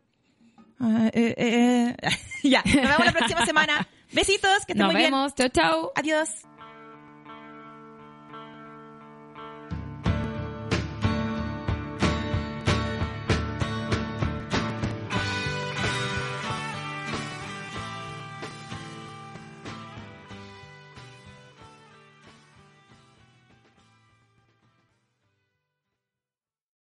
Ah, 0.80 1.10
eh, 1.12 1.34
eh, 1.38 1.96
eh. 2.00 2.10
ya, 2.48 2.62
nos 2.66 2.76
vemos 2.76 3.06
la 3.06 3.14
próxima 3.14 3.46
semana. 3.48 3.88
Besitos, 4.14 4.64
que 4.68 4.74
estén 4.74 4.78
Nos 4.78 4.94
muy 4.94 5.02
bien. 5.02 5.12
vemos, 5.12 5.34
chao, 5.34 5.50
chao. 5.50 5.92
Adiós. 5.96 6.30